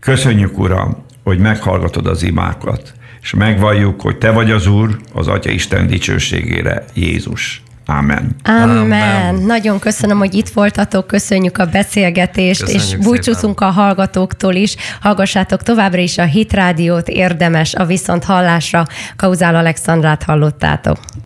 Köszönjük, 0.00 0.58
Uram, 0.58 1.04
hogy 1.24 1.38
meghallgatod 1.38 2.06
az 2.06 2.22
imákat, 2.22 2.92
és 3.22 3.34
megvalljuk, 3.34 4.00
hogy 4.00 4.18
Te 4.18 4.30
vagy 4.30 4.50
az 4.50 4.66
Úr, 4.66 4.96
az 5.12 5.28
Atya 5.28 5.50
Isten 5.50 5.86
dicsőségére, 5.86 6.84
Jézus. 6.94 7.62
Amen. 7.90 8.36
Amen. 8.44 8.76
Amen. 8.76 9.34
Nagyon 9.34 9.78
köszönöm, 9.78 10.18
hogy 10.18 10.34
itt 10.34 10.48
voltatok, 10.48 11.06
köszönjük 11.06 11.58
a 11.58 11.66
beszélgetést, 11.66 12.60
köszönjük 12.60 12.98
és 13.00 13.06
búcsúzunk 13.06 13.58
szépen. 13.58 13.74
a 13.74 13.80
hallgatóktól 13.80 14.54
is. 14.54 14.76
Hallgassátok 15.00 15.62
továbbra 15.62 16.00
is 16.00 16.18
a 16.18 16.24
Hit 16.24 16.52
Rádiót, 16.52 17.08
érdemes 17.08 17.74
a 17.74 17.84
viszont 17.84 18.24
hallásra. 18.24 18.86
Kauzál 19.16 19.54
Alexandrát 19.54 20.22
hallottátok. 20.22 20.98